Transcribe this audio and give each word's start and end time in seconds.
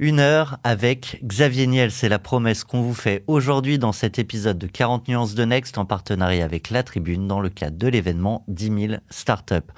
Une 0.00 0.18
heure 0.18 0.58
avec 0.64 1.20
Xavier 1.22 1.68
Niel, 1.68 1.92
c'est 1.92 2.08
la 2.08 2.18
promesse 2.18 2.64
qu'on 2.64 2.82
vous 2.82 2.94
fait 2.94 3.22
aujourd'hui 3.28 3.78
dans 3.78 3.92
cet 3.92 4.18
épisode 4.18 4.58
de 4.58 4.66
40 4.66 5.06
nuances 5.06 5.36
de 5.36 5.44
Next 5.44 5.78
en 5.78 5.84
partenariat 5.84 6.44
avec 6.44 6.70
La 6.70 6.82
Tribune 6.82 7.28
dans 7.28 7.38
le 7.38 7.48
cadre 7.48 7.78
de 7.78 7.86
l'événement 7.86 8.44
10 8.48 8.88
000 8.88 9.00
Startups. 9.08 9.70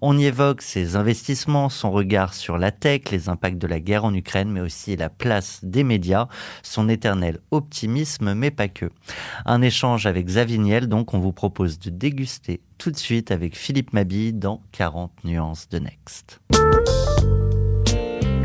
On 0.00 0.16
y 0.16 0.26
évoque 0.26 0.62
ses 0.62 0.94
investissements, 0.94 1.68
son 1.70 1.90
regard 1.90 2.34
sur 2.34 2.56
la 2.56 2.70
tech, 2.70 3.10
les 3.10 3.28
impacts 3.28 3.58
de 3.58 3.66
la 3.66 3.80
guerre 3.80 4.04
en 4.04 4.14
Ukraine, 4.14 4.48
mais 4.48 4.60
aussi 4.60 4.94
la 4.94 5.10
place 5.10 5.58
des 5.64 5.82
médias, 5.82 6.28
son 6.62 6.88
éternel 6.88 7.40
optimisme, 7.50 8.32
mais 8.34 8.52
pas 8.52 8.68
que. 8.68 8.92
Un 9.44 9.60
échange 9.60 10.06
avec 10.06 10.26
Xavier 10.26 10.58
Niel, 10.58 10.86
donc 10.86 11.14
on 11.14 11.18
vous 11.18 11.32
propose 11.32 11.80
de 11.80 11.90
déguster 11.90 12.60
tout 12.78 12.92
de 12.92 12.96
suite 12.96 13.32
avec 13.32 13.56
Philippe 13.56 13.92
Mabille 13.92 14.38
dans 14.38 14.62
40 14.70 15.10
nuances 15.24 15.68
de 15.68 15.80
Next. 15.80 16.40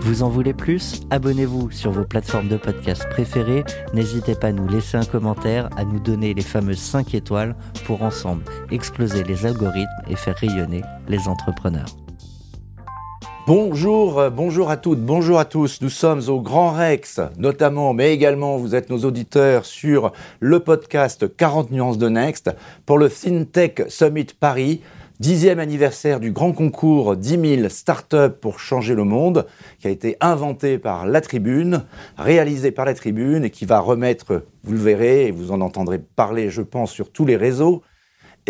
Vous 0.00 0.22
en 0.22 0.28
voulez 0.28 0.54
plus? 0.54 1.00
Abonnez-vous 1.10 1.70
sur 1.70 1.90
vos 1.90 2.04
plateformes 2.04 2.48
de 2.48 2.56
podcast 2.56 3.06
préférées. 3.10 3.64
N'hésitez 3.94 4.34
pas 4.34 4.48
à 4.48 4.52
nous 4.52 4.66
laisser 4.66 4.96
un 4.96 5.04
commentaire, 5.04 5.68
à 5.76 5.84
nous 5.84 6.00
donner 6.00 6.34
les 6.34 6.42
fameuses 6.42 6.80
5 6.80 7.14
étoiles 7.14 7.54
pour 7.84 8.02
ensemble 8.02 8.42
exploser 8.70 9.22
les 9.24 9.46
algorithmes 9.46 9.88
et 10.08 10.16
faire 10.16 10.36
rayonner 10.36 10.82
les 11.08 11.28
entrepreneurs. 11.28 11.86
Bonjour, 13.46 14.20
euh, 14.20 14.30
bonjour 14.30 14.70
à 14.70 14.76
toutes, 14.76 15.00
bonjour 15.00 15.40
à 15.40 15.44
tous. 15.44 15.80
Nous 15.82 15.90
sommes 15.90 16.22
au 16.28 16.40
Grand 16.40 16.70
Rex, 16.70 17.20
notamment, 17.38 17.92
mais 17.92 18.14
également, 18.14 18.56
vous 18.56 18.76
êtes 18.76 18.88
nos 18.88 19.04
auditeurs 19.04 19.64
sur 19.64 20.12
le 20.38 20.60
podcast 20.60 21.36
40 21.36 21.72
nuances 21.72 21.98
de 21.98 22.08
Next 22.08 22.50
pour 22.86 22.98
le 22.98 23.08
FinTech 23.08 23.82
Summit 23.88 24.28
Paris. 24.38 24.80
Dixième 25.22 25.60
anniversaire 25.60 26.18
du 26.18 26.32
grand 26.32 26.50
concours 26.50 27.14
10 27.14 27.58
000 27.58 27.68
startups 27.68 28.34
pour 28.40 28.58
changer 28.58 28.96
le 28.96 29.04
monde, 29.04 29.46
qui 29.78 29.86
a 29.86 29.90
été 29.90 30.16
inventé 30.20 30.78
par 30.78 31.06
la 31.06 31.20
Tribune, 31.20 31.84
réalisé 32.18 32.72
par 32.72 32.84
la 32.86 32.92
Tribune 32.92 33.44
et 33.44 33.50
qui 33.50 33.64
va 33.64 33.78
remettre, 33.78 34.42
vous 34.64 34.72
le 34.72 34.80
verrez 34.80 35.26
et 35.26 35.30
vous 35.30 35.52
en 35.52 35.60
entendrez 35.60 36.00
parler, 36.00 36.50
je 36.50 36.60
pense, 36.60 36.90
sur 36.90 37.12
tous 37.12 37.24
les 37.24 37.36
réseaux 37.36 37.82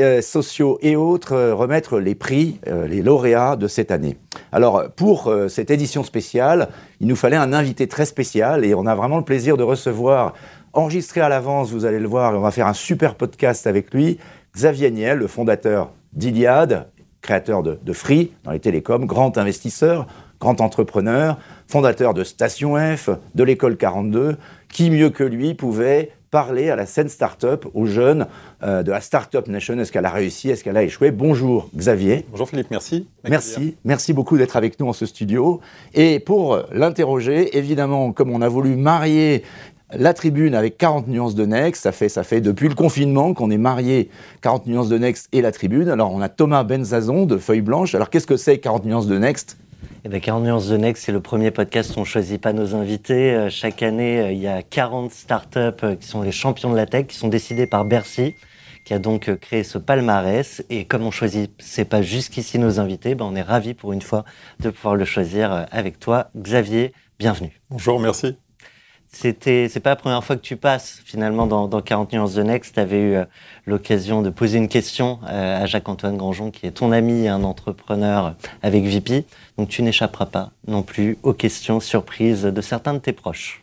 euh, 0.01 0.23
sociaux 0.23 0.79
et 0.81 0.97
autres, 0.97 1.35
euh, 1.35 1.55
remettre 1.55 2.01
les 2.01 2.15
prix, 2.15 2.59
euh, 2.67 2.89
les 2.89 3.03
lauréats 3.03 3.57
de 3.57 3.69
cette 3.69 3.91
année. 3.91 4.17
Alors, 4.51 4.85
pour 4.97 5.31
cette 5.49 5.71
édition 5.71 6.03
spéciale, 6.05 6.71
il 7.01 7.07
nous 7.07 7.17
fallait 7.17 7.37
un 7.37 7.53
invité 7.53 7.87
très 7.87 8.07
spécial 8.07 8.65
et 8.65 8.75
on 8.75 8.87
a 8.87 8.95
vraiment 8.95 9.19
le 9.19 9.25
plaisir 9.25 9.59
de 9.59 9.63
recevoir, 9.63 10.33
enregistré 10.73 11.21
à 11.21 11.29
l'avance, 11.29 11.71
vous 11.71 11.85
allez 11.85 11.99
le 11.99 12.09
voir, 12.09 12.35
on 12.35 12.41
va 12.41 12.51
faire 12.51 12.67
un 12.67 12.73
super 12.73 13.15
podcast 13.15 13.67
avec 13.67 13.93
lui, 13.93 14.19
Xavier 14.55 14.91
Niel, 14.91 15.19
le 15.19 15.27
fondateur 15.27 15.93
d'Iliade, 16.13 16.87
créateur 17.23 17.63
de, 17.63 17.93
Free 17.93 18.33
dans 18.45 18.51
les 18.51 18.61
télécoms, 18.61 19.07
grand 19.07 19.39
investisseur, 19.39 20.07
grand 20.41 20.61
entrepreneur, 20.61 21.39
fondateur 21.69 22.13
de 22.13 22.23
Station 22.25 22.77
F, 22.77 23.11
de 23.35 23.45
l'école 23.45 23.77
42, 23.77 24.37
qui 24.71 24.91
mieux 24.91 25.09
que 25.09 25.25
lui 25.25 25.55
pouvait 25.55 26.11
parler 26.31 26.71
à 26.71 26.77
la 26.77 26.87
scène 26.87 27.11
start-up, 27.11 27.67
aux 27.75 27.85
jeunes 27.85 28.27
euh, 28.63 28.83
de 28.83 28.91
la 28.91 29.03
Startup 29.03 29.47
Nation. 29.49 29.79
Est-ce 29.79 29.93
qu'elle 29.93 30.07
a 30.07 30.11
réussi? 30.11 30.49
Est-ce 30.49 30.65
qu'elle 30.65 30.79
a 30.79 30.83
échoué? 30.83 31.11
Bonjour 31.11 31.69
Xavier. 31.77 32.25
Bonjour 32.31 32.49
Philippe, 32.49 32.71
merci. 32.71 33.07
Merci, 33.29 33.77
merci 33.85 34.15
beaucoup 34.15 34.39
d'être 34.39 34.57
avec 34.57 34.81
nous 34.81 34.89
en 34.89 34.95
ce 34.95 35.05
studio. 35.05 35.61
Et 35.93 36.21
pour 36.21 36.63
l'interroger, 36.73 37.57
évidemment, 37.59 38.13
comme 38.13 38.31
on 38.31 38.41
a 38.41 38.49
voulu 38.49 38.77
marier 38.77 39.45
la 39.97 40.15
tribune 40.15 40.55
avec 40.55 40.79
40 40.79 41.09
nuances 41.09 41.35
de 41.35 41.45
Next. 41.45 41.83
Ça 41.83 41.93
fait, 41.93 42.09
ça 42.09 42.25
fait 42.25 42.41
depuis 42.41 42.69
le 42.69 42.75
confinement 42.75 43.35
qu'on 43.35 43.51
est 43.51 43.59
marié 43.59 44.11
40 44.41 44.67
nuances 44.67 44.89
de 44.89 44.99
Next 44.99 45.29
et 45.33 45.43
la 45.43 45.53
tribune. 45.53 45.89
Alors, 45.89 46.13
on 46.13 46.21
a 46.21 46.29
Thomas 46.29 46.65
Benzazon 46.65 47.27
de 47.27 47.37
Feuille 47.37 47.61
Blanche. 47.61 47.95
Alors, 47.95 48.11
qu'est-ce 48.11 48.27
que 48.27 48.37
c'est 48.37 48.59
40 48.59 48.85
nuances 48.85 49.07
de 49.07 49.19
Next? 49.19 49.59
Eh 50.05 50.09
bien, 50.09 50.21
40 50.21 50.45
nuances 50.45 50.69
de 50.69 50.77
Next, 50.77 51.05
c'est 51.05 51.13
le 51.13 51.21
premier 51.21 51.51
podcast 51.51 51.95
où 51.95 51.99
on 51.99 52.03
ne 52.03 52.07
choisit 52.07 52.41
pas 52.41 52.53
nos 52.53 52.75
invités. 52.75 53.35
Euh, 53.35 53.51
chaque 53.51 53.83
année, 53.83 54.21
euh, 54.21 54.33
il 54.33 54.39
y 54.39 54.49
a 54.49 54.63
40 54.63 55.13
startups 55.13 55.59
euh, 55.85 55.95
qui 55.95 56.07
sont 56.07 56.23
les 56.23 56.33
champions 56.33 56.71
de 56.71 56.77
la 56.77 56.87
tech, 56.87 57.07
qui 57.07 57.17
sont 57.17 57.29
décidés 57.29 57.67
par 57.67 57.85
Bercy, 57.85 58.35
qui 58.85 58.95
a 58.95 58.99
donc 58.99 59.33
créé 59.37 59.63
ce 59.63 59.79
palmarès. 59.79 60.65
Et 60.71 60.87
comme 60.87 61.03
on 61.03 61.13
choisit, 61.13 61.53
c'est 61.59 61.85
pas 61.85 62.03
jusqu'ici 62.03 62.59
nos 62.59 62.81
invités, 62.81 63.15
ben 63.15 63.27
on 63.27 63.37
est 63.37 63.43
ravis 63.43 63.75
pour 63.75 63.93
une 63.93 64.03
fois 64.03 64.25
de 64.59 64.71
pouvoir 64.71 64.97
le 64.97 65.05
choisir 65.05 65.67
avec 65.71 66.01
toi. 66.01 66.31
Xavier, 66.37 66.93
bienvenue. 67.21 67.61
Bonjour, 67.71 68.01
merci. 68.01 68.37
C'était, 69.15 69.69
c'est 69.69 69.81
pas 69.81 69.91
la 69.91 69.97
première 69.97 70.25
fois 70.25 70.37
que 70.37 70.41
tu 70.41 70.57
passes 70.57 71.03
finalement 71.05 71.47
dans, 71.47 71.69
dans 71.69 71.83
40 71.83 72.15
nuances 72.15 72.33
de 72.33 72.43
Next. 72.43 72.75
Tu 72.75 72.81
avais 72.81 73.01
eu 73.01 73.15
euh, 73.15 73.25
l'occasion 73.67 74.23
de 74.23 74.31
poser 74.31 74.57
une 74.57 74.69
question 74.69 75.19
euh, 75.29 75.63
à 75.63 75.67
Jacques-Antoine 75.67 76.17
Grandjean, 76.17 76.51
qui 76.51 76.67
est 76.67 76.71
ton 76.71 76.93
ami 76.93 77.29
un 77.29 77.45
entrepreneur 77.45 78.35
avec 78.63 78.85
VP. 78.85 79.27
Donc 79.59 79.69
tu 79.69 79.83
n'échapperas 79.83 80.27
pas 80.27 80.51
non 80.67 80.83
plus 80.83 81.19
aux 81.23 81.35
questions 81.35 81.79
surprises 81.79 82.45
de 82.45 82.61
certains 82.63 82.95
de 82.95 83.01
tes 83.01 83.13
proches. 83.13 83.63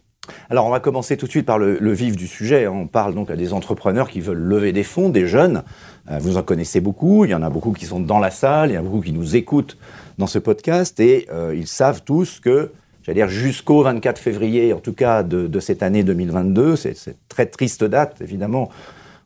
Alors 0.51 0.67
on 0.67 0.69
va 0.69 0.79
commencer 0.79 1.17
tout 1.17 1.25
de 1.25 1.31
suite 1.31 1.47
par 1.47 1.57
le, 1.57 1.91
vif 1.93 2.15
du 2.15 2.27
sujet. 2.27 2.67
On 2.67 2.85
parle 2.85 3.15
donc 3.15 3.31
à 3.31 3.35
des 3.35 3.51
entrepreneurs 3.51 4.11
qui 4.11 4.21
veulent 4.21 4.37
lever 4.37 4.71
des 4.71 4.83
fonds, 4.83 5.09
des 5.09 5.25
jeunes. 5.25 5.63
Euh, 6.11 6.19
vous 6.19 6.37
en 6.37 6.43
connaissez 6.43 6.79
beaucoup. 6.79 7.25
Il 7.25 7.31
y 7.31 7.35
en 7.35 7.41
a 7.41 7.49
beaucoup 7.49 7.71
qui 7.71 7.85
sont 7.85 7.99
dans 7.99 8.19
la 8.19 8.29
salle. 8.29 8.69
Il 8.69 8.75
y 8.75 8.77
en 8.77 8.81
a 8.81 8.83
beaucoup 8.83 9.01
qui 9.01 9.13
nous 9.13 9.35
écoutent 9.35 9.77
dans 10.19 10.27
ce 10.27 10.37
podcast 10.37 10.99
et 10.99 11.27
ils 11.55 11.67
savent 11.67 12.03
tous 12.03 12.39
que 12.39 12.71
c'est-à-dire 13.09 13.27
jusqu'au 13.27 13.81
24 13.81 14.19
février, 14.19 14.71
en 14.71 14.79
tout 14.79 14.93
cas 14.93 15.23
de, 15.23 15.59
cette 15.59 15.81
année 15.81 16.03
2022. 16.03 16.75
C'est 16.75 16.91
une 17.07 17.13
très 17.27 17.47
triste 17.47 17.83
date, 17.83 18.21
évidemment. 18.21 18.69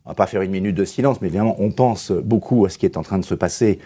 On 0.05 0.11
va 0.11 0.15
pas 0.15 0.25
faire 0.25 0.41
une 0.41 0.51
minute 0.51 0.73
de 0.73 0.85
silence, 0.85 1.19
mais 1.19 1.27
évidemment, 1.27 1.57
on 1.59 1.69
pense 1.69 2.13
beaucoup 2.13 2.63
à 2.63 2.69
ce 2.69 2.77
qui 2.77 2.85
est 2.85 2.95
en 2.95 3.01
train 3.01 3.19
de 3.19 3.25
se 3.25 3.35
passer. 3.35 3.79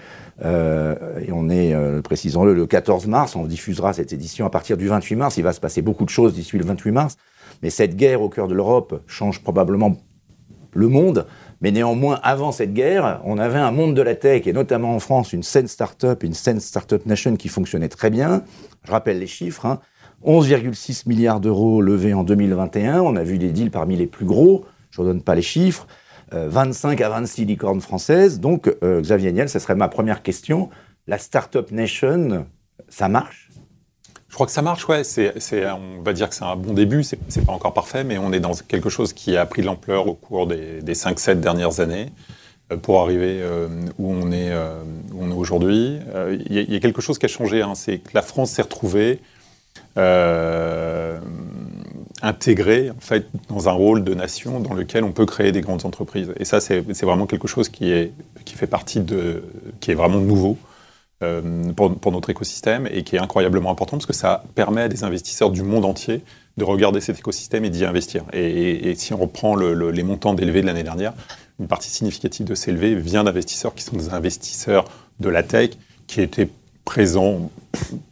Euh, 0.46 1.18
et 1.26 1.32
on 1.32 1.50
est, 1.50 1.74
euh, 1.74 2.04
précisons-le, 2.04 2.54
le 2.54 2.68
14 2.68 3.08
mars. 3.08 3.36
On 3.36 3.46
diffusera 3.46 3.92
cette 3.92 4.14
édition 4.14 4.46
à 4.46 4.52
partir 4.52 4.78
du 4.78 4.88
28 4.88 5.16
mars. 5.16 5.38
Il 5.38 5.44
va 5.44 5.52
se 5.52 5.60
passer 5.60 5.82
beaucoup 5.82 6.06
de 6.06 6.12
choses 6.12 6.36
d'ici 6.36 6.60
le 6.60 6.66
28 6.66 6.92
mars. 6.92 7.18
Mais 7.64 7.72
cette 7.72 7.96
guerre 7.96 8.22
au 8.22 8.30
cœur 8.30 8.48
de 8.48 8.54
l'Europe 8.54 9.02
change 9.08 9.42
probablement 9.42 9.98
le 10.74 10.88
monde. 10.90 11.26
Mais 11.62 11.72
néanmoins, 11.72 12.20
avant 12.24 12.52
cette 12.52 12.74
guerre, 12.74 13.22
on 13.24 13.38
avait 13.38 13.58
un 13.58 13.72
monde 13.72 13.96
de 13.96 14.02
la 14.02 14.16
tech, 14.16 14.46
et 14.46 14.54
notamment 14.54 14.96
en 14.96 15.00
France, 15.00 15.34
une 15.34 15.44
scène 15.44 15.68
start-up, 15.68 16.24
une 16.24 16.34
scène 16.34 16.60
start-up 16.60 17.06
nation 17.06 17.36
qui 17.36 17.50
fonctionnait 17.50 17.90
très 17.90 18.10
bien. 18.10 18.44
Je 18.84 18.92
rappelle 18.92 19.20
les 19.20 19.28
chiffres. 19.28 19.80
11,6 20.26 20.92
hein. 20.92 21.04
milliards 21.08 21.40
d'euros 21.40 21.82
levés 21.82 22.14
en 22.14 22.24
2021. 22.24 23.02
On 23.02 23.16
a 23.16 23.24
vu 23.24 23.38
des 23.38 23.50
deals 23.50 23.72
parmi 23.72 23.96
les 23.96 24.08
plus 24.08 24.26
gros. 24.26 24.66
Je 24.92 25.02
ne 25.02 25.08
donne 25.08 25.22
pas 25.22 25.36
les 25.36 25.42
chiffres. 25.42 25.88
25 26.32 27.00
euh, 27.02 27.06
à 27.06 27.10
26 27.10 27.46
licornes 27.46 27.82
françaises. 27.82 28.40
Donc, 28.40 28.74
euh, 28.84 29.02
Xavier 29.02 29.32
Niel, 29.32 29.50
ce 29.50 29.60
serait 29.60 29.76
ma 29.76 29.88
première 29.88 30.22
question. 30.22 30.70
La 31.08 31.18
Startup 31.18 31.72
Nation, 31.72 32.46
ça 32.90 33.08
marche? 33.08 33.47
Je 34.30 34.34
crois 34.34 34.46
que 34.46 34.52
ça 34.52 34.62
marche, 34.62 34.88
ouais. 34.90 35.04
C'est, 35.04 35.34
on 35.72 36.02
va 36.04 36.14
dire 36.14 36.30
que 36.30 36.36
c'est 36.36 36.44
un 36.44 36.56
bon 36.56 36.74
début. 36.74 37.04
C'est, 37.04 37.46
pas 37.46 37.54
encore 37.54 37.74
parfait, 37.74 38.04
mais 38.04 38.18
on 38.18 38.32
est 38.34 38.40
dans 38.40 38.54
quelque 38.54 38.90
chose 38.90 39.14
qui 39.14 39.38
a 39.38 39.46
pris 39.46 39.62
de 39.62 39.68
l'ampleur 39.68 40.08
au 40.08 40.14
cours 40.14 40.48
des, 40.48 40.82
des 40.82 40.94
5-7 40.94 41.40
dernières 41.40 41.80
années. 41.80 42.12
Euh, 42.72 42.78
pour 42.78 43.02
arriver 43.02 43.40
euh, 43.42 43.68
où 43.98 44.12
on 44.12 44.32
est, 44.32 44.52
euh, 44.52 44.84
où 45.14 45.24
on 45.24 45.32
est 45.32 45.34
aujourd'hui. 45.34 46.00
Il 46.50 46.74
y, 46.74 46.76
a 46.76 46.80
quelque 46.80 47.02
chose 47.02 47.18
qui 47.18 47.26
a 47.26 47.30
changé, 47.30 47.62
hein, 47.62 47.74
c'est 47.76 48.00
que 48.00 48.10
la 48.14 48.22
France 48.22 48.52
s'est 48.52 48.62
retrouvée 48.62 49.20
intégrée 52.22 52.92
en 52.92 53.00
fait 53.00 53.28
dans 53.50 53.68
un 53.68 53.72
rôle 53.72 54.04
de 54.04 54.14
nation 54.14 54.60
dans 54.60 54.76
lequel 54.76 55.04
on 55.04 55.12
peut 55.12 55.26
créer 55.26 55.52
des 55.52 55.62
grandes 55.62 55.86
entreprises. 55.86 56.32
Et 56.40 56.46
ça, 56.46 56.60
c'est 56.60 56.84
vraiment 57.02 57.26
quelque 57.26 57.48
chose 57.48 57.70
qui, 57.70 57.92
est, 57.92 58.12
qui 58.46 58.54
fait 58.54 58.68
partie 58.68 59.00
de, 59.00 59.44
qui 59.80 59.90
est 59.90 59.96
vraiment 59.96 60.20
nouveau. 60.20 60.58
Pour, 61.76 61.98
pour, 61.98 62.12
notre 62.12 62.30
écosystème 62.30 62.88
et 62.92 63.04
qui 63.04 63.16
est 63.16 63.20
incroyablement 63.20 63.72
important 63.72 63.98
parce 63.98 64.06
que 64.06 64.14
ça 64.14 64.44
permet 64.54 64.84
à 64.84 64.88
des 64.88 65.04
investisseurs 65.04 65.50
du 65.50 65.64
monde 65.64 65.84
entier 65.84 66.22
de 66.58 66.64
regarder 66.64 67.02
cet 67.02 67.20
écosystème 67.20 67.66
et 67.66 67.70
d'y 67.70 67.86
investir. 67.86 68.24
Et, 68.34 68.94
si 68.96 69.14
on 69.14 69.18
reprend 69.18 69.56
les 69.56 70.04
montants 70.04 70.34
d'élevés 70.34 70.62
de 70.62 70.68
l'année 70.68 70.84
dernière, 70.84 71.14
une 71.60 71.68
partie 71.68 71.90
significative 71.90 72.46
de 72.46 72.56
s'élever 72.56 72.96
vient 72.96 73.24
d'investisseurs 73.24 73.74
qui 73.74 73.84
sont 73.84 73.96
des 73.96 74.10
investisseurs 74.10 74.86
de 75.20 75.30
la 75.30 75.44
tech, 75.44 75.72
qui 76.08 76.22
étaient 76.22 76.50
présents 76.86 77.52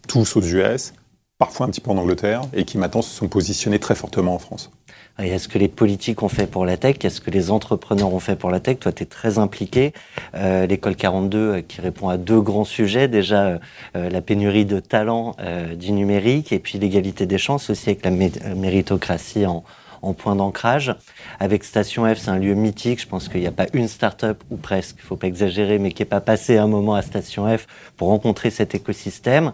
tous 0.08 0.36
aux 0.36 0.42
US, 0.42 0.94
parfois 1.38 1.66
un 1.66 1.70
petit 1.70 1.82
peu 1.82 1.92
en 1.92 1.98
Angleterre, 1.98 2.42
et 2.54 2.66
qui 2.66 2.78
maintenant 2.78 3.02
se 3.02 3.14
sont 3.14 3.28
positionnés 3.28 3.80
très 3.80 3.96
fortement 3.96 4.36
en 4.36 4.40
France. 4.40 4.72
Et 5.18 5.30
est-ce 5.30 5.48
que 5.48 5.58
les 5.58 5.70
politiques 5.70 6.24
ont 6.24 6.30
fait 6.30 6.46
pour 6.46 6.66
la 6.66 6.76
tech? 6.76 6.98
Est-ce 7.04 7.22
que 7.22 7.32
les 7.32 7.50
entrepreneurs 7.50 8.14
ont 8.14 8.20
fait 8.20 8.36
pour 8.36 8.50
la 8.50 8.60
tech? 8.60 8.80
Toi, 8.80 8.92
tu 8.92 9.04
es 9.04 9.06
très 9.06 9.38
impliqué. 9.40 9.94
Euh, 10.36 10.66
L'école 10.66 10.98
42 10.98 11.38
euh, 11.38 11.62
qui 11.62 11.80
répond 11.80 12.10
à 12.10 12.18
deux 12.18 12.42
grands 12.42 12.66
sujets. 12.66 13.08
Déjà, 13.08 13.46
euh, 13.46 13.58
euh 13.96 14.10
la 14.10 14.22
pénurie 14.22 14.66
de 14.66 14.80
talents 14.82 15.36
euh, 15.40 15.76
du 15.76 15.94
numérique 15.94 16.52
et 16.52 16.60
puis 16.60 16.80
l'égalité 16.80 17.26
des 17.26 17.38
chances 17.38 17.70
aussi 17.70 17.92
avec 17.92 18.04
la 18.04 18.12
méritocratie 18.12 19.46
en, 19.46 19.64
en 20.02 20.14
point 20.14 20.36
d'ancrage. 20.36 20.94
Avec 21.40 21.64
Station 21.64 22.06
F, 22.14 22.20
c'est 22.20 22.30
un 22.30 22.38
lieu 22.38 22.54
mythique. 22.54 23.02
Je 23.02 23.08
pense 23.08 23.28
qu'il 23.28 23.42
n'y 23.42 23.48
a 23.48 23.52
pas 23.52 23.68
une 23.74 23.88
start-up, 23.88 24.44
ou 24.52 24.58
presque, 24.58 24.98
il 25.00 25.04
ne 25.04 25.08
faut 25.08 25.16
pas 25.16 25.28
exagérer, 25.28 25.80
mais 25.80 25.92
qui 25.92 26.02
n'est 26.02 26.10
pas 26.10 26.22
passé 26.22 26.58
un 26.58 26.68
moment 26.68 26.96
à 26.96 27.02
Station 27.02 27.46
F 27.58 27.68
pour 27.98 28.10
rencontrer 28.10 28.52
cet 28.52 28.76
écosystème. 28.76 29.52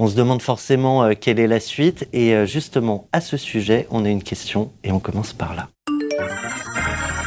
On 0.00 0.06
se 0.06 0.14
demande 0.14 0.42
forcément 0.42 1.02
euh, 1.02 1.14
quelle 1.20 1.40
est 1.40 1.48
la 1.48 1.58
suite. 1.58 2.08
Et 2.12 2.32
euh, 2.32 2.46
justement, 2.46 3.08
à 3.12 3.20
ce 3.20 3.36
sujet, 3.36 3.88
on 3.90 4.04
a 4.04 4.08
une 4.08 4.22
question 4.22 4.70
et 4.84 4.92
on 4.92 5.00
commence 5.00 5.32
par 5.32 5.56
là. 5.56 5.70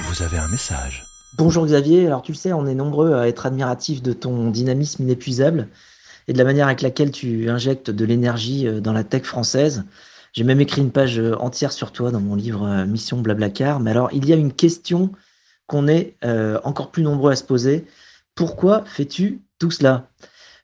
Vous 0.04 0.24
avez 0.24 0.38
un 0.38 0.48
message. 0.48 1.04
Bonjour 1.38 1.66
Xavier, 1.66 2.08
alors 2.08 2.22
tu 2.22 2.32
le 2.32 2.38
sais, 2.38 2.54
on 2.54 2.66
est 2.68 2.74
nombreux 2.74 3.14
à 3.14 3.28
être 3.28 3.46
admiratifs 3.46 4.02
de 4.02 4.14
ton 4.14 4.50
dynamisme 4.50 5.04
inépuisable 5.04 5.68
et 6.30 6.34
de 6.34 6.38
la 6.38 6.46
manière 6.46 6.68
avec 6.68 6.82
laquelle 6.82 7.12
tu 7.12 7.50
injectes 7.50 7.92
de 7.92 8.06
l'énergie 8.06 8.66
euh, 8.68 8.80
dans 8.80 8.94
la 8.94 9.04
tech 9.04 9.24
française. 9.24 9.84
J'ai 10.32 10.46
même 10.46 10.62
écrit 10.62 10.80
une 10.80 10.92
page 10.92 11.20
entière 11.20 11.74
sur 11.74 11.92
toi 11.92 12.10
dans 12.10 12.22
mon 12.22 12.36
livre 12.36 12.86
Mission 12.86 13.20
Blablacar. 13.20 13.82
Mais 13.82 13.92
alors, 13.92 14.08
il 14.14 14.26
y 14.26 14.32
a 14.32 14.38
une 14.38 14.54
question 14.54 15.12
qu'on 15.68 15.90
est 15.90 16.16
encore 16.64 16.90
plus 16.90 17.04
nombreux 17.04 17.34
à 17.34 17.36
se 17.36 17.44
poser. 17.44 17.86
Pourquoi 18.34 18.86
fais-tu 18.86 19.42
tout 19.60 19.72
cela? 19.72 20.08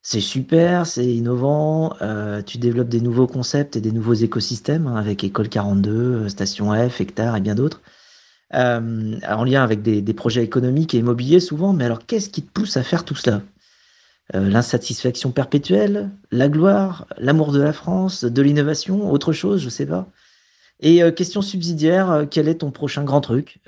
C'est 0.09 0.21
super, 0.21 0.87
c'est 0.87 1.05
innovant, 1.05 1.93
euh, 2.01 2.41
tu 2.41 2.59
développes 2.59 2.87
des 2.87 3.01
nouveaux 3.01 3.27
concepts 3.27 3.75
et 3.75 3.81
des 3.81 3.91
nouveaux 3.91 4.13
écosystèmes 4.13 4.87
hein, 4.87 4.95
avec 4.95 5.21
École 5.25 5.49
42, 5.49 5.91
euh, 5.91 6.29
Station 6.29 6.71
F, 6.71 7.01
Hectare 7.01 7.35
et 7.35 7.41
bien 7.41 7.55
d'autres, 7.55 7.81
euh, 8.53 9.19
en 9.27 9.43
lien 9.43 9.65
avec 9.65 9.81
des, 9.81 10.13
projets 10.13 10.45
économiques 10.45 10.95
et 10.95 10.99
immobiliers 10.99 11.41
souvent, 11.41 11.73
mais 11.73 11.83
alors 11.83 12.05
qu'est-ce 12.05 12.29
qui 12.29 12.41
te 12.41 12.49
pousse 12.49 12.77
à 12.77 12.83
faire 12.83 13.03
tout 13.03 13.15
cela? 13.15 13.41
L'insatisfaction 14.33 15.31
perpétuelle, 15.31 16.09
la 16.31 16.47
gloire, 16.47 17.07
l'amour 17.17 17.51
de 17.51 17.61
la 17.61 17.73
France, 17.73 18.23
de 18.23 18.41
l'innovation, 18.41 19.11
autre 19.11 19.33
chose, 19.33 19.61
je 19.61 19.69
sais 19.69 19.85
pas. 19.85 20.07
Et 20.79 21.01
question 21.13 21.41
subsidiaire, 21.41 22.27
quel 22.29 22.47
est 22.49 22.59
ton 22.59 22.71
prochain 22.71 23.03
grand 23.03 23.21
truc? 23.21 23.59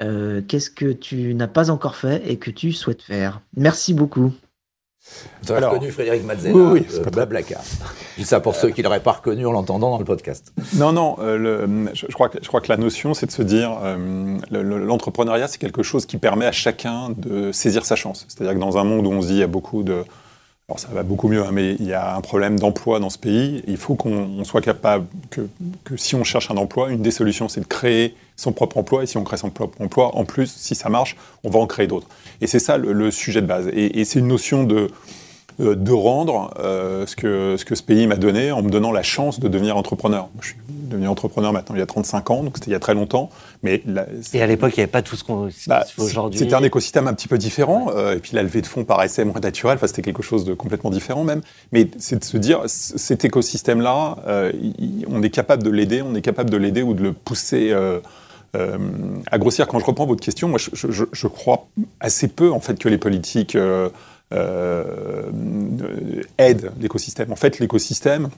Qu'est-ce 0.48 0.70
que 0.70 0.92
tu 0.92 1.34
n'as 1.34 1.48
pas 1.48 1.70
encore 1.70 1.96
fait 1.96 2.22
et 2.30 2.38
que 2.38 2.52
tu 2.52 2.74
souhaites 2.74 3.02
faire? 3.02 3.42
Merci 3.56 3.94
beaucoup. 3.94 4.34
Vous 5.44 5.52
avez 5.52 5.66
reconnu 5.66 5.92
Frédéric 5.92 6.24
Mazzella, 6.26 6.56
oui, 6.56 6.82
oui, 6.82 7.00
euh, 7.00 7.10
Blablacar. 7.10 7.62
Je 8.16 8.22
dis 8.22 8.28
ça 8.28 8.40
pour 8.40 8.56
ceux 8.56 8.70
qui 8.70 8.82
ne 8.82 8.84
l'auraient 8.84 9.00
pas 9.00 9.14
reconnu 9.14 9.46
en 9.46 9.52
l'entendant 9.52 9.92
dans 9.92 9.98
le 9.98 10.06
podcast. 10.06 10.54
Non, 10.76 10.92
non, 10.92 11.18
euh, 11.20 11.88
je, 11.94 12.06
crois 12.08 12.30
que, 12.30 12.40
je 12.42 12.48
crois 12.48 12.62
que 12.62 12.70
la 12.70 12.78
notion, 12.78 13.14
c'est 13.14 13.26
de 13.26 13.32
se 13.32 13.42
dire, 13.42 13.78
euh, 13.84 14.38
l'entrepreneuriat, 14.52 15.48
c'est 15.48 15.60
quelque 15.60 15.84
chose 15.84 16.06
qui 16.06 16.18
permet 16.18 16.46
à 16.46 16.52
chacun 16.52 17.10
de 17.16 17.52
saisir 17.52 17.86
sa 17.86 17.96
chance. 17.96 18.26
C'est-à-dire 18.28 18.54
que 18.54 18.60
dans 18.60 18.78
un 18.78 18.84
monde 18.84 19.08
où 19.08 19.12
on 19.12 19.22
se 19.22 19.28
dit, 19.28 19.34
il 19.34 19.40
y 19.40 19.44
a 19.44 19.48
beaucoup 19.48 19.84
de... 19.84 20.04
Alors 20.69 20.80
ça 20.80 20.89
va 20.89 21.01
beaucoup 21.01 21.30
mieux, 21.30 21.44
hein, 21.44 21.50
mais 21.51 21.74
il 21.80 21.88
y 21.88 21.94
a 21.94 22.16
un 22.16 22.21
problème 22.21 22.60
d'emploi 22.60 23.00
dans 23.00 23.10
ce 23.10 23.18
pays. 23.18 23.63
Il 23.66 23.77
faut 23.77 23.95
qu'on 23.95 24.44
soit 24.44 24.62
capable 24.62 25.07
que, 25.31 25.48
si 25.95 26.13
on 26.13 26.24
cherche 26.24 26.51
un 26.51 26.57
emploi, 26.57 26.92
une 26.92 27.01
des 27.01 27.10
solutions, 27.10 27.50
c'est 27.50 27.62
de 27.62 27.66
créer 27.66 28.13
son 28.36 28.51
propre 28.51 28.77
emploi. 28.77 29.01
Et 29.01 29.07
si 29.07 29.18
on 29.18 29.24
crée 29.24 29.38
son 29.38 29.50
propre 29.50 29.81
emploi, 29.81 30.16
en 30.16 30.25
plus, 30.25 30.51
si 30.56 30.75
ça 30.75 30.89
marche, 30.89 31.18
on 31.44 31.50
va 31.50 31.57
en 31.57 31.66
créer 31.66 31.88
d'autres. 31.88 32.07
Et 32.39 32.45
c'est 32.45 32.60
ça 32.60 32.77
le, 32.77 33.10
sujet 33.10 33.42
de 33.42 33.48
base. 33.48 33.68
Et, 33.74 34.06
c'est 34.06 34.19
une 34.19 34.27
notion 34.27 34.63
de, 34.63 34.92
de 35.60 35.92
rendre 35.92 36.54
euh, 36.60 37.06
ce, 37.06 37.16
que, 37.16 37.56
ce 37.58 37.66
que 37.66 37.76
ce 37.76 37.84
pays 37.84 38.08
m'a 38.08 38.16
donné 38.16 38.52
en 38.52 38.62
me 38.62 38.70
donnant 38.70 38.92
la 38.92 39.04
chance 39.04 39.40
de 39.40 39.48
devenir 39.48 39.76
entrepreneur. 39.76 40.30
je 40.42 40.48
suis 40.48 40.58
devenu 40.68 41.08
entrepreneur 41.08 41.54
maintenant 41.54 41.76
il 41.76 41.80
y 41.80 41.84
a 41.84 41.86
35 41.86 42.32
ans, 42.32 42.44
donc 42.44 42.56
c'était 42.56 42.72
il 42.72 42.74
y 42.74 42.76
a 42.76 42.80
très 42.80 42.94
longtemps. 42.94 43.30
Mais 43.62 43.84
et 44.34 44.42
à 44.42 44.48
l'époque, 44.48 44.72
il 44.76 44.80
n'y 44.80 44.84
avait 44.84 44.92
pas 44.92 45.02
tout 45.02 45.16
ce 45.16 45.24
qu'on 45.24 45.50
bah, 45.68 45.86
aujourd'hui. 45.98 46.40
C'était 46.40 46.54
un 46.54 46.64
écosystème 46.64 47.08
un 47.08 47.14
petit 47.14 47.28
peu 47.28 47.38
différent. 47.38 47.92
Euh, 47.94 48.16
et 48.16 48.20
puis 48.20 48.32
la 48.34 48.44
levée 48.44 48.62
de 48.62 48.68
fonds 48.68 48.86
paraissait 48.86 49.26
moins 49.26 49.40
naturelle. 49.42 49.76
Enfin, 49.76 49.88
c'était 49.88 50.02
quelque 50.02 50.24
chose 50.24 50.46
de 50.46 50.54
complètement 50.54 50.90
différent 50.90 51.24
même. 51.24 51.42
Mais 51.74 51.90
c'est 52.00 52.20
de 52.20 52.24
se 52.24 52.38
dire, 52.38 52.62
cet 52.66 53.26
écosystème-là, 53.26 54.18
on 55.10 55.22
est 55.22 55.30
capable 55.30 55.64
de 55.64 55.70
l'aider, 55.70 56.02
on 56.02 56.16
est 56.16 56.22
capable 56.22 56.50
de 56.50 56.58
l'aider 56.58 56.82
ou 56.82 56.94
de 56.94 57.04
le 57.04 57.14
pousser 57.14 57.74
euh, 58.56 58.78
à 59.30 59.38
grossir, 59.38 59.68
quand 59.68 59.80
je 59.80 59.86
reprends 59.86 60.08
votre 60.08 60.24
question, 60.24 60.48
moi, 60.48 60.58
je, 60.58 61.28
crois 61.28 61.68
assez 62.00 62.28
peu 62.28 62.52
en 62.52 62.60
fait 62.60 62.80
que 62.80 62.90
les 62.90 62.98
politiques 62.98 63.56
euh, 64.34 65.30
aident 66.38 66.72
l'écosystème. 66.80 67.31
En 67.31 67.36
fait, 67.36 67.60
l'écosystème, 67.60 68.30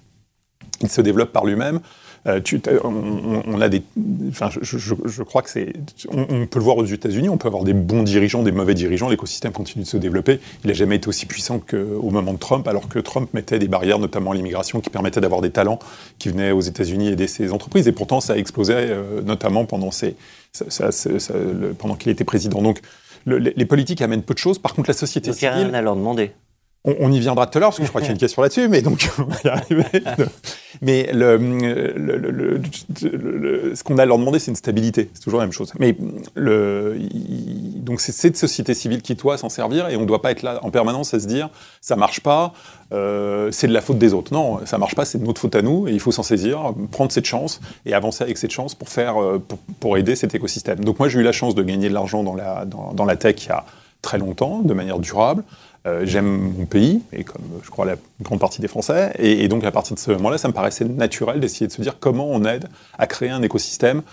il 0.82 0.90
se 0.90 1.02
développe 1.02 1.32
par 1.32 1.46
lui-même. 1.46 1.80
Euh, 2.28 2.40
on, 2.84 3.62
a 3.62 3.70
des, 3.70 3.82
enfin, 4.30 4.50
je, 4.52 5.24
crois 5.24 5.42
que 5.42 5.50
c'est, 5.50 5.74
on, 6.10 6.46
peut 6.46 6.60
le 6.60 6.64
voir 6.64 6.78
aux 6.78 6.86
États-Unis, 6.86 7.30
on 7.30 7.38
peut 7.38 7.48
avoir 7.48 7.64
des 7.64 7.74
bons 7.74 8.04
dirigeants, 8.04 8.44
des 8.44 8.52
mauvais 8.52 8.76
dirigeants, 8.76 9.10
l'écosystème 9.10 9.52
continue 9.52 9.84
de 9.86 9.90
se 9.90 9.98
développer. 9.98 10.40
Il 10.64 10.68
n'a 10.68 10.74
jamais 10.74 10.98
été 10.98 11.08
aussi 11.08 11.26
puissant 11.26 11.60
qu'au 11.60 12.12
moment 12.12 12.34
de 12.34 12.38
Trump, 12.38 12.68
alors 12.68 12.88
que 12.88 13.00
Trump 13.00 13.34
mettait 13.34 13.58
des 13.58 13.68
barrières, 13.68 13.98
notamment 13.98 14.32
à 14.32 14.36
l'immigration, 14.36 14.82
qui 14.82 14.92
permettaient 14.92 15.22
d'avoir 15.22 15.42
des 15.42 15.50
talents 15.50 15.80
qui 16.20 16.30
venaient 16.30 16.52
aux 16.52 16.62
États-Unis 16.62 17.08
aider 17.08 17.28
ses 17.28 17.54
entreprises. 17.54 17.88
Et 17.88 17.92
pourtant, 17.92 18.22
ça 18.22 18.34
a 18.34 18.38
explosé, 18.38 18.76
euh, 18.76 19.22
notamment 19.24 19.66
pendant, 19.66 19.90
ses, 19.90 20.16
pendant 21.80 21.96
qu'il 21.96 22.12
était 22.12 22.24
président. 22.24 22.62
Donc, 22.62 22.82
les 23.26 23.66
politiques 23.66 24.02
amènent 24.02 24.24
peu 24.24 24.34
de 24.34 24.40
choses. 24.40 24.60
Par 24.60 24.74
contre, 24.74 24.90
la 24.90 24.94
société 24.94 25.32
civile. 25.34 25.54
Rien 25.54 25.74
à 25.74 25.82
leur 25.82 25.96
demander. 25.96 26.34
On, 26.84 27.12
y 27.12 27.20
viendra 27.20 27.46
tout 27.46 27.60
à 27.60 27.62
l'heure, 27.62 27.70
parce 27.70 27.78
que 27.78 27.84
je 27.86 27.90
crois 27.90 28.02
qu'il 28.02 28.08
y 28.08 28.12
a 28.12 28.14
une 28.14 28.20
question 28.20 28.42
là-dessus, 28.42 28.68
mais 28.68 28.82
donc 28.82 29.08
on 29.20 29.26
va 29.26 29.36
y 29.46 29.48
arriver. 29.50 29.86
mais 30.82 31.10
ce 33.76 33.84
qu'on 33.84 34.00
a 34.00 34.02
à 34.02 34.06
leur 34.08 34.18
demander, 34.18 34.40
c'est 34.40 34.50
une 34.50 34.56
stabilité. 34.56 35.12
C'est 35.14 35.22
toujours 35.22 35.42
la 35.42 35.46
même 35.46 35.54
chose. 35.54 35.72
Mais 35.78 35.96
donc 36.36 38.02
c'est 38.02 38.12
cette 38.12 38.36
société 38.36 38.74
civile 38.74 39.04
qui 39.04 39.14
doit 39.14 39.38
s'en 39.38 39.50
servir, 39.50 39.90
et 39.90 39.96
on 39.96 40.02
ne 40.02 40.06
doit 40.06 40.24
pas 40.24 40.32
être 40.32 40.42
là 40.42 40.60
en 40.64 40.72
permanence 40.72 41.14
à 41.14 41.20
se 41.20 41.28
dire 41.28 41.52
ça 41.82 41.96
marche 41.96 42.22
pas, 42.22 42.52
euh, 42.94 43.52
c'est 43.52 43.68
de 43.68 43.74
la 43.74 43.82
faute 43.82 44.00
des 44.00 44.16
autres. 44.16 44.34
Non, 44.34 44.66
ça 44.66 44.80
marche 44.80 44.96
pas, 44.96 45.06
c'est 45.06 45.20
de 45.20 45.26
notre 45.26 45.40
faute 45.40 45.56
à 45.56 45.62
nous, 45.62 45.88
et 45.88 45.92
il 45.92 46.00
faut 46.00 46.12
s'en 46.12 46.24
saisir, 46.24 46.74
prendre 46.90 47.12
cette 47.12 47.26
chance 47.26 47.62
et 47.86 47.94
avancer 47.94 48.24
avec 48.24 48.40
cette 48.40 48.52
chance 48.52 48.74
pour 48.74 48.90
faire, 48.90 49.22
euh, 49.22 49.40
pour, 49.80 49.98
aider 49.98 50.16
cet 50.16 50.34
écosystème. 50.34 50.84
Donc 50.84 50.98
moi, 50.98 51.10
j'ai 51.10 51.20
eu 51.20 51.24
la 51.24 51.32
chance 51.32 51.54
de 51.54 51.62
gagner 51.62 51.90
de 51.90 51.94
l'argent 51.94 52.24
dans 52.24 52.34
la, 52.34 52.66
dans 52.66 53.06
la 53.06 53.16
tech 53.18 53.36
il 53.44 53.50
y 53.50 53.52
a 53.52 53.66
très 54.02 54.18
longtemps, 54.18 54.60
de 54.60 54.74
manière 54.74 55.00
durable. 55.00 55.44
Euh, 55.88 56.02
j'aime 56.06 56.54
mon 56.58 56.66
pays, 56.66 57.02
et 57.12 57.24
comme 57.24 57.42
je 57.64 57.70
crois 57.72 57.86
la 57.86 57.96
grande 58.22 58.40
partie 58.40 58.62
des 58.62 58.68
Français, 58.68 59.14
et, 59.18 59.48
donc 59.48 59.64
à 59.64 59.72
partir 59.72 59.96
de 59.96 60.00
ce 60.00 60.12
moment-là, 60.12 60.38
ça 60.38 60.48
me 60.48 60.54
paraissait 60.54 60.86
naturel 60.86 61.40
d'essayer 61.40 61.66
de 61.66 61.72
se 61.72 61.82
dire 61.82 61.98
comment 62.00 62.28
on 62.30 62.46
aide 62.46 62.68
à 63.00 63.08
créer 63.08 63.30
un 63.30 63.42
écosystème 63.42 64.04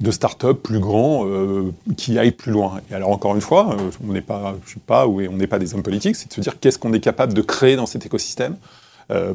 de 0.00 0.10
start-up 0.10 0.62
plus 0.62 0.80
grand 0.80 1.26
euh, 1.26 1.72
qui 1.96 2.18
aille 2.18 2.32
plus 2.32 2.52
loin. 2.52 2.80
Et 2.90 2.94
alors 2.94 3.08
encore 3.08 3.34
une 3.34 3.40
fois, 3.40 3.74
euh, 3.74 3.90
on 4.06 4.12
n'est 4.12 4.20
pas, 4.20 4.54
pas, 4.86 5.06
pas 5.48 5.58
des 5.58 5.74
hommes 5.74 5.82
politiques, 5.82 6.16
c'est 6.16 6.28
de 6.28 6.34
se 6.34 6.40
dire 6.42 6.60
qu'est-ce 6.60 6.78
qu'on 6.78 6.92
est 6.92 7.00
capable 7.00 7.32
de 7.32 7.42
créer 7.42 7.76
dans 7.76 7.86
cet 7.86 8.04
écosystème 8.04 8.56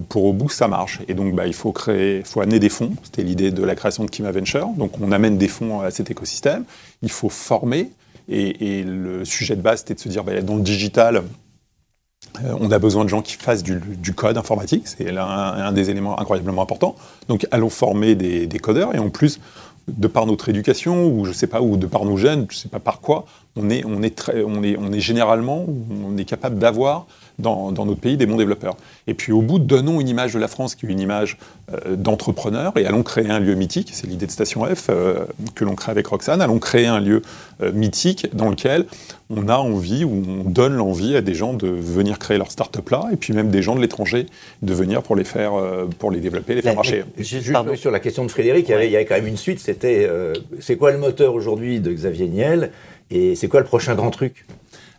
pour 0.09 0.25
au 0.25 0.33
bout 0.33 0.47
que 0.47 0.55
ça 0.55 0.67
marche. 0.67 1.01
Et 1.07 1.13
donc, 1.13 1.35
bah, 1.35 1.45
il 1.45 1.53
faut 1.53 1.71
créer, 1.71 2.23
faut 2.23 2.41
amener 2.41 2.57
des 2.57 2.69
fonds. 2.69 2.93
C'était 3.03 3.21
l'idée 3.21 3.51
de 3.51 3.63
la 3.63 3.75
création 3.75 4.05
de 4.05 4.09
Kima 4.09 4.31
Venture. 4.31 4.69
Donc, 4.69 4.99
on 4.99 5.11
amène 5.11 5.37
des 5.37 5.47
fonds 5.47 5.81
à 5.81 5.91
cet 5.91 6.09
écosystème. 6.09 6.63
Il 7.03 7.11
faut 7.11 7.29
former. 7.29 7.91
Et, 8.29 8.83
le 8.83 9.23
sujet 9.25 9.55
de 9.55 9.61
base, 9.61 9.79
c'était 9.79 9.93
de 9.93 9.99
se 9.99 10.09
dire, 10.09 10.23
bah, 10.23 10.41
dans 10.41 10.57
le 10.57 10.61
digital, 10.61 11.23
euh, 12.43 12.53
on 12.59 12.71
a 12.71 12.79
besoin 12.79 13.03
de 13.03 13.09
gens 13.09 13.21
qui 13.21 13.33
fassent 13.33 13.63
du, 13.63 14.13
code 14.13 14.37
informatique, 14.37 14.87
c'est 14.87 15.15
un, 15.17 15.71
des 15.71 15.89
éléments 15.89 16.19
incroyablement 16.19 16.61
importants. 16.61 16.95
Donc 17.29 17.47
allons 17.51 17.69
former 17.69 18.15
des, 18.15 18.59
codeurs 18.59 18.95
et 18.95 18.99
en 18.99 19.09
plus, 19.09 19.39
de 19.87 20.07
par 20.07 20.25
notre 20.25 20.49
éducation 20.49 21.07
ou 21.07 21.23
je 21.23 21.31
sais 21.31 21.47
pas 21.47 21.61
ou 21.61 21.77
de 21.77 21.87
par 21.87 22.03
nos 22.03 22.17
gènes, 22.17 22.45
je 22.49 22.57
sais 22.57 22.69
pas 22.69 22.79
par 22.79 22.99
quoi, 22.99 23.25
on 23.55 23.69
est 23.69 23.85
on 23.85 24.03
est 24.03 24.29
on 24.45 24.91
est 24.91 24.99
généralement 24.99 25.65
on 26.05 26.17
est 26.17 26.25
capable 26.25 26.59
d'avoir 26.59 27.07
dans, 27.39 27.71
notre 27.71 27.99
pays 27.99 28.17
des 28.17 28.25
bons 28.25 28.37
développeurs. 28.37 28.77
Et 29.05 29.13
puis 29.13 29.31
au 29.31 29.41
bout, 29.41 29.59
donnons 29.59 30.01
une 30.01 30.09
image 30.09 30.33
de 30.33 30.39
la 30.39 30.47
France 30.47 30.75
qui 30.75 30.85
est 30.85 30.89
une 30.89 30.99
image 30.99 31.37
euh, 31.71 31.95
d'entrepreneur 31.95 32.73
et 32.77 32.85
allons 32.85 33.03
créer 33.03 33.29
un 33.29 33.39
lieu 33.39 33.53
mythique, 33.53 33.89
c'est 33.93 34.07
l'idée 34.07 34.25
de 34.25 34.31
Station 34.31 34.65
F 34.65 34.87
euh, 34.89 35.25
que 35.55 35.63
l'on 35.63 35.75
crée 35.75 35.91
avec 35.91 36.07
Roxane, 36.07 36.41
allons 36.41 36.59
créer 36.59 36.87
un 36.87 36.99
lieu 36.99 37.21
euh, 37.61 37.71
mythique 37.71 38.27
dans 38.33 38.49
lequel 38.49 38.85
on 39.29 39.49
a 39.49 39.57
envie 39.57 40.03
ou 40.03 40.23
on 40.27 40.49
donne 40.49 40.73
l'envie 40.73 41.15
à 41.15 41.21
des 41.21 41.33
gens 41.33 41.53
de 41.53 41.67
venir 41.67 42.17
créer 42.17 42.37
leur 42.37 42.51
start-up 42.51 42.89
là 42.89 43.05
et 43.11 43.17
puis 43.17 43.33
même 43.33 43.49
des 43.49 43.61
gens 43.61 43.75
de 43.75 43.81
l'étranger 43.81 44.25
de 44.61 44.73
venir 44.73 45.03
pour 45.03 45.15
les 45.15 45.25
faire, 45.25 45.51
pour 45.99 46.11
les 46.11 46.21
développer, 46.21 46.55
les 46.55 46.61
faire 46.61 46.75
marcher. 46.75 47.03
Juste, 47.17 47.51
sur 47.75 47.91
la 47.91 47.99
question 47.99 48.23
de 48.23 48.31
Frédéric, 48.31 48.69
il 48.69 48.71
y 48.71 48.73
avait, 48.73 48.87
il 48.87 48.91
y 48.91 48.95
avait 48.95 49.05
quand 49.05 49.15
même 49.15 49.27
une 49.27 49.37
suite, 49.37 49.59
c'était 49.59 50.09
c'est 50.61 50.77
quoi 50.77 50.91
le 50.91 50.97
moteur 50.97 51.33
aujourd'hui 51.33 51.81
de 51.81 51.91
Xavier 51.91 52.27
Niel 52.27 52.71
et 53.11 53.35
c'est 53.35 53.47
quoi 53.47 53.59
le 53.59 53.65
prochain 53.65 53.95
grand 53.95 54.11
truc? 54.11 54.45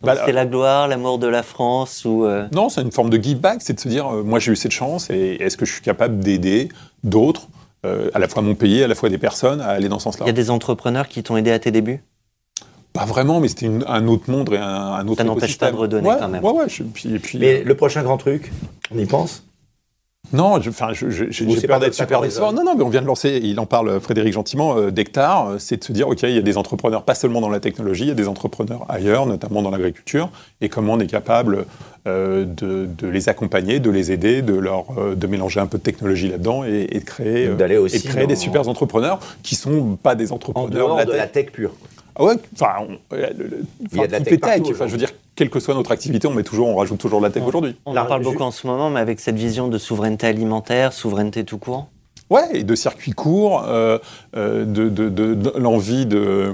Bah, 0.03 0.15
c'est 0.25 0.31
la 0.31 0.45
gloire, 0.45 0.87
l'amour 0.87 1.19
de 1.19 1.27
la 1.27 1.43
France 1.43 2.05
ou 2.05 2.25
euh, 2.25 2.47
Non, 2.53 2.69
c'est 2.69 2.81
une 2.81 2.91
forme 2.91 3.09
de 3.09 3.21
give 3.21 3.39
back, 3.39 3.57
c'est 3.61 3.73
de 3.73 3.79
se 3.79 3.87
dire, 3.87 4.07
euh, 4.07 4.23
moi 4.23 4.39
j'ai 4.39 4.51
eu 4.51 4.55
cette 4.55 4.71
chance 4.71 5.09
et 5.09 5.35
est-ce 5.41 5.57
que 5.57 5.65
je 5.65 5.73
suis 5.73 5.81
capable 5.81 6.19
d'aider 6.19 6.69
d'autres, 7.03 7.47
euh, 7.85 8.09
à 8.13 8.19
la 8.19 8.27
fois 8.27 8.41
mon 8.41 8.55
pays, 8.55 8.83
à 8.83 8.87
la 8.87 8.95
fois 8.95 9.09
des 9.09 9.17
personnes, 9.17 9.61
à 9.61 9.67
aller 9.69 9.89
dans 9.89 9.99
ce 9.99 10.03
sens-là? 10.05 10.25
Il 10.25 10.27
y 10.27 10.31
a 10.31 10.33
des 10.33 10.49
entrepreneurs 10.49 11.07
qui 11.07 11.23
t'ont 11.23 11.37
aidé 11.37 11.51
à 11.51 11.59
tes 11.59 11.71
débuts? 11.71 12.01
Pas 12.93 13.05
vraiment, 13.05 13.39
mais 13.39 13.47
c'était 13.47 13.69
un 13.87 14.07
autre 14.07 14.31
monde 14.31 14.49
et 14.51 14.57
un, 14.57 14.63
un 14.65 15.07
autre 15.07 15.17
Ça 15.17 15.23
n'empêche 15.23 15.57
pas 15.57 15.71
de 15.71 15.75
redonner 15.77 16.09
ouais, 16.09 16.15
quand 16.19 16.27
même. 16.27 16.43
Ouais, 16.43 16.51
ouais. 16.51 16.69
je- 16.69 16.83
puis, 16.83 17.13
et 17.13 17.19
puis, 17.19 17.37
Mais 17.37 17.63
le 17.63 17.75
prochain 17.75 18.01
grand 18.03 18.17
truc, 18.17 18.51
on 18.93 18.97
y 18.97 19.05
pense? 19.05 19.43
Non, 20.31 20.61
je- 20.61 20.69
je- 20.71 21.09
je- 21.09 21.25
j'ai 21.31 21.55
c'est 21.59 21.67
peur 21.67 21.79
d'être 21.79 21.93
super 21.93 22.21
décevant. 22.21 22.53
Non, 22.53 22.63
non, 22.63 22.75
mais 22.75 22.83
on 22.83 22.89
vient 22.89 23.01
de 23.01 23.07
lancer, 23.07 23.39
il 23.43 23.59
en 23.59 23.65
parle 23.65 23.99
Frédéric 23.99 24.33
gentiment, 24.33 24.77
euh, 24.77 24.91
d'hectares, 24.91 25.49
euh, 25.49 25.55
c'est 25.59 25.77
de 25.77 25.83
se 25.83 25.91
dire, 25.91 26.07
OK, 26.07 26.21
il 26.23 26.29
y 26.35 26.37
a 26.37 26.41
des 26.41 26.57
entrepreneurs, 26.57 27.03
pas 27.03 27.15
seulement 27.15 27.41
dans 27.41 27.49
la 27.49 27.59
technologie, 27.59 28.03
il 28.03 28.07
y 28.09 28.11
a 28.11 28.15
des 28.15 28.27
entrepreneurs 28.27 28.85
ailleurs, 28.89 29.25
notamment 29.25 29.61
dans 29.61 29.71
l'agriculture, 29.71 30.29
et 30.61 30.69
comment 30.69 30.93
on 30.93 30.99
est 30.99 31.07
capable 31.07 31.65
euh, 32.07 32.45
de, 32.45 32.87
de 32.97 33.07
les 33.07 33.27
accompagner, 33.27 33.79
de 33.79 33.89
les 33.89 34.11
aider, 34.11 34.41
de, 34.41 34.53
leur, 34.55 34.85
euh, 34.97 35.15
de 35.15 35.27
mélanger 35.27 35.59
un 35.59 35.67
peu 35.67 35.77
de 35.77 35.83
technologie 35.83 36.29
là-dedans 36.29 36.63
et, 36.63 36.87
et 36.91 36.99
de 36.99 37.05
créer, 37.05 37.43
et 37.43 37.99
de 37.99 38.25
des 38.27 38.35
super 38.35 38.67
entrepreneurs 38.69 39.19
qui 39.43 39.55
sont 39.55 39.97
pas 40.01 40.15
des 40.15 40.31
En 40.31 40.35
entrepreneurs 40.35 40.69
dehors 40.69 40.97
de 40.99 41.11
tech. 41.11 41.17
la 41.17 41.27
tech 41.27 41.47
pure. 41.51 41.71
Ah 42.19 42.25
ouais, 42.25 42.33
enfin, 42.53 42.73
on- 42.81 43.15
euh, 43.15 43.29
le- 43.37 43.43
le- 43.47 43.57
Il 43.91 43.97
y 43.97 43.99
a 44.01 44.03
enfin, 44.03 44.07
de 44.07 44.11
la 44.11 44.19
tout 44.19 44.25
tech 44.37 44.61
Enfin, 44.71 44.87
je 44.87 44.91
veux 44.91 44.97
dire, 44.97 45.11
quelle 45.35 45.49
que 45.49 45.59
soit 45.61 45.73
notre 45.73 45.91
activité, 45.91 46.27
on 46.27 46.33
met 46.33 46.43
toujours, 46.43 46.67
on 46.67 46.75
rajoute 46.75 46.99
toujours 46.99 47.19
de 47.21 47.25
la 47.25 47.31
tech 47.31 47.43
aujourd'hui. 47.43 47.75
On 47.85 47.95
en 47.95 48.05
parle 48.05 48.23
beaucoup 48.23 48.43
en 48.43 48.51
ce 48.51 48.67
moment, 48.67 48.89
mais 48.89 48.99
avec 48.99 49.19
cette 49.21 49.37
vision 49.37 49.69
de 49.69 49.77
souveraineté 49.77 50.27
alimentaire, 50.27 50.91
souveraineté 50.93 51.45
tout 51.45 51.57
court. 51.57 51.87
Ouais, 52.29 52.43
et 52.53 52.63
de 52.63 52.75
circuits 52.75 53.13
courts, 53.13 53.63
euh, 53.67 53.97
euh, 54.35 54.65
de, 54.65 54.89
de- 54.89 55.09
de- 55.09 55.33
de 55.33 55.53
l'envie 55.57 56.05
de, 56.05 56.53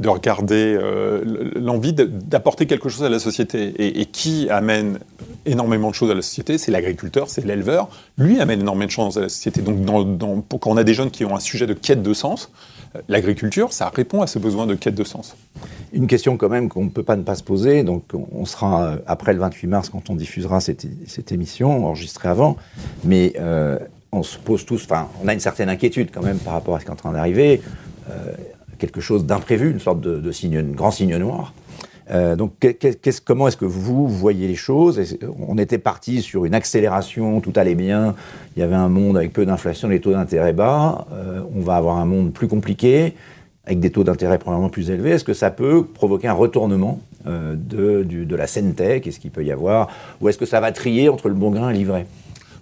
de 0.00 0.08
regarder, 0.08 0.76
euh, 0.78 1.22
l'envie 1.54 1.92
d'apporter 1.92 2.66
quelque 2.66 2.88
chose 2.88 3.04
à 3.04 3.08
la 3.08 3.20
société. 3.20 3.72
Et, 3.78 4.00
et 4.00 4.06
qui 4.06 4.50
amène 4.50 4.98
énormément 5.46 5.90
de 5.90 5.94
choses 5.94 6.10
à 6.10 6.14
la 6.14 6.22
société? 6.22 6.58
C'est 6.58 6.72
l'agriculteur, 6.72 7.30
c'est 7.30 7.44
l'éleveur. 7.46 7.88
Lui 8.18 8.40
amène 8.40 8.60
énormément 8.60 8.86
de 8.86 8.90
choses 8.90 9.16
à 9.16 9.20
la 9.22 9.28
société. 9.28 9.62
Donc, 9.62 9.82
dans, 9.84 10.02
dans- 10.02 10.40
pour, 10.40 10.58
quand 10.58 10.70
on 10.72 10.76
a 10.76 10.84
des 10.84 10.94
jeunes 10.94 11.12
qui 11.12 11.24
ont 11.24 11.36
un 11.36 11.40
sujet 11.40 11.66
de 11.68 11.72
quête 11.74 12.02
de 12.02 12.12
sens, 12.12 12.50
euh, 12.50 12.73
l'agriculture, 13.08 13.72
ça 13.72 13.90
répond 13.94 14.22
à 14.22 14.26
ce 14.26 14.38
besoin 14.38 14.66
de 14.66 14.74
quête 14.74 14.94
de 14.94 15.04
sens. 15.04 15.36
Une 15.92 16.06
question 16.06 16.36
quand 16.36 16.48
même 16.48 16.68
qu'on 16.68 16.84
ne 16.84 16.90
peut 16.90 17.02
pas 17.02 17.16
ne 17.16 17.22
pas 17.22 17.34
se 17.34 17.42
poser, 17.42 17.82
donc 17.84 18.04
on- 18.14 18.44
sera 18.44 18.84
euh, 18.84 18.96
après 19.06 19.32
le 19.32 19.38
28 19.40 19.66
mars 19.68 19.88
quand 19.88 20.10
on 20.10 20.16
diffusera 20.16 20.60
cette, 20.60 20.86
cette 21.06 21.32
émission, 21.32 21.86
enregistrée 21.86 22.28
avant, 22.28 22.56
mais 23.04 23.32
euh, 23.38 23.78
on 24.12 24.22
se 24.22 24.38
pose 24.38 24.64
tous, 24.66 24.84
enfin 24.84 25.08
on 25.22 25.28
a 25.28 25.34
une 25.34 25.40
certaine 25.40 25.68
inquiétude 25.68 26.10
quand 26.12 26.22
même 26.22 26.38
par 26.38 26.52
rapport 26.54 26.76
à 26.76 26.80
ce 26.80 26.84
qui 26.84 26.90
est 26.90 26.92
en 26.92 26.96
train 26.96 27.12
d'arriver, 27.12 27.62
euh, 28.10 28.32
quelque 28.78 29.00
chose 29.00 29.24
d'imprévu, 29.24 29.70
une 29.70 29.80
sorte 29.80 30.00
de, 30.00 30.18
de 30.20 30.32
signe, 30.32 30.56
un 30.58 30.62
grand 30.62 30.90
signe 30.90 31.16
noir. 31.16 31.52
Euh, 32.10 32.36
donc 32.36 32.52
comment 33.24 33.48
est-ce 33.48 33.56
que 33.56 33.64
vous 33.64 34.08
voyez 34.08 34.46
les 34.46 34.54
choses? 34.54 35.00
On 35.48 35.56
était 35.58 35.78
parti 35.78 36.22
sur 36.22 36.44
une 36.44 36.54
accélération, 36.54 37.40
tout 37.40 37.52
allait 37.56 37.74
bien, 37.74 38.14
il 38.56 38.60
y 38.60 38.62
avait 38.62 38.74
un 38.74 38.88
monde 38.88 39.16
avec 39.16 39.32
peu 39.32 39.46
d'inflation, 39.46 39.88
les 39.88 40.00
taux 40.00 40.12
d'intérêt 40.12 40.52
bas, 40.52 41.06
Euh, 41.12 41.40
on 41.54 41.60
va 41.60 41.76
avoir 41.76 41.96
un 41.96 42.04
monde 42.04 42.32
plus 42.32 42.48
compliqué, 42.48 43.14
avec 43.64 43.80
des 43.80 43.90
taux 43.90 44.04
d'intérêt 44.04 44.38
probablement 44.38 44.68
plus 44.68 44.90
élevés, 44.90 45.10
est-ce 45.10 45.24
que 45.24 45.34
ça 45.34 45.50
peut 45.50 45.84
provoquer 45.86 46.28
un 46.28 46.34
retournement 46.34 47.00
euh, 47.26 47.54
de, 47.56 48.36
la 48.36 48.46
scène 48.46 48.74
tech? 48.74 49.06
Est-ce 49.06 49.18
qu'il 49.18 49.30
peut 49.30 49.44
y 49.44 49.52
avoir 49.52 49.88
Ou 50.20 50.28
est-ce 50.28 50.38
que 50.38 50.46
ça 50.46 50.60
va 50.60 50.72
trier 50.72 51.08
entre 51.08 51.28
le 51.28 51.34
bon 51.34 51.50
grain 51.50 51.70
et 51.70 51.74
l'ivraie 51.74 52.06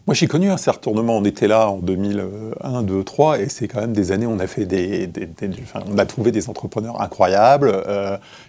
Moi, 0.07 0.15
j'ai 0.15 0.29
connu 0.29 0.51
un 0.51 0.57
certain 0.57 0.91
retournement. 0.91 1.17
On 1.17 1.25
était 1.25 1.49
là 1.49 1.71
en 1.71 1.79
2001, 1.79 2.83
2, 2.83 3.05
3, 3.05 3.41
et 3.41 3.49
c'est 3.49 3.67
quand 3.67 3.81
même 3.81 3.93
des 3.93 4.13
années 4.13 4.27
où 4.27 4.31
on 4.31 4.39
a 4.39 4.47
fait 4.47 4.65
des, 4.65 5.11
on 5.93 5.99
a 5.99 6.07
trouvé 6.07 6.31
des 6.31 6.49
entrepreneurs 6.49 7.01
incroyables. 7.01 7.73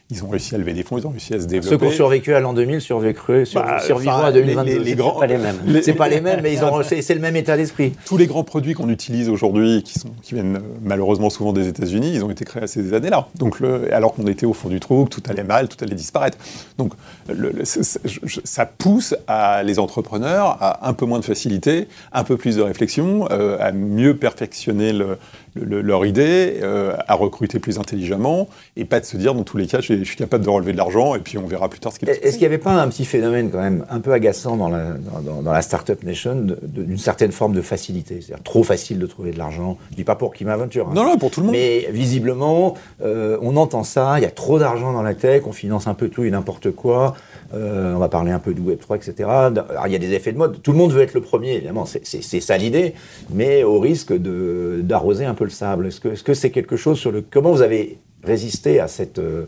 Ils 0.10 0.24
ont 0.24 0.30
réussi 0.30 0.54
à 0.54 0.58
lever 0.60 0.74
des 0.74 0.84
fonds, 0.84 0.98
ils 1.00 1.08
ont 1.08 1.12
réussi 1.12 1.34
à 1.34 1.40
se 1.40 1.46
développer. 1.48 1.70
Ceux 1.70 1.78
qui 1.78 1.86
ont 1.86 1.92
survécu 1.92 2.34
à 2.36 2.40
l'an 2.40 2.54
2000 2.54 2.82
survécu, 2.82 3.46
sur, 3.46 3.64
Bah, 3.64 3.80
survivront 3.80 4.18
à 4.18 4.32
2022. 4.32 4.72
les- 4.72 4.78
les- 4.78 4.84
les 4.84 4.90
C'est 4.92 4.96
grands- 4.98 5.20
Pas 5.20 5.26
les 5.28 5.38
mêmes. 5.38 5.56
C'est 5.82 5.94
pas 5.94 6.08
les 6.10 6.22
mêmes, 6.22 6.42
mais 6.44 6.54
ils 6.54 6.64
ont, 6.64 6.82
c'est, 6.84 7.14
le 7.16 7.20
même 7.22 7.36
état 7.36 7.58
d'esprit. 7.58 7.94
Tous 8.06 8.18
les 8.18 8.28
grands 8.28 8.44
produits 8.44 8.74
qu'on 8.74 8.90
utilise 8.90 9.30
aujourd'hui, 9.30 9.82
qui, 9.82 9.98
sont, 9.98 10.10
qui 10.22 10.36
viennent 10.36 10.58
euh, 10.58 10.60
malheureusement 10.84 11.30
souvent 11.32 11.52
des 11.54 11.68
États-Unis, 11.68 12.12
ils 12.14 12.24
ont 12.24 12.30
été 12.30 12.46
créés 12.46 12.64
à 12.64 12.68
ces 12.68 12.94
années-là. 12.94 13.28
Donc, 13.40 13.60
le- 13.60 13.92
alors 13.94 14.14
qu'on 14.14 14.28
était 14.28 14.46
au 14.46 14.54
fond 14.54 14.70
du 14.70 14.80
trou, 14.80 15.08
tout 15.10 15.24
allait 15.30 15.44
mal, 15.44 15.68
tout 15.68 15.78
allait 15.84 15.96
disparaître. 15.96 16.38
Donc, 16.78 16.94
le- 17.30 17.52
le- 17.52 17.64
ça 17.66 18.66
pousse 18.66 19.16
à 19.28 19.64
les 19.64 19.80
entrepreneurs 19.80 20.58
à 20.62 20.88
un 20.88 20.94
peu 20.94 21.06
moins 21.06 21.20
de 21.20 21.26
facilité, 21.26 21.88
un 22.12 22.24
peu 22.24 22.38
plus 22.38 22.58
de 22.58 22.62
réflexion, 22.62 23.28
euh, 23.32 23.58
à 23.60 23.72
mieux 23.72 24.16
perfectionner 24.16 24.94
le- 24.94 25.18
le- 25.56 25.82
leur 25.82 26.06
idée, 26.06 26.60
euh, 26.62 26.96
à 27.08 27.14
recruter 27.16 27.60
plus 27.60 27.78
intelligemment, 27.80 28.48
et 28.78 28.86
pas 28.86 29.00
de 29.00 29.06
se 29.06 29.18
dire 29.18 29.34
dans 29.34 29.44
tous 29.44 29.58
les 29.58 29.68
cas, 29.68 29.80
je, 29.82 29.94
je 29.96 30.04
suis 30.04 30.16
capable 30.16 30.44
de 30.44 30.50
relever 30.50 30.72
de 30.74 30.78
l'argent, 30.78 31.16
et 31.16 31.20
puis 31.20 31.38
on 31.38 31.46
verra 31.48 31.70
plus 31.70 31.80
tard 31.80 31.92
ce 31.94 32.00
qui 32.00 32.06
va 32.06 32.14
se 32.14 32.20
Est-ce 32.20 32.34
qu'il 32.34 32.42
n'y 32.42 32.46
avait 32.54 32.58
pas 32.58 32.72
un 32.82 32.88
petit 32.90 33.06
phénomène 33.06 33.50
quand 33.52 33.60
même 33.62 33.86
un 33.90 34.00
peu 34.00 34.12
agaçant 34.14 34.58
dans 34.58 34.70
la, 34.70 34.92
dans, 34.94 35.20
dans- 35.22 35.42
dans 35.42 35.52
la 35.52 35.62
Startup 35.62 36.02
Nation 36.04 36.48
d'une 36.64 36.98
certaine 36.98 37.32
forme 37.32 37.54
de 37.54 37.62
facilité? 37.62 38.20
C'est-à-dire 38.22 38.44
trop 38.44 38.64
facile 38.64 39.00
de 39.00 39.06
trouver 39.06 39.32
de 39.32 39.38
l'argent. 39.38 39.78
Je 39.92 39.96
dis 39.96 40.04
pas 40.04 40.16
pour 40.16 40.34
qui 40.34 40.46
m'aventure. 40.46 40.88
hein. 40.90 40.94
Non, 40.96 41.04
non, 41.04 41.18
pour 41.18 41.32
tout 41.32 41.40
le 41.42 41.48
monde. 41.48 41.56
Mais 41.56 41.88
visiblement, 41.92 42.76
euh, 43.04 43.38
on 43.42 43.56
entend 43.58 43.84
ça, 43.84 44.16
il 44.20 44.24
y 44.24 44.26
a 44.26 44.32
trop 44.32 44.60
d'argent 44.60 44.94
dans 44.94 45.02
la 45.04 45.14
tech, 45.14 45.44
on 45.46 45.52
finance 45.52 45.88
un 45.88 45.94
peu 45.94 46.10
tout 46.10 46.24
et 46.24 46.32
n'importe 46.32 46.72
quoi. 46.72 47.16
Euh, 47.54 47.94
on 47.94 48.00
va 48.00 48.10
parler 48.10 48.32
un 48.32 48.40
peu 48.40 48.54
du 48.54 48.62
Web3, 48.62 48.96
etc. 48.98 49.30
Alors, 49.30 49.86
il 49.88 49.92
y 49.94 49.96
a 49.96 50.00
des 50.00 50.14
effets 50.14 50.32
de 50.32 50.38
mode. 50.38 50.62
Tout 50.62 50.72
le 50.72 50.78
monde 50.78 50.92
veut 50.92 51.02
être 51.02 51.14
le 51.14 51.22
premier, 51.22 51.54
évidemment. 51.56 51.86
C'est- 51.86 52.40
ça 52.42 52.58
l'idée, 52.58 52.94
mais 53.32 53.64
au 53.64 53.80
risque 53.80 54.12
d'arroser 54.14 55.26
un 55.26 55.34
peu 55.36 55.44
le 55.44 55.50
sable. 55.50 55.88
Est-ce 55.88 56.00
que 56.02 56.10
est-ce 56.10 56.24
que 56.24 56.34
c'est 56.34 56.50
quelque 56.52 56.76
chose 56.78 56.98
sur 56.98 57.12
le. 57.12 57.22
Comment 57.22 57.52
vous 57.52 57.62
avez 57.62 58.00
résisté 58.24 58.80
à 58.80 58.88
cette. 58.88 59.20
euh, 59.20 59.46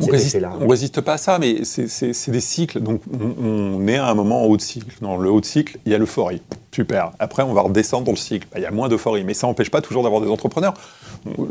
On 0.00 0.06
résiste, 0.06 0.34
effet-là 0.36 0.52
on 0.60 0.66
résiste 0.68 1.00
pas 1.00 1.14
à 1.14 1.18
ça, 1.18 1.38
mais 1.38 1.64
c'est- 1.64 2.30
des 2.30 2.40
cycles. 2.40 2.80
Donc, 2.80 3.00
on, 3.12 3.78
on 3.78 3.88
est 3.88 3.96
à 3.96 4.08
un 4.08 4.14
moment 4.14 4.42
en 4.42 4.46
haut 4.46 4.56
de 4.56 4.62
cycle. 4.62 4.96
Dans 5.00 5.16
le 5.16 5.30
haut 5.30 5.40
de 5.40 5.46
cycle, 5.46 5.78
il 5.86 5.92
y 5.92 5.94
a 5.94 5.98
l'euphorie. 5.98 6.42
Super. 6.72 7.10
Après, 7.18 7.42
on 7.42 7.52
va 7.54 7.62
redescendre 7.62 8.04
dans 8.04 8.12
le 8.12 8.16
cycle. 8.16 8.46
Il 8.54 8.62
y 8.62 8.66
a 8.66 8.70
moins 8.70 8.88
d'euphorie, 8.88 9.24
mais 9.24 9.34
ça 9.34 9.46
n'empêche 9.46 9.70
pas 9.70 9.80
toujours 9.80 10.02
d'avoir 10.04 10.20
des 10.20 10.28
entrepreneurs. 10.28 10.74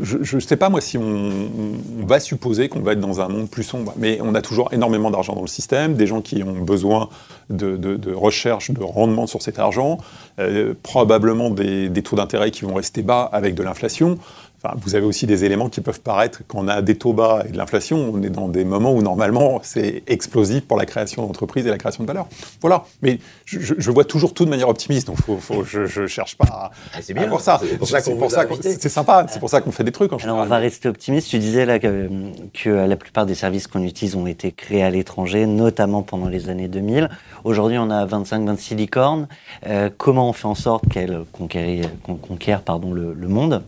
Je 0.00 0.36
ne 0.36 0.40
sais 0.40 0.56
pas, 0.56 0.70
moi, 0.70 0.80
si 0.80 0.96
on, 0.96 1.02
on 1.02 2.06
va 2.06 2.20
supposer 2.20 2.68
qu'on 2.68 2.80
va 2.80 2.92
être 2.92 3.00
dans 3.00 3.20
un 3.20 3.28
monde 3.28 3.50
plus 3.50 3.64
sombre, 3.64 3.92
mais 3.98 4.18
on 4.22 4.34
a 4.34 4.40
toujours 4.40 4.72
énormément 4.72 5.10
d'argent 5.10 5.34
dans 5.34 5.42
le 5.42 5.46
système, 5.48 5.94
des 5.94 6.06
gens 6.06 6.22
qui 6.22 6.42
ont 6.42 6.52
besoin 6.62 7.10
de, 7.50 7.76
de- 7.76 7.96
de 7.96 8.14
recherche, 8.14 8.70
de 8.70 8.82
rendement 8.82 9.26
sur 9.26 9.42
cet 9.42 9.58
argent, 9.58 9.98
euh, 10.38 10.72
probablement 10.82 11.50
des, 11.50 11.88
des 11.90 12.02
taux 12.02 12.16
d'intérêt 12.16 12.50
qui 12.50 12.64
vont 12.64 12.74
rester 12.74 13.02
bas 13.02 13.28
avec 13.30 13.54
de 13.54 13.62
l'inflation. 13.62 14.18
Enfin, 14.62 14.74
vous 14.80 14.96
avez 14.96 15.06
aussi 15.06 15.26
des 15.26 15.44
éléments 15.44 15.68
qui 15.68 15.80
peuvent 15.80 16.00
paraître, 16.00 16.42
quand 16.48 16.58
on 16.58 16.66
a 16.68 16.82
des 16.82 16.96
taux 16.96 17.12
bas 17.12 17.44
et 17.48 17.52
de 17.52 17.56
l'inflation, 17.56 18.10
on 18.12 18.20
est 18.24 18.28
dans 18.30 18.48
des 18.48 18.64
moments 18.64 18.92
où 18.92 19.02
normalement 19.02 19.60
c'est 19.62 20.02
explosif 20.08 20.62
pour 20.66 20.76
la 20.76 20.84
création 20.84 21.24
d'entreprises 21.24 21.64
et 21.66 21.70
la 21.70 21.78
création 21.78 22.02
de 22.02 22.08
valeur. 22.08 22.26
Voilà. 22.60 22.82
Mais 23.00 23.20
je, 23.44 23.60
je- 23.60 23.74
je 23.78 23.90
vois 23.92 24.04
toujours 24.04 24.34
tout 24.34 24.44
de 24.44 24.50
manière 24.50 24.68
optimiste, 24.68 25.06
donc 25.06 25.18
faut, 25.22 25.36
faut- 25.36 25.62
je 25.62 26.00
ne 26.00 26.06
cherche 26.08 26.36
pas 26.36 26.46
à, 26.46 26.70
Ah, 26.92 26.98
c'est 27.00 27.14
bien. 27.14 27.28
pour 27.28 27.40
ça 27.40 27.58
qu'on 27.58 27.66
C'est 27.86 28.16
pour 28.16 28.30
ça 28.32 28.46
qu'on-. 28.46 28.56
C'est 28.60 28.88
sympa, 28.88 29.26
c'est 29.28 29.38
pour 29.38 29.48
ça 29.48 29.60
qu'on 29.60 29.70
fait 29.70 29.84
des 29.84 29.92
trucs 29.92 30.12
en 30.12 30.16
Alors 30.16 30.38
on 30.38 30.44
va 30.44 30.56
rester 30.58 30.88
optimiste. 30.88 31.28
Tu 31.28 31.38
disais 31.38 31.64
là 31.64 31.78
que, 31.78 32.08
que 32.52 32.68
la 32.70 32.96
plupart 32.96 33.26
des 33.26 33.36
services 33.36 33.68
qu'on 33.68 33.84
utilise 33.84 34.16
ont 34.16 34.26
été 34.26 34.50
créés 34.50 34.82
à 34.82 34.90
l'étranger, 34.90 35.46
notamment 35.46 36.02
pendant 36.02 36.28
les 36.28 36.48
années 36.48 36.66
2000. 36.68 37.08
Aujourd'hui, 37.44 37.78
on 37.78 37.90
a 37.90 38.04
25-26 38.06 38.74
licornes. 38.74 39.28
Euh, 39.68 39.88
comment 39.96 40.28
on 40.28 40.32
fait 40.32 40.46
en 40.48 40.56
sorte 40.56 40.88
qu'elles 40.88 41.20
qu'on 41.32 42.16
conquièrent 42.16 42.62
pardon, 42.62 42.92
le, 42.92 43.12
le 43.14 43.28
monde? 43.28 43.62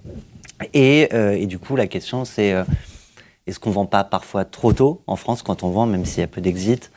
Et, 0.75 1.09
euh, 1.13 1.33
et 1.33 1.47
du 1.47 1.59
coup, 1.59 1.77
la 1.77 1.87
question 1.87 2.25
c'est 2.25 2.53
euh, 2.53 2.65
est-ce 3.47 3.59
qu'on 3.59 3.71
vend 3.71 3.87
pas 3.87 4.05
parfois 4.05 4.45
trop 4.45 4.73
tôt 4.73 5.03
en 5.07 5.17
France 5.17 5.43
quand 5.43 5.63
on 5.63 5.71
vend, 5.71 5.87
même 5.87 6.05
s'il 6.05 6.21
y 6.21 6.25
a 6.25 6.29
peu 6.29 6.41
d'exit? 6.41 6.91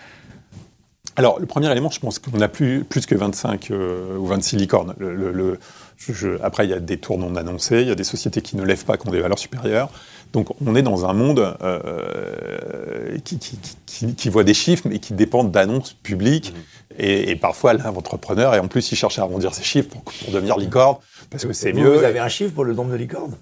Alors, 1.15 1.39
le 1.39 1.45
premier 1.45 1.71
élément, 1.71 1.91
je 1.91 1.99
pense 1.99 2.17
qu'on 2.17 2.41
a 2.41 2.47
plus, 2.47 2.83
plus 2.83 3.05
que 3.05 3.13
25 3.13 3.69
euh, 3.69 4.17
ou 4.17 4.25
26 4.25 4.55
licornes. 4.57 4.95
Le- 4.97 5.13
le- 5.15 5.31
le- 5.31 5.59
je- 5.95 6.11
je- 6.11 6.41
après, 6.41 6.65
il 6.65 6.71
y 6.71 6.73
a 6.73 6.79
des 6.79 6.97
tours 6.97 7.19
non 7.19 7.35
annoncés, 7.35 7.81
il 7.81 7.87
y 7.87 7.91
a 7.91 7.95
des 7.95 8.03
sociétés 8.03 8.41
qui 8.41 8.55
ne 8.57 8.63
lèvent 8.63 8.83
pas, 8.85 8.97
qui 8.97 9.07
ont 9.07 9.11
des 9.11 9.19
valeurs 9.21 9.37
supérieures. 9.37 9.89
Donc, 10.33 10.47
on 10.65 10.75
est 10.75 10.81
dans 10.81 11.05
un 11.05 11.13
monde 11.13 11.55
euh, 11.61 13.17
qui, 13.23 13.37
qui- 13.37 13.57
qui- 13.57 13.75
qui- 13.85 14.15
qui 14.15 14.29
voit 14.29 14.43
des 14.43 14.55
chiffres, 14.55 14.87
mais 14.89 14.97
qui 14.97 15.13
dépendent 15.13 15.51
d'annonces 15.51 15.93
publiques. 15.93 16.53
Et, 16.97 17.29
et 17.29 17.35
parfois, 17.35 17.73
l'entrepreneur, 17.73 18.55
et 18.55 18.59
en 18.59 18.67
plus, 18.67 18.91
il 18.91 18.95
cherche 18.95 19.19
à 19.19 19.23
arrondir 19.23 19.53
ses 19.53 19.63
chiffres 19.63 19.89
pour, 19.89 20.01
pour 20.03 20.31
devenir 20.31 20.57
licorne, 20.57 20.97
parce 21.33 21.45
que 21.45 21.51
c'est 21.53 21.71
Vous, 21.73 21.81
mieux. 21.81 21.97
Vous 21.97 22.03
avez 22.05 22.19
un 22.19 22.29
chiffre 22.29 22.53
pour 22.53 22.63
le 22.63 22.73
nombre 22.73 22.91
de 22.91 22.95
licornes 22.97 23.35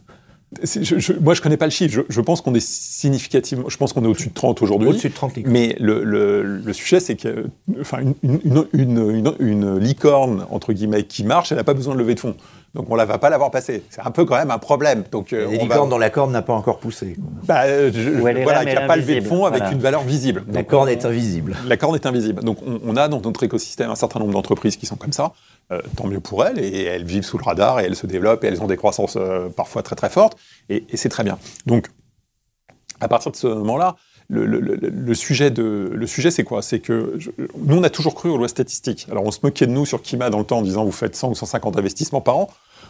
je- 0.64 1.00
je- 1.00 1.14
moi, 1.14 1.34
je 1.34 1.42
connais 1.42 1.56
pas 1.56 1.64
le 1.66 1.72
chiffre. 1.72 1.94
Je, 1.96 2.02
je 2.10 2.20
pense 2.20 2.42
qu'on 2.42 2.54
est 2.54 2.60
significativement. 2.60 3.70
Je 3.70 3.78
pense 3.78 3.94
qu'on 3.94 4.04
est 4.04 4.08
au-dessus 4.08 4.28
de 4.28 4.34
30 4.34 4.62
aujourd'hui. 4.62 4.90
Au-dessus 4.90 5.08
de 5.08 5.14
30 5.14 5.36
licornes. 5.38 5.54
Mais 5.54 5.78
le, 5.80 6.04
le- 6.04 6.44
le 6.44 6.74
sujet, 6.74 7.00
c'est 7.00 7.16
que, 7.16 7.46
enfin, 7.80 8.00
une, 8.02 8.16
une- 8.44 8.66
une- 8.74 9.14
une- 9.14 9.36
une 9.40 9.78
licorne 9.80 10.46
entre 10.52 10.74
guillemets 10.74 11.04
qui 11.04 11.24
marche, 11.24 11.54
elle 11.54 11.58
n'a 11.58 11.64
pas 11.64 11.74
besoin 11.74 11.94
de 11.96 12.00
lever 12.00 12.16
de 12.16 12.20
fonds. 12.20 12.36
Donc 12.74 12.88
on 12.90 12.96
ne 12.98 13.04
va 13.04 13.18
pas 13.18 13.30
l'avoir 13.30 13.50
passée. 13.52 13.84
C'est 13.90 14.02
un 14.06 14.12
peu 14.12 14.26
quand 14.26 14.36
même 14.36 14.52
un 14.52 14.58
problème. 14.58 15.04
Donc 15.10 15.32
euh, 15.32 15.48
Les 15.50 15.58
on 15.60 15.64
licornes 15.64 15.88
va, 15.90 15.96
dont 15.96 15.98
la 15.98 16.10
corne 16.10 16.32
n'a 16.34 16.42
pas 16.42 16.54
encore 16.54 16.80
poussé. 16.80 17.16
bah, 17.46 17.64
euh, 17.66 17.90
je- 17.94 18.22
Ou 18.22 18.28
elle 18.28 18.38
est 18.40 18.44
voilà, 18.44 18.66
qui 18.66 18.74
n'a 18.76 18.88
pas 18.88 18.96
levé 18.98 19.14
de 19.14 19.18
invisible. 19.20 19.36
fonds 19.36 19.46
avec 19.46 19.60
Voilà. 19.62 19.74
une 19.76 19.82
valeur 19.82 20.04
visible. 20.04 20.44
La 20.48 20.54
Donc, 20.62 20.68
corne 20.70 20.88
on- 20.90 20.92
est 20.92 21.06
invisible. 21.06 21.56
la 21.68 21.78
corne 21.78 21.96
est 21.96 22.06
invisible. 22.06 22.44
Donc 22.44 22.58
on, 22.66 22.80
on 22.86 22.96
a 22.98 23.08
dans 23.08 23.22
notre 23.22 23.44
écosystème 23.44 23.90
un 23.90 23.96
certain 23.96 24.20
nombre 24.20 24.34
d'entreprises 24.34 24.76
qui 24.78 24.86
sont 24.86 24.96
comme 24.98 25.14
ça. 25.14 25.32
Euh, 25.72 25.80
tant 25.96 26.08
mieux 26.08 26.20
pour 26.20 26.44
elles. 26.46 26.60
Et 26.60 26.84
elles 26.84 27.06
vivent 27.06 27.24
sous 27.24 27.38
le 27.38 27.44
radar 27.44 27.80
et 27.80 27.86
elles 27.86 27.96
se 27.96 28.06
développent 28.08 28.44
et 28.44 28.48
elles 28.48 28.62
ont 28.62 28.68
des 28.68 28.75
croissances 28.78 29.16
euh, 29.18 29.48
parfois 29.50 29.84
très 29.84 29.96
très 29.96 30.10
fortes. 30.10 30.38
Et, 30.70 30.84
et 30.90 30.98
c'est 30.98 31.08
très 31.10 31.24
bien. 31.24 31.38
Donc 31.66 31.88
à 33.00 33.08
partir 33.08 33.32
de 33.32 33.38
ce 33.38 33.48
moment-là, 33.48 33.96
le, 34.30 34.46
le- 34.46 34.60
le- 34.60 34.75
le 34.90 35.13
sujet, 35.16 35.50
de, 35.51 35.90
le 35.94 36.08
sujet 36.08 36.30
c'est 36.32 36.44
quoi? 36.44 36.62
C'est 36.62 36.80
que 36.80 37.16
je- 37.18 37.32
nous, 37.58 37.78
on 37.78 37.84
a 37.84 37.90
toujours 37.90 38.16
cru 38.16 38.30
aux 38.30 38.38
lois 38.38 38.48
statistiques. 38.48 39.08
Alors, 39.12 39.24
on 39.25 39.32
se 39.32 39.40
moquait 39.44 39.66
de 39.68 39.72
nous 39.72 39.86
sur 39.86 40.01
Kima 40.01 40.30
dans 40.30 40.40
le 40.40 40.46
temps 40.46 40.60
en 40.60 40.62
disant 40.62 40.86
vous 40.86 40.92
faites 40.92 41.16
100 41.16 41.30
ou 41.32 41.36
150 41.36 41.78
investissements 41.78 42.22
par 42.22 42.38
an. 42.38 42.48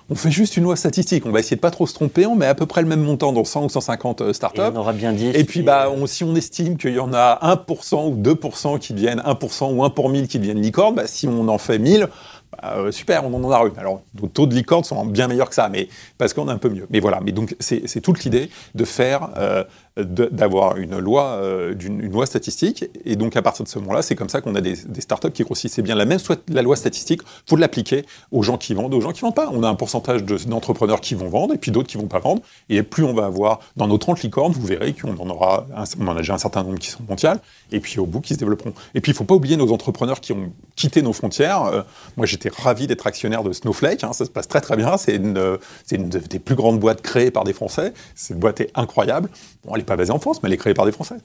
on 0.09 0.15
fait 0.15 0.29
juste 0.31 0.57
une 0.57 0.63
loi 0.63 0.75
statistique. 0.75 1.25
On 1.25 1.31
va 1.31 1.39
essayer 1.39 1.55
de 1.55 1.61
pas 1.61 1.71
trop 1.71 1.87
se 1.87 1.93
tromper. 1.93 2.25
On 2.25 2.35
met 2.35 2.45
à 2.45 2.53
peu 2.55 2.65
près 2.65 2.81
le 2.81 2.87
même 2.87 3.01
montant 3.01 3.31
dans 3.31 3.43
100 3.45 3.65
ou 3.65 3.69
150 3.69 4.21
euh, 4.21 4.33
startups. 4.33 4.59
Et 4.59 4.63
on 4.73 4.75
aura 4.75 4.93
bien 4.93 5.13
dit. 5.13 5.27
Et 5.33 5.43
puis, 5.43 5.61
bah, 5.61 5.89
on, 5.95 6.05
si 6.05 6.23
on 6.23 6.35
estime 6.35 6.77
qu'il 6.77 6.93
y 6.93 6.99
en 6.99 7.13
a 7.13 7.39
1% 7.55 8.07
ou 8.11 8.21
2% 8.21 8.77
qui 8.79 8.93
deviennent 8.93 9.21
1% 9.21 9.73
ou 9.73 9.83
1 9.83 9.89
pour 9.91 10.09
1000 10.09 10.27
qui 10.27 10.37
deviennent 10.39 10.61
licorne, 10.61 10.95
bah, 10.95 11.07
si 11.07 11.27
on 11.27 11.47
en 11.47 11.57
fait 11.57 11.79
1000, 11.79 12.07
bah, 12.51 12.75
euh, 12.77 12.91
super, 12.91 13.25
on 13.25 13.33
en 13.33 13.51
a 13.51 13.65
une. 13.67 13.77
Alors, 13.77 14.01
nos 14.19 14.27
taux 14.27 14.45
de 14.45 14.53
licorne 14.53 14.83
sont 14.83 15.05
bien 15.05 15.27
meilleurs 15.27 15.49
que 15.49 15.55
ça, 15.55 15.69
mais 15.69 15.87
parce 16.17 16.33
qu'on 16.33 16.47
est 16.47 16.51
un 16.51 16.57
peu 16.57 16.69
mieux. 16.69 16.87
Mais 16.89 16.99
voilà, 16.99 17.19
mais 17.23 17.31
donc 17.31 17.55
c'est 17.59 18.01
toute 18.01 18.23
l'idée 18.23 18.49
de 18.75 18.85
faire 18.85 19.29
euh, 19.37 19.63
d'avoir 19.97 20.77
une 20.77 20.99
loi, 20.99 21.37
euh, 21.41 21.73
loi 22.11 22.25
statistique. 22.25 22.85
Et 23.05 23.15
donc, 23.15 23.35
à 23.35 23.41
partir 23.41 23.63
de 23.63 23.69
ce 23.69 23.79
moment-là, 23.79 24.01
c'est 24.01 24.15
comme 24.15 24.29
ça 24.29 24.41
qu'on 24.41 24.55
a 24.55 24.61
des, 24.61 24.75
startups 24.99 25.31
qui 25.31 25.43
grossissent. 25.43 25.73
C'est 25.73 25.81
bien 25.81 25.95
la 25.95 26.05
même 26.05 26.19
soit 26.19 26.41
la 26.49 26.61
loi 26.61 26.75
statistique, 26.75 27.21
faut 27.47 27.55
l'appliquer 27.55 28.05
aux 28.31 28.43
gens 28.43 28.57
qui 28.57 28.73
vendent, 28.73 28.93
aux 28.93 29.01
gens 29.01 29.11
qui 29.11 29.21
vendent 29.21 29.35
pas. 29.35 29.49
On 29.51 29.63
a 29.63 29.69
un 29.69 29.75
pourcentage 29.75 30.23
d'entrepreneurs 30.23 31.01
qui 31.01 31.15
vont 31.15 31.27
vendre 31.27 31.53
et 31.53 31.57
puis 31.57 31.71
d'autres 31.71 31.89
qui 31.89 31.97
vont 31.97 32.07
pas 32.07 32.19
vendre. 32.19 32.41
Et 32.69 32.83
plus 32.83 33.03
on 33.03 33.13
va 33.13 33.25
avoir 33.25 33.59
dans 33.75 33.87
nos 33.87 33.97
30 33.97 34.21
licornes, 34.21 34.53
vous 34.53 34.65
verrez 34.65 34.93
qu'on 34.93 35.17
en 35.17 35.29
aura, 35.29 35.67
on 35.99 36.07
en 36.07 36.15
a 36.15 36.19
déjà 36.19 36.35
un 36.35 36.37
certain 36.37 36.63
nombre 36.63 36.79
qui 36.79 36.89
sont 36.89 37.03
mondiales 37.07 37.39
et 37.71 37.79
puis 37.79 37.99
au 37.99 38.05
bout 38.05 38.21
qui 38.21 38.33
se 38.33 38.39
développeront. 38.39 38.73
Et 38.95 39.01
puis, 39.01 39.11
il 39.11 39.15
faut 39.15 39.23
pas 39.23 39.35
oublier 39.35 39.57
nos 39.57 39.71
entrepreneurs 39.71 40.21
qui 40.21 40.31
ont 40.33 40.53
quitté 40.75 41.01
nos 41.01 41.13
frontières. 41.13 41.85
Moi, 42.17 42.25
j'étais 42.41 42.61
ravi 42.61 42.87
d'être 42.87 43.07
actionnaire 43.07 43.43
de 43.43 43.51
Snowflake. 43.51 44.03
Hein, 44.03 44.13
ça 44.13 44.25
se 44.25 44.29
passe 44.29 44.47
très 44.47 44.61
très 44.61 44.75
bien. 44.75 44.97
C'est 44.97 45.15
une, 45.15 45.57
une, 45.91 46.09
des 46.09 46.39
plus 46.39 46.55
grandes 46.55 46.79
boîtes 46.79 47.01
créées 47.01 47.31
par 47.31 47.43
des 47.43 47.53
Français. 47.53 47.93
Cette 48.15 48.39
boîte 48.39 48.61
est 48.61 48.71
incroyable. 48.75 49.29
Bon, 49.65 49.73
elle 49.73 49.81
n'est 49.81 49.85
pas 49.85 49.95
basée 49.95 50.11
en 50.11 50.19
France, 50.19 50.41
mais 50.41 50.49
elle 50.49 50.53
est 50.53 50.57
créée 50.57 50.73
par 50.73 50.85
des 50.85 50.91
Français. 50.91 51.15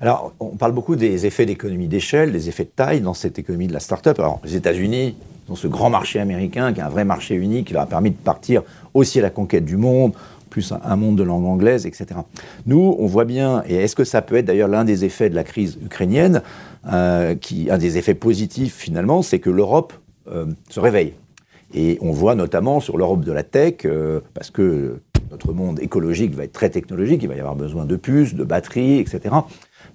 Alors, 0.00 0.32
on 0.40 0.56
parle 0.56 0.72
beaucoup 0.72 0.96
des 0.96 1.26
effets 1.26 1.46
d'économie 1.46 1.88
d'échelle, 1.88 2.32
des 2.32 2.48
effets 2.48 2.64
de 2.64 2.70
taille 2.74 3.00
dans 3.00 3.14
cette 3.14 3.38
économie 3.38 3.68
de 3.68 3.72
la 3.72 3.80
start-up. 3.80 4.18
Alors, 4.18 4.40
les 4.44 4.56
États-Unis 4.56 5.16
ont 5.48 5.56
ce 5.56 5.66
grand 5.66 5.90
marché 5.90 6.18
américain 6.18 6.72
qui 6.72 6.80
est 6.80 6.82
un 6.82 6.88
vrai 6.88 7.04
marché 7.04 7.34
unique, 7.34 7.68
qui 7.68 7.74
leur 7.74 7.82
a 7.82 7.86
permis 7.86 8.10
de 8.10 8.16
partir 8.16 8.62
aussi 8.92 9.18
à 9.20 9.22
la 9.22 9.30
conquête 9.30 9.64
du 9.64 9.76
monde, 9.76 10.12
plus 10.50 10.72
un 10.72 10.96
monde 10.96 11.16
de 11.16 11.22
langue 11.22 11.46
anglaise, 11.46 11.86
etc. 11.86 12.20
Nous, 12.66 12.96
on 12.98 13.06
voit 13.06 13.24
bien, 13.24 13.62
et 13.66 13.74
est-ce 13.74 13.96
que 13.96 14.04
ça 14.04 14.22
peut 14.22 14.36
être 14.36 14.44
d'ailleurs 14.44 14.68
l'un 14.68 14.84
des 14.84 15.04
effets 15.04 15.28
de 15.28 15.34
la 15.34 15.42
crise 15.42 15.78
ukrainienne, 15.84 16.42
euh, 16.92 17.34
qui, 17.34 17.70
un 17.70 17.78
des 17.78 17.98
effets 17.98 18.14
positifs 18.14 18.76
finalement, 18.76 19.22
c'est 19.22 19.38
que 19.38 19.50
l'Europe 19.50 19.94
euh, 20.28 20.46
se 20.70 20.80
réveille. 20.80 21.14
Et 21.74 21.98
on 22.00 22.12
voit 22.12 22.34
notamment 22.34 22.80
sur 22.80 22.96
l'Europe 22.96 23.24
de 23.24 23.32
la 23.32 23.42
tech, 23.42 23.84
euh, 23.84 24.20
parce 24.32 24.50
que 24.50 25.00
notre 25.30 25.52
monde 25.52 25.80
écologique 25.80 26.34
va 26.34 26.44
être 26.44 26.52
très 26.52 26.70
technologique, 26.70 27.22
il 27.22 27.28
va 27.28 27.34
y 27.34 27.40
avoir 27.40 27.56
besoin 27.56 27.84
de 27.84 27.96
puces, 27.96 28.34
de 28.34 28.44
batteries, 28.44 29.00
etc. 29.00 29.34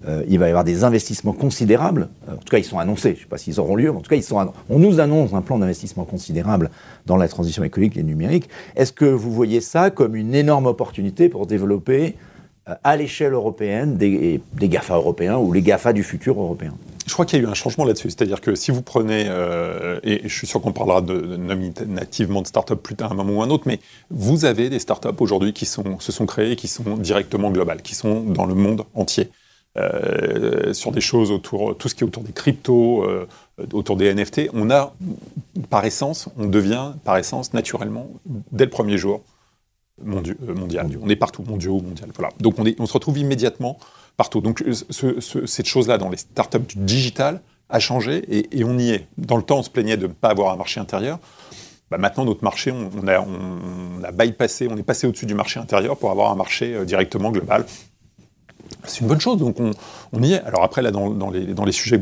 Euh, 0.06 0.22
il 0.28 0.38
va 0.38 0.46
y 0.46 0.48
avoir 0.50 0.64
des 0.64 0.84
investissements 0.84 1.32
considérables. 1.32 2.08
En 2.30 2.36
tout 2.36 2.50
cas, 2.50 2.58
ils 2.58 2.64
sont 2.64 2.78
annoncés. 2.78 3.10
Je 3.10 3.14
ne 3.14 3.20
sais 3.20 3.28
pas 3.28 3.38
s'ils 3.38 3.58
auront 3.58 3.76
lieu, 3.76 3.90
mais 3.90 3.98
en 3.98 4.00
tout 4.02 4.10
cas, 4.10 4.16
ils 4.16 4.22
sont 4.22 4.52
on 4.68 4.78
nous 4.78 5.00
annonce 5.00 5.32
un 5.32 5.42
plan 5.42 5.58
d'investissement 5.58 6.04
considérable 6.04 6.70
dans 7.06 7.16
la 7.16 7.28
transition 7.28 7.64
écologique 7.64 7.96
et 7.96 8.02
numérique. 8.02 8.48
Est-ce 8.76 8.92
que 8.92 9.06
vous 9.06 9.32
voyez 9.32 9.60
ça 9.60 9.90
comme 9.90 10.16
une 10.16 10.34
énorme 10.34 10.66
opportunité 10.66 11.28
pour 11.28 11.46
développer 11.46 12.16
à 12.66 12.96
l'échelle 12.96 13.32
européenne 13.32 13.96
des, 13.96 14.40
des 14.52 14.68
GAFA 14.68 14.94
européens 14.94 15.38
ou 15.38 15.52
les 15.52 15.62
GAFA 15.62 15.92
du 15.92 16.04
futur 16.04 16.40
européen? 16.40 16.74
Je 17.10 17.14
crois 17.14 17.26
qu'il 17.26 17.40
y 17.40 17.42
a 17.42 17.44
eu 17.44 17.50
un 17.50 17.54
changement 17.54 17.84
là-dessus. 17.84 18.10
C'est-à-dire 18.10 18.40
que 18.40 18.54
si 18.54 18.70
vous 18.70 18.82
prenez, 18.82 19.26
euh, 19.28 19.98
et 20.04 20.20
je 20.22 20.32
suis 20.32 20.46
sûr 20.46 20.62
qu'on 20.62 20.72
parlera 20.72 21.00
de, 21.00 21.36
nominativement 21.36 22.40
de 22.40 22.46
start-up 22.46 22.80
plus 22.80 22.94
tard, 22.94 23.10
à 23.10 23.14
un 23.14 23.16
moment 23.16 23.40
ou 23.40 23.42
un 23.42 23.50
autre, 23.50 23.64
mais 23.66 23.80
vous 24.10 24.44
avez 24.44 24.70
des 24.70 24.78
start-up 24.78 25.20
aujourd'hui 25.20 25.52
qui 25.52 25.66
se 25.66 25.82
sont 26.12 26.26
créées, 26.26 26.54
qui 26.54 26.68
sont 26.68 26.96
directement 26.96 27.50
globales, 27.50 27.82
qui 27.82 27.96
sont 27.96 28.20
dans 28.20 28.46
le 28.46 28.54
monde 28.54 28.84
entier. 28.94 29.28
Euh, 29.76 30.72
sur 30.72 30.92
des 30.92 31.00
choses 31.00 31.32
autour, 31.32 31.76
tout 31.76 31.88
ce 31.88 31.96
qui 31.96 32.04
est 32.04 32.06
autour 32.06 32.22
des 32.22 32.32
cryptos, 32.32 33.04
euh, 33.04 33.26
autour 33.72 33.96
des 33.96 34.14
NFT, 34.14 34.50
on 34.52 34.70
a, 34.70 34.94
par 35.68 35.84
essence, 35.84 36.28
on 36.38 36.46
devient, 36.46 36.92
par 37.04 37.18
essence, 37.18 37.54
naturellement, 37.54 38.08
dès 38.52 38.64
le 38.64 38.70
premier 38.70 38.98
jour, 38.98 39.22
mondial. 40.02 40.88
On 41.02 41.08
est 41.08 41.16
partout, 41.16 41.42
mondiaux, 41.42 41.80
mondial. 41.80 42.08
Donc 42.40 42.54
on 42.78 42.86
se 42.86 42.92
retrouve 42.92 43.18
immédiatement 43.18 43.78
Donc 44.42 44.62
ce, 44.90 45.46
cette 45.46 45.66
chose-là 45.66 45.98
dans 45.98 46.10
les 46.10 46.18
startups 46.18 46.58
du 46.58 46.76
digital 46.76 47.40
a 47.70 47.78
changé 47.78 48.24
et, 48.28 48.64
on 48.64 48.78
y 48.78 48.90
est. 48.90 49.06
Dans 49.16 49.36
le 49.36 49.42
temps, 49.42 49.58
on 49.58 49.62
se 49.62 49.70
plaignait 49.70 49.96
de 49.96 50.06
ne 50.06 50.12
pas 50.12 50.28
avoir 50.28 50.52
un 50.52 50.56
marché 50.56 50.80
intérieur. 50.80 51.18
Bah, 51.90 51.98
maintenant, 51.98 52.24
notre 52.24 52.44
marché, 52.44 52.72
on, 52.72 54.04
a, 54.04 54.12
bypassé, 54.12 54.68
on 54.70 54.76
est 54.76 54.82
passé 54.82 55.06
au-dessus 55.06 55.26
du 55.26 55.34
marché 55.34 55.58
intérieur 55.58 55.96
pour 55.96 56.10
avoir 56.10 56.30
un 56.30 56.36
marché 56.36 56.74
euh, 56.74 56.84
directement 56.84 57.30
global. 57.30 57.64
C'est 58.84 59.00
une 59.00 59.08
bonne 59.08 59.20
chose, 59.20 59.38
donc 59.38 59.56
on, 59.60 60.22
y 60.22 60.34
est. 60.34 60.42
Alors 60.42 60.62
après, 60.62 60.82
là, 60.82 60.90
dans, 60.90 61.30
les, 61.30 61.72
sujets 61.72 62.00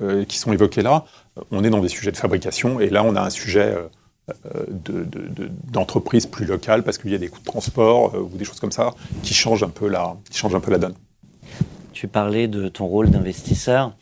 euh, 0.00 0.24
qui 0.24 0.38
sont 0.38 0.52
évoqués 0.52 0.82
là, 0.82 1.04
on 1.50 1.64
est 1.64 1.70
dans 1.70 1.80
des 1.80 1.88
sujets 1.88 2.12
de 2.12 2.16
fabrication, 2.16 2.78
et 2.80 2.88
là, 2.88 3.02
on 3.04 3.16
a 3.16 3.20
un 3.20 3.30
sujet 3.30 3.76
euh, 4.28 5.04
d'entreprise 5.64 6.26
plus 6.26 6.46
locale, 6.46 6.84
parce 6.84 6.96
qu'il 6.98 7.10
y 7.10 7.14
a 7.14 7.18
des 7.18 7.28
coûts 7.28 7.40
de 7.40 7.44
transport 7.44 8.14
ou 8.14 8.36
des 8.36 8.44
choses 8.44 8.60
comme 8.60 8.72
ça 8.72 8.94
qui 9.22 9.34
changent 9.34 9.64
un 9.64 9.68
peu 9.68 9.88
la 9.88 10.16
donne. 10.78 10.94
Tu 11.96 12.08
parlais 12.08 12.46
de 12.46 12.68
ton 12.68 12.84
rôle 12.84 13.08
d'investisseur. 13.08 13.94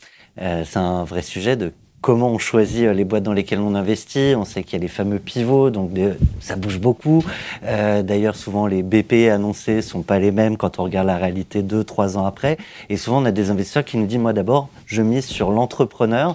Euh, 0.43 0.65
c'est 0.67 0.81
un 0.81 1.05
vrai 1.05 1.23
sujet 1.23 1.55
de 1.55 1.73
comment 2.01 2.29
on 2.29 2.39
choisit 2.39 2.87
euh, 2.87 2.93
les 2.93 3.05
boîtes 3.05 3.23
dans 3.23 3.33
lesquelles 3.33 3.61
on 3.61 3.77
investit. 3.77 4.35
On 4.37 4.45
sait 4.45 4.65
qu'il 4.65 4.73
y 4.73 4.77
a 4.77 4.83
les 4.83 4.89
fameux 4.89 5.21
pivots, 5.21 5.71
donc 5.71 5.93
ça 6.41 6.57
bouge 6.57 6.81
beaucoup. 6.81 7.25
Euh, 7.63 8.03
d'ailleurs, 8.03 8.35
souvent 8.35 8.67
les 8.67 8.83
BP 8.83 9.31
annoncés 9.31 9.81
sont 9.81 10.03
pas 10.03 10.19
les 10.19 10.33
mêmes 10.33 10.57
quand 10.57 10.81
on 10.81 10.83
regarde 10.83 11.07
la 11.07 11.19
réalité 11.19 11.63
deux, 11.63 11.85
trois 11.85 12.19
ans 12.19 12.27
après. 12.27 12.57
Et 12.89 12.97
souvent, 12.97 13.23
on 13.23 13.27
a 13.27 13.31
des 13.31 13.51
investisseurs 13.51 13.85
qui 13.85 13.97
nous 13.97 14.07
disent, 14.07 14.19
moi 14.19 14.33
d'abord, 14.33 14.71
je 14.87 15.01
mise 15.01 15.27
sur 15.27 15.53
l'entrepreneur. 15.53 16.35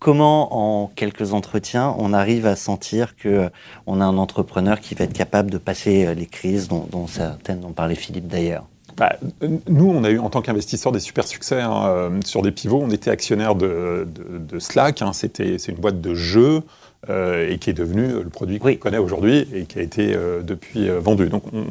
comment, 0.00 0.82
en 0.82 0.88
quelques 0.88 1.34
entretiens, 1.34 1.94
on 1.98 2.12
arrive 2.12 2.46
à 2.46 2.56
sentir 2.56 3.14
que 3.14 3.48
on 3.86 4.00
a 4.00 4.04
un 4.04 4.18
entrepreneur 4.18 4.80
qui 4.80 4.96
va 4.96 5.04
être 5.04 5.12
capable 5.12 5.52
de 5.52 5.58
passer 5.58 6.12
les 6.16 6.26
crises 6.26 6.66
dont, 6.66 7.06
certaines 7.06 7.60
dont 7.60 7.70
parlait 7.70 7.94
Philippe 7.94 8.26
d'ailleurs? 8.26 8.66
Bah, 8.96 9.16
nous, 9.68 9.90
on 9.90 10.04
a 10.04 10.10
eu 10.10 10.18
en 10.18 10.30
tant 10.30 10.40
qu'investisseurs 10.40 10.92
des 10.92 11.00
super 11.00 11.26
succès 11.26 11.60
hein, 11.60 11.86
euh, 11.86 12.20
sur 12.24 12.42
des 12.42 12.52
pivots. 12.52 12.80
On 12.82 12.90
était 12.90 13.10
actionnaire 13.10 13.54
de, 13.54 14.06
Slack. 14.58 15.02
Hein. 15.02 15.12
C'était, 15.12 15.58
c'est 15.58 15.72
une 15.72 15.78
boîte 15.78 16.00
de 16.00 16.14
jeux 16.14 16.62
euh, 17.10 17.50
et 17.50 17.58
qui 17.58 17.70
est 17.70 17.74
devenue 17.74 18.08
le 18.08 18.28
produit 18.28 18.58
qu'on 18.58 18.74
connaît 18.76 18.98
aujourd'hui 18.98 19.48
et 19.52 19.64
qui 19.64 19.78
a 19.78 19.82
été 19.82 20.14
euh, 20.14 20.42
depuis 20.42 20.88
vendu. 20.88 21.28
Donc, 21.28 21.42
on, 21.52 21.64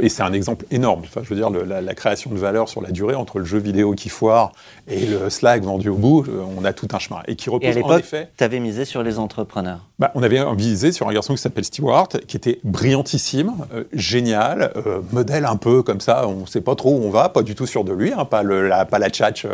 et 0.00 0.08
c'est 0.08 0.22
un 0.22 0.32
exemple 0.32 0.64
énorme. 0.70 1.02
Enfin, 1.04 1.20
je 1.22 1.28
veux 1.28 1.36
dire, 1.36 1.50
la, 1.50 1.94
création 1.94 2.30
de 2.30 2.36
valeur 2.36 2.68
sur 2.68 2.80
la 2.80 2.90
durée 2.90 3.14
entre 3.14 3.38
le 3.38 3.44
jeu 3.44 3.58
vidéo 3.58 3.92
qui 3.92 4.08
foire 4.08 4.52
et 4.88 5.06
le 5.06 5.30
Slack 5.30 5.62
vendu 5.62 5.88
au 5.88 5.96
bout, 5.96 6.24
euh, 6.28 6.42
on 6.56 6.64
a 6.64 6.72
tout 6.72 6.88
un 6.92 6.98
chemin. 6.98 7.20
Et 7.28 7.36
qui 7.36 7.50
repose 7.50 7.76
en 7.76 7.98
effet. 7.98 8.30
Tu 8.36 8.44
avais 8.44 8.60
misé 8.60 8.84
sur 8.84 9.02
les 9.02 9.18
entrepreneurs 9.18 9.80
bah, 9.98 10.10
On 10.14 10.22
avait 10.22 10.44
misé 10.54 10.92
sur 10.92 11.08
un 11.08 11.12
garçon 11.12 11.34
qui 11.34 11.40
s'appelle 11.40 11.64
Stewart, 11.64 12.08
qui 12.26 12.36
était 12.36 12.60
brillantissime, 12.64 13.52
euh, 13.72 13.84
génial, 13.92 14.72
euh, 14.76 15.00
modèle 15.12 15.44
un 15.44 15.56
peu 15.56 15.82
comme 15.82 16.00
ça, 16.00 16.26
on 16.28 16.42
ne 16.42 16.46
sait 16.46 16.60
pas 16.60 16.74
trop 16.74 16.96
où 16.96 17.04
on 17.04 17.10
va, 17.10 17.28
pas 17.28 17.42
du 17.42 17.54
tout 17.54 17.66
sûr 17.66 17.84
de 17.84 17.92
lui, 17.92 18.12
hein, 18.12 18.24
pas, 18.24 18.42
le, 18.42 18.68
la, 18.68 18.84
pas 18.84 18.98
la 18.98 19.10
tchatch 19.10 19.46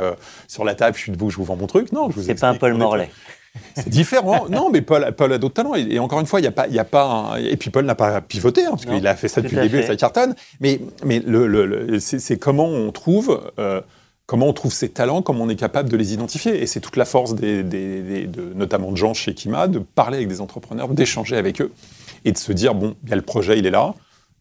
sur 0.49 0.65
la 0.65 0.75
table, 0.75 0.97
je 0.97 1.03
suis 1.03 1.13
debout, 1.13 1.31
je 1.31 1.37
vous 1.37 1.45
vends 1.45 1.57
mon 1.57 1.67
truc. 1.67 1.93
Non, 1.93 2.09
C'est 2.17 2.39
pas 2.39 2.49
un 2.49 2.55
Paul 2.55 2.75
Morlaix. 2.75 3.11
C'est 3.75 3.89
différent. 3.89 4.47
non, 4.49 4.71
mais 4.71 4.83
Paul, 4.83 5.13
Paul 5.17 5.33
a 5.33 5.39
d'autres 5.39 5.55
talents. 5.55 5.75
Et, 5.75 5.99
encore 5.99 6.21
une 6.21 6.27
fois, 6.27 6.41
il 6.41 6.43
n'y 6.43 6.49
a 6.49 6.53
pas, 6.53 6.69
y 6.69 6.79
a 6.79 6.85
pas. 6.85 7.37
Et 7.41 7.57
puis 7.57 7.71
Paul 7.71 7.85
n'a 7.85 7.95
pas 7.95 8.21
pivoté, 8.21 8.65
hein, 8.65 8.71
parce 8.71 8.87
qu'il 8.87 9.07
a 9.07 9.17
fait 9.17 9.29
ça 9.29 9.41
depuis 9.41 9.57
le 9.57 9.63
début, 9.63 9.79
et 9.79 9.87
ça 9.87 9.97
cartonne. 9.97 10.35
Mais, 10.61 10.81
mais 11.05 11.21
le, 11.25 11.99
c'est 11.99 12.39
comment 12.39 12.67
on 12.67 12.93
trouve. 12.93 13.41
Euh, 13.59 13.81
comment 14.27 14.47
on 14.47 14.53
trouve 14.53 14.73
ces 14.73 14.91
talents, 14.91 15.23
comment 15.23 15.43
on 15.43 15.49
est 15.49 15.57
capable 15.57 15.89
de 15.89 15.97
les 15.97 16.15
identifier. 16.15 16.63
Et 16.63 16.69
c'est 16.69 16.79
toute 16.79 16.97
la 16.97 17.05
force, 17.05 17.35
des, 17.35 17.65
de, 17.65 18.55
notamment 18.55 18.93
de 18.93 18.97
gens 18.97 19.13
chez 19.13 19.35
Kima, 19.35 19.67
de 19.67 19.81
parler 19.81 20.19
avec 20.19 20.29
des 20.29 20.41
entrepreneurs, 20.41 20.87
d'échanger 20.91 21.37
avec 21.37 21.61
eux 21.61 21.73
et 22.25 22.31
de 22.31 22.39
se 22.39 22.53
dire, 22.53 22.77
bon, 22.77 22.95
il 23.03 23.11
y 23.11 23.13
a 23.13 23.17
le 23.17 23.23
projet, 23.23 23.59
il 23.59 23.67
est 23.67 23.73
là, 23.73 23.93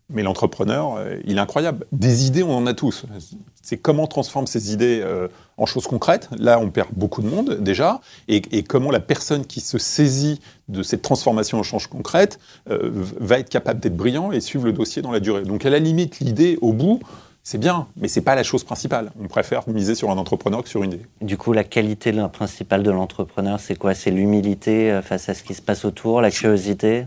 mais 0.10 0.24
l'entrepreneur, 0.24 0.96
euh, 0.98 1.18
il 1.26 1.38
est 1.38 1.42
incroyable. 1.42 1.86
Des 1.92 2.26
idées, 2.26 2.44
on 2.44 2.56
en 2.56 2.66
a 2.66 2.74
tous. 2.74 3.06
C'est 3.62 3.78
comment 3.78 4.04
on 4.04 4.08
transforme 4.08 4.48
ces 4.48 4.74
idées 4.74 5.02
euh, 5.04 5.28
en 5.58 5.66
choses 5.66 5.86
concrètes. 5.86 6.30
Là, 6.38 6.60
on 6.60 6.70
perd 6.70 6.90
beaucoup 6.94 7.22
de 7.22 7.28
monde 7.28 7.60
déjà. 7.62 8.02
Et, 8.28 8.64
comment 8.64 8.92
la 8.92 9.00
personne 9.00 9.46
qui 9.46 9.62
se 9.62 9.78
saisit 9.78 10.40
de 10.68 10.84
cette 10.84 11.02
transformation 11.02 11.60
en 11.60 11.64
choses 11.64 11.88
concrètes 11.88 12.40
euh, 12.70 12.90
va 13.20 13.40
être 13.40 13.50
capable 13.50 13.80
d'être 13.80 13.96
brillant 13.96 14.32
et 14.32 14.40
suivre 14.42 14.66
le 14.66 14.74
dossier 14.74 15.02
dans 15.02 15.12
la 15.12 15.20
durée. 15.20 15.44
Donc, 15.44 15.66
à 15.66 15.70
la 15.70 15.80
limite, 15.80 16.20
l'idée, 16.20 16.58
au 16.62 16.74
bout, 16.74 17.00
c'est 17.44 17.58
bien, 17.58 17.88
mais 17.98 18.08
c'est 18.08 18.22
pas 18.22 18.36
la 18.36 18.44
chose 18.44 18.64
principale. 18.64 19.12
On 19.22 19.28
préfère 19.28 19.68
miser 19.70 19.96
sur 19.96 20.10
un 20.10 20.18
entrepreneur 20.18 20.64
que 20.64 20.70
sur 20.70 20.84
une 20.84 20.94
idée. 20.94 21.06
Du 21.22 21.38
coup, 21.38 21.54
la 21.54 21.64
qualité 21.64 22.12
principale 22.32 22.84
de 22.84 22.92
l'entrepreneur, 22.92 23.60
c'est 23.60 23.76
quoi? 23.76 23.94
C'est 23.94 24.12
l'humilité 24.12 25.00
face 25.04 25.30
à 25.30 25.34
ce 25.34 25.44
qui 25.44 25.54
se 25.54 25.62
passe 25.62 25.86
autour, 25.86 26.22
la 26.22 26.32
curiosité? 26.32 27.06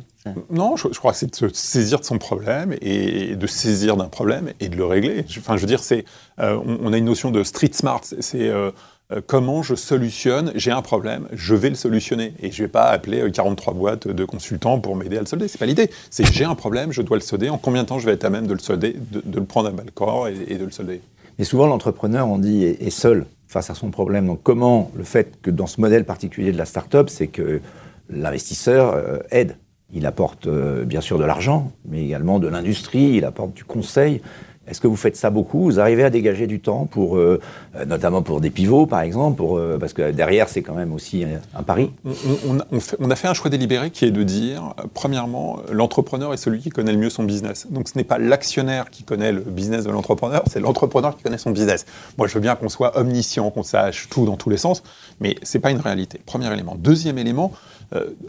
Non, 0.50 0.76
je, 0.76 0.88
crois 0.98 1.12
que 1.12 1.18
c'est 1.18 1.30
de 1.30 1.36
se 1.36 1.48
saisir 1.52 1.98
de 1.98 2.04
son 2.04 2.18
problème 2.18 2.76
et 2.80 3.34
de 3.34 3.46
saisir 3.46 3.96
d'un 3.96 4.08
problème 4.08 4.52
et 4.60 4.68
de 4.68 4.76
le 4.76 4.84
régler. 4.84 5.24
Enfin, 5.38 5.56
je 5.56 5.62
veux 5.62 5.66
dire, 5.66 5.82
c'est, 5.82 6.04
euh, 6.38 6.58
on, 6.64 6.92
a 6.92 6.98
une 6.98 7.06
notion 7.06 7.30
de 7.30 7.42
street 7.42 7.70
smart. 7.72 8.02
C'est 8.02 8.48
euh, 8.48 8.70
euh, 9.12 9.20
comment 9.26 9.62
je 9.62 9.74
solutionne. 9.74 10.52
J'ai 10.54 10.70
un 10.70 10.82
problème, 10.82 11.26
je 11.32 11.54
vais 11.54 11.70
le 11.70 11.74
solutionner 11.74 12.34
et 12.40 12.52
je 12.52 12.62
vais 12.62 12.68
pas 12.68 12.84
appeler 12.84 13.30
43 13.32 13.74
boîtes 13.74 14.08
de 14.08 14.24
consultants 14.24 14.78
pour 14.78 14.94
m'aider 14.94 15.16
à 15.16 15.20
le 15.20 15.26
solder. 15.26 15.48
C'est 15.48 15.58
pas 15.58 15.66
l'idée. 15.66 15.90
C'est 16.10 16.24
j'ai 16.32 16.44
un 16.44 16.54
problème, 16.54 16.92
je 16.92 17.02
dois 17.02 17.16
le 17.16 17.22
solder. 17.22 17.50
En 17.50 17.58
combien 17.58 17.82
de 17.82 17.88
temps 17.88 17.98
je 17.98 18.06
vais 18.06 18.12
être 18.12 18.24
à 18.24 18.30
même 18.30 18.46
de 18.46 18.54
le 18.54 18.60
solder, 18.60 18.96
de, 19.10 19.22
le 19.40 19.44
prendre 19.44 19.68
à 19.68 19.72
bas 19.72 19.82
le 19.84 19.90
corps 19.90 20.28
et, 20.28 20.56
de 20.56 20.64
le 20.64 20.70
solder? 20.70 21.00
Et 21.38 21.44
souvent, 21.44 21.66
l'entrepreneur, 21.66 22.28
on 22.28 22.38
dit, 22.38 22.64
est, 22.64 22.80
est, 22.80 22.90
seul 22.90 23.26
face 23.48 23.70
à 23.70 23.74
son 23.74 23.90
problème. 23.90 24.26
Donc, 24.26 24.40
comment 24.42 24.90
le 24.94 25.02
fait 25.02 25.40
que 25.42 25.50
dans 25.50 25.66
ce 25.66 25.80
modèle 25.80 26.04
particulier 26.04 26.52
de 26.52 26.58
la 26.58 26.64
start-up, 26.64 27.08
c'est 27.10 27.26
que 27.26 27.60
l'investisseur 28.08 29.22
aide? 29.30 29.56
Il 29.92 30.06
apporte 30.06 30.46
euh, 30.46 30.84
bien 30.84 31.00
sûr 31.00 31.18
de 31.18 31.24
l'argent, 31.24 31.70
mais 31.88 32.02
également 32.04 32.38
de 32.38 32.48
l'industrie, 32.48 33.14
il 33.16 33.24
apporte 33.24 33.52
du 33.52 33.64
conseil. 33.64 34.20
Est-ce 34.68 34.80
que 34.80 34.86
vous 34.86 34.96
faites 34.96 35.16
ça 35.16 35.30
beaucoup? 35.30 35.64
Vous 35.64 35.80
arrivez 35.80 36.04
à 36.04 36.08
dégager 36.08 36.46
du 36.46 36.60
temps 36.60 36.86
pour, 36.86 37.16
euh, 37.16 37.40
euh, 37.74 37.84
notamment 37.84 38.22
pour 38.22 38.40
des 38.40 38.48
pivots, 38.48 38.86
par 38.86 39.00
exemple, 39.00 39.42
parce 39.80 39.92
que 39.92 40.12
derrière 40.12 40.48
c'est 40.48 40.62
quand 40.62 40.74
même 40.74 40.92
aussi 40.92 41.24
un 41.56 41.62
pari? 41.64 41.90
On, 42.06 42.58
on- 43.00 43.10
a 43.10 43.16
fait 43.16 43.26
un 43.26 43.34
choix 43.34 43.50
délibéré 43.50 43.90
qui 43.90 44.04
est 44.04 44.12
de 44.12 44.22
dire, 44.22 44.74
premièrement, 44.94 45.58
l'entrepreneur 45.72 46.32
est 46.32 46.36
celui 46.36 46.60
qui 46.60 46.70
connaît 46.70 46.92
le 46.92 46.98
mieux 46.98 47.10
son 47.10 47.24
business. 47.24 47.66
Donc 47.70 47.88
ce 47.88 47.98
n'est 47.98 48.04
pas 48.04 48.18
l'actionnaire 48.18 48.88
qui 48.90 49.02
connaît 49.02 49.32
le 49.32 49.40
business 49.40 49.82
de 49.84 49.90
l'entrepreneur, 49.90 50.44
c'est 50.46 50.60
l'entrepreneur 50.60 51.16
qui 51.16 51.24
connaît 51.24 51.38
son 51.38 51.50
business. 51.50 51.84
Moi, 52.16 52.28
je 52.28 52.34
veux 52.34 52.40
bien 52.40 52.54
qu'on 52.54 52.68
soit 52.68 52.96
omniscient, 52.96 53.50
qu'on 53.50 53.64
sache 53.64 54.08
tout 54.10 54.26
dans 54.26 54.36
tous 54.36 54.48
les 54.48 54.58
sens, 54.58 54.84
mais 55.20 55.34
c'est 55.42 55.58
pas 55.58 55.72
une 55.72 55.80
réalité. 55.80 56.20
Premier 56.24 56.50
élément. 56.52 56.76
Deuxième 56.78 57.18
élément, 57.18 57.50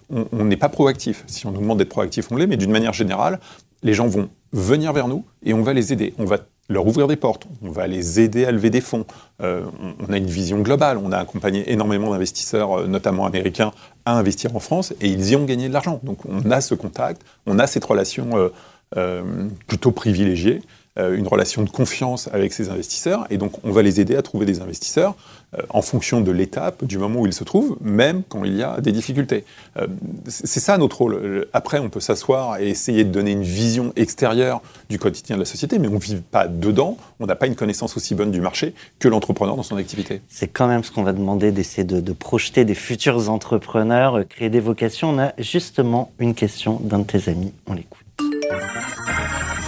on 0.10 0.28
on 0.32 0.45
n'est 0.45 0.58
pas 0.58 0.69
proactif. 0.69 1.23
Si 1.28 1.45
on 1.45 1.52
nous 1.52 1.62
demande 1.62 1.78
d'être 1.78 1.89
proactif, 1.89 2.32
on 2.32 2.38
l'est, 2.38 2.47
mais 2.47 2.58
d'une 2.58 2.71
manière 2.71 2.93
générale, 2.93 3.39
les 3.84 3.93
gens 3.93 4.08
vont 4.08 4.30
venir 4.52 4.93
vers 4.93 5.08
nous 5.08 5.26
et 5.43 5.54
on 5.54 5.62
va 5.62 5.73
les 5.73 5.93
aider. 5.93 6.13
On 6.17 6.26
va 6.26 6.38
leur 6.69 6.88
ouvrir 6.88 7.08
des 7.08 7.17
portes, 7.17 7.45
on 7.62 7.71
va 7.71 7.88
les 7.88 8.21
aider 8.21 8.45
à 8.45 8.52
lever 8.52 8.69
des 8.69 8.82
fonds. 8.82 9.06
Euh, 9.41 9.63
on, 10.08 10.13
a 10.13 10.17
une 10.17 10.28
vision 10.28 10.60
globale, 10.62 10.97
on 10.97 11.12
a 11.12 11.17
accompagné 11.17 11.71
énormément 11.71 12.12
d'investisseurs, 12.12 12.80
euh, 12.80 12.88
notamment 12.88 13.26
américains, 13.26 13.73
à 14.06 14.17
investir 14.17 14.56
en 14.56 14.60
France 14.60 14.93
et 15.02 15.10
ils 15.10 15.32
y 15.32 15.36
ont 15.36 15.43
gagné 15.43 15.67
de 15.67 15.73
l'argent. 15.73 15.99
Donc 16.04 16.19
on 16.26 16.49
a 16.52 16.62
ce 16.62 16.73
contact, 16.73 17.21
on 17.45 17.60
a 17.60 17.67
cette 17.67 17.84
relation 17.84 18.38
euh, 18.38 18.49
euh, 18.97 19.23
plutôt 19.67 19.91
privilégiée, 19.91 20.62
euh, 20.62 20.83
une 20.97 21.27
relation 21.27 21.63
de 21.63 21.69
confiance 21.69 22.29
avec 22.32 22.53
ces 22.53 22.69
investisseurs 22.69 23.25
et 23.32 23.38
donc 23.38 23.53
on 23.63 23.71
va 23.71 23.82
les 23.82 23.99
aider 23.99 24.15
à 24.15 24.21
trouver 24.21 24.45
des 24.45 24.62
investisseurs 24.62 25.15
euh, 25.58 25.62
en 25.69 25.82
fonction 25.82 26.21
de 26.21 26.32
l'étape, 26.32 26.84
du 26.84 26.97
moment 26.97 27.21
où 27.21 27.27
ils 27.27 27.34
se 27.34 27.43
trouvent, 27.43 27.77
même 27.82 28.23
quand 28.27 28.43
il 28.43 28.56
y 28.56 28.63
a 28.63 28.82
des 28.82 28.91
difficultés. 28.91 29.45
Euh, 29.77 29.88
c'est 30.27 30.60
ça 30.60 30.77
notre 30.77 30.97
rôle. 30.97 31.13
Euh, 31.13 31.49
Après, 31.53 31.79
on 31.79 31.89
peut 31.89 31.99
s'asseoir 31.99 32.60
et 32.60 32.69
essayer 32.69 33.03
de 33.03 33.12
donner 33.12 33.32
une 33.32 33.43
vision 33.43 33.93
extérieure 33.95 34.62
du 34.89 34.97
quotidien 34.97 35.36
de 35.36 35.41
la 35.41 35.45
société, 35.45 35.79
mais 35.79 35.88
on 35.88 35.93
ne 35.93 35.99
vit 35.99 36.15
pas 36.15 36.47
dedans, 36.47 36.97
on 37.19 37.25
n'a 37.25 37.36
pas 37.36 37.47
une 37.47 37.56
connaissance 37.56 37.95
aussi 37.97 38.15
bonne 38.15 38.32
du 38.32 38.41
marché 38.41 38.73
que 38.99 39.08
l'entrepreneur 39.08 39.56
dans 39.56 39.63
son 39.63 39.77
activité. 39.77 40.21
C'est 40.27 40.47
quand 40.47 40.67
même 40.67 40.84
ce 40.84 40.91
qu'on 40.91 41.03
va 41.03 41.13
demander 41.13 41.51
d'essayer 41.51 41.84
de, 41.84 41.99
de 41.99 42.13
projeter 42.13 42.65
des 42.65 42.75
futurs 42.75 43.29
entrepreneurs, 43.29 44.19
euh, 44.19 44.23
créer 44.23 44.49
des 44.49 44.60
vocations. 44.60 45.10
On 45.10 45.19
a 45.19 45.34
justement 45.38 46.12
une 46.19 46.34
question 46.34 46.79
d'un 46.82 46.99
de 46.99 47.06
tes 47.06 47.29
amis. 47.29 47.53
On 47.67 47.73
l'écoute. 47.73 48.06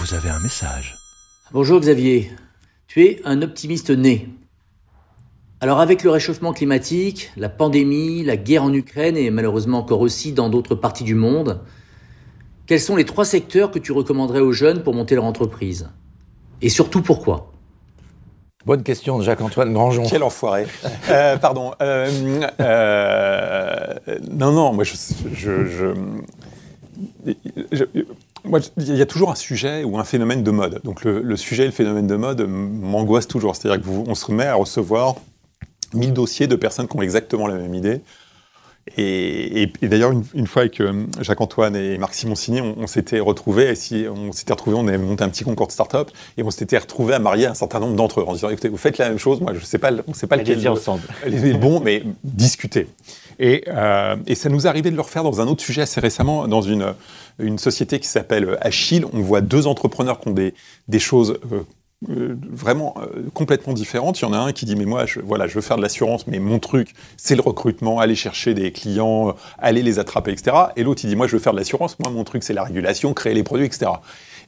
Vous 0.00 0.14
avez 0.14 0.30
un 0.30 0.40
message. 0.40 1.05
Bonjour 1.52 1.80
Xavier, 1.80 2.30
tu 2.86 3.04
es 3.04 3.20
un 3.24 3.42
optimiste 3.42 3.90
né. 3.90 4.28
Alors 5.60 5.80
avec 5.80 6.02
le 6.02 6.10
réchauffement 6.10 6.52
climatique, 6.52 7.30
la 7.36 7.48
pandémie, 7.48 8.22
la 8.24 8.36
guerre 8.36 8.64
en 8.64 8.72
Ukraine 8.72 9.16
et 9.16 9.30
malheureusement 9.30 9.78
encore 9.78 10.00
aussi 10.00 10.32
dans 10.32 10.48
d'autres 10.50 10.74
parties 10.74 11.04
du 11.04 11.14
monde, 11.14 11.60
quels 12.66 12.80
sont 12.80 12.96
les 12.96 13.04
trois 13.04 13.24
secteurs 13.24 13.70
que 13.70 13.78
tu 13.78 13.92
recommanderais 13.92 14.40
aux 14.40 14.52
jeunes 14.52 14.82
pour 14.82 14.92
monter 14.94 15.14
leur 15.14 15.24
entreprise? 15.24 15.88
Et 16.62 16.68
surtout 16.68 17.00
pourquoi? 17.00 17.52
Bonne 18.66 18.82
question 18.82 19.18
de 19.18 19.22
Jacques-Antoine 19.22 19.72
Grangeon. 19.72 20.02
Quel 20.08 20.24
enfoiré. 20.24 20.66
Euh, 21.10 21.36
pardon. 21.36 21.72
Euh, 21.80 22.42
euh, 22.60 23.94
non, 24.32 24.50
non, 24.50 24.72
moi, 24.72 24.82
je. 24.82 24.94
je, 25.32 25.64
je- 25.66 25.94
je- 27.70 27.84
moi, 27.84 28.16
il 28.78 28.96
y 28.96 29.02
a 29.02 29.06
toujours 29.06 29.30
un 29.30 29.34
sujet 29.34 29.84
ou 29.84 29.98
un 29.98 30.04
phénomène 30.04 30.42
de 30.42 30.50
mode. 30.50 30.80
Donc, 30.84 31.04
le, 31.04 31.20
le 31.22 31.36
sujet 31.36 31.62
et 31.64 31.66
le 31.66 31.72
phénomène 31.72 32.06
de 32.06 32.16
mode 32.16 32.42
m'angoissent 32.48 33.28
toujours. 33.28 33.56
C'est-à-dire 33.56 33.84
qu'on 33.84 34.14
se 34.14 34.26
remet 34.26 34.46
à 34.46 34.54
recevoir 34.54 35.16
1000 35.94 36.12
dossiers 36.12 36.46
de 36.46 36.56
personnes 36.56 36.88
qui 36.88 36.96
ont 36.96 37.02
exactement 37.02 37.46
la 37.46 37.54
même 37.54 37.74
idée. 37.74 38.00
Et, 38.96 39.62
et- 39.62 39.72
et 39.82 39.88
d'ailleurs, 39.88 40.12
une, 40.12 40.22
une 40.34 40.46
fois 40.46 40.62
avec 40.62 40.80
euh, 40.80 41.06
Jacques-Antoine 41.20 41.74
et 41.74 41.98
Marc 41.98 42.14
Simoncini, 42.14 42.60
on, 42.60 42.76
on 42.78 42.86
s'était 42.86 43.18
retrouvés, 43.18 43.70
et 43.70 43.74
si, 43.74 44.06
on 44.08 44.30
s'était 44.30 44.52
retrouvés, 44.52 44.76
on 44.76 44.86
avait 44.86 44.96
monté 44.96 45.24
un 45.24 45.28
petit 45.28 45.42
concours 45.42 45.66
de 45.66 45.72
start-up, 45.72 46.08
et 46.38 46.44
on 46.44 46.50
s'était 46.52 46.78
retrouvés 46.78 47.14
à 47.14 47.18
marier 47.18 47.46
un 47.46 47.54
certain 47.54 47.80
nombre 47.80 47.96
d'entre 47.96 48.20
eux, 48.20 48.24
en 48.28 48.32
disant, 48.34 48.48
écoutez, 48.48 48.68
vous 48.68 48.76
faites 48.76 48.98
la 48.98 49.08
même 49.08 49.18
chose, 49.18 49.40
moi, 49.40 49.54
je 49.54 49.64
sais 49.64 49.78
pas, 49.78 49.90
on 50.06 50.10
ne 50.12 50.14
sait 50.14 50.28
pas 50.28 50.36
lequel 50.36 50.52
Allez-y 50.58 50.68
ensemble. 50.68 51.02
les 51.26 51.54
bons, 51.54 51.80
mais 51.80 52.04
discuter. 52.22 52.86
Et, 53.40 53.64
euh, 53.66 54.14
et 54.28 54.36
ça 54.36 54.48
nous 54.50 54.68
arrivait 54.68 54.92
de 54.92 54.96
le 54.96 55.02
refaire 55.02 55.24
dans 55.24 55.40
un 55.40 55.48
autre 55.48 55.62
sujet 55.64 55.82
assez 55.82 56.00
récemment, 56.00 56.46
dans 56.46 56.62
une, 56.62 56.94
une 57.38 57.58
société 57.58 58.00
qui 58.00 58.08
s'appelle 58.08 58.58
Achille. 58.60 59.04
On 59.12 59.20
voit 59.20 59.40
deux 59.40 59.66
entrepreneurs 59.66 60.20
qui 60.20 60.28
ont 60.28 60.34
des, 60.34 60.98
choses 60.98 61.38
euh, 61.52 61.62
euh, 62.10 62.36
vraiment 62.50 62.94
euh, 62.98 63.22
complètement 63.32 63.72
différentes. 63.72 64.20
Il 64.20 64.24
y 64.24 64.26
en 64.26 64.34
a 64.34 64.38
un 64.38 64.52
qui 64.52 64.66
dit, 64.66 64.76
mais 64.76 64.84
moi, 64.84 65.06
je, 65.06 65.18
voilà, 65.20 65.46
je 65.46 65.54
veux 65.54 65.62
faire 65.62 65.78
de 65.78 65.82
l'assurance, 65.82 66.26
mais 66.26 66.38
mon 66.38 66.58
truc, 66.58 66.94
c'est 67.16 67.34
le 67.34 67.40
recrutement, 67.40 68.00
aller 68.00 68.14
chercher 68.14 68.52
des 68.52 68.70
clients, 68.70 69.30
euh, 69.30 69.32
aller 69.58 69.82
les 69.82 69.98
attraper, 69.98 70.32
etc. 70.32 70.54
Et 70.76 70.82
l'autre, 70.82 71.00
il 71.04 71.08
dit, 71.08 71.16
moi, 71.16 71.26
je 71.26 71.32
veux 71.32 71.38
faire 71.38 71.54
de 71.54 71.58
l'assurance, 71.58 71.98
moi, 71.98 72.10
mon 72.10 72.22
truc, 72.22 72.42
c'est 72.44 72.52
la 72.52 72.64
régulation, 72.64 73.14
créer 73.14 73.32
les 73.32 73.42
produits, 73.42 73.64
etc. 73.64 73.92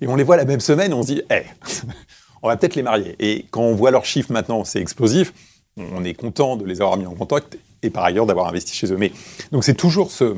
Et 0.03 0.07
on 0.07 0.15
les 0.15 0.25
voit 0.25 0.37
la 0.37 0.45
même 0.45 0.61
semaine, 0.61 0.93
on 0.93 1.01
se 1.01 1.07
dit, 1.07 1.23
eh, 1.31 1.45
on 2.43 2.49
va 2.49 2.59
peut-être 2.59 2.75
les 2.75 2.83
marier. 2.83 3.17
Et 3.19 3.47
quand 3.51 3.63
on 3.63 3.75
voit 3.75 3.93
leurs 3.93 4.05
chiffres 4.05 4.31
maintenant, 4.31 4.65
c'est 4.65 4.83
explosif. 4.83 5.33
On 5.79 6.05
est 6.05 6.15
content 6.15 6.57
de 6.57 6.67
les 6.67 6.83
avoir 6.83 6.99
mis 6.99 7.07
en 7.07 7.15
contact 7.15 7.57
et 7.83 7.89
par 7.89 8.05
ailleurs 8.05 8.27
d'avoir 8.27 8.49
investi 8.49 8.77
chez 8.77 8.93
eux. 8.93 8.97
Mais 8.97 9.13
donc 9.53 9.65
c'est 9.65 9.75
toujours 9.75 10.11
ce, 10.11 10.35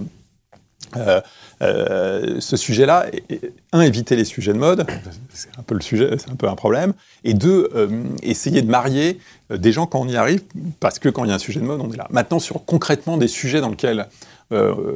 euh, 1.62 2.37
ce 2.40 2.57
sujet-là. 2.57 3.07
Et- 3.12 3.35
et, 3.35 3.40
Un, 3.73 3.83
éviter 3.83 4.16
les 4.16 4.25
sujets 4.25 4.53
de 4.53 4.59
mode, 4.59 4.87
c'est 5.33 5.51
un 5.59 5.62
peu 5.62 5.75
le 5.75 5.81
sujet, 5.81 6.16
c'est 6.18 6.31
un 6.31 6.35
peu 6.35 6.49
un 6.49 6.55
problème. 6.55 6.92
Et 7.23 7.35
deux, 7.35 7.68
euh, 7.75 8.03
essayer 8.23 8.62
de 8.62 8.70
marier 8.70 9.18
euh, 9.53 9.59
des 9.59 9.70
gens 9.70 9.87
quand 9.87 10.01
on 10.01 10.09
y 10.09 10.16
arrive, 10.16 10.42
parce 10.81 10.99
que 10.99 11.09
quand 11.09 11.25
il 11.25 11.29
y 11.29 11.33
a 11.33 11.35
un 11.35 11.38
sujet 11.38 11.61
de 11.61 11.66
mode, 11.66 11.81
on 11.81 11.92
est 11.92 11.96
là. 11.96 12.07
Maintenant, 12.11 12.38
sur 12.38 12.64
concrètement 12.64 13.16
des 13.16 13.29
sujets 13.29 13.61
dans 13.61 13.70
lesquels 13.70 14.07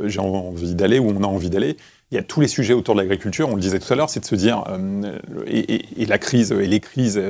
j'ai 0.06 0.18
envie 0.18 0.74
d'aller 0.74 0.98
ou 0.98 1.10
on 1.16 1.22
a 1.22 1.28
envie 1.28 1.48
d'aller, 1.48 1.76
il 2.10 2.16
y 2.16 2.18
a 2.18 2.24
tous 2.24 2.40
les 2.40 2.48
sujets 2.48 2.74
autour 2.74 2.96
de 2.96 3.00
l'agriculture, 3.00 3.48
on 3.48 3.54
le 3.54 3.60
disait 3.60 3.78
tout 3.78 3.92
à 3.92 3.94
l'heure, 3.94 4.10
c'est 4.10 4.18
de 4.18 4.24
se 4.24 4.34
dire, 4.34 4.64
et, 5.46 6.06
la 6.06 6.18
crise 6.18 6.50
et 6.50 6.66
les 6.66 6.80
crises 6.80 7.22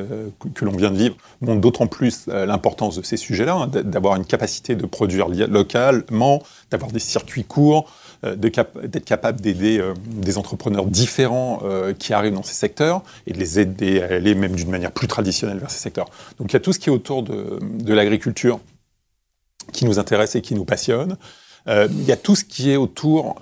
que, 0.54 0.64
l'on 0.64 0.72
vient 0.72 0.90
de 0.90 0.96
vivre 0.96 1.16
montrent 1.42 1.60
d'autant 1.60 1.86
plus 1.86 2.26
l'importance 2.28 2.96
de 2.96 3.02
ces 3.02 3.18
sujets-là, 3.18 3.54
hein, 3.54 3.66
d'avoir 3.66 4.16
une 4.16 4.24
capacité 4.24 4.74
de 4.74 4.86
produire 4.86 5.28
localement, 5.28 6.42
d'avoir 6.70 6.90
des 6.90 6.98
circuits 6.98 7.44
courts, 7.44 7.92
euh, 8.24 8.50
cap- 8.50 8.78
d'être 8.86 9.04
capable 9.04 9.40
d'aider 9.40 9.78
euh, 9.78 9.94
des 10.06 10.38
entrepreneurs 10.38 10.86
différents 10.86 11.60
euh, 11.64 11.92
qui 11.92 12.12
arrivent 12.12 12.34
dans 12.34 12.42
ces 12.42 12.54
secteurs 12.54 13.02
et 13.26 13.32
de 13.32 13.38
les 13.38 13.58
aider 13.60 14.02
à 14.02 14.06
aller 14.14 14.34
même 14.34 14.54
d'une 14.54 14.70
manière 14.70 14.92
plus 14.92 15.08
traditionnelle 15.08 15.58
vers 15.58 15.70
ces 15.70 15.80
secteurs. 15.80 16.08
Donc 16.38 16.50
il 16.50 16.54
y 16.54 16.56
a 16.56 16.60
tout 16.60 16.72
ce 16.72 16.78
qui 16.78 16.88
est 16.88 16.92
autour 16.92 17.22
de, 17.22 17.58
de 17.60 17.94
l'agriculture 17.94 18.60
qui 19.72 19.84
nous 19.84 19.98
intéresse 19.98 20.34
et 20.34 20.40
qui 20.42 20.54
nous 20.54 20.64
passionne. 20.64 21.16
Il 21.66 22.04
y 22.04 22.12
a 22.12 22.16
tout 22.16 22.36
ce 22.36 22.44
qui 22.44 22.70
est 22.70 22.76
autour 22.76 23.36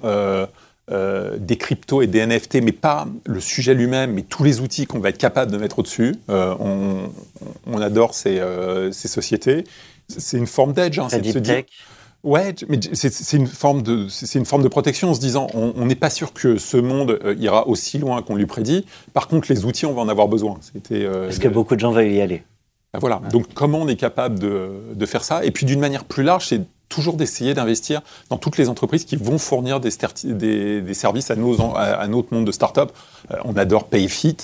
euh, 0.91 1.37
des 1.39 1.57
cryptos 1.57 2.03
et 2.03 2.07
des 2.07 2.25
NFT, 2.27 2.57
mais 2.63 2.73
pas 2.73 3.07
le 3.25 3.41
sujet 3.41 3.75
lui-même, 3.75 4.13
mais 4.13 4.23
tous 4.23 4.45
les 4.45 4.61
outils 4.61 4.87
qu'on 4.87 5.01
va 5.01 5.09
être 5.09 5.19
capable 5.19 5.51
de 5.51 5.57
mettre 5.57 5.79
au-dessus. 5.81 6.15
Euh, 6.29 6.55
on, 6.61 7.11
on 7.67 7.81
adore 7.81 8.15
ces, 8.15 8.39
euh, 8.39 8.93
ces 8.93 9.09
sociétés. 9.09 9.65
C'est 10.09 10.37
une 10.37 10.47
forme 10.47 10.73
d'edge, 10.73 10.99
hein, 10.99 11.07
c'est 11.11 11.21
de 11.21 11.33
se 11.33 11.39
dire. 11.39 11.55
Ouais, 12.25 12.55
mais 12.69 12.79
c'est 12.93 13.37
une 13.37 13.49
forme 13.49 13.83
de 13.83 14.07
c'est 14.09 14.39
une 14.39 14.45
forme 14.45 14.63
de 14.63 14.69
protection 14.69 15.11
en 15.11 15.15
se 15.15 15.19
disant 15.21 15.49
on 15.55 15.85
n'est 15.87 15.97
pas 15.97 16.11
sûr 16.11 16.33
que 16.33 16.57
ce 16.57 16.77
monde 16.77 17.19
euh, 17.25 17.35
ira 17.37 17.67
aussi 17.67 17.99
loin 17.99 18.23
qu'on 18.23 18.37
lui 18.37 18.47
prédit. 18.47 18.87
Par 19.13 19.27
contre, 19.27 19.51
les 19.51 19.65
outils, 19.65 19.87
on 19.87 19.93
va 19.93 20.03
en 20.03 20.09
avoir 20.09 20.29
besoin. 20.29 20.57
C'était 20.61 21.05
euh, 21.05 21.27
Parce 21.27 21.39
que 21.41 21.49
le- 21.49 21.55
beaucoup 21.55 21.75
de 21.75 21.81
gens 21.81 21.91
veulent 21.91 22.13
y 22.13 22.21
aller. 22.21 22.45
ah, 22.93 22.99
Voilà. 23.01 23.21
Donc, 23.33 23.47
comment 23.55 23.79
on 23.79 23.89
est 23.89 23.97
capable 23.97 24.39
de, 24.39 24.69
de 24.95 25.07
faire 25.07 25.25
ça? 25.25 25.45
Et 25.45 25.51
puis, 25.51 25.67
d'une 25.67 25.81
manière 25.81 26.05
plus 26.05 26.23
large, 26.23 26.47
c'est 26.47 26.61
toujours 26.89 27.15
d'essayer 27.15 27.55
d'investir 27.55 28.03
dans 28.31 28.37
toutes 28.37 28.57
les 28.59 28.69
entreprises 28.69 29.05
qui 29.05 29.17
vont 29.17 29.39
fournir 29.39 29.81
des, 29.81 29.91
sterti- 29.91 30.33
des- 30.37 30.81
des 30.83 30.95
services 30.95 31.31
à, 31.33 31.37
nos, 31.37 31.61
en- 31.61 31.73
à, 31.75 31.83
à 31.85 32.07
notre 32.07 32.33
monde 32.33 32.45
de 32.45 32.53
start-up. 32.53 32.93
Euh, 33.33 33.37
on 33.45 33.57
adore 33.57 33.89
Payfit. 33.89 34.37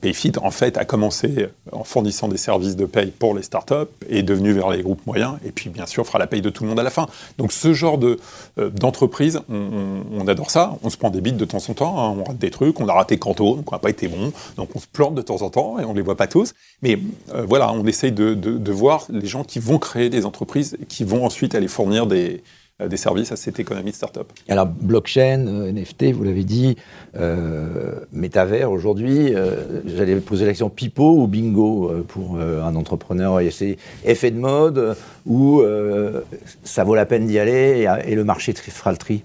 Payfit, 0.00 0.32
en 0.42 0.50
fait, 0.50 0.76
a 0.76 0.84
commencé 0.84 1.48
en 1.72 1.84
fournissant 1.84 2.28
des 2.28 2.36
services 2.36 2.76
de 2.76 2.84
paye 2.86 3.10
pour 3.10 3.34
les 3.34 3.42
start-up 3.42 3.90
et 4.08 4.18
est 4.18 4.22
devenu 4.22 4.52
vers 4.52 4.70
les 4.70 4.82
groupes 4.82 5.04
moyens. 5.06 5.34
Et 5.44 5.50
puis, 5.52 5.70
bien 5.70 5.86
sûr, 5.86 6.06
fera 6.06 6.18
la 6.18 6.26
paye 6.26 6.40
de 6.42 6.50
tout 6.50 6.62
le 6.64 6.68
monde 6.68 6.80
à 6.80 6.82
la 6.82 6.90
fin. 6.90 7.06
Donc, 7.38 7.52
ce 7.52 7.72
genre 7.72 7.98
de, 7.98 8.18
euh, 8.58 8.70
d'entreprise, 8.70 9.40
on, 9.48 10.26
adore 10.28 10.50
ça. 10.50 10.76
On 10.82 10.90
se 10.90 10.96
prend 10.96 11.10
des 11.10 11.20
bites 11.20 11.36
de 11.36 11.44
temps 11.44 11.62
en 11.68 11.74
temps. 11.74 11.98
hein. 11.98 12.16
On 12.18 12.24
rate 12.24 12.38
des 12.38 12.50
trucs. 12.50 12.80
On 12.80 12.88
a 12.88 12.92
raté 12.92 13.18
Canto, 13.18 13.56
donc 13.56 13.70
on 13.72 13.74
n'a 13.74 13.78
pas 13.78 13.90
été 13.90 14.08
bon. 14.08 14.32
Donc, 14.56 14.70
on 14.74 14.78
se 14.78 14.86
plante 14.86 15.14
de 15.14 15.22
temps 15.22 15.42
en 15.42 15.50
temps 15.50 15.78
et 15.78 15.84
on 15.84 15.90
ne 15.92 15.96
les 15.96 16.02
voit 16.02 16.16
pas 16.16 16.26
tous. 16.26 16.52
Mais 16.82 16.98
euh, 17.34 17.44
voilà, 17.48 17.72
on 17.72 17.84
essaye 17.86 18.12
de, 18.12 18.34
de- 18.34 18.58
de 18.58 18.72
voir 18.72 19.04
les 19.10 19.26
gens 19.26 19.44
qui 19.44 19.58
vont 19.58 19.78
créer 19.78 20.10
des 20.10 20.26
entreprises, 20.26 20.76
qui 20.88 21.04
vont 21.04 21.24
ensuite 21.24 21.54
aller 21.54 21.68
fournir 21.68 22.06
des, 22.06 22.42
des 22.86 22.96
services 22.96 23.32
à 23.32 23.36
cette 23.36 23.58
économie 23.58 23.90
de 23.90 23.96
start-up. 23.96 24.28
Alors, 24.48 24.66
blockchain, 24.66 25.46
euh, 25.48 25.72
NFT, 25.72 26.12
vous 26.12 26.22
l'avez 26.22 26.44
dit, 26.44 26.76
euh, 27.16 27.94
métavers 28.12 28.70
aujourd'hui, 28.70 29.34
euh, 29.34 29.80
j'allais 29.84 30.14
poser 30.20 30.44
la 30.44 30.52
question 30.52 30.70
pipo 30.70 31.20
ou 31.22 31.26
bingo 31.26 31.90
euh, 31.90 32.04
pour 32.06 32.36
euh, 32.36 32.62
un 32.62 32.76
entrepreneur. 32.76 33.40
Et 33.40 33.50
C'est 33.50 33.78
effet 34.04 34.30
de 34.30 34.38
mode 34.38 34.78
euh, 34.78 34.94
ou 35.26 35.60
euh, 35.60 36.20
ça 36.62 36.84
vaut 36.84 36.94
la 36.94 37.04
peine 37.04 37.26
d'y 37.26 37.40
aller 37.40 37.84
et, 38.06 38.12
et 38.12 38.14
le 38.14 38.22
marché 38.22 38.52
fera 38.52 38.92
le 38.92 38.98
tri? 38.98 39.24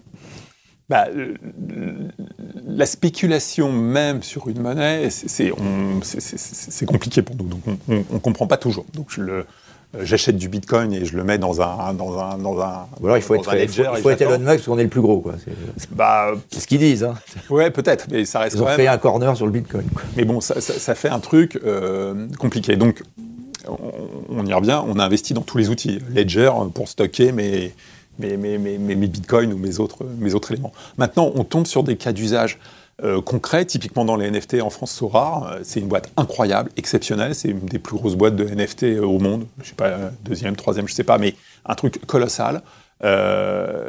Bah, 0.90 1.06
euh, 1.16 1.36
la 2.66 2.86
spéculation 2.88 3.72
même 3.72 4.24
sur 4.24 4.48
une 4.50 4.62
monnaie, 4.62 5.10
c'est- 5.12 5.52
compliqué 6.88 7.22
pour 7.22 7.36
nous, 7.36 7.46
donc 7.48 7.62
on 7.88 8.14
ne 8.16 8.20
comprend 8.20 8.48
pas 8.48 8.58
toujours. 8.58 8.86
Donc 8.94 9.08
je 9.10 9.22
le, 9.22 9.34
euh, 9.34 9.44
j'achète 10.02 10.38
du 10.38 10.50
Bitcoin 10.50 10.92
et 10.94 11.06
je 11.06 11.16
le 11.16 11.24
mets 11.24 11.38
dans 11.38 11.62
un 11.62 11.94
dans 11.94 12.18
un 12.20 12.38
dans 12.38 12.60
un. 12.62 12.88
Ou 13.00 13.06
alors 13.06 13.18
il 13.18 13.22
faut 13.24 13.36
être, 13.36 13.50
un 13.52 13.56
ledger 13.56 13.86
il 13.96 14.02
faut 14.02 14.10
être. 14.10 14.22
Elon 14.22 14.40
Musk 14.40 14.46
parce 14.46 14.66
qu'on 14.66 14.80
est 14.80 14.84
le 14.84 14.90
plus 14.90 15.02
gros. 15.02 15.20
quoi. 15.20 15.34
C'est 15.78 15.92
Bah 15.94 16.32
ce 16.52 16.66
qu'ils 16.68 16.80
disent. 16.80 17.04
Hein. 17.04 17.14
ouais, 17.50 17.70
peut-être, 17.72 18.08
mais 18.12 18.26
ça 18.26 18.40
reste 18.40 18.56
Ils 18.56 18.62
ont 18.64 18.66
même. 18.66 18.88
un 18.88 18.98
corner 18.98 19.36
sur 19.38 19.46
le 19.46 19.52
Bitcoin. 19.52 19.86
quoi. 19.94 20.02
Mais 20.18 20.26
bon, 20.26 20.42
ça, 20.42 20.60
ça- 20.62 20.74
ça 20.74 20.96
fait 20.96 21.10
un 21.10 21.20
truc 21.20 21.60
euh, 21.66 22.28
compliqué. 22.40 22.76
Donc, 22.76 23.04
on, 23.68 23.78
on 24.30 24.46
y 24.46 24.54
revient. 24.54 24.82
On 24.88 24.98
a 25.00 25.06
investi 25.06 25.34
dans 25.34 25.42
tous 25.42 25.58
les 25.58 25.70
outils. 25.70 26.00
Ledger 26.14 26.52
pour 26.74 26.88
stocker 26.90 27.32
mes, 27.32 27.74
mes, 28.20 28.36
mes, 28.38 28.58
mes, 28.58 28.78
mes- 28.78 28.96
mes 28.96 29.08
bitcoins 29.08 29.54
ou 29.54 29.58
mes 29.58 29.80
autres, 29.80 30.06
mes 30.20 30.34
autres 30.34 30.52
éléments. 30.52 30.74
Maintenant, 30.98 31.32
on 31.36 31.44
tombe 31.44 31.68
sur 31.68 31.84
des 31.84 31.96
cas 31.98 32.12
d'usage 32.14 32.60
euh, 33.04 33.22
concrets. 33.22 33.66
Typiquement, 33.66 34.06
dans 34.06 34.16
les 34.16 34.30
NFT 34.32 34.62
en 34.62 34.70
France, 34.70 34.92
Sora, 34.92 35.52
euh, 35.56 35.60
c'est 35.64 35.80
une 35.80 35.88
boîte 35.88 36.10
incroyable, 36.18 36.70
exceptionnelle. 36.78 37.36
C'est 37.36 37.50
une 37.50 37.60
des 37.60 37.80
plus 37.80 37.98
grosses 37.98 38.16
boîtes 38.16 38.36
de 38.36 38.46
NFT 38.46 38.84
euh, 38.84 39.02
au 39.06 39.20
monde. 39.20 39.46
Je 39.62 39.70
sais 39.70 39.76
pas, 39.76 39.92
deuxième, 40.24 40.56
troisième, 40.56 40.88
je 40.88 40.94
sais 40.94 41.04
pas, 41.04 41.18
mais 41.18 41.36
un 41.66 41.76
truc 41.76 42.06
colossal. 42.06 42.62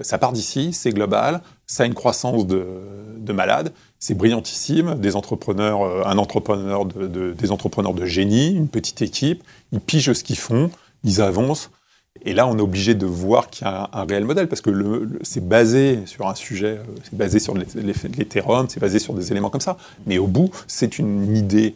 Ça 0.03 0.19
part 0.19 0.33
d'ici, 0.33 0.73
c'est 0.73 0.91
global, 0.91 1.41
ça 1.69 1.85
a 1.85 1.87
une 1.87 1.95
croissance 1.95 2.49
de, 2.49 2.67
de 3.19 3.33
malade, 3.33 3.73
c'est 4.01 4.15
brillantissime, 4.15 4.97
des 4.97 5.15
entrepreneurs, 5.15 6.07
un 6.09 6.19
entrepreneur 6.19 6.85
de, 6.85 7.07
de- 7.07 7.33
des 7.33 7.53
entrepreneurs 7.53 7.95
de 7.95 8.05
génie, 8.07 8.51
une 8.53 8.67
petite 8.67 9.03
équipe, 9.03 9.45
ils 9.71 9.79
pigent 9.81 10.13
ce 10.15 10.25
qu'ils 10.25 10.39
font, 10.39 10.69
ils 11.05 11.21
avancent, 11.23 11.71
et 12.23 12.33
là 12.33 12.47
on 12.47 12.57
est 12.59 12.63
obligé 12.63 12.95
de 12.95 13.07
voir 13.07 13.51
qu'il 13.51 13.67
y 13.67 13.71
a 13.71 13.91
un, 13.93 14.05
réel 14.05 14.25
modèle, 14.25 14.49
parce 14.49 14.61
que 14.61 14.71
le- 14.71 15.19
c'est 15.23 15.47
basé 15.47 16.01
sur 16.07 16.29
un 16.29 16.35
sujet, 16.35 16.79
euh, 16.79 16.85
c'est 17.03 17.15
basé 17.17 17.39
sur 17.39 17.55
l'Eth- 17.55 17.75
l'Eth- 17.75 18.17
l'Ethereum, 18.17 18.67
c'est 18.69 18.81
basé 18.81 18.99
sur 18.99 19.15
des 19.15 19.31
éléments 19.33 19.51
comme 19.51 19.61
ça, 19.61 19.77
mais 20.07 20.19
au 20.19 20.27
bout, 20.27 20.51
c'est 20.67 20.99
une 20.99 21.37
idée 21.37 21.75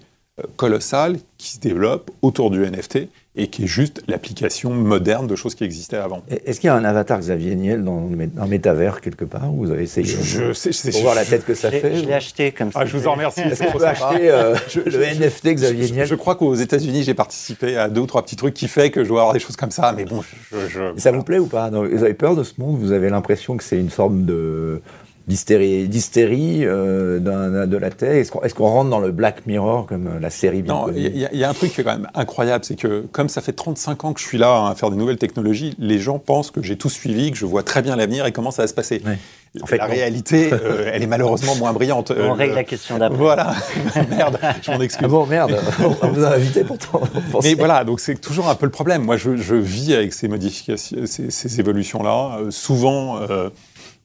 colossale 0.56 1.16
qui 1.36 1.48
se 1.50 1.60
développe 1.60 2.10
autour 2.22 2.50
du 2.50 2.60
NFT 2.60 3.08
et 3.36 3.46
qui 3.46 3.64
est 3.64 3.66
juste 3.68 4.02
l'application 4.08 4.70
moderne 4.70 5.28
de 5.28 5.36
choses 5.36 5.54
qui 5.54 5.62
existaient 5.62 5.96
avant. 5.96 6.22
Est-ce 6.44 6.58
qu'il 6.60 6.66
y 6.66 6.70
a 6.70 6.74
un 6.74 6.84
avatar 6.84 7.20
Xavier 7.20 7.54
Niel 7.54 7.84
dans 7.84 8.08
un 8.38 8.46
métavers 8.46 9.00
quelque 9.00 9.24
part 9.24 9.52
où 9.54 9.58
Vous 9.64 9.70
avez 9.70 9.84
essayé 9.84 10.06
Je, 10.08 10.20
je 10.48 10.52
sais, 10.52 10.72
je 10.72 10.76
sais- 10.76 10.90
pour 10.90 11.02
voir 11.02 11.14
la 11.14 11.24
tête 11.24 11.44
que 11.44 11.54
ça 11.54 11.70
fait 11.70 11.94
je 11.96 12.04
l'ai 12.04 12.14
acheté 12.14 12.50
comme 12.50 12.72
ça. 12.72 12.80
Ah, 12.82 12.86
je 12.86 12.96
vous 12.96 13.06
en 13.06 13.12
remercie. 13.12 13.40
Est-ce 13.42 13.62
qu'on 13.62 13.72
peut 13.78 13.86
acheter 13.86 14.28
euh, 14.30 14.56
Je- 14.68 14.80
le 14.80 14.90
je- 14.90 14.98
NFT 14.98 15.54
Xavier 15.54 15.86
Je, 15.86 15.94
Niel 15.94 16.06
je 16.06 16.14
crois 16.16 16.34
qu'aux 16.34 16.54
États-Unis, 16.56 17.04
j'ai 17.04 17.14
participé 17.14 17.76
à 17.76 17.88
deux 17.88 18.00
ou 18.00 18.06
trois 18.06 18.22
petits 18.24 18.36
trucs 18.36 18.54
qui 18.54 18.66
fait 18.66 18.90
que 18.90 19.04
je 19.04 19.08
dois 19.08 19.20
avoir 19.20 19.34
des 19.34 19.40
choses 19.40 19.56
comme 19.56 19.70
ça, 19.70 19.94
mais 19.96 20.04
bon, 20.04 20.22
je. 20.50 20.80
Ça 20.96 21.12
vous 21.12 21.22
plaît 21.22 21.38
ou 21.38 21.46
pas? 21.46 21.70
Non, 21.70 21.86
Vous 21.86 22.02
avez 22.02 22.14
peur 22.14 22.34
de 22.34 22.42
ce 22.42 22.54
monde? 22.58 22.76
Vous 22.80 22.90
avez 22.90 23.08
l'impression 23.08 23.56
que 23.56 23.62
c'est 23.62 23.78
une 23.78 23.90
forme 23.90 24.24
de 24.24 24.80
d'hystérie, 25.28 25.86
d'hystérie 25.88 26.60
euh, 26.64 27.18
de 27.66 27.76
la 27.76 27.90
tech 27.90 28.16
Est-ce 28.16 28.32
qu'on 28.32 28.42
est-ce 28.42 28.54
qu'on 28.54 28.66
rentre 28.68 28.90
dans 28.90 28.98
le 29.00 29.12
Black 29.12 29.46
Mirror 29.46 29.86
comme 29.86 30.06
euh, 30.06 30.20
la 30.20 30.30
série 30.30 30.62
bien 30.62 30.74
Non, 30.74 30.86
il 30.94 31.16
y, 31.18 31.24
a- 31.26 31.28
il 31.32 31.38
y 31.38 31.44
a 31.44 31.48
un 31.50 31.54
truc 31.54 31.72
qui 31.72 31.80
est 31.80 31.84
quand 31.84 31.92
même 31.96 32.08
incroyable, 32.14 32.64
c'est 32.64 32.76
que 32.76 33.04
comme 33.12 33.28
ça 33.28 33.40
fait 33.40 33.52
35 33.52 34.04
ans 34.04 34.12
que 34.12 34.20
je 34.20 34.26
suis 34.26 34.38
là 34.38 34.68
à 34.68 34.74
faire 34.74 34.90
des 34.90 34.96
nouvelles 34.96 35.18
technologies, 35.18 35.74
les 35.78 35.98
gens 35.98 36.18
pensent 36.18 36.50
que 36.50 36.62
j'ai 36.62 36.76
tout 36.76 36.88
suivi, 36.90 37.30
que 37.30 37.36
je 37.36 37.46
vois 37.46 37.62
très 37.62 37.82
bien 37.82 37.94
l'avenir 37.96 38.26
et 38.26 38.32
comment 38.32 38.50
ça 38.50 38.62
va 38.62 38.68
se 38.68 38.74
passer. 38.74 39.02
Ouais. 39.06 39.18
En 39.62 39.66
fait, 39.66 39.78
la 39.78 39.88
non. 39.88 39.94
réalité, 39.94 40.50
euh, 40.52 40.90
elle 40.92 41.02
est 41.02 41.06
malheureusement 41.06 41.56
moins 41.56 41.72
brillante. 41.72 42.12
On 42.14 42.20
Euh, 42.20 42.32
règle 42.32 42.50
le- 42.52 42.56
la 42.56 42.64
question 42.64 42.98
d'après. 42.98 43.16
Voilà, 43.18 43.54
merde, 44.10 44.38
je 44.62 44.70
m'en 44.70 44.80
excuse. 44.80 45.04
Ah 45.04 45.08
bon, 45.08 45.24
merde 45.26 45.56
On 46.02 46.08
vous 46.08 46.22
a 46.22 46.34
invité 46.34 46.64
pourtant. 46.64 47.00
Mais 47.42 47.54
voilà, 47.54 47.82
donc 47.84 47.98
c'est 48.00 48.20
toujours 48.20 48.48
un 48.50 48.54
peu 48.54 48.66
le 48.66 48.72
problème. 48.72 49.02
Moi, 49.02 49.16
je, 49.16 49.36
je 49.36 49.54
vis 49.54 49.94
avec 49.94 50.12
ces 50.12 50.28
modifications, 50.28 50.98
ces, 51.06 51.30
ces 51.30 51.60
évolutions-là. 51.60 52.38
Euh, 52.40 52.50
souvent, 52.50 53.20
euh, 53.22 53.48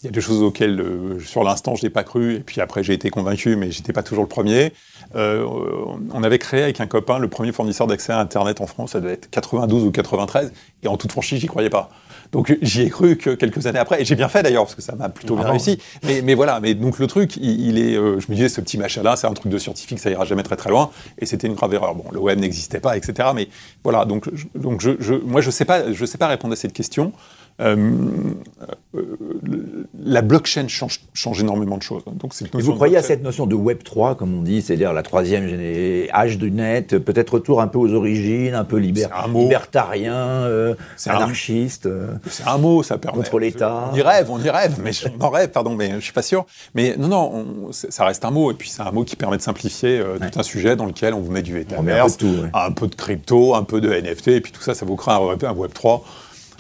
il 0.04 0.08
y 0.08 0.10
a 0.10 0.12
des 0.12 0.20
choses 0.22 0.42
auxquelles, 0.44 0.82
euh, 0.82 1.18
sur 1.22 1.44
l'instant, 1.46 1.76
je 1.76 1.84
n'ai 1.86 1.90
pas 1.90 2.04
cru, 2.04 2.36
et 2.36 2.40
puis 2.40 2.60
après, 2.60 2.84
j'ai 2.84 2.92
été 2.94 3.10
convaincu, 3.10 3.56
mais 3.56 3.72
j'étais 3.72 3.94
pas 3.94 4.04
toujours 4.04 4.24
le 4.24 4.30
premier. 4.30 4.74
Euh, 5.16 5.46
on 6.14 6.24
avait 6.24 6.40
créé 6.40 6.62
avec 6.64 6.82
un 6.82 6.88
copain 6.88 7.20
le 7.20 7.30
premier 7.30 7.54
fournisseur 7.54 7.88
d'accès 7.88 8.12
à 8.12 8.20
Internet 8.20 8.60
en 8.60 8.68
France, 8.68 8.92
ça 8.92 9.00
devait 9.00 9.14
être 9.14 9.30
92 9.30 9.84
ou 9.86 9.92
93, 9.92 10.52
et 10.84 10.88
en 10.90 10.98
toute 10.98 11.12
franchise, 11.12 11.40
j'y 11.40 11.48
croyais 11.48 11.70
pas. 11.70 11.90
Donc 12.34 12.58
j'y 12.64 12.82
ai 12.82 12.90
cru 12.90 13.16
que 13.16 13.30
quelques 13.30 13.68
années 13.68 13.80
après, 13.80 14.02
et 14.02 14.06
j'ai 14.06 14.16
bien 14.16 14.28
fait 14.28 14.42
d'ailleurs, 14.44 14.64
parce 14.64 14.76
que 14.76 14.82
ça 14.82 14.96
m'a 14.96 15.08
plutôt 15.08 15.36
bien 15.36 15.46
Ah 15.48 15.52
réussi. 15.52 15.78
Mais, 16.04 16.22
mais 16.24 16.34
voilà, 16.34 16.60
mais 16.60 16.74
donc 16.74 16.98
le 17.00 17.06
truc, 17.08 17.38
il, 17.38 17.62
il 17.70 17.78
est, 17.78 17.96
euh, 17.96 18.20
je 18.20 18.26
me 18.30 18.36
disais, 18.36 18.50
ce 18.50 18.60
petit 18.60 18.78
machin-là, 18.80 19.16
c'est 19.16 19.28
un 19.28 19.34
truc 19.34 19.52
de 19.52 19.58
scientifique, 19.58 20.00
ça 20.00 20.10
ira 20.10 20.26
jamais 20.26 20.44
très 20.44 20.56
très 20.58 20.70
loin, 20.72 20.90
et 21.20 21.26
c'était 21.28 21.48
une 21.48 21.54
grave 21.54 21.74
erreur. 21.76 21.94
Bon, 21.96 22.06
le 22.12 22.20
web 22.20 22.40
n'existait 22.40 22.80
pas, 22.80 22.98
etc. 22.98 23.30
Mais 23.36 23.48
voilà, 23.84 24.04
donc, 24.06 24.30
je, 24.34 24.46
donc 24.56 24.82
je, 24.82 24.92
je- 25.00 25.14
moi 25.14 25.42
je 25.42 25.52
sais 25.52 25.66
pas, 25.66 25.94
je 25.94 26.06
sais 26.06 26.18
pas 26.18 26.28
répondre 26.28 26.54
à 26.54 26.56
cette 26.58 26.74
question. 26.74 27.14
Euh, 27.62 27.76
euh, 28.96 29.18
la 30.00 30.22
blockchain 30.22 30.68
change, 30.68 31.02
change 31.14 31.42
énormément 31.42 31.78
de 31.78 31.84
choses. 31.84 32.04
Donc 32.06 32.34
cette 32.34 32.54
vous 32.56 32.74
croyez 32.74 32.98
à 32.98 33.04
cette 33.04 33.22
notion 33.24 33.46
de 33.46 33.56
Web 33.56 33.84
3, 33.84 34.16
comme 34.16 34.34
on 34.38 34.42
dit, 34.42 34.62
c'est-à-dire 34.62 34.92
la 34.94 35.04
troisième 35.04 35.46
âge 36.14 36.38
du 36.38 36.52
net, 36.52 36.98
peut-être 36.98 37.36
retour 37.36 37.62
un 37.62 37.68
peu 37.68 37.78
aux 37.78 37.94
origines, 37.94 38.54
un 38.56 38.64
peu 38.64 38.78
liber- 38.78 39.06
un 39.14 39.32
libertarien, 39.32 40.16
euh, 40.16 40.76
anarchiste 41.06 41.86
euh, 41.86 42.08
C'est 42.28 42.48
un 42.48 42.58
mot, 42.58 42.84
ça 42.84 42.98
permet. 42.98 43.20
Contre 43.20 43.40
l'État. 43.40 43.90
On 43.92 43.96
y 43.96 44.02
rêve, 44.02 44.30
on 44.32 44.40
y 44.40 44.50
rêve, 44.50 44.80
mais 44.84 44.92
je- 44.92 45.08
on 45.20 45.24
en 45.24 45.30
rêve, 45.30 45.50
pardon, 45.50 45.76
mais 45.76 45.92
je 45.96 46.00
suis 46.00 46.14
pas 46.14 46.22
sûr. 46.22 46.46
Mais 46.74 46.96
non, 46.98 47.08
non, 47.08 47.46
on- 47.68 47.72
ça 47.72 48.06
reste 48.06 48.26
un 48.26 48.32
mot, 48.32 48.52
et 48.52 48.56
puis 48.56 48.70
c'est 48.70 48.82
un 48.82 48.92
mot 48.92 49.04
qui 49.04 49.16
permet 49.16 49.38
de 49.38 49.42
simplifier 49.42 50.02
Ouais. 50.02 50.30
tout 50.32 50.40
un 50.40 50.44
sujet 50.44 50.76
dans 50.76 50.86
lequel 50.86 51.14
on 51.14 51.20
vous 51.20 51.32
met 51.32 51.42
du 51.42 51.54
met 51.54 51.94
un 52.00 52.06
ouais. 52.06 52.50
un 52.54 52.72
peu 52.72 52.88
de 52.88 52.96
crypto, 52.96 53.54
un 53.56 53.64
peu 53.64 53.80
de 53.80 53.92
NFT, 53.92 54.30
et 54.30 54.42
puis 54.42 54.52
tout 54.52 54.62
ça, 54.62 54.74
ça 54.74 54.86
vous 54.86 54.96
crée 54.96 55.12
un 55.12 55.20
web, 55.20 55.44
un 55.44 55.54
web 55.54 55.72
3. 55.74 56.04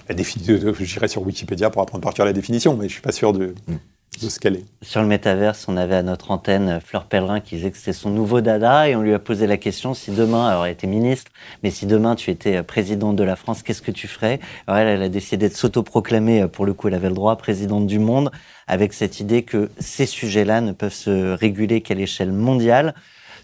La 0.10 0.16
définition, 0.16 0.74
j'irai 0.80 1.08
sur 1.08 1.22
Wikipédia 1.26 1.70
pour 1.70 1.82
apprendre 1.82 2.04
par 2.04 2.13
cœur 2.13 2.26
la 2.26 2.34
définition, 2.34 2.76
mais 2.76 2.88
je 2.88 2.94
suis 2.94 3.02
pas 3.02 3.12
sûr 3.12 3.32
de, 3.34 3.56
Mm. 3.68 3.76
de 4.22 4.30
ce 4.30 4.39
qu'elle 4.39 4.56
est. 4.58 4.66
Sur 4.82 5.02
le 5.02 5.08
métaverse, 5.08 5.66
on 5.68 5.78
avait 5.78 5.96
à 5.96 6.04
notre 6.04 6.32
antenne 6.32 6.70
euh, 6.70 6.80
Fleur 6.80 7.06
Pellerin 7.06 7.39
qui 7.39 7.56
disait 7.56 7.72
que 7.72 7.78
c'était 7.78 7.94
son 7.94 8.10
nouveau 8.10 8.42
dada 8.42 8.88
et 8.89 8.96
on 8.96 9.02
lui 9.02 9.13
a 9.13 9.20
posé 9.20 9.48
la 9.48 9.58
question 9.58 9.94
si 9.94 10.12
demain, 10.12 10.48
alors 10.48 10.66
elle 10.66 10.74
était 10.74 10.88
ministre, 10.88 11.32
mais 11.63 11.72
si 11.72 11.86
demain 11.86 12.16
tu 12.16 12.30
étais 12.32 12.58
euh, 12.58 12.63
présidente 12.63 13.16
de 13.16 13.24
la 13.24 13.36
France, 13.36 13.63
qu'est-ce 13.63 13.82
que 13.82 13.92
tu 13.92 14.08
ferais? 14.08 14.39
Alors 14.68 14.80
elle, 14.80 14.88
elle 14.88 15.02
a 15.04 15.10
décidé 15.10 15.50
de 15.50 15.54
s'autoproclamer, 15.56 16.42
euh, 16.44 16.48
pour 16.48 16.66
le 16.66 16.74
coup 16.74 16.89
elle 16.89 16.94
avait 16.96 17.10
le 17.10 17.16
droit, 17.16 17.36
présidente 17.38 17.88
du 17.88 18.00
monde, 18.00 18.30
avec 18.68 18.94
cette 18.94 19.20
idée 19.20 19.44
que 19.44 19.70
ces 19.80 20.06
sujets-là 20.06 20.62
ne 20.62 20.74
peuvent 20.74 20.94
se 20.94 21.34
réguler 21.34 21.82
qu'à 21.82 21.96
l'échelle 21.96 22.32
mondiale. 22.34 22.94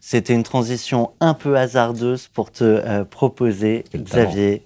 C'était 0.01 0.33
une 0.33 0.43
transition 0.43 1.11
un 1.19 1.33
peu 1.33 1.57
hasardeuse 1.57 2.27
pour 2.27 2.51
te 2.51 2.63
euh, 2.63 3.03
proposer. 3.05 3.83
Xavier, 3.95 4.63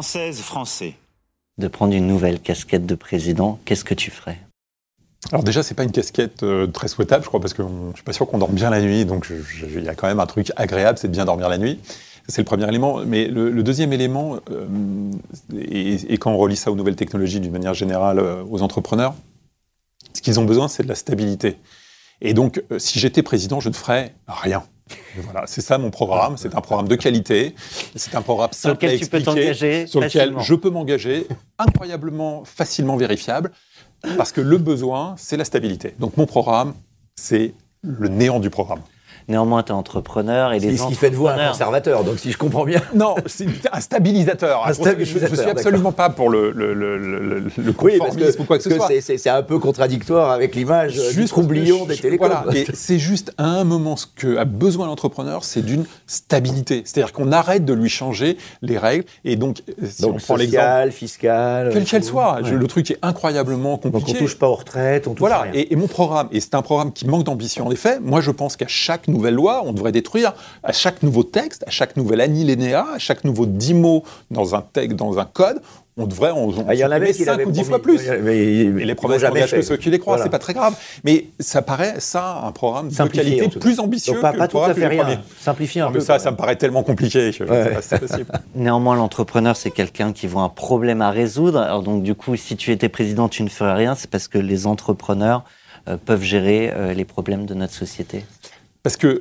Française, 0.00 0.40
Français. 0.40 0.94
de 1.58 1.68
prendre 1.68 1.92
une 1.92 2.06
nouvelle 2.06 2.40
casquette 2.40 2.86
de 2.86 2.94
président. 2.94 3.58
Qu'est-ce 3.66 3.84
que 3.84 3.92
tu 3.92 4.10
ferais? 4.10 4.38
Alors 5.30 5.44
déjà, 5.44 5.62
c'est 5.62 5.74
pas 5.74 5.82
une 5.84 5.92
casquette 5.92 6.42
euh, 6.42 6.66
très 6.66 6.88
souhaitable, 6.88 7.22
je 7.22 7.28
crois, 7.28 7.38
parce 7.38 7.52
que 7.52 7.60
on- 7.60 7.90
je 7.90 7.96
suis 7.96 8.02
pas 8.02 8.14
sûr 8.14 8.26
qu'on 8.26 8.38
dorme 8.38 8.54
bien 8.54 8.70
la 8.70 8.80
nuit, 8.80 9.04
donc 9.04 9.30
il 9.76 9.84
y 9.84 9.88
a 9.90 9.94
quand 9.94 10.06
même 10.06 10.18
un 10.20 10.24
truc 10.24 10.52
agréable, 10.56 10.96
c'est 10.96 11.08
de 11.08 11.12
bien 11.12 11.26
dormir 11.26 11.50
la 11.50 11.58
nuit. 11.58 11.78
C'est 12.28 12.40
le 12.40 12.46
premier 12.46 12.66
élément. 12.66 13.04
Mais 13.04 13.26
le, 13.28 13.50
le 13.50 13.62
deuxième 13.62 13.92
élément, 13.92 14.38
euh, 14.50 14.66
et, 15.54 16.14
et 16.14 16.16
quand 16.16 16.32
on 16.32 16.38
relie 16.38 16.56
ça 16.56 16.70
aux 16.72 16.76
nouvelles 16.76 16.96
technologies 16.96 17.40
d'une 17.40 17.52
manière 17.52 17.74
générale 17.74 18.20
euh, 18.20 18.42
aux 18.50 18.62
entrepreneurs, 18.62 19.12
ce 20.14 20.22
qu'ils 20.22 20.40
ont 20.40 20.46
besoin, 20.46 20.68
c'est 20.68 20.82
de 20.82 20.88
la 20.88 20.94
stabilité. 20.94 21.58
Et 22.20 22.34
donc, 22.34 22.62
euh, 22.70 22.78
si 22.78 22.98
j'étais 22.98 23.22
président, 23.22 23.60
je 23.60 23.68
ne 23.68 23.74
ferais 23.74 24.14
rien. 24.26 24.62
Voilà, 25.16 25.44
c'est 25.46 25.60
ça 25.60 25.78
mon 25.78 25.90
programme. 25.90 26.36
C'est 26.36 26.54
un 26.54 26.60
programme 26.60 26.88
de 26.88 26.96
qualité. 26.96 27.54
C'est 27.94 28.14
un 28.14 28.22
programme 28.22 28.50
Sur 28.52 28.70
à 28.70 28.72
lequel 28.72 28.98
tu 28.98 29.06
peux 29.06 29.22
t'engager 29.22 29.86
sur 29.86 30.00
lequel 30.00 30.34
je 30.40 30.54
peux 30.54 30.70
m'engager, 30.70 31.26
incroyablement 31.58 32.44
facilement 32.44 32.96
vérifiable, 32.96 33.52
parce 34.16 34.32
que 34.32 34.40
le 34.40 34.58
besoin, 34.58 35.14
c'est 35.16 35.36
la 35.36 35.44
stabilité. 35.44 35.94
Donc 35.98 36.16
mon 36.16 36.26
programme, 36.26 36.74
c'est 37.14 37.54
le 37.82 38.08
néant 38.08 38.40
du 38.40 38.50
programme. 38.50 38.80
Néanmoins, 39.30 39.62
tu 39.62 39.70
es 39.70 39.74
entrepreneur 39.74 40.52
et 40.52 40.58
les 40.58 40.76
ce 40.76 40.86
qui 40.88 40.94
fait 40.94 41.10
de 41.10 41.14
vous 41.16 41.28
un 41.28 41.48
conservateur, 41.48 42.02
donc 42.04 42.18
si 42.18 42.32
je 42.32 42.36
comprends 42.38 42.64
bien. 42.64 42.80
Non, 42.94 43.14
c'est 43.26 43.46
un 43.72 43.80
stabilisateur. 43.80 44.66
Un 44.66 44.72
Je- 44.72 44.74
Je, 44.74 44.78
je 44.80 44.82
stabilisateur, 44.84 45.38
suis 45.38 45.50
absolument 45.50 45.92
pas 45.92 46.10
pour 46.10 46.28
le, 46.30 46.50
le, 46.50 46.74
le, 46.74 46.98
le, 46.98 47.18
le- 47.20 47.38
le 47.56 47.74
Oui, 47.80 47.94
parce 47.98 48.16
que 48.16 48.40
ou 48.40 48.44
quoi 48.44 48.58
que 48.58 48.64
ce 48.64 48.68
parce 48.70 48.90
soit. 48.90 49.00
c'est- 49.00 49.30
un 49.30 49.42
peu 49.42 49.58
contradictoire 49.60 50.30
avec 50.30 50.56
l'image 50.56 50.98
euh, 50.98 51.12
du 51.12 51.24
troublion 51.26 51.84
des 51.86 51.96
télécoms. 51.96 52.26
Voilà, 52.26 52.44
et 52.58 52.66
c'est 52.74 52.98
juste 52.98 53.32
à 53.38 53.44
un 53.44 53.62
moment 53.64 53.94
ce 53.96 54.06
que 54.06 54.36
a 54.36 54.44
besoin 54.44 54.86
l'entrepreneur, 54.88 55.44
c'est 55.44 55.62
d'une 55.62 55.84
stabilité. 56.08 56.82
C'est-à-dire 56.84 57.12
qu'on 57.12 57.30
arrête 57.32 57.64
de 57.64 57.72
lui 57.72 57.88
changer 57.88 58.36
les 58.62 58.78
règles. 58.78 59.04
Et 59.24 59.36
donc, 59.36 59.62
si 59.88 60.02
Donc 60.02 60.16
on 60.16 60.18
prend 60.18 60.36
l'exemple, 60.36 60.90
fiscal, 60.90 61.70
quelle 61.72 61.82
euh, 61.82 61.86
qu'elle 61.86 62.04
soit, 62.04 62.34
Ouais. 62.42 62.48
je- 62.50 62.54
le 62.56 62.66
truc 62.66 62.90
est 62.90 62.98
incroyablement 63.02 63.78
Donc 63.82 63.92
compliqué. 63.92 64.18
on 64.18 64.24
touche 64.24 64.36
pas 64.38 64.48
aux 64.48 64.54
retraites, 64.56 65.06
on 65.06 65.10
touche 65.12 65.20
Voilà, 65.20 65.42
rien. 65.42 65.52
et, 65.54 65.72
et 65.72 65.76
mon 65.76 65.86
programme, 65.86 66.28
et 66.32 66.40
c'est 66.40 66.54
un 66.56 66.62
programme 66.62 66.92
qui 66.92 67.06
manque 67.06 67.22
d'ambition 67.24 67.66
en 67.66 67.70
effet, 67.70 67.98
moi 68.00 68.20
je 68.20 68.30
pense 68.32 68.56
qu'à 68.56 68.66
chaque 68.68 69.06
nouvelle 69.20 69.34
loi, 69.34 69.62
on 69.64 69.72
devrait 69.72 69.92
détruire, 69.92 70.32
à 70.62 70.72
chaque 70.72 71.02
nouveau 71.02 71.22
texte, 71.22 71.62
à 71.66 71.70
chaque 71.70 71.96
nouvel 71.96 72.20
alinéa, 72.22 72.86
à 72.94 72.98
chaque 72.98 73.24
nouveau 73.24 73.44
10 73.46 73.74
mots 73.74 74.02
dans 74.30 74.54
un 74.54 74.62
texte, 74.62 74.96
dans 74.96 75.18
un 75.18 75.24
code, 75.26 75.60
on 75.98 76.06
devrait 76.06 76.30
en, 76.30 76.50
Ah, 76.66 76.72
il 76.74 76.78
y 76.80 76.84
en 76.84 76.90
avait 76.90 77.08
qui 77.08 77.24
supprimer 77.24 77.44
l'avaient 77.44 77.44
5 77.44 77.48
ou 77.48 77.52
10 77.52 77.60
promis. 77.60 77.68
fois 77.68 77.82
plus. 77.82 78.22
Mais, 78.22 78.38
Et 78.38 78.64
les 78.86 78.94
promesses 78.94 79.22
n'engagent 79.22 79.50
que 79.50 79.60
ceux 79.60 79.76
qui 79.76 79.90
les 79.90 79.98
croient, 79.98 80.14
Voilà. 80.14 80.24
c'est 80.24 80.30
pas 80.30 80.38
très 80.38 80.54
grave. 80.54 80.74
Mais 81.04 81.26
ça 81.38 81.60
paraît, 81.60 81.96
ça, 81.98 82.40
un 82.44 82.52
programme 82.52 82.90
Simplifié, 82.90 83.32
de 83.32 83.36
qualité 83.40 83.58
plus 83.58 83.80
ambitieux 83.80 84.14
Donc 84.14 84.22
pas, 84.22 84.32
que 84.32 84.38
pas 84.38 84.44
le 84.44 84.50
tout 84.50 84.58
à 84.60 84.72
fait 84.72 84.86
rien. 84.86 85.20
Simplifier 85.38 85.82
un 85.82 85.86
Non, 85.86 85.92
peu. 85.92 85.98
mais 85.98 86.04
ça, 86.04 86.18
ça 86.18 86.30
me 86.30 86.36
paraît 86.36 86.56
tellement 86.56 86.82
compliqué. 86.82 87.30
Ouais. 87.40 87.74
pas 87.74 87.98
possible. 87.98 88.26
Néanmoins, 88.54 88.96
l'entrepreneur, 88.96 89.56
c'est 89.56 89.70
quelqu'un 89.72 90.12
qui 90.14 90.26
voit 90.26 90.42
un 90.42 90.48
problème 90.48 91.02
à 91.02 91.10
résoudre. 91.10 91.58
Alors 91.58 91.82
donc, 91.82 92.02
du 92.02 92.14
coup, 92.14 92.34
si 92.36 92.56
tu 92.56 92.72
étais 92.72 92.88
président, 92.88 93.28
tu 93.28 93.42
ne 93.42 93.48
ferais 93.50 93.74
rien. 93.74 93.94
C'est 93.94 94.08
parce 94.08 94.28
que 94.28 94.38
les 94.38 94.66
entrepreneurs 94.66 95.44
peuvent 96.06 96.22
gérer 96.22 96.72
les 96.94 97.04
problèmes 97.04 97.44
de 97.46 97.54
notre 97.54 97.74
société 97.74 98.24
parce 98.82 98.96
que 98.96 99.20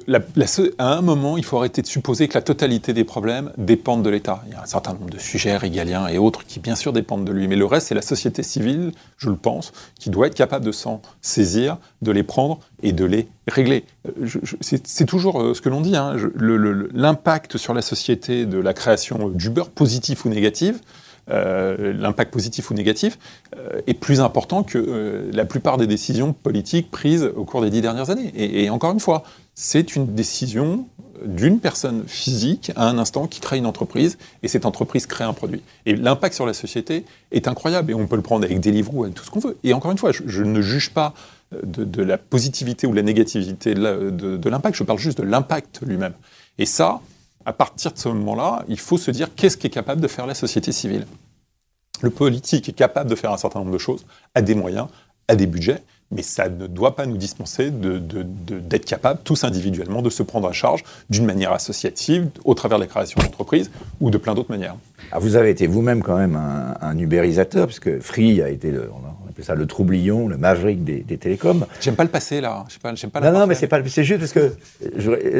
à 0.77 0.93
un 0.93 1.01
moment, 1.01 1.37
il 1.37 1.43
faut 1.43 1.57
arrêter 1.57 1.81
de 1.81 1.87
supposer 1.87 2.29
que 2.29 2.35
la 2.35 2.41
totalité 2.41 2.93
des 2.93 3.03
problèmes 3.03 3.51
dépendent 3.57 4.03
de 4.03 4.09
l'État. 4.09 4.41
Il 4.47 4.53
y 4.53 4.55
a 4.55 4.61
un 4.61 4.65
certain 4.65 4.93
nombre 4.93 5.09
de 5.09 5.17
sujets 5.17 5.57
régaliens 5.57 6.07
et 6.07 6.17
autres 6.17 6.45
qui, 6.45 6.59
bien 6.59 6.75
sûr, 6.75 6.93
dépendent 6.93 7.25
de 7.25 7.33
lui. 7.33 7.47
Mais 7.49 7.57
le 7.57 7.65
reste, 7.65 7.87
c'est 7.87 7.95
la 7.95 8.01
société 8.01 8.41
civile, 8.41 8.93
je 9.17 9.29
le 9.29 9.35
pense, 9.35 9.73
qui 9.99 10.09
doit 10.09 10.27
être 10.27 10.35
capable 10.35 10.65
de 10.65 10.71
s'en 10.71 11.01
saisir, 11.21 11.77
de 12.01 12.11
les 12.11 12.23
prendre 12.23 12.59
et 12.83 12.93
de 12.93 13.03
les 13.03 13.27
régler. 13.47 13.83
C'est 14.61 15.05
toujours 15.05 15.41
euh, 15.41 15.53
ce 15.53 15.61
que 15.61 15.69
l'on 15.69 15.81
dit. 15.81 15.97
Hein. 15.97 16.15
L'impact 16.93 17.57
sur 17.57 17.73
la 17.73 17.81
société 17.81 18.45
de 18.45 18.59
la 18.59 18.73
création 18.73 19.27
d'Uber, 19.27 19.63
positif 19.75 20.23
ou 20.23 20.29
négatif, 20.29 20.77
euh, 21.29 21.93
l'impact 21.93 22.31
positif 22.31 22.71
ou 22.71 22.73
négatif 22.73 23.19
euh, 23.55 23.81
est 23.85 23.93
plus 23.93 24.19
important 24.19 24.63
que 24.63 25.29
la 25.31 25.45
plupart 25.45 25.77
des 25.77 25.85
décisions 25.85 26.33
politiques 26.33 26.89
prises 26.89 27.29
au 27.35 27.43
cours 27.43 27.61
des 27.61 27.69
dix 27.69 27.81
dernières 27.81 28.09
années. 28.09 28.31
et 28.35 28.69
encore 28.71 28.93
une 28.93 28.99
fois, 28.99 29.23
c'est 29.61 29.97
une 29.97 30.15
décision 30.15 30.87
d'une 31.25 31.59
personne 31.59 32.07
physique 32.07 32.71
à 32.77 32.87
un 32.87 32.97
instant 32.97 33.27
qui 33.27 33.41
crée 33.41 33.57
une 33.57 33.65
entreprise 33.65 34.17
et 34.41 34.47
cette 34.47 34.65
entreprise 34.65 35.05
crée 35.05 35.25
un 35.25 35.33
produit. 35.33 35.61
Et 35.85 35.97
l'impact 35.97 36.33
sur 36.33 36.45
la 36.45 36.53
société 36.53 37.03
est 37.31 37.45
incroyable 37.45 37.91
et 37.91 37.93
on 37.93 38.07
peut 38.07 38.15
le 38.15 38.21
prendre 38.21 38.45
avec 38.45 38.61
Deliveroo, 38.61 39.03
avec 39.03 39.15
tout 39.15 39.25
ce 39.25 39.29
qu'on 39.29 39.41
veut. 39.41 39.57
Et 39.65 39.73
encore 39.73 39.91
une 39.91 39.97
fois, 39.97 40.13
je, 40.13 40.43
ne 40.43 40.61
juge 40.61 40.91
pas 40.91 41.13
de, 41.51 42.01
la 42.01 42.17
positivité 42.17 42.87
ou 42.87 42.93
la 42.93 43.01
négativité 43.01 43.73
de, 43.73 44.49
l'impact, 44.49 44.77
je 44.77 44.83
parle 44.85 44.97
juste 44.97 45.17
de 45.17 45.23
l'impact 45.23 45.81
lui-même. 45.81 46.13
Et 46.57 46.65
ça, 46.65 47.01
à 47.45 47.51
partir 47.51 47.91
de 47.91 47.97
ce 47.97 48.07
moment-là, 48.07 48.63
il 48.69 48.79
faut 48.79 48.97
se 48.97 49.11
dire 49.11 49.35
qu'est-ce 49.35 49.57
qui 49.57 49.67
est 49.67 49.71
capable 49.71 49.99
de 49.99 50.07
faire 50.07 50.25
la 50.25 50.35
société 50.35 50.71
civile. 50.71 51.05
Le 52.01 52.11
politique 52.11 52.69
est 52.69 52.73
capable 52.73 53.09
de 53.09 53.15
faire 53.15 53.33
un 53.33 53.37
certain 53.37 53.59
nombre 53.59 53.73
de 53.73 53.77
choses, 53.77 54.05
a 54.35 54.41
des 54.41 54.55
moyens, 54.55 54.87
a 55.27 55.35
des 55.35 55.47
budgets, 55.47 55.83
mais 56.11 56.23
ça 56.23 56.49
ne 56.49 56.67
doit 56.67 56.95
pas 56.95 57.05
nous 57.05 57.17
dispenser 57.17 57.69
d'être 57.71 58.85
capables, 58.85 59.19
tous 59.23 59.43
individuellement, 59.43 60.01
de 60.01 60.09
se 60.09 60.23
prendre 60.23 60.47
en 60.47 60.53
charge 60.53 60.83
d'une 61.09 61.25
manière 61.25 61.53
associative, 61.53 62.29
au 62.45 62.55
travers 62.55 62.79
de 62.79 62.83
la 62.83 62.87
création 62.87 63.21
d'entreprises 63.21 63.69
ou 64.01 64.09
de 64.09 64.17
plein 64.17 64.33
d'autres 64.33 64.51
manières. 64.51 64.75
Ah, 65.11 65.19
vous 65.19 65.35
avez 65.35 65.51
été 65.51 65.67
vous-même 65.67 66.01
quand 66.01 66.17
même 66.17 66.35
un, 66.35 66.75
un, 66.81 66.97
ubérisateur, 66.97 67.67
puisque 67.67 67.99
Free 67.99 68.41
a 68.41 68.49
été, 68.49 68.71
le, 68.71 68.89
ça 69.41 69.55
le 69.55 69.65
troublion, 69.65 70.27
le 70.27 70.37
maverick 70.37 70.83
des, 70.83 70.99
des 70.99 71.17
télécoms. 71.17 71.65
J'aime 71.81 71.95
pas 71.95 72.03
le 72.03 72.09
passé, 72.09 72.41
là. 72.41 72.65
J'aime 72.95 73.09
pas, 73.09 73.21
pas 73.21 73.31
non, 73.31 73.39
non, 73.39 73.47
mais 73.47 73.55
c'est 73.55 73.67
pas, 73.67 73.79
c'est 73.87 74.03
juste 74.03 74.19
parce 74.19 74.33
que 74.33 74.53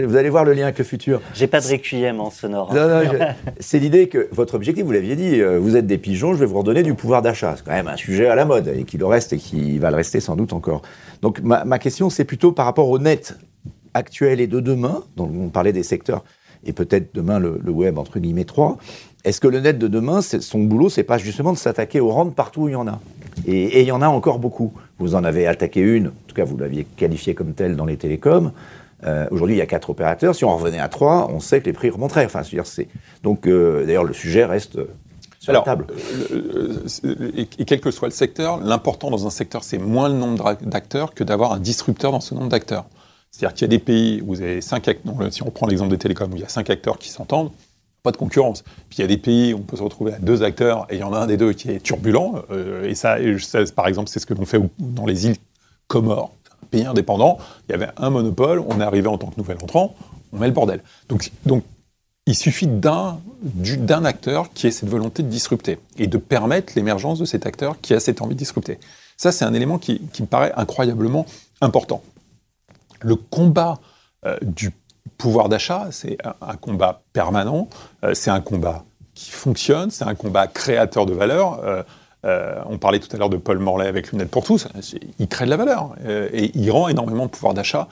vous 0.05 0.15
allez 0.15 0.29
voir 0.29 0.45
le 0.45 0.53
lien 0.53 0.63
avec 0.63 0.77
le 0.77 0.83
futur. 0.83 1.21
J'ai 1.33 1.47
pas 1.47 1.61
de 1.61 1.67
requiem 1.67 2.19
en 2.19 2.31
sonore. 2.31 2.73
Non, 2.73 2.87
non, 2.87 3.01
c'est 3.59 3.79
l'idée 3.79 4.07
que 4.07 4.27
votre 4.31 4.55
objectif, 4.55 4.83
vous 4.83 4.91
l'aviez 4.91 5.15
dit, 5.15 5.41
euh, 5.41 5.59
vous 5.59 5.75
êtes 5.75 5.87
des 5.87 5.97
pigeons, 5.97 6.33
je 6.33 6.39
vais 6.39 6.45
vous 6.45 6.57
redonner 6.57 6.83
du 6.83 6.93
pouvoir 6.93 7.21
d'achat. 7.21 7.55
C'est 7.57 7.65
quand 7.65 7.71
même 7.71 7.87
un 7.87 7.97
sujet 7.97 8.27
à 8.27 8.35
la 8.35 8.45
mode 8.45 8.67
et 8.67 8.83
qui 8.83 8.97
le 8.97 9.05
reste 9.05 9.33
et 9.33 9.37
qui 9.37 9.79
va 9.79 9.89
le 9.89 9.95
rester 9.95 10.19
sans 10.19 10.35
doute 10.35 10.53
encore. 10.53 10.81
Donc 11.21 11.41
ma, 11.41 11.65
ma 11.65 11.79
question, 11.79 12.09
c'est 12.09 12.25
plutôt 12.25 12.51
par 12.51 12.65
rapport 12.65 12.89
au 12.89 12.99
net 12.99 13.37
actuel 13.93 14.39
et 14.39 14.47
de 14.47 14.59
demain, 14.59 15.03
dont 15.17 15.29
on 15.33 15.49
parlait 15.49 15.73
des 15.73 15.83
secteurs 15.83 16.23
et 16.65 16.73
peut-être 16.73 17.15
demain 17.15 17.39
le, 17.39 17.59
le, 17.63 17.71
web 17.71 17.97
entre 17.97 18.19
guillemets 18.19 18.45
3. 18.45 18.77
Est-ce 19.23 19.41
que 19.41 19.47
le 19.47 19.59
net 19.59 19.77
de 19.77 19.87
demain, 19.87 20.21
son 20.21 20.59
boulot, 20.59 20.89
c'est 20.89 21.03
pas 21.03 21.17
justement 21.17 21.51
de 21.51 21.57
s'attaquer 21.57 21.99
aux 21.99 22.09
rentes 22.09 22.35
partout 22.35 22.63
où 22.63 22.67
il 22.69 22.73
y 22.73 22.75
en 22.75 22.87
a? 22.87 22.99
Et, 23.47 23.81
il 23.81 23.87
y 23.87 23.91
en 23.91 24.01
a 24.01 24.07
encore 24.07 24.39
beaucoup. 24.39 24.73
Vous 24.97 25.15
en 25.15 25.23
avez 25.23 25.47
attaqué 25.47 25.81
une, 25.81 26.07
en 26.07 26.27
tout 26.27 26.35
cas 26.35 26.43
vous 26.43 26.57
l'aviez 26.57 26.85
qualifiée 26.85 27.33
comme 27.33 27.53
telle 27.53 27.75
dans 27.75 27.85
les 27.85 27.97
télécoms. 27.97 28.51
Euh, 29.05 29.27
Aujourd'hui, 29.31 29.55
il 29.55 29.59
y 29.59 29.61
a 29.61 29.65
quatre 29.65 29.89
opérateurs. 29.89 30.35
Si 30.35 30.43
on 30.43 30.55
revenait 30.55 30.79
à 30.79 30.89
trois, 30.89 31.29
on 31.31 31.39
sait 31.39 31.61
que 31.61 31.65
les 31.65 31.73
prix 31.73 31.89
remonteraient. 31.89 32.25
Enfin, 32.25 32.41
c'est 32.43 32.87
donc 33.23 33.47
euh, 33.47 33.85
d'ailleurs 33.85 34.03
le 34.03 34.13
sujet 34.13 34.43
reste 34.45 34.77
sur 35.39 35.53
la 35.53 35.61
table. 35.61 35.87
Euh, 36.31 36.85
et, 37.35 37.45
quel 37.45 37.79
que 37.79 37.91
soit 37.91 38.09
le 38.09 38.13
secteur, 38.13 38.59
l'important 38.59 39.09
dans 39.09 39.25
un 39.25 39.29
secteur, 39.29 39.63
c'est 39.63 39.77
moins 39.77 40.09
le 40.09 40.15
nombre 40.15 40.57
d'acteurs 40.61 41.13
que 41.13 41.23
d'avoir 41.23 41.53
un 41.53 41.59
disrupteur 41.59 42.11
dans 42.11 42.19
ce 42.19 42.35
nombre 42.35 42.49
d'acteurs. 42.49 42.85
C'est-à-dire 43.31 43.53
qu'il 43.53 43.61
y 43.63 43.69
a 43.69 43.77
des 43.77 43.79
pays 43.79 44.21
où 44.21 44.27
vous 44.27 44.41
avez 44.41 44.59
cinq 44.59 44.87
acteurs. 44.87 45.13
Si 45.31 45.43
on 45.43 45.51
prend 45.51 45.67
l'exemple 45.67 45.91
des 45.91 45.97
télécoms, 45.97 46.31
où 46.33 46.35
il 46.35 46.41
y 46.41 46.45
a 46.45 46.49
cinq 46.49 46.69
acteurs 46.69 46.97
qui 46.97 47.09
s'entendent, 47.09 47.51
pas 48.03 48.11
de 48.11 48.17
concurrence. 48.17 48.63
Puis 48.89 48.97
il 48.97 49.01
y 49.01 49.03
a 49.03 49.07
des 49.07 49.17
pays 49.17 49.53
où 49.53 49.57
on 49.57 49.61
peut 49.61 49.77
se 49.77 49.83
retrouver 49.83 50.13
à 50.13 50.19
deux 50.19 50.43
acteurs 50.43 50.87
et 50.89 50.95
il 50.95 50.99
y 50.99 51.03
en 51.03 51.13
a 51.13 51.19
un 51.19 51.27
des 51.27 51.37
deux 51.37 51.53
qui 51.53 51.71
est 51.71 51.79
turbulent. 51.79 52.43
Euh, 52.51 52.85
et 52.85 52.95
ça, 52.95 53.17
par 53.75 53.87
exemple, 53.87 54.09
c'est 54.09 54.19
ce 54.19 54.25
que 54.25 54.33
l'on 54.33 54.45
fait 54.45 54.59
dans 54.79 55.05
les 55.05 55.27
îles 55.27 55.37
Comores, 55.87 56.31
un 56.63 56.67
pays 56.67 56.85
indépendant. 56.85 57.39
Il 57.67 57.71
y 57.71 57.75
avait 57.75 57.89
un 57.97 58.09
monopole, 58.09 58.59
on 58.59 58.79
est 58.79 58.83
arrivé 58.83 59.07
en 59.07 59.17
tant 59.17 59.27
que 59.27 59.37
nouvel 59.37 59.57
entrant, 59.61 59.95
on 60.31 60.37
met 60.37 60.47
le 60.47 60.53
bordel. 60.53 60.83
Donc, 61.07 61.31
il 62.25 62.35
suffit 62.35 62.67
d'un 62.67 63.19
d'un 63.41 64.05
acteur 64.05 64.51
qui 64.53 64.67
ait 64.67 64.71
cette 64.71 64.89
volonté 64.89 65.23
de 65.23 65.29
disrupter 65.29 65.79
et 65.97 66.07
de 66.07 66.17
permettre 66.17 66.73
l'émergence 66.75 67.19
de 67.19 67.25
cet 67.25 67.45
acteur 67.45 67.79
qui 67.81 67.93
a 67.93 67.99
cette 67.99 68.21
envie 68.21 68.35
de 68.35 68.39
disrupter. 68.39 68.77
Ça, 69.17 69.31
c'est 69.31 69.45
un 69.45 69.53
élément 69.53 69.77
qui, 69.77 70.01
qui, 70.13 70.21
me 70.21 70.27
paraît 70.27 70.51
incroyablement 70.55 71.25
important. 71.61 72.03
Le 73.01 73.15
combat 73.15 73.79
euh, 74.25 74.37
du 74.41 74.71
pouvoir 75.17 75.49
d'achat, 75.49 75.87
c'est 75.91 76.17
un, 76.41 76.55
combat 76.55 77.01
permanent, 77.13 77.67
euh, 78.03 78.13
c'est 78.13 78.31
un 78.31 78.41
combat 78.41 78.83
qui 79.13 79.31
fonctionne, 79.31 79.91
c'est 79.91 80.05
un 80.05 80.15
combat 80.15 80.47
créateur 80.47 81.05
de 81.05 81.13
valeur. 81.13 81.59
Euh, 81.63 81.83
euh, 82.25 82.59
on 82.65 82.77
parlait 82.77 82.99
tout 82.99 83.13
à 83.15 83.19
l'heure 83.19 83.29
de 83.29 83.37
Paul 83.37 83.59
Morlaix 83.59 83.87
avec 83.87 84.11
Lunettes 84.11 84.31
pour 84.31 84.43
tous, 84.43 84.67
il 85.19 85.27
crée 85.27 85.45
de 85.45 85.49
la 85.49 85.57
valeur 85.57 85.95
et 86.05 86.51
il 86.53 86.69
rend 86.69 86.89
énormément 86.89 87.25
de 87.25 87.31
pouvoir 87.31 87.53
d'achat 87.53 87.87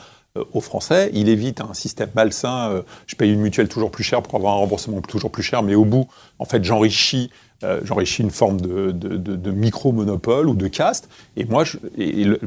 aux 0.51 0.60
Français. 0.60 1.10
Il 1.13 1.30
évite 1.30 1.62
un 1.62 1.73
système 1.73 2.10
malsain. 2.13 2.84
je 3.08 3.15
paye 3.15 3.32
une 3.32 3.39
mutuelle 3.39 3.69
toujours 3.69 3.89
plus 3.89 4.03
chère 4.03 4.21
pour 4.21 4.36
avoir 4.36 4.56
un 4.56 4.58
remboursement 4.58 4.99
toujours 4.99 5.32
plus 5.32 5.43
cher, 5.43 5.63
mais 5.63 5.75
au 5.75 5.86
bout, 5.86 6.08
en 6.39 6.45
fait, 6.45 6.62
j'enrichis 6.62 7.32
euh, 7.63 7.81
j'enrichis 7.83 8.21
une 8.21 8.31
forme 8.31 8.61
de, 8.61 9.51
micro-monopole 9.51 10.47
ou 10.47 10.53
de 10.53 10.67
caste. 10.67 11.09
Et 11.35 11.45
moi, 11.45 11.63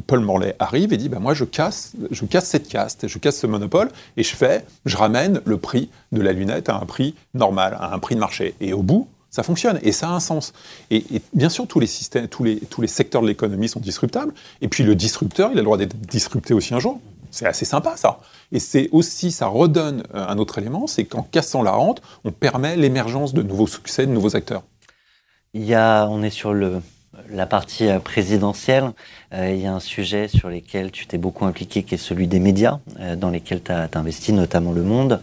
Paul 0.07 0.21
Morlaix 0.21 0.55
arrive 0.59 0.93
et 0.93 0.97
dit, 0.97 1.09
bah, 1.09 1.19
moi, 1.19 1.35
je 1.35 1.45
casse, 1.45 1.93
je 2.11 2.25
casse 2.25 2.49
cette 2.49 2.69
caste, 2.69 3.09
je 3.09 3.19
casse 3.19 3.39
ce 3.39 3.47
monopole, 3.47 3.91
et 4.17 4.23
je 4.23 4.35
fais, 4.35 4.65
je 4.87 4.97
ramène 4.97 5.41
le 5.45 5.57
prix 5.57 5.91
de 6.13 6.21
la 6.21 6.33
lunette 6.33 6.69
à 6.69 6.77
un 6.77 6.87
prix 6.87 7.15
normal, 7.35 7.77
à 7.79 7.95
un 7.95 7.99
prix 7.99 8.15
de 8.15 8.21
marché. 8.21 8.55
Et 8.61 8.73
au 8.73 8.83
bout, 8.83 9.09
ça 9.31 9.45
fonctionne 9.45 9.79
et 9.83 9.93
ça 9.93 10.09
a 10.09 10.13
un 10.13 10.21
sens. 10.21 10.53
Et, 10.91 11.05
bien 11.33 11.49
sûr, 11.49 11.67
tous 11.67 11.81
les 11.81 11.87
secteurs 11.87 13.23
de 13.23 13.27
l'économie 13.29 13.69
sont 13.69 13.81
disruptables. 13.81 14.35
Et 14.61 14.69
puis 14.69 14.83
le 14.83 14.95
disrupteur, 14.95 15.51
il 15.53 15.55
a 15.55 15.61
le 15.61 15.65
droit 15.65 15.77
d'être 15.77 15.97
disrupté 15.97 16.53
aussi 16.53 16.75
un 16.75 16.81
jour. 16.81 17.01
C'est 17.31 17.47
assez 17.47 17.65
sympa 17.65 17.97
ça. 17.97 18.19
Et 18.53 18.59
c'est 18.59 18.89
aussi, 18.93 19.31
ça 19.31 19.47
redonne 19.47 20.03
euh, 20.15 20.27
un 20.27 20.39
autre 20.39 20.59
élément, 20.59 20.87
c'est 20.87 21.05
qu'en 21.05 21.23
cassant 21.23 21.63
la 21.63 21.71
rente, 21.71 22.03
on 22.25 22.33
permet 22.33 22.77
l'émergence 22.77 23.33
de 23.33 23.43
nouveaux 23.43 23.69
succès, 23.69 24.07
de 24.07 24.13
nouveaux 24.13 24.35
acteurs. 24.35 24.65
Il 25.53 25.65
y 25.65 25.75
a, 25.75 26.07
on 26.07 26.23
est 26.23 26.31
sur 26.31 26.55
le, 26.55 26.81
la 27.29 27.45
partie 27.45 27.89
euh, 27.89 27.99
présidentielle. 27.99 28.93
Euh, 29.35 29.51
il 29.51 29.61
y 29.61 29.67
a 29.67 29.73
un 29.73 29.81
sujet 29.81 30.29
sur 30.29 30.49
lequel 30.49 30.93
tu 30.93 31.07
t'es 31.07 31.19
beaucoup 31.19 31.45
impliqué, 31.45 31.83
qui 31.83 31.97
est 31.97 31.99
celui 31.99 32.29
des 32.29 32.39
médias, 32.39 32.79
euh, 33.01 33.17
dans 33.17 33.31
lesquels 33.31 33.61
tu 33.61 33.73
as, 33.73 33.89
investi, 33.95 34.33
notamment 34.33 34.71
Le 34.71 34.83
Monde. 34.83 35.21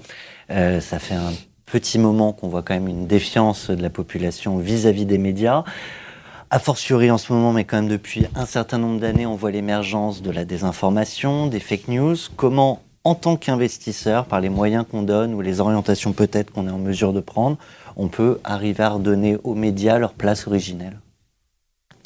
ça 0.49 0.99
fait 0.99 1.13
un 1.13 1.31
petit 1.65 1.97
moment 1.97 2.33
qu'on 2.33 2.49
voit 2.49 2.61
quand 2.61 2.73
même 2.73 2.89
une 2.89 3.07
défiance 3.07 3.69
de 3.69 3.81
la 3.81 3.89
population 3.89 4.57
vis-à-vis 4.57 5.05
des 5.05 5.17
médias. 5.17 5.63
A 6.49 6.59
fortiori 6.59 7.09
en 7.09 7.17
ce 7.17 7.31
moment, 7.31 7.53
mais 7.53 7.63
quand 7.63 7.77
même 7.77 7.89
depuis 7.89 8.25
un 8.35 8.45
certain 8.45 8.77
nombre 8.79 8.99
d'années, 8.99 9.25
on 9.25 9.35
voit 9.35 9.51
l'émergence 9.51 10.21
de 10.21 10.31
la 10.31 10.43
désinformation, 10.43 11.47
des 11.47 11.61
fake 11.61 11.87
news. 11.87 12.15
Comment, 12.35 12.81
en 13.07 13.15
tant 13.15 13.37
qu'investisseur, 13.37 14.25
par 14.25 14.41
les 14.41 14.49
moyens 14.49 14.85
qu'on 14.91 15.01
donne 15.01 15.33
ou 15.33 15.39
les 15.39 15.61
orientations 15.61 16.11
peut-être 16.11 16.51
qu'on 16.51 16.67
est 16.67 16.71
en 16.71 16.77
mesure 16.77 17.13
de 17.13 17.21
prendre, 17.21 17.55
on 17.95 18.09
peut 18.09 18.41
arriver 18.43 18.83
à 18.83 18.89
redonner 18.89 19.37
aux 19.45 19.55
médias 19.55 19.97
leur 19.97 20.11
place 20.11 20.45
originelle. 20.45 20.99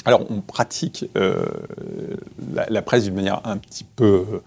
Alors, 0.05 0.27
on 0.29 0.41
pratique 0.41 1.07
euh, 1.17 1.43
la, 2.53 2.81
presse 2.83 3.05
d'une 3.05 3.15
manière 3.15 3.41
un 3.45 3.57
petit 3.57 3.83
peu 3.83 4.41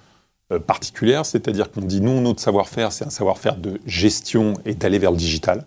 euh, 0.52 0.60
particulière, 0.60 1.26
c'est-à-dire 1.26 1.72
qu'on 1.72 1.80
dit 1.80 2.00
non, 2.00 2.20
notre 2.20 2.40
savoir-faire, 2.40 2.92
c'est 2.92 3.04
un 3.04 3.10
savoir-faire 3.10 3.56
de 3.56 3.80
gestion 3.84 4.54
et 4.64 4.74
d'aller 4.74 5.00
vers 5.00 5.10
le 5.10 5.16
digital 5.16 5.66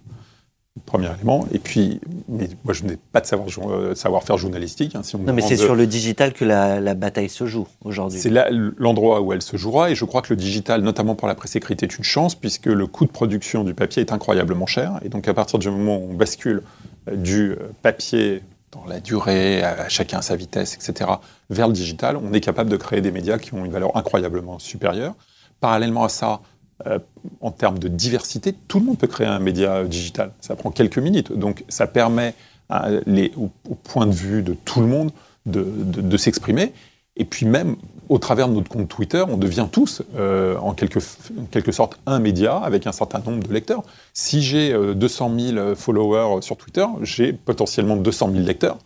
premier 0.85 1.07
élément. 1.13 1.45
Et 1.51 1.59
puis, 1.59 1.99
mais 2.27 2.49
moi, 2.63 2.73
je 2.73 2.83
n'ai 2.83 2.97
pas 2.97 3.21
de 3.21 3.25
savoir, 3.25 3.47
euh, 3.69 3.95
savoir-faire 3.95 4.37
journalistique. 4.37 4.95
Hein, 4.95 5.03
si 5.03 5.15
on 5.15 5.19
non, 5.19 5.33
mais 5.33 5.41
c'est 5.41 5.57
sur 5.57 5.75
le 5.75 5.87
digital 5.87 6.33
que 6.33 6.45
la, 6.45 6.93
bataille 6.93 7.29
se 7.29 7.45
joue 7.45 7.67
aujourd'hui. 7.83 8.19
C'est 8.19 8.31
l'endroit 8.77 9.21
où 9.21 9.33
elle 9.33 9.41
se 9.41 9.57
jouera. 9.57 9.91
Et 9.91 9.95
je 9.95 10.05
crois 10.05 10.21
que 10.21 10.33
le 10.33 10.37
digital, 10.37 10.81
notamment 10.81 11.15
pour 11.15 11.27
la 11.27 11.35
presse 11.35 11.55
écrite, 11.55 11.83
est 11.83 11.97
une 11.97 12.03
chance, 12.03 12.35
puisque 12.35 12.65
le 12.65 12.87
coût 12.87 13.05
de 13.05 13.11
production 13.11 13.63
du 13.63 13.73
papier 13.73 14.01
est 14.01 14.11
incroyablement 14.11 14.65
cher. 14.65 14.99
Et 15.03 15.09
donc, 15.09 15.27
à 15.27 15.33
partir 15.33 15.59
du 15.59 15.69
moment 15.69 15.97
où 15.97 16.11
on 16.11 16.13
bascule 16.13 16.63
euh, 17.09 17.15
du 17.15 17.51
euh, 17.51 17.55
papier 17.81 18.41
dans 18.71 18.85
la 18.85 18.99
durée, 18.99 19.63
à 19.63 19.87
chacun 19.89 20.21
sa 20.21 20.35
vitesse, 20.35 20.75
etc., 20.75 21.09
vers 21.49 21.67
le 21.67 21.73
digital, 21.73 22.17
on 22.17 22.33
est 22.33 22.41
capable 22.41 22.69
de 22.69 22.77
créer 22.77 23.01
des 23.01 23.11
médias 23.11 23.37
qui 23.37 23.53
ont 23.53 23.63
une 23.63 23.71
valeur 23.71 23.95
incroyablement 23.95 24.59
supérieure. 24.59 25.15
Parallèlement 25.61 26.03
à 26.03 26.09
ça, 26.09 26.41
euh, 26.85 26.99
en 27.41 27.51
termes 27.51 27.79
de 27.79 27.87
diversité, 27.87 28.53
tout 28.67 28.79
le 28.79 28.85
monde 28.85 28.97
peut 28.97 29.07
créer 29.07 29.27
un 29.27 29.39
média 29.39 29.83
digital. 29.83 30.31
Ça 30.41 30.55
prend 30.55 30.69
quelques 30.69 30.99
minutes. 30.99 31.31
Donc 31.31 31.63
ça 31.69 31.87
permet 31.87 32.35
au, 32.69 33.49
point 33.83 34.05
de 34.05 34.11
vue 34.11 34.43
de 34.43 34.53
tout 34.53 34.81
le 34.81 34.87
monde 34.87 35.11
de, 35.45 36.17
s'exprimer. 36.17 36.73
Et 37.15 37.25
puis 37.25 37.45
même 37.45 37.77
au 38.09 38.19
travers 38.19 38.47
de 38.47 38.53
notre 38.53 38.69
compte 38.69 38.87
Twitter, 38.87 39.23
on 39.27 39.37
devient 39.37 39.67
tous 39.71 40.03
euh, 40.15 40.55
en, 40.57 40.73
quelque, 40.73 40.99
sorte 41.71 41.99
un 42.05 42.19
média 42.19 42.57
avec 42.57 42.85
un 42.85 42.91
certain 42.91 43.19
nombre 43.19 43.47
de 43.47 43.53
lecteurs. 43.53 43.83
Si 44.13 44.41
j'ai 44.41 44.71
200 44.93 45.31
euh, 45.31 45.53
000 45.53 45.75
followers 45.75 46.41
sur 46.41 46.57
Twitter, 46.57 46.85
j'ai 47.01 47.33
potentiellement 47.33 47.95
200 47.95 48.31
000 48.33 48.45
lecteurs. 48.45 48.77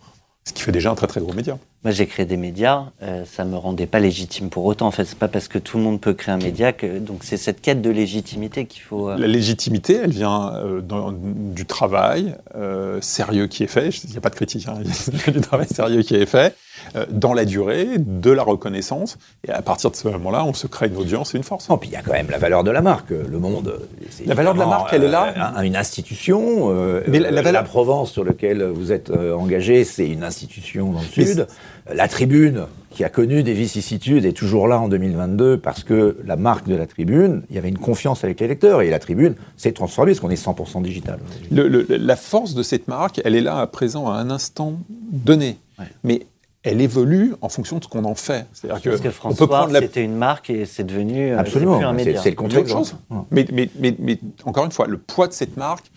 Ce 0.44 0.52
qui 0.52 0.62
fait 0.62 0.72
déjà 0.72 0.90
un 0.90 0.94
très 0.96 1.06
très 1.06 1.20
gros 1.20 1.32
média. 1.32 1.56
Moi, 1.84 1.90
j'ai 1.92 2.06
créé 2.06 2.26
des 2.26 2.36
médias, 2.36 2.84
euh, 3.02 3.24
ça 3.24 3.44
me 3.44 3.56
rendait 3.56 3.86
pas 3.86 3.98
légitime 3.98 4.50
pour 4.50 4.64
autant. 4.66 4.86
En 4.86 4.90
fait, 4.92 5.04
c'est 5.04 5.18
pas 5.18 5.26
parce 5.28 5.48
que 5.48 5.58
tout 5.58 5.78
le 5.78 5.82
monde 5.84 6.00
peut 6.00 6.14
créer 6.14 6.32
un 6.34 6.38
média 6.38 6.72
que 6.72 6.98
donc 7.00 7.24
c'est 7.24 7.36
cette 7.36 7.60
quête 7.60 7.82
de 7.82 7.90
légitimité 7.90 8.66
qu'il 8.66 8.82
faut. 8.82 9.08
euh, 9.08 9.16
La 9.18 9.26
légitimité, 9.26 9.98
elle 10.02 10.10
vient 10.12 10.52
euh, 10.54 10.80
dans- 10.80 11.12
du 11.12 11.64
travail 11.66 12.34
euh, 12.56 13.00
sérieux 13.00 13.46
qui 13.48 13.64
est 13.64 13.68
fait. 13.68 13.88
Il 14.04 14.10
n'y 14.10 14.16
a 14.16 14.20
pas 14.20 14.30
de 14.30 14.34
critique, 14.36 14.66
hein, 14.68 14.74
il 14.84 15.14
y 15.26 15.30
a 15.30 15.32
du 15.32 15.40
travail 15.40 15.66
sérieux 15.68 16.02
qui 16.02 16.14
est 16.14 16.26
fait, 16.26 16.54
euh, 16.94 17.04
dans 17.10 17.34
la 17.34 17.44
durée, 17.44 17.88
de 17.98 18.30
la 18.30 18.44
reconnaissance. 18.44 19.18
Et 19.46 19.50
à 19.50 19.62
partir 19.62 19.90
de 19.90 19.96
ce 19.96 20.06
moment-là, 20.08 20.44
on 20.44 20.54
se 20.54 20.68
crée 20.68 20.86
une 20.86 20.96
audience 20.96 21.34
et 21.34 21.38
une 21.38 21.42
force. 21.44 21.68
Non, 21.68 21.78
puis 21.78 21.88
il 21.88 21.92
y 21.92 21.96
a 21.96 22.02
quand 22.02 22.12
même 22.12 22.30
la 22.30 22.38
valeur 22.38 22.62
de 22.62 22.70
la 22.70 22.80
marque. 22.82 23.10
Le 23.10 23.38
Monde. 23.40 23.80
La 24.26 24.34
valeur 24.34 24.54
de 24.54 24.60
la 24.60 24.66
marque, 24.66 24.92
elle 24.92 25.04
est 25.04 25.08
là. 25.08 25.52
un- 25.56 25.62
une 25.62 25.76
institution. 25.76 26.70
euh, 26.70 27.02
Mais 27.08 27.18
la- 27.18 27.42
la 27.42 27.62
Provence, 27.64 28.12
sur 28.12 28.22
lequel 28.22 28.62
vous 28.64 28.92
êtes 28.92 29.10
euh, 29.10 29.34
engagé, 29.34 29.82
c'est 29.84 30.06
une 30.08 30.22
institution 30.22 30.31
dans 30.74 31.00
le 31.00 31.06
Mais 31.16 31.24
Sud. 31.26 31.46
La 31.92 32.08
Tribune, 32.08 32.66
qui 32.90 33.04
a 33.04 33.08
connu 33.08 33.42
des 33.42 33.52
vicissitudes, 33.54 34.24
est 34.24 34.32
toujours 34.32 34.68
là 34.68 34.78
en 34.80 34.88
2022 34.88 35.58
parce 35.58 35.82
que 35.84 36.16
la 36.24 36.36
marque 36.36 36.68
de 36.68 36.74
la 36.76 36.86
Tribune, 36.86 37.42
il 37.50 37.56
y 37.56 37.58
avait 37.58 37.68
une 37.68 37.78
confiance 37.78 38.24
avec 38.24 38.40
les 38.40 38.48
lecteurs 38.48 38.82
et 38.82 38.90
la 38.90 38.98
Tribune 38.98 39.34
s'est 39.56 39.72
transformée 39.72 40.12
parce 40.12 40.20
qu'on 40.20 40.30
est 40.30 40.36
100% 40.42 40.82
digital. 40.82 41.18
aujourd'hui. 41.24 41.48
Le- 41.50 41.68
le- 41.68 41.96
la 41.96 42.16
force 42.16 42.54
de 42.54 42.62
cette 42.62 42.88
marque, 42.88 43.20
elle 43.24 43.34
est 43.34 43.40
là 43.40 43.58
à 43.58 43.66
présent 43.66 44.08
à 44.08 44.14
un 44.14 44.30
instant 44.30 44.74
donné. 45.10 45.58
Ouais. 45.78 45.86
Mais 46.04 46.26
elle 46.64 46.80
évolue 46.80 47.34
en 47.40 47.48
fonction 47.48 47.78
de 47.78 47.84
ce 47.84 47.88
qu'on 47.88 48.04
en 48.04 48.14
fait. 48.14 48.46
C'est-à-dire 48.52 48.80
Parce 48.92 49.00
que 49.00 49.08
on 49.08 49.10
peut 49.10 49.10
François, 49.10 49.48
prendre 49.48 49.72
la 49.72 49.80
c'était 49.80 50.04
une 50.04 50.14
marque 50.14 50.48
et 50.50 50.64
c'est 50.64 50.84
devenu 50.84 51.32
euh, 51.32 51.38
Absolument, 51.38 51.72
c'est 51.74 51.78
plus 51.80 51.86
un 51.86 51.92
média. 51.92 52.20
c'est 52.22 52.30
le 52.30 52.36
contre-exemple. 52.36 52.88
chose. 52.88 52.94
Mais, 53.32 53.46
mais- 53.52 53.68
mais- 53.80 53.96
mais 53.98 54.18
encore 54.44 54.64
une 54.64 54.70
fois, 54.70 54.86
le 54.86 54.98
poids 54.98 55.26
de 55.26 55.32
cette 55.32 55.56
marque, 55.56 55.90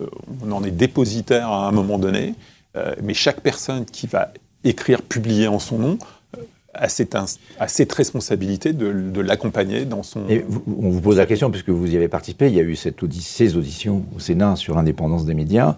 euh, 0.00 0.06
on 0.42 0.52
en 0.52 0.64
est 0.64 0.70
dépositaire 0.70 1.48
à 1.50 1.68
un 1.68 1.72
moment 1.72 1.98
donné, 1.98 2.28
euh, 2.28 2.32
mais 3.02 3.14
chaque 3.14 3.40
personne 3.40 3.84
qui 3.84 4.06
va 4.06 4.32
écrire, 4.64 5.02
publier 5.02 5.48
en 5.48 5.58
son 5.58 5.78
nom, 5.78 5.98
euh, 6.36 6.42
a 6.74 6.88
cette, 6.88 7.92
responsabilité 7.92 8.72
de, 8.72 9.20
l'accompagner 9.20 9.84
dans 9.84 10.02
son... 10.02 10.28
Et 10.28 10.44
on 10.66 10.90
vous 10.90 11.00
pose 11.00 11.18
la 11.18 11.26
question, 11.26 11.50
puisque 11.50 11.70
vous 11.70 11.92
y 11.92 11.96
avez 11.96 12.08
participé, 12.08 12.48
il 12.48 12.54
y 12.54 12.60
a 12.60 12.62
eu 12.62 12.76
ces 12.76 13.56
auditions 13.56 14.04
au 14.14 14.20
Sénat 14.20 14.56
sur 14.56 14.76
l'indépendance 14.76 15.24
des 15.24 15.34
médias. 15.34 15.76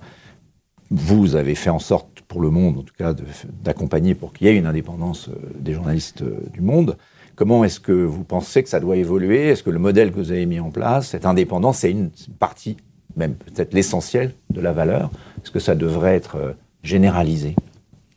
Vous 0.91 1.37
avez 1.37 1.55
fait 1.55 1.71
en 1.71 1.79
sorte, 1.79 2.21
pour 2.29 2.41
le 2.41 2.51
monde 2.51 2.79
en 2.79 2.83
tout 2.83 2.95
cas, 2.97 3.15
d'accompagner 3.63 4.15
pour 4.15 4.33
qu'il 4.33 4.47
y 4.47 4.51
ait 4.51 4.57
une 4.57 4.67
indépendance 4.67 5.29
euh, 5.29 5.35
des 5.59 5.73
journalistes 5.73 6.23
euh, 6.23 6.39
du 6.53 6.61
monde. 6.61 6.97
Comment 7.35 7.65
est-ce 7.65 7.81
que 7.81 7.93
vous 7.93 8.25
pensez 8.25 8.63
que 8.63 8.69
ça 8.69 8.79
doit 8.79 8.97
évoluer? 8.97 9.49
Est-ce 9.49 9.63
que 9.63 9.71
le 9.71 9.79
modèle 9.79 10.11
que 10.11 10.17
vous 10.17 10.33
avez 10.33 10.45
mis 10.45 10.61
en 10.61 10.71
place, 10.71 11.09
cette 11.09 11.25
indépendance, 11.25 11.79
c'est 11.79 11.91
une 11.91 12.11
partie, 12.39 12.77
même 13.17 13.35
peut-être 13.35 13.73
l'essentiel 13.73 14.35
de 14.51 14.61
la 14.61 14.73
valeur? 14.73 15.11
Est-ce 15.43 15.51
que 15.51 15.59
ça 15.59 15.75
devrait 15.75 16.15
être 16.15 16.55
euh, 16.85 16.89
généralisé 16.89 17.55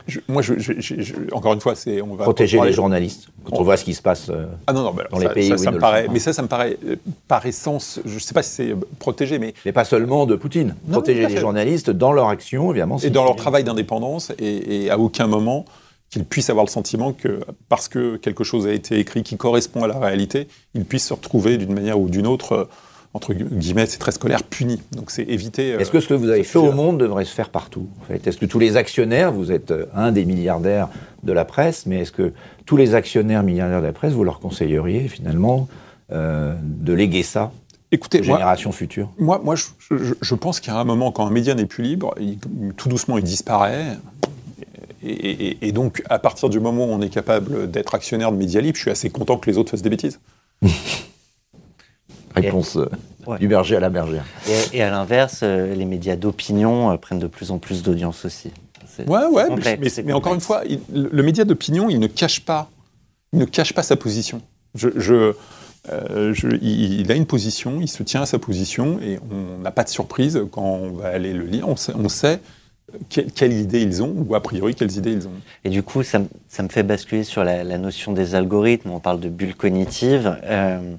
Je- 0.08 0.20
moi, 0.28 0.42
je, 0.44 0.54
je- 0.60 1.34
encore 1.34 1.54
une 1.54 1.62
fois, 1.62 1.74
c'est 1.76 2.00
on 2.02 2.14
va 2.16 2.26
Protéger 2.26 2.60
les 2.62 2.72
journalistes 2.74 3.30
quand 3.44 3.58
on 3.60 3.64
voit 3.64 3.76
ce 3.78 3.84
qui 3.84 3.94
se 3.96 4.02
passe 4.04 4.28
euh, 4.30 4.46
Ah 4.68 4.74
non, 4.74 4.84
non, 4.84 4.92
bah 4.94 5.04
alors 5.08 5.20
dans 5.20 5.28
les 5.28 5.34
pays 5.34 5.48
ça, 5.50 5.56
où 5.56 5.58
ça 5.58 5.72
me 5.72 5.80
paraît, 5.80 6.08
mais 6.12 6.20
ça, 6.20 6.32
ça 6.32 6.42
me 6.44 6.48
paraît 6.48 6.78
euh, 6.88 6.96
par 7.28 7.44
essence, 7.48 8.00
je 8.06 8.14
ne 8.14 8.20
sais 8.20 8.34
pas 8.36 8.44
si 8.44 8.52
c'est 8.52 8.76
protégé, 9.00 9.40
mais 9.40 9.54
mais 9.66 9.72
pas 9.72 9.84
seulement 9.86 10.26
de 10.28 10.36
Poutine. 10.36 10.76
Non, 10.88 10.94
Protéger 10.94 11.26
les 11.28 11.38
journalistes 11.38 11.90
dans 11.90 12.12
leur 12.12 12.28
action, 12.30 12.70
évidemment. 12.72 12.98
et 13.00 13.10
dans 13.10 13.24
leur 13.24 13.36
travail 13.36 13.64
d'indépendance, 13.64 14.32
et, 14.38 14.86
et 14.86 14.92
à 14.92 15.00
aucun 15.00 15.26
moment 15.28 15.66
qu'ils 16.12 16.24
puissent 16.26 16.52
avoir 16.52 16.66
le 16.66 16.70
sentiment 16.72 17.12
que 17.12 17.40
parce 17.68 17.88
que 17.88 18.18
quelque 18.18 18.44
chose 18.44 18.68
a 18.68 18.72
été 18.74 19.00
écrit 19.00 19.24
qui 19.24 19.38
correspond 19.38 19.84
à 19.84 19.88
la 19.88 19.98
réalité, 19.98 20.48
ils 20.76 20.86
puissent 20.86 21.08
se 21.08 21.14
retrouver 21.16 21.58
d'une 21.58 21.74
manière 21.74 22.00
ou 22.00 22.10
d'une 22.10 22.28
autre, 22.28 22.52
euh, 22.54 22.66
entre 23.16 23.34
gu- 23.34 23.46
guillemets, 23.50 23.86
c'est 23.86 23.98
très 23.98 24.12
scolaire, 24.12 24.44
punis. 24.44 24.82
Donc 24.92 25.10
c'est 25.10 25.24
éviter. 25.24 25.74
euh, 25.74 25.80
Est-ce 25.80 25.90
que 25.92 26.00
ce 26.00 26.08
que 26.08 26.14
vous 26.14 26.30
avez 26.30 26.44
fait 26.44 26.60
au 26.60 26.72
monde 26.72 27.00
devrait 27.00 27.26
se 27.26 27.34
faire 27.34 27.50
partout 27.50 27.88
en 28.02 28.06
fait? 28.06 28.28
Est-ce 28.28 28.38
que 28.38 28.46
tous 28.46 28.60
les 28.60 28.76
actionnaires, 28.78 29.32
vous 29.32 29.52
êtes 29.52 29.72
euh, 29.72 29.86
un 29.96 30.12
des 30.12 30.26
milliardaires 30.26 30.90
de 31.24 31.32
la 31.32 31.46
presse, 31.46 31.86
mais 31.86 32.00
est-ce 32.02 32.12
que 32.12 32.34
tous 32.66 32.78
les 32.78 32.94
actionnaires 32.94 33.42
milliardaires 33.44 33.82
de 33.82 33.86
la 33.88 33.94
presse, 33.94 34.14
vous 34.14 34.24
leur 34.26 34.40
conseilleriez 34.40 35.08
finalement 35.08 35.68
euh, 36.12 36.54
de 36.62 36.94
léguer 36.94 37.24
ça 37.24 37.52
Écoutez, 37.92 38.20
aux 38.20 38.26
moi, 38.26 38.38
générations 38.38 38.72
futures? 38.74 39.10
Moi, 39.18 39.40
moi 39.44 39.56
je, 39.56 39.66
je- 39.92 40.14
je 40.22 40.36
pense 40.36 40.60
qu'à 40.60 40.76
un 40.78 40.84
moment, 40.84 41.12
quand 41.14 41.26
un 41.26 41.32
média 41.32 41.56
n'est 41.56 41.66
plus 41.68 41.84
libre, 41.84 42.14
il- 42.20 42.38
tout 42.76 42.90
doucement, 42.90 43.18
il 43.18 43.24
disparaît. 43.24 43.98
Et, 45.04 45.10
et- 45.12 45.68
et 45.68 45.72
donc, 45.72 46.04
à 46.10 46.20
partir 46.20 46.50
du 46.50 46.60
moment 46.60 46.86
où 46.86 46.90
on 46.90 47.02
est 47.02 47.10
capable 47.10 47.70
d'être 47.72 47.96
actionnaire 47.96 48.32
de 48.32 48.38
médias 48.38 48.60
libres, 48.60 48.76
je 48.76 48.82
suis 48.82 48.92
assez 48.92 49.10
content 49.10 49.38
que 49.38 49.50
les 49.50 49.58
autres 49.58 49.72
fassent 49.72 49.84
des 49.84 49.90
bêtises. 49.90 50.20
Réponse 52.36 52.76
euh, 52.78 52.90
Ouais. 53.28 53.40
du 53.40 53.48
berger 53.48 53.76
à 53.76 53.80
la 53.80 53.90
bergère. 53.90 54.24
Et, 54.72 54.78
et 54.78 54.84
à 54.84 54.92
l'inverse, 54.92 55.40
euh, 55.42 55.74
les 55.74 55.86
médias 55.86 56.16
d'opinion 56.16 56.92
euh, 56.92 56.98
prennent 56.98 57.18
de 57.20 57.26
plus 57.28 57.50
en 57.50 57.58
plus 57.58 57.82
d'audience 57.82 58.24
aussi. 58.26 58.52
Ouais, 59.08 59.26
ouais, 59.26 59.48
complexe, 59.48 60.00
mais, 60.06 60.14
encore 60.14 60.36
une 60.36 60.42
fois, 60.42 60.62
il- 60.70 60.80
le 60.94 61.10
le 61.12 61.24
média 61.24 61.44
d'opinion, 61.44 61.90
il 61.90 62.00
ne 62.00 62.06
cache 62.08 62.42
pas, 62.42 62.70
il 63.34 63.40
ne 63.40 63.46
cache 63.46 63.74
pas 63.74 63.82
sa 63.84 63.96
position. 63.96 64.42
Je, 64.76 64.90
je- 64.96 65.34
euh, 65.92 66.34
je- 66.34 66.56
il, 66.62 67.02
il 67.02 67.12
a 67.12 67.16
une 67.16 67.26
position, 67.26 67.80
il 67.82 67.88
se 67.90 68.04
tient 68.04 68.22
à 68.22 68.26
sa 68.28 68.38
position, 68.40 69.00
et 69.02 69.20
on 69.32 69.62
n'a 69.62 69.72
pas 69.72 69.84
de 69.84 69.90
surprise 69.90 70.40
quand 70.52 70.62
on 70.64 70.92
va 70.92 71.08
aller 71.10 71.34
le 71.34 71.46
lire. 71.46 71.68
On 71.68 71.76
sait, 71.76 71.94
on 71.96 72.08
sait 72.10 72.40
quelle, 73.10 73.32
quelle 73.32 73.54
idée 73.54 73.82
ils 73.82 74.02
ont, 74.04 74.14
ou 74.28 74.36
a 74.36 74.42
priori 74.42 74.76
quelles 74.76 74.96
idées 74.96 75.12
ils 75.14 75.28
ont. 75.28 75.32
Et 75.64 75.70
du 75.70 75.82
coup, 75.84 76.04
ça, 76.04 76.20
me- 76.20 76.28
ça 76.48 76.62
me 76.64 76.70
fait 76.70 76.84
basculer 76.84 77.24
sur 77.24 77.44
la, 77.44 77.64
la 77.64 77.78
notion 77.80 78.14
des 78.14 78.36
algorithmes. 78.36 78.92
On 78.92 79.00
parle 79.00 79.20
de 79.20 79.30
bulles 79.30 79.56
cognitives. 79.56 80.38
Euh, 80.44 80.94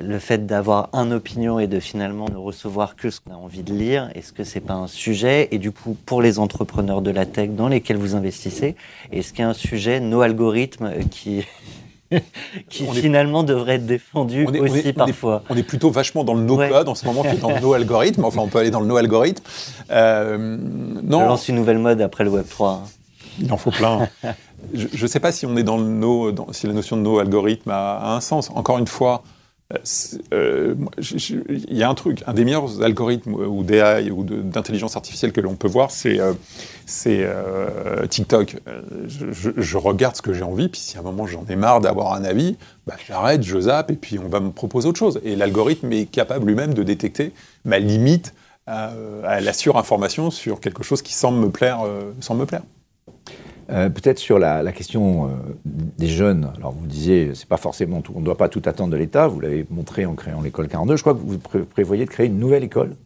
le 0.00 0.18
fait 0.18 0.46
d'avoir 0.46 0.88
un 0.92 1.10
opinion 1.10 1.58
et 1.58 1.66
de 1.66 1.78
finalement 1.78 2.26
ne 2.30 2.36
recevoir 2.36 2.96
que 2.96 3.10
ce 3.10 3.20
qu'on 3.20 3.32
a 3.32 3.36
envie 3.36 3.62
de 3.62 3.72
lire, 3.74 4.10
est-ce 4.14 4.32
que 4.32 4.44
c'est 4.44 4.60
pas 4.60 4.74
un 4.74 4.86
sujet? 4.86 5.48
Et 5.52 5.58
du 5.58 5.72
coup, 5.72 5.96
pour 6.06 6.22
les 6.22 6.38
entrepreneurs 6.38 7.02
de 7.02 7.10
la 7.10 7.26
tech 7.26 7.50
dans 7.50 7.68
lesquels 7.68 7.98
vous 7.98 8.14
investissez, 8.14 8.76
est-ce 9.12 9.32
qu'il 9.32 9.40
y 9.40 9.44
a 9.44 9.48
un 9.48 9.54
sujet, 9.54 10.00
nos 10.00 10.22
algorithmes, 10.22 10.86
euh, 10.86 11.02
qui, 11.10 11.44
qui 12.70 12.84
On 12.88 12.94
est- 12.94 13.00
finalement 13.00 13.42
devrait 13.42 13.74
être 13.74 13.86
défendu 13.86 14.46
On 14.48 14.52
est- 14.54 14.60
aussi 14.60 14.78
est- 14.78 14.84
on 14.86 14.88
est- 14.88 14.92
parfois? 14.94 15.42
On 15.50 15.56
est 15.56 15.62
plutôt 15.62 15.90
vachement 15.90 16.24
dans 16.24 16.34
le 16.34 16.42
no-code 16.42 16.70
Ouais. 16.70 16.88
en 16.88 16.94
ce 16.94 17.04
moment 17.04 17.22
que 17.22 17.36
dans 17.36 17.50
le 17.50 17.60
no-algorithme. 17.60 18.24
Enfin, 18.24 18.40
on 18.40 18.48
peut 18.48 18.58
aller 18.58 18.70
dans 18.70 18.80
le 18.80 18.86
no-algorithme. 18.86 19.44
Euh, 19.90 20.56
On 20.58 21.02
non, 21.06 21.26
lance 21.26 21.48
une 21.48 21.56
nouvelle 21.56 21.78
mode 21.78 22.00
après 22.00 22.24
le 22.24 22.30
Web 22.30 22.46
3. 22.48 22.82
il 23.40 23.52
en 23.52 23.56
faut 23.56 23.70
plein. 23.70 24.08
Je 24.74 25.02
ne 25.02 25.06
sais 25.06 25.20
pas 25.20 25.30
si 25.32 25.46
on 25.46 25.56
est 25.56 25.62
dans 25.62 25.76
le 25.78 25.84
no, 25.84 26.32
dans- 26.32 26.52
si 26.52 26.66
la 26.66 26.72
notion 26.72 26.96
de 26.96 27.02
no-algorithme 27.02 27.70
a, 27.70 27.96
a 27.98 28.14
un 28.16 28.20
sens. 28.20 28.50
Encore 28.54 28.78
une 28.78 28.86
fois, 28.88 29.22
euh, 29.72 29.78
euh, 30.32 30.74
il 31.48 31.76
y 31.76 31.82
a 31.82 31.88
un 31.88 31.94
truc, 31.94 32.22
un 32.26 32.34
des 32.34 32.44
meilleurs 32.44 32.82
algorithmes 32.82 33.34
euh, 33.34 33.46
ou 33.46 33.62
d'AI 33.62 34.10
ou 34.10 34.24
d'intelligence 34.24 34.96
artificielle 34.96 35.32
que 35.32 35.40
l'on 35.40 35.54
peut 35.54 35.68
voir, 35.68 35.90
c'est 35.90 36.18
TikTok. 38.08 38.56
Je, 39.06 39.76
regarde 39.76 40.16
ce 40.16 40.22
que 40.22 40.32
j'ai 40.32 40.42
envie, 40.42 40.68
puis 40.68 40.80
si 40.80 40.96
à 40.96 41.00
un 41.00 41.04
moment 41.04 41.26
j'en 41.26 41.44
ai 41.48 41.56
marre 41.56 41.80
d'avoir 41.80 42.14
un 42.14 42.24
avis, 42.24 42.56
bah, 42.86 42.96
j'arrête, 43.06 43.42
je 43.42 43.60
zappe, 43.60 43.90
et 43.92 43.96
puis 43.96 44.18
on 44.18 44.28
va 44.28 44.40
me 44.40 44.50
proposer 44.50 44.88
autre 44.88 44.98
chose. 44.98 45.20
Et 45.24 45.36
l'algorithme 45.36 45.92
est 45.92 46.06
capable 46.06 46.46
lui-même 46.48 46.74
de 46.74 46.82
détecter 46.82 47.32
ma 47.64 47.78
limite 47.78 48.34
à, 48.66 48.92
la 49.40 49.52
surinformation 49.52 50.30
sur 50.30 50.60
quelque 50.60 50.82
chose 50.82 51.02
qui 51.02 51.14
semble 51.14 51.38
me 51.38 51.48
plaire. 51.48 51.80
Euh, 53.70 53.88
Peut-être 53.88 54.18
sur 54.18 54.38
la, 54.38 54.62
la 54.62 54.72
question 54.72 55.26
euh, 55.26 55.28
des 55.64 56.08
jeunes. 56.08 56.50
Alors 56.56 56.72
vous 56.72 56.86
disiez, 56.86 57.30
c'est 57.34 57.48
pas 57.48 57.56
forcément 57.56 58.00
tout, 58.00 58.12
on 58.16 58.20
ne 58.20 58.24
doit 58.24 58.36
pas 58.36 58.48
tout 58.48 58.62
attendre 58.66 58.90
de 58.92 58.96
l'État. 58.96 59.28
Vous 59.28 59.40
l'avez 59.40 59.64
montré 59.70 60.06
en 60.06 60.14
créant 60.14 60.40
l'école 60.42 60.68
42. 60.68 60.96
Je 60.96 61.02
crois 61.02 61.14
que 61.14 61.20
vous 61.20 61.38
pré- 61.38 61.60
prévoyez 61.60 62.04
de 62.04 62.10
créer 62.10 62.26
une 62.26 62.38
nouvelle 62.38 62.64
école. 62.64 62.96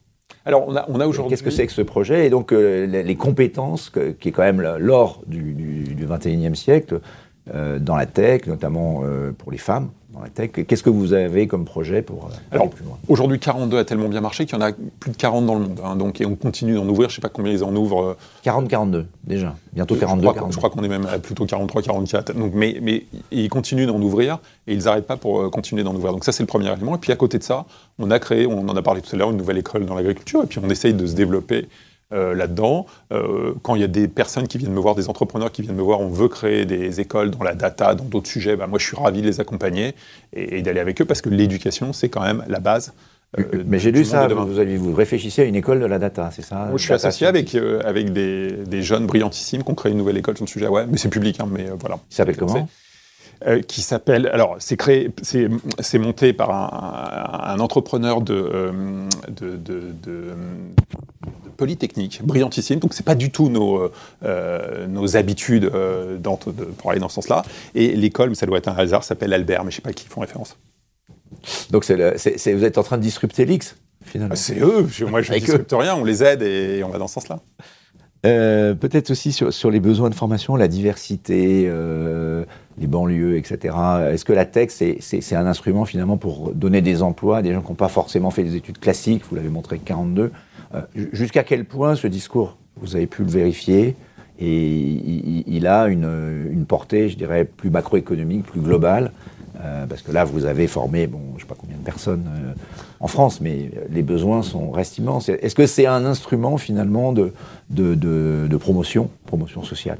Alors, 0.47 0.65
on 0.69 0.77
a, 0.77 0.85
on 0.89 1.01
a 1.01 1.07
aujourd'hui. 1.07 1.31
Qu'est-ce 1.31 1.43
que 1.43 1.51
c'est 1.51 1.67
que 1.67 1.73
ce 1.73 1.83
projet? 1.83 2.27
Et 2.27 2.31
donc 2.31 2.53
euh, 2.53 2.87
les, 2.87 3.03
les 3.03 3.15
compétences, 3.15 3.91
que- 3.91 4.11
qui 4.13 4.29
est 4.29 4.33
quand 4.33 4.43
même 4.43 4.61
l'or 4.79 5.23
du, 5.27 5.53
du, 5.55 5.95
du 5.95 6.07
21e 6.07 6.55
siècle, 6.55 7.01
euh, 7.55 7.79
dans 7.79 7.97
la 7.97 8.07
tech, 8.07 8.47
notamment 8.47 9.03
euh, 9.05 9.33
pour 9.33 9.53
les 9.53 9.59
femmes 9.59 9.91
dans 10.15 10.21
la 10.23 10.29
tech. 10.29 10.51
Qu'est-ce 10.67 10.83
que 10.83 10.91
vous 10.91 11.13
avez 11.13 11.47
comme 11.47 11.65
projet 11.65 12.01
pour 12.03 12.27
euh, 12.27 12.29
Alors, 12.53 12.67
aller 12.67 12.75
plus 12.75 12.85
loin? 12.85 12.97
Aujourd'hui, 13.09 13.39
42 13.39 13.79
a 13.79 13.85
tellement 13.85 14.09
bien 14.09 14.21
marché 14.21 14.47
qu'il 14.47 14.57
y 14.59 14.63
en 14.63 14.65
a 14.65 14.71
plus 15.01 15.11
de 15.11 15.17
40 15.17 15.45
dans 15.47 15.55
le 15.55 15.61
monde. 15.61 15.81
hein, 15.85 15.97
donc, 15.97 16.21
et 16.21 16.27
on 16.27 16.37
continue 16.37 16.75
d'en 16.75 16.87
ouvrir. 16.89 17.09
Je 17.09 17.15
ne 17.15 17.17
sais 17.17 17.21
pas 17.21 17.29
combien 17.29 17.53
ils 17.53 17.65
en 17.65 17.75
ouvrent. 17.75 18.03
euh, 18.03 18.17
40-42 18.45 19.05
déjà. 19.25 19.55
Bientôt 19.73 19.95
je 19.97 20.01
42. 20.01 20.23
crois, 20.23 20.35
42. 20.35 20.53
je 20.53 20.57
crois 20.59 20.71
qu'on 20.71 20.83
est 20.85 20.89
même 20.89 21.07
à 21.07 21.19
plutôt 21.19 21.45
43, 21.47 21.83
44. 21.83 22.33
Donc, 22.35 22.53
mais, 22.55 22.79
mais 22.81 23.05
ils 23.31 23.49
continuent 23.49 23.87
d'en 23.87 24.01
ouvrir 24.01 24.39
et 24.67 24.75
ils 24.75 24.85
n'arrêtent 24.85 25.07
pas 25.07 25.17
pour 25.17 25.41
euh, 25.41 25.51
continuer 25.51 25.83
d'en 25.83 25.95
ouvrir. 25.95 26.13
Donc 26.13 26.25
ça, 26.25 26.33
c'est 26.33 26.43
le 26.43 26.47
premier 26.47 26.73
élément. 26.73 26.95
Et 26.95 26.99
puis 26.99 27.13
à 27.13 27.17
côté 27.17 27.39
de 27.39 27.43
ça, 27.43 27.67
on 27.99 28.11
a 28.11 28.19
créé, 28.19 28.47
on 28.47 28.69
en 28.69 28.77
a 28.77 28.83
parlé 28.83 29.01
tout 29.03 29.15
à 29.15 29.19
l'heure, 29.19 29.31
une 29.31 29.37
nouvelle 29.37 29.59
école 29.59 29.85
dans 29.87 29.95
l'agriculture. 29.95 30.43
Et 30.45 30.47
puis 30.47 30.61
on 30.63 30.71
essaye 30.71 30.95
de 30.95 31.07
se 31.07 31.15
développer 31.15 31.67
euh, 32.13 32.35
là-dedans. 32.35 32.87
Euh, 33.13 33.55
quand 33.63 33.75
il 33.75 33.81
y 33.81 33.85
a 33.85 33.89
des 33.89 34.09
personnes 34.09 34.47
qui 34.47 34.59
viennent 34.59 34.73
me 34.73 34.81
voir, 34.81 34.95
des 34.95 35.09
entrepreneurs 35.09 35.51
qui 35.51 35.63
viennent 35.63 35.77
me 35.77 35.83
voir, 35.83 36.01
on 36.01 36.09
veut 36.09 36.29
créer 36.29 36.67
des 36.67 37.01
écoles 37.01 37.31
dans 37.31 37.43
la 37.43 37.55
data, 37.55 37.95
dans 37.95 38.05
d'autres 38.05 38.29
sujets, 38.29 38.57
bah, 38.57 38.67
moi 38.67 38.79
je 38.79 38.87
suis 38.87 38.97
ravi 38.97 39.23
de 39.23 39.27
les 39.27 39.41
accompagner 39.41 39.95
et, 40.33 40.59
et 40.59 40.63
d'aller 40.63 40.81
avec 40.81 41.01
eux 41.01 41.05
parce 41.05 41.23
que 41.23 41.29
l'éducation, 41.31 41.93
c'est 41.93 42.09
quand 42.09 42.23
même 42.23 42.45
la 42.49 42.61
base. 42.61 42.93
euh, 43.39 43.65
Mais 43.67 43.79
j'ai 43.79 43.91
lu 43.91 44.05
ça, 44.05 44.29
vous, 44.29 44.47
vous 44.79 44.95
réfléchissez 44.95 45.43
à 45.43 45.45
une 45.47 45.57
école 45.57 45.81
de 45.81 45.87
la 45.87 45.99
data, 45.99 46.31
c'est 46.33 46.43
ça 46.45 46.67
Moi, 46.67 46.77
je 46.77 46.85
suis 46.85 46.93
associé 46.93 47.27
avec, 47.27 47.55
avec 47.85 48.13
des, 48.13 48.53
des 48.53 48.83
jeunes 48.83 49.07
brillantissimes 49.07 49.65
qui 49.65 49.71
ont 49.71 49.75
créé 49.75 49.91
une 49.93 49.99
nouvelle 49.99 50.19
école 50.19 50.37
sur 50.37 50.45
le 50.45 50.51
sujet. 50.51 50.69
Ouais, 50.69 50.87
mais 50.87 50.99
c'est 50.99 51.09
public, 51.09 51.41
hein, 51.41 51.49
mais 51.51 51.67
voilà. 51.81 51.97
Qui 52.09 52.17
s'appelle 52.17 52.37
comment 52.37 52.69
Euh, 53.47 53.61
qui 53.61 53.83
s'appelle. 53.83 54.29
Alors, 54.33 54.57
c'est 54.59 54.77
créé, 54.77 55.11
c'est, 55.23 55.49
c'est 55.81 55.99
monté 55.99 56.33
par 56.33 56.51
un, 56.51 57.55
un 57.57 57.61
entrepreneur 57.61 58.23
de, 58.23 58.33
euh, 58.35 58.73
de, 59.29 59.57
de, 59.57 59.81
de- 60.03 60.29
de 61.45 61.51
polytechnique, 61.57 62.21
brillantissime. 62.25 62.79
Donc 62.79 62.95
c'est 62.95 63.05
pas 63.05 63.15
du 63.15 63.31
tout 63.31 63.49
nos, 63.51 63.91
euh, 64.25 64.87
nos 64.87 65.17
habitudes 65.17 65.71
euh, 65.75 66.17
dans- 66.17 66.39
de- 66.47 66.65
pour 66.65 66.91
aller 66.91 67.01
dans 67.01 67.09
ce 67.09 67.17
sens-là. 67.17 67.43
Et 67.75 67.95
l'école, 67.97 68.31
mais 68.31 68.35
ça 68.35 68.47
doit 68.47 68.59
être 68.59 68.69
un 68.69 68.77
hasard, 68.77 69.05
s'appelle 69.05 69.33
Albert, 69.35 69.65
mais 69.65 69.71
je 69.71 69.77
sais 69.77 69.83
pas 69.83 69.93
qui 69.93 70.07
font 70.09 70.21
référence. 70.23 70.57
Donc 71.71 71.85
c'est 71.85 71.97
le- 71.97 72.15
c'est- 72.17 72.39
c'est- 72.39 72.55
vous 72.55 72.65
êtes 72.65 72.79
en 72.79 72.83
train 72.83 72.97
de 72.97 73.03
disrupter 73.03 73.45
l'X, 73.45 73.77
finalement. 74.03 74.33
Ah, 74.35 74.37
C'est 74.37 74.59
eux. 74.61 74.87
Je- 74.91 75.05
moi, 75.05 75.21
je 75.23 75.29
ne 75.31 75.33
Avec 75.37 75.45
discute 75.45 75.71
rien. 75.73 75.95
On 75.97 76.05
les 76.05 76.23
aide 76.25 76.43
et 76.43 76.83
on 76.85 76.89
va 76.89 76.99
dans 76.99 77.09
ce 77.09 77.15
sens-là. 77.15 77.41
Euh, 78.27 78.75
Peut-être 78.75 79.11
aussi 79.11 79.33
sur, 79.33 79.53
sur 79.53 79.71
les 79.71 79.81
besoins 79.81 80.09
de 80.09 80.15
formation, 80.15 80.57
la 80.57 80.67
diversité, 80.69 81.67
euh, 81.69 82.45
les 82.79 82.87
banlieues, 82.87 83.37
etc. 83.37 83.75
Est-ce 84.13 84.25
que 84.25 84.33
la 84.33 84.45
tech, 84.45 84.71
c'est- 84.71 85.35
un 85.35 85.47
instrument 85.47 85.85
finalement 85.85 86.17
pour 86.17 86.53
donner 86.53 86.81
des 86.83 87.03
emplois 87.03 87.39
à 87.39 87.43
des 87.43 87.53
gens 87.53 87.61
qui 87.63 87.69
n'ont 87.69 87.75
pas 87.75 87.89
forcément 87.89 88.31
fait 88.31 88.43
des 88.43 88.57
études 88.57 88.79
classiques 88.79 89.23
Vous 89.31 89.37
l'avez 89.37 89.49
montré 89.49 89.75
avec 89.77 89.85
42. 89.85 90.33
Euh, 90.75 90.81
ju- 90.97 91.11
Jusqu'à 91.13 91.45
quel 91.45 91.65
point 91.65 91.95
ce 91.95 92.07
discours, 92.09 92.57
vous 92.77 92.97
avez 92.97 93.07
pu 93.07 93.23
le 93.23 93.31
vérifier 93.31 93.95
et 94.41 95.45
il, 95.47 95.67
a 95.69 95.87
une, 95.87 96.65
portée, 96.67 97.09
je 97.09 97.17
dirais, 97.17 97.45
plus 97.45 97.71
macroéconomique, 97.71 98.45
plus 98.45 98.61
globale 98.61 99.13
euh, 99.63 99.87
parce 99.87 100.03
que 100.03 100.11
là, 100.11 100.25
vous 100.25 100.45
avez 100.47 100.67
formé, 100.67 101.07
bon, 101.07 101.21
je 101.31 101.35
ne 101.37 101.41
sais 101.41 101.47
pas 101.47 101.55
combien 101.57 101.77
de 101.77 101.85
personnes 101.85 102.25
euh, 102.29 102.53
en 102.99 103.07
France, 103.07 103.41
mais 103.41 103.71
les 103.91 104.03
besoins 104.03 104.43
sont, 104.43 104.73
restent 104.73 104.99
immenses. 104.99 105.29
Est-ce 105.29 105.55
que 105.55 105.67
c'est 105.67 105.87
un 105.87 106.05
instrument 106.05 106.57
finalement 106.57 107.13
de- 107.13 107.33
de 107.71 108.57
promotion, 108.57 109.09
promotion 109.27 109.63
sociale? 109.63 109.99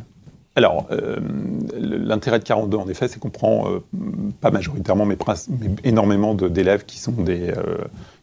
Alors, 0.57 0.87
euh, 0.93 1.19
l'intérêt 1.77 2.39
de 2.39 2.45
42, 2.45 2.77
en 2.77 2.89
effet, 2.89 3.09
c'est 3.09 3.19
qu'on 3.19 3.31
prend 3.31 3.69
euh, 3.69 3.81
pas 4.41 4.51
majoritairement, 4.51 5.05
mais, 5.05 5.17
énormément 5.83 6.35
d'élèves 6.35 6.85
qui 6.85 6.99
sont 6.99 7.13
des 7.13 7.51
euh, 7.51 7.79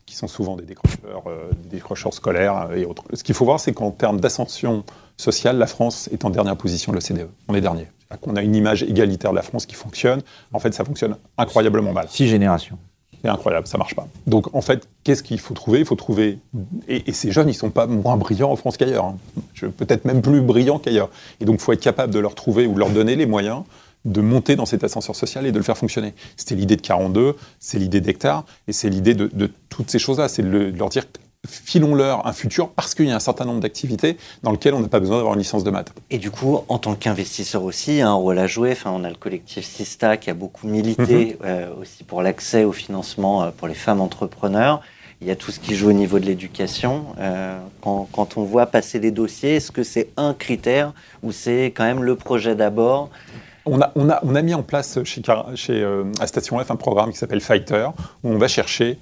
qui 0.05 0.15
sont 0.15 0.27
souvent 0.27 0.57
des 0.57 0.65
décrocheurs, 0.65 1.23
des 1.63 1.69
décrocheurs 1.69 2.13
scolaires 2.13 2.69
et 2.75 2.83
autres. 2.83 3.03
Ce 3.13 3.23
qu'il 3.23 3.33
faut 3.33 3.45
voir, 3.45 3.61
c'est 3.61 3.71
qu'en 3.71 3.91
termes 3.91 4.19
d'ascension 4.19 4.83
sociale, 5.15 5.57
la 5.57 5.67
France 5.67 6.09
est 6.11 6.25
en 6.25 6.29
dernière 6.29 6.57
position 6.57 6.91
de 6.91 6.97
l'OCDE. 6.97 7.29
On 7.47 7.55
est 7.55 7.61
dernier. 7.61 7.87
Qu'on 8.19 8.35
a 8.35 8.41
une 8.41 8.53
image 8.53 8.83
égalitaire 8.83 9.31
de 9.31 9.37
la 9.37 9.41
France 9.41 9.65
qui 9.65 9.75
fonctionne. 9.75 10.21
En 10.51 10.59
fait, 10.59 10.73
ça 10.73 10.83
fonctionne 10.83 11.15
incroyablement 11.37 11.93
mal. 11.93 12.07
Six 12.09 12.27
générations. 12.27 12.77
C'est 13.23 13.29
incroyable, 13.29 13.67
ça 13.67 13.77
marche 13.77 13.95
pas. 13.95 14.07
Donc 14.25 14.53
en 14.55 14.61
fait, 14.61 14.87
qu'est-ce 15.03 15.21
qu'il 15.21 15.39
faut 15.39 15.53
trouver? 15.53 15.79
Il 15.79 15.85
faut 15.85 15.95
trouver. 15.95 16.39
Et, 16.87 17.11
ces 17.11 17.31
jeunes, 17.31 17.49
ils 17.49 17.53
sont 17.53 17.69
pas 17.69 17.85
moins 17.85 18.17
brillants 18.17 18.51
en 18.51 18.55
France 18.55 18.77
qu'ailleurs. 18.77 19.05
hein. 19.05 19.17
Peut-être 19.77 20.05
même 20.05 20.21
plus 20.21 20.41
brillants 20.41 20.79
qu'ailleurs. 20.79 21.09
Et 21.39 21.45
donc 21.45 21.55
il 21.59 21.61
faut 21.61 21.73
être 21.73 21.81
capable 21.81 22.13
de 22.13 22.19
leur 22.19 22.35
trouver 22.35 22.65
ou 22.65 22.75
leur 22.75 22.89
donner 22.89 23.15
les 23.15 23.25
moyens 23.25 23.63
de 24.05 24.21
monter 24.21 24.55
dans 24.55 24.65
cet 24.65 24.83
ascenseur 24.83 25.15
social 25.15 25.45
et 25.45 25.51
de 25.51 25.57
le 25.57 25.63
faire 25.63 25.77
fonctionner. 25.77 26.13
C'était 26.35 26.55
l'idée 26.55 26.75
de 26.75 26.81
42, 26.81 27.35
c'est 27.59 27.77
l'idée 27.77 28.01
d'Hectare, 28.01 28.45
et 28.67 28.73
c'est 28.73 28.89
l'idée 28.89 29.13
de, 29.13 29.51
toutes 29.69 29.91
ces 29.91 29.99
choses-là. 29.99 30.27
C'est 30.27 30.43
de 30.43 30.73
leur 30.75 30.89
dire 30.89 31.05
filons-leur 31.47 32.27
un 32.27 32.33
futur 32.33 32.69
parce 32.69 32.93
qu'il 32.93 33.07
y 33.07 33.11
a 33.11 33.15
un 33.15 33.19
certain 33.19 33.45
nombre 33.45 33.61
d'activités 33.61 34.17
dans 34.43 34.51
lesquelles 34.51 34.75
on 34.75 34.79
n'a 34.79 34.87
pas 34.87 34.99
besoin 34.99 35.17
d'avoir 35.17 35.33
une 35.33 35.39
licence 35.39 35.63
de 35.63 35.71
maths. 35.71 35.91
Et 36.09 36.17
du 36.17 36.29
coup, 36.29 36.59
en 36.67 36.77
tant 36.77 36.93
qu'investisseur 36.95 37.63
aussi, 37.63 37.93
il 37.93 37.97
y 37.97 38.01
a 38.01 38.09
un 38.09 38.13
rôle 38.13 38.37
à 38.37 38.47
jouer. 38.47 38.71
Enfin, 38.73 38.91
on 38.93 39.03
a 39.03 39.09
le 39.09 39.15
collectif 39.15 39.65
Sista 39.65 40.17
qui 40.17 40.29
a 40.29 40.33
beaucoup 40.33 40.67
milité 40.67 41.37
euh, 41.43 41.73
aussi 41.79 42.03
pour 42.03 42.21
l'accès 42.21 42.63
au 42.63 42.71
financement 42.71 43.43
euh, 43.43 43.51
pour 43.55 43.67
les 43.67 43.73
femmes 43.73 44.01
entrepreneurs. 44.01 44.81
Il 45.19 45.27
y 45.27 45.31
a 45.31 45.35
tout 45.35 45.51
ce 45.51 45.59
qui 45.59 45.75
joue 45.75 45.89
au 45.89 45.93
niveau 45.93 46.19
de 46.19 46.25
l'éducation. 46.25 47.05
Euh, 47.19 47.59
quand, 47.81 48.07
quand 48.11 48.37
on 48.37 48.43
voit 48.43 48.65
passer 48.65 48.99
les 48.99 49.11
dossiers, 49.11 49.55
est-ce 49.55 49.71
que 49.71 49.83
c'est 49.83 50.09
un 50.17 50.33
critère 50.33 50.93
ou 51.21 51.31
c'est 51.31 51.65
quand 51.65 51.83
même 51.83 52.03
le 52.03 52.15
projet 52.15 52.55
d'abord? 52.55 53.09
On 53.65 53.79
a, 53.79 53.91
on, 53.95 54.09
a, 54.09 54.19
on 54.23 54.33
a 54.33 54.41
mis 54.41 54.55
en 54.55 54.63
place 54.63 55.03
chez, 55.03 55.21
chez, 55.53 55.81
euh, 55.83 56.05
à 56.19 56.25
Station 56.25 56.57
F 56.57 56.71
un 56.71 56.75
programme 56.75 57.11
qui 57.11 57.17
s'appelle 57.17 57.41
Fighter, 57.41 57.87
où 58.23 58.29
on 58.29 58.37
va 58.39 58.47
chercher 58.47 58.97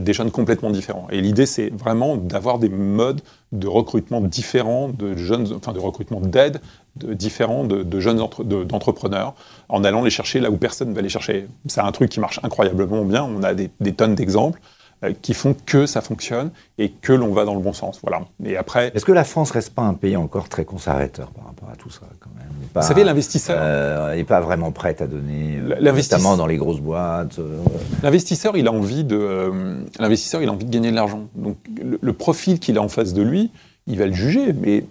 des 0.00 0.12
jeunes 0.12 0.30
complètement 0.30 0.70
différents. 0.70 1.06
Et 1.10 1.20
l'idée, 1.20 1.46
c'est 1.46 1.70
vraiment 1.70 2.16
d'avoir 2.16 2.58
des 2.58 2.68
modes 2.68 3.20
de 3.52 3.68
recrutement 3.68 4.20
différents, 4.20 4.88
de 4.88 5.16
jeunes, 5.16 5.52
enfin 5.54 5.72
de 5.72 5.78
recrutement 5.78 6.20
d'aide 6.20 6.60
de, 6.96 7.14
différents 7.14 7.64
de, 7.64 8.00
jeunes 8.00 8.20
entre- 8.20 8.44
de- 8.44 8.64
d'entrepreneurs, 8.64 9.34
en 9.68 9.84
allant 9.84 10.02
les 10.02 10.10
chercher 10.10 10.40
là 10.40 10.50
où 10.50 10.56
personne 10.56 10.90
ne 10.90 10.94
va 10.94 11.02
les 11.02 11.08
chercher. 11.08 11.46
C'est 11.66 11.80
un 11.80 11.92
truc 11.92 12.10
qui 12.10 12.20
marche 12.20 12.40
incroyablement 12.42 13.04
bien. 13.04 13.24
On 13.24 13.42
a 13.42 13.54
des, 13.54 13.68
tonnes 13.92 14.14
d'exemples 14.14 14.60
euh, 15.04 15.12
qui 15.20 15.34
font 15.34 15.54
que 15.66 15.86
ça 15.86 16.00
fonctionne 16.00 16.50
et 16.78 16.90
que 16.90 17.12
l'on 17.12 17.32
va 17.32 17.44
dans 17.44 17.54
le 17.54 17.60
bon 17.60 17.72
sens. 17.72 18.00
Voilà. 18.02 18.22
Et 18.44 18.56
après, 18.56 18.92
Est-ce 18.94 19.04
que 19.04 19.12
la 19.12 19.24
France 19.24 19.50
reste 19.50 19.74
pas 19.74 19.82
un 19.82 19.94
pays 19.94 20.16
encore 20.16 20.48
très 20.48 20.64
conservateur 20.64 21.30
par 21.30 21.46
rapport 21.46 21.68
à 21.70 21.76
tout 21.76 21.90
ça 21.90 22.06
quand 22.20 22.30
même? 22.36 22.45
Pas- 22.66 22.80
vous 22.82 22.88
savez, 22.88 23.04
l'investisseur, 23.04 23.56
euh, 23.58 24.14
n'est 24.16 24.24
pas 24.24 24.40
vraiment 24.40 24.70
prête 24.72 25.00
à 25.02 25.06
donner, 25.06 25.58
euh, 25.58 25.80
notamment 26.18 26.36
dans 26.36 26.46
les 26.46 26.56
grosses 26.56 26.80
boîtes. 26.80 27.38
euh, 27.38 27.58
L'investisseur, 28.02 28.56
il 28.56 28.66
a 28.68 28.72
envie 28.72 29.04
de, 29.04 29.16
euh, 29.16 29.80
l'investisseur, 29.98 30.42
il 30.42 30.48
a 30.48 30.52
envie 30.52 30.66
de 30.66 30.70
gagner 30.70 30.90
de 30.90 30.96
l'argent. 30.96 31.22
Donc, 31.34 31.56
le, 31.82 31.98
le 32.00 32.12
profil 32.12 32.58
qu'il 32.60 32.76
a 32.78 32.82
en 32.82 32.88
face 32.88 33.12
de 33.14 33.22
lui, 33.22 33.50
il 33.86 33.98
va 33.98 34.06
le 34.06 34.12
juger. 34.14 34.52
Mais 34.52 34.84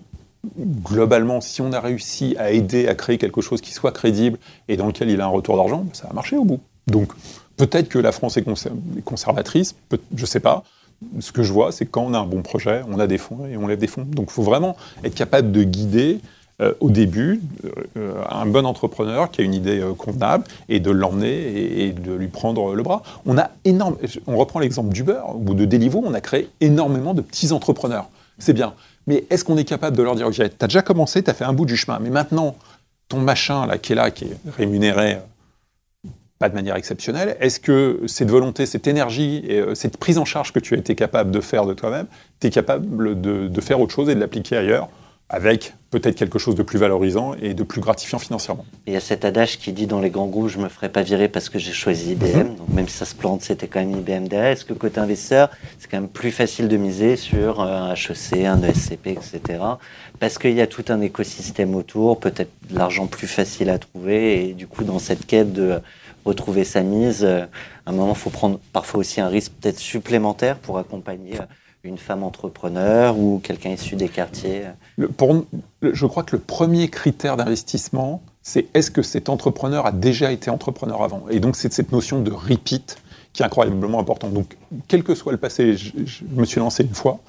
globalement, 0.83 1.41
si 1.41 1.61
on 1.61 1.71
a 1.73 1.79
réussi 1.79 2.35
à 2.37 2.51
aider 2.51 2.87
à 2.87 2.95
créer 2.95 3.17
quelque 3.17 3.41
chose 3.41 3.61
qui 3.61 3.71
soit 3.73 3.91
crédible 3.91 4.37
et 4.67 4.77
dans 4.77 4.87
lequel 4.87 5.09
il 5.09 5.21
a 5.21 5.25
un 5.25 5.29
retour 5.29 5.57
d'argent, 5.57 5.85
ça 5.93 6.07
va 6.07 6.13
marcher 6.13 6.37
au 6.37 6.43
bout. 6.45 6.59
Donc, 6.87 7.11
peut-être 7.57 7.89
que 7.89 7.99
la 7.99 8.11
France 8.11 8.37
est 8.37 8.41
conser- 8.47 8.69
est 8.97 9.01
conservatrice, 9.01 9.75
je 10.15 10.25
sais 10.25 10.39
pas. 10.39 10.63
Ce 11.19 11.31
que 11.31 11.43
je 11.43 11.51
vois, 11.51 11.71
c'est 11.71 11.85
quand 11.85 12.03
on 12.03 12.13
a 12.13 12.19
un 12.19 12.25
bon 12.25 12.41
projet, 12.41 12.81
on 12.89 12.99
a 12.99 13.07
des 13.07 13.17
fonds 13.17 13.45
et 13.51 13.57
on 13.57 13.67
lève 13.67 13.79
des 13.79 13.87
fonds. 13.87 14.05
Donc, 14.07 14.27
il 14.29 14.33
faut 14.33 14.43
vraiment 14.43 14.77
être 15.03 15.15
capable 15.15 15.51
de 15.51 15.63
guider 15.63 16.19
euh, 16.61 16.73
au 16.79 16.89
début 16.89 17.41
euh, 17.97 18.13
un 18.29 18.45
bon 18.45 18.65
entrepreneur 18.65 19.29
qui 19.29 19.41
a 19.41 19.43
une 19.43 19.53
idée 19.53 19.81
euh, 19.81 19.93
convenable 19.93 20.45
et 20.69 20.79
de 20.79 20.89
l'emmener 20.89 21.83
et, 21.83 21.91
de 21.91 22.13
lui 22.13 22.29
prendre 22.29 22.73
le 22.73 22.81
bras. 22.81 23.03
On 23.25 23.37
a 23.37 23.51
énorme, 23.65 23.97
on 24.25 24.37
reprend 24.37 24.61
l'exemple 24.61 24.93
d'Uber 24.93 25.19
ou 25.35 25.53
de 25.53 25.65
Deliveroo, 25.65 26.05
on 26.05 26.13
a 26.13 26.21
créé 26.21 26.47
énormément 26.61 27.13
de 27.13 27.19
petits 27.19 27.51
entrepreneurs. 27.51 28.07
C'est 28.39 28.53
bien. 28.53 28.73
Mais 29.05 29.25
est-ce 29.29 29.43
qu'on 29.43 29.57
est 29.57 29.65
capable 29.65 29.97
de 29.97 30.03
leur 30.03 30.15
dire, 30.15 30.27
OK, 30.27 30.35
tu 30.35 30.43
as 30.43 30.67
déjà 30.67 30.81
commencé, 30.81 31.21
tu 31.21 31.29
as 31.29 31.33
fait 31.33 31.43
un 31.43 31.51
bout 31.51 31.65
du 31.65 31.75
chemin, 31.75 31.99
mais 31.99 32.09
maintenant, 32.09 32.55
ton 33.09 33.19
machin 33.19 33.67
là, 33.67 33.77
qui 33.77 33.91
est 33.91 33.95
là, 33.95 34.09
qui 34.09 34.23
est 34.23 34.37
rémunéré 34.55 35.17
pas 36.39 36.47
de 36.47 36.55
manière 36.55 36.77
exceptionnelle, 36.77 37.35
est-ce 37.41 37.59
que 37.59 37.99
cette 38.07 38.29
volonté, 38.29 38.65
cette 38.65 38.87
énergie 38.87 39.43
et 39.47 39.61
cette 39.73 39.97
prise 39.97 40.17
en 40.17 40.25
charge 40.25 40.53
que 40.53 40.59
tu 40.59 40.75
as 40.75 40.77
été 40.77 40.95
capable 40.95 41.31
de 41.31 41.41
faire 41.41 41.65
de 41.65 41.73
toi-même, 41.73 42.07
tu 42.39 42.47
es 42.47 42.49
capable 42.49 43.19
de 43.19 43.61
faire 43.61 43.81
autre 43.81 43.93
chose 43.93 44.07
et 44.09 44.15
de 44.15 44.21
l'appliquer 44.21 44.55
ailleurs 44.55 44.89
avec 45.29 45.73
peut-être 45.89 46.15
quelque 46.15 46.37
chose 46.37 46.55
de 46.55 46.61
plus 46.61 46.77
valorisant 46.77 47.33
et 47.41 47.53
de 47.53 47.63
plus 47.63 47.81
gratifiant 47.81 48.19
financièrement. 48.19 48.65
Il 48.85 48.93
y 48.93 48.97
a 48.97 48.99
cet 48.99 49.25
adage 49.25 49.57
qui 49.57 49.71
dit 49.71 49.87
dans 49.87 49.99
les 49.99 50.09
grands 50.09 50.27
groupes, 50.27 50.49
je 50.49 50.59
me 50.59 50.69
ferai 50.69 50.89
pas 50.89 51.01
virer 51.01 51.29
parce 51.29 51.49
que 51.49 51.57
j'ai 51.57 51.71
choisi 51.71 52.11
IBM. 52.11 52.55
Donc 52.55 52.69
même 52.69 52.87
si 52.87 52.97
ça 52.97 53.05
se 53.05 53.15
plante, 53.15 53.41
c'était 53.41 53.67
quand 53.67 53.79
même 53.79 53.91
IBM 53.91 54.27
derrière. 54.27 54.51
Est-ce 54.51 54.65
que 54.65 54.73
côté 54.73 54.99
investisseur, 54.99 55.49
c'est 55.79 55.89
quand 55.89 55.99
même 55.99 56.09
plus 56.09 56.31
facile 56.31 56.67
de 56.67 56.77
miser 56.77 57.15
sur 57.15 57.61
euh, 57.61 57.91
un 57.91 57.93
HEC, 57.93 58.45
un 58.45 58.61
ESCP, 58.61 59.07
etc. 59.07 59.41
Parce 60.19 60.37
qu'il 60.37 60.53
y 60.53 60.61
a 60.61 60.67
tout 60.67 60.85
un 60.89 61.01
écosystème 61.01 61.75
autour, 61.75 62.19
peut-être 62.19 62.51
de 62.69 62.77
l'argent 62.77 63.07
plus 63.07 63.27
facile 63.27 63.69
à 63.69 63.79
trouver. 63.79 64.49
Et 64.49 64.53
du 64.53 64.67
coup, 64.67 64.83
dans 64.83 64.99
cette 64.99 65.25
quête 65.25 65.53
de 65.53 65.79
retrouver 66.25 66.65
sa 66.65 66.81
mise, 66.81 67.23
euh, 67.23 67.45
à 67.85 67.91
un 67.91 67.93
moment, 67.93 68.13
il 68.13 68.19
faut 68.19 68.29
prendre 68.29 68.59
parfois 68.73 68.99
aussi 68.99 69.21
un 69.21 69.29
risque 69.29 69.53
peut-être 69.61 69.79
supplémentaire 69.79 70.57
pour 70.57 70.77
accompagner 70.77 71.39
euh, 71.39 71.45
une 71.85 71.97
femme 71.97 72.23
entrepreneur 72.23 73.17
ou 73.17 73.39
quelqu'un 73.43 73.71
issu 73.71 73.95
des 73.95 74.09
quartiers. 74.09 74.63
Le- 74.97 75.07
pour- 75.07 75.45
le- 75.81 75.93
je 75.93 76.05
crois 76.05 76.23
que 76.23 76.35
le 76.35 76.41
premier 76.41 76.89
critère 76.89 77.37
d'investissement, 77.37 78.21
c'est 78.41 78.67
est-ce 78.73 78.91
que 78.91 79.01
cet 79.01 79.29
entrepreneur 79.29 79.85
a 79.85 79.91
déjà 79.91 80.31
été 80.31 80.49
entrepreneur 80.49 81.01
avant? 81.03 81.23
Et 81.29 81.39
donc, 81.39 81.55
c'est 81.55 81.71
cette 81.71 81.91
notion 81.91 82.21
de 82.21 82.31
repeat 82.31 82.97
qui 83.33 83.41
est 83.43 83.45
incroyablement 83.45 83.99
importante. 83.99 84.33
Donc, 84.33 84.57
quel 84.87 85.03
que 85.03 85.13
soit 85.15 85.31
le 85.31 85.37
passé, 85.37 85.75
je, 85.77 85.91
je 86.05 86.23
me 86.31 86.45
suis 86.45 86.59
lancé 86.59 86.83
une 86.83 86.93
fois, 86.93 87.19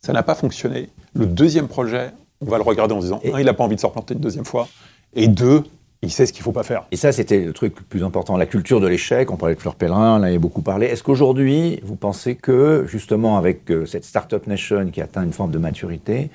ça 0.00 0.12
n'a 0.12 0.22
pas 0.22 0.34
fonctionné. 0.34 0.88
Le 1.14 1.26
deuxième 1.26 1.68
projet, 1.68 2.10
on 2.40 2.46
va 2.46 2.56
le 2.58 2.62
regarder 2.64 2.94
en 2.94 3.00
se 3.00 3.06
disant, 3.06 3.20
Et- 3.22 3.32
un, 3.32 3.38
il 3.38 3.46
n'a 3.46 3.54
pas 3.54 3.64
envie 3.64 3.76
de 3.76 3.80
se 3.80 3.86
replanter 3.86 4.14
une 4.14 4.20
deuxième 4.20 4.44
fois, 4.44 4.68
et 5.14 5.28
deux, 5.28 5.64
il 6.04 6.10
sait 6.10 6.26
ce 6.26 6.32
qu'il 6.32 6.40
ne 6.40 6.44
faut 6.44 6.52
pas 6.52 6.62
faire. 6.62 6.84
Et 6.90 6.96
ça, 6.96 7.12
c'était 7.12 7.40
le 7.40 7.52
truc 7.52 7.74
le 7.78 7.84
plus 7.84 8.04
important, 8.04 8.36
la 8.36 8.46
culture 8.46 8.80
de 8.80 8.86
l'échec. 8.86 9.30
On 9.30 9.36
parlait 9.36 9.54
de 9.54 9.60
Fleur 9.60 9.74
Pellerin, 9.74 10.14
on 10.14 10.20
en 10.20 10.22
avait 10.22 10.38
beaucoup 10.38 10.62
parlé. 10.62 10.86
Est-ce 10.86 11.02
qu'aujourd'hui, 11.02 11.80
vous 11.82 11.96
pensez 11.96 12.34
que, 12.36 12.84
justement, 12.86 13.38
avec 13.38 13.70
euh, 13.70 13.86
cette 13.86 14.04
Startup 14.04 14.46
Nation 14.46 14.86
qui 14.92 15.00
atteint 15.00 15.24
une 15.24 15.32
forme 15.32 15.50
de 15.50 15.58
maturité, 15.58 16.30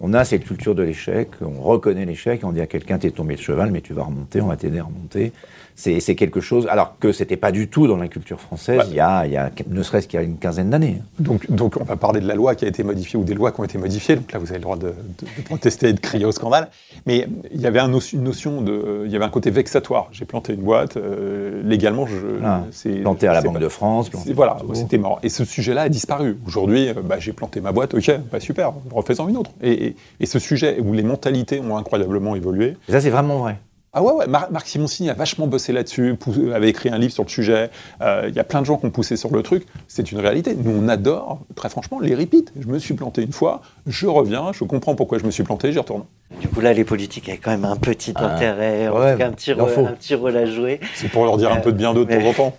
on 0.00 0.12
a 0.12 0.24
cette 0.24 0.44
culture 0.44 0.74
de 0.74 0.82
l'échec, 0.82 1.28
on 1.40 1.62
reconnaît 1.62 2.04
l'échec, 2.04 2.40
on 2.44 2.52
dit 2.52 2.60
à 2.60 2.66
quelqu'un, 2.66 2.98
t'es 2.98 3.10
tombé 3.10 3.36
de 3.36 3.40
cheval, 3.40 3.70
mais 3.70 3.80
tu 3.80 3.92
vas 3.94 4.02
remonter, 4.02 4.40
on 4.40 4.46
va 4.48 4.56
t'aider 4.56 4.78
à 4.80 4.84
remonter. 4.84 5.32
C'est 5.76 6.14
quelque 6.14 6.40
chose, 6.40 6.68
alors 6.70 6.98
que 7.00 7.10
c'était 7.10 7.36
pas 7.36 7.50
du 7.50 7.66
tout 7.66 7.88
dans 7.88 7.96
la 7.96 8.06
culture 8.06 8.40
française, 8.40 8.78
Ouais. 8.78 8.84
il, 8.90 8.94
y 8.94 9.00
a, 9.00 9.26
il 9.26 9.32
y 9.32 9.36
a, 9.36 9.50
ne 9.68 9.82
serait-ce 9.82 10.06
qu'il 10.06 10.20
y 10.20 10.22
a 10.22 10.24
une 10.24 10.36
quinzaine 10.38 10.70
d'années. 10.70 10.98
Donc, 11.18 11.50
donc, 11.50 11.74
on 11.80 11.82
va 11.84 11.96
parler 11.96 12.20
de 12.20 12.28
la 12.28 12.36
loi 12.36 12.54
qui 12.54 12.64
a 12.64 12.68
été 12.68 12.84
modifiée 12.84 13.18
ou 13.18 13.24
des 13.24 13.34
lois 13.34 13.50
qui 13.50 13.60
ont 13.60 13.64
été 13.64 13.76
modifiées. 13.76 14.14
Donc 14.14 14.30
là, 14.30 14.38
vous 14.38 14.46
avez 14.50 14.58
le 14.58 14.62
droit 14.62 14.76
de, 14.76 14.86
de- 14.88 14.92
de 15.36 15.42
protester 15.44 15.88
et 15.88 15.92
de 15.92 15.98
crier 15.98 16.26
au 16.26 16.30
scandale. 16.30 16.68
Mais 17.06 17.26
il 17.52 17.60
y 17.60 17.66
avait 17.66 17.80
un 17.80 17.90
une 17.92 18.22
notion 18.22 18.60
de, 18.60 19.02
il 19.04 19.10
y 19.10 19.16
avait 19.16 19.24
un 19.24 19.28
côté 19.30 19.50
vexatoire. 19.50 20.06
J'ai 20.12 20.24
planté 20.26 20.54
une 20.54 20.60
boîte 20.62 20.96
euh, 20.96 21.60
légalement. 21.64 22.06
Je, 22.06 22.14
Ah, 22.44 22.62
Planté 23.02 23.26
à 23.26 23.32
la 23.32 23.42
Banque 23.42 23.54
pas- 23.54 23.58
de 23.60 23.68
France. 23.68 24.10
Voilà, 24.32 24.58
c'était 24.74 24.98
mort. 24.98 25.18
Et 25.24 25.28
ce 25.28 25.44
sujet-là 25.44 25.82
a 25.82 25.88
disparu. 25.88 26.36
Aujourd'hui, 26.46 26.88
euh, 26.90 26.94
bah, 27.02 27.16
j'ai 27.18 27.32
planté 27.32 27.60
ma 27.60 27.72
boîte, 27.72 27.94
ok, 27.94 28.12
bah, 28.30 28.38
super, 28.38 28.72
refais-en 28.92 29.28
une 29.28 29.38
autre. 29.38 29.50
Et, 29.60 29.83
et- 29.84 29.96
et 30.20 30.26
ce 30.26 30.38
sujet 30.38 30.78
où 30.80 30.92
les 30.92 31.02
mentalités 31.02 31.60
ont 31.60 31.76
incroyablement 31.76 32.34
évolué, 32.36 32.76
Et 32.88 32.92
ça, 32.92 33.00
c'est 33.00 33.10
vraiment 33.10 33.38
vrai. 33.38 33.58
Ah 33.96 34.02
ouais, 34.02 34.12
ouais. 34.12 34.26
Mar- 34.26 34.48
Marc 34.50 34.66
Simoncini 34.66 35.08
a 35.08 35.14
vachement 35.14 35.46
bossé 35.46 35.72
là-dessus, 35.72 36.16
avait 36.52 36.68
écrit 36.68 36.88
un 36.88 36.98
livre 36.98 37.12
sur 37.12 37.22
le 37.22 37.28
sujet. 37.28 37.70
Euh, 38.02 38.24
Il 38.28 38.34
y 38.34 38.40
a 38.40 38.44
plein 38.44 38.60
de 38.60 38.66
gens 38.66 38.76
qui 38.76 38.86
ont 38.86 38.90
poussé 38.90 39.16
sur 39.16 39.32
le 39.32 39.40
truc. 39.44 39.66
C'est 39.86 40.10
une 40.10 40.18
réalité. 40.18 40.56
Nous, 40.56 40.72
on 40.82 40.88
adore, 40.88 41.38
très 41.54 41.68
franchement, 41.68 42.00
les 42.00 42.12
repeats. 42.16 42.50
Je 42.60 42.66
me 42.66 42.80
suis 42.80 42.94
planté 42.94 43.22
une 43.22 43.30
fois, 43.32 43.60
je 43.86 44.08
reviens, 44.08 44.50
je 44.52 44.64
comprends 44.64 44.96
pourquoi 44.96 45.18
je 45.18 45.24
me 45.24 45.30
suis 45.30 45.44
planté, 45.44 45.70
j'y 45.70 45.78
retourne. 45.78 46.02
Du 46.40 46.48
coup, 46.48 46.60
là, 46.60 46.72
les 46.72 46.82
politiques 46.82 47.28
avaient 47.28 47.38
quand 47.38 47.52
même 47.52 47.64
un 47.64 47.76
petit 47.76 48.12
Ah, 48.16 48.34
intérêt, 48.34 48.88
en 48.88 48.98
ouais, 48.98 49.12
tout 49.12 49.18
cas 49.18 49.28
un 49.28 49.32
petit, 49.32 49.52
rôle- 49.52 49.68
faut. 49.70 49.86
un 49.86 49.92
petit 49.92 50.16
rôle 50.16 50.36
à 50.36 50.46
jouer. 50.46 50.80
C'est 50.96 51.08
pour 51.08 51.24
leur 51.24 51.36
dire 51.36 51.52
un 51.52 51.58
Euh, 51.58 51.60
peu 51.60 51.70
de 51.70 51.78
bien 51.78 51.94
d'eux 51.94 52.04
de 52.04 52.10
mais- 52.12 52.20
temps 52.20 52.30
en 52.30 52.32
temps. 52.50 52.56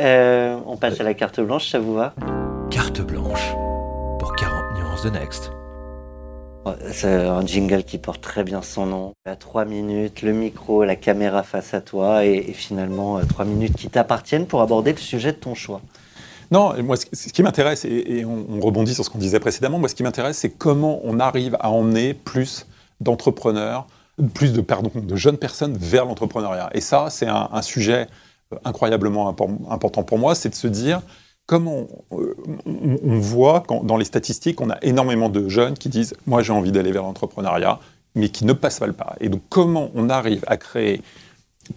Euh, 0.00 0.56
on 0.66 0.78
passe 0.78 0.98
à 0.98 1.04
la 1.04 1.12
carte 1.12 1.40
blanche, 1.40 1.68
ça 1.68 1.78
vous 1.78 1.92
va? 1.92 2.14
Carte 2.70 3.02
blanche 3.02 3.52
pour 4.18 4.34
40 4.34 4.64
nuances 4.78 5.02
de 5.04 5.10
Next. 5.10 5.50
C'est 6.92 7.26
un 7.26 7.44
jingle 7.46 7.84
qui 7.84 7.98
porte 7.98 8.20
très 8.20 8.44
bien 8.44 8.62
son 8.62 8.86
nom. 8.86 9.12
À 9.26 9.36
trois 9.36 9.64
minutes, 9.64 10.22
le 10.22 10.32
micro, 10.32 10.84
la 10.84 10.96
caméra 10.96 11.42
face 11.42 11.74
à 11.74 11.80
toi 11.80 12.24
et, 12.24 12.52
finalement 12.52 13.18
euh, 13.18 13.24
trois 13.24 13.44
minutes 13.44 13.76
qui 13.76 13.88
t'appartiennent 13.88 14.46
pour 14.46 14.62
aborder 14.62 14.92
le 14.92 14.98
sujet 14.98 15.32
de 15.32 15.36
ton 15.36 15.54
choix. 15.54 15.80
Non, 16.50 16.74
moi, 16.82 16.96
ce, 16.96 17.28
qui 17.32 17.42
m'intéresse, 17.42 17.84
et, 17.84 18.24
on, 18.24 18.46
on 18.50 18.60
rebondit 18.60 18.94
sur 18.94 19.04
ce 19.04 19.10
qu'on 19.10 19.18
disait 19.18 19.40
précédemment, 19.40 19.78
moi, 19.78 19.88
ce 19.88 19.94
qui 19.94 20.02
m'intéresse, 20.02 20.38
c'est 20.38 20.50
comment 20.50 21.00
on 21.04 21.18
arrive 21.18 21.56
à 21.60 21.70
emmener 21.70 22.14
plus 22.14 22.66
d'entrepreneurs, 23.00 23.86
plus 24.34 24.52
de, 24.52 24.64
jeunes 25.16 25.38
personnes 25.38 25.76
vers 25.76 26.04
l'entrepreneuriat. 26.04 26.70
Et 26.72 26.80
ça, 26.80 27.08
c'est 27.10 27.26
un, 27.26 27.62
sujet 27.62 28.06
euh, 28.52 28.56
incroyablement 28.64 29.30
impor- 29.30 29.58
important 29.70 30.02
pour 30.02 30.18
moi, 30.18 30.34
c'est 30.34 30.50
de 30.50 30.54
se 30.54 30.68
dire 30.68 31.00
comment 31.46 31.86
euh, 32.12 32.34
on, 32.66 32.98
on 33.02 33.18
voit 33.18 33.62
quand, 33.66 33.84
dans 33.84 33.96
les 33.96 34.04
statistiques, 34.04 34.60
on 34.60 34.70
a 34.70 34.78
énormément 34.82 35.28
de 35.28 35.48
jeunes 35.48 35.74
qui 35.74 35.88
disent 35.88 36.14
«moi, 36.26 36.42
j'ai 36.42 36.52
envie 36.52 36.72
d'aller 36.72 36.92
vers 36.92 37.02
l'entrepreneuriat», 37.02 37.80
mais 38.14 38.28
qui 38.28 38.44
ne 38.44 38.52
passent 38.52 38.78
pas 38.78 38.86
le 38.86 38.92
pas. 38.92 39.16
Et 39.20 39.28
donc, 39.28 39.42
comment 39.48 39.90
on 39.94 40.08
arrive 40.08 40.44
à 40.46 40.56
créer 40.56 41.02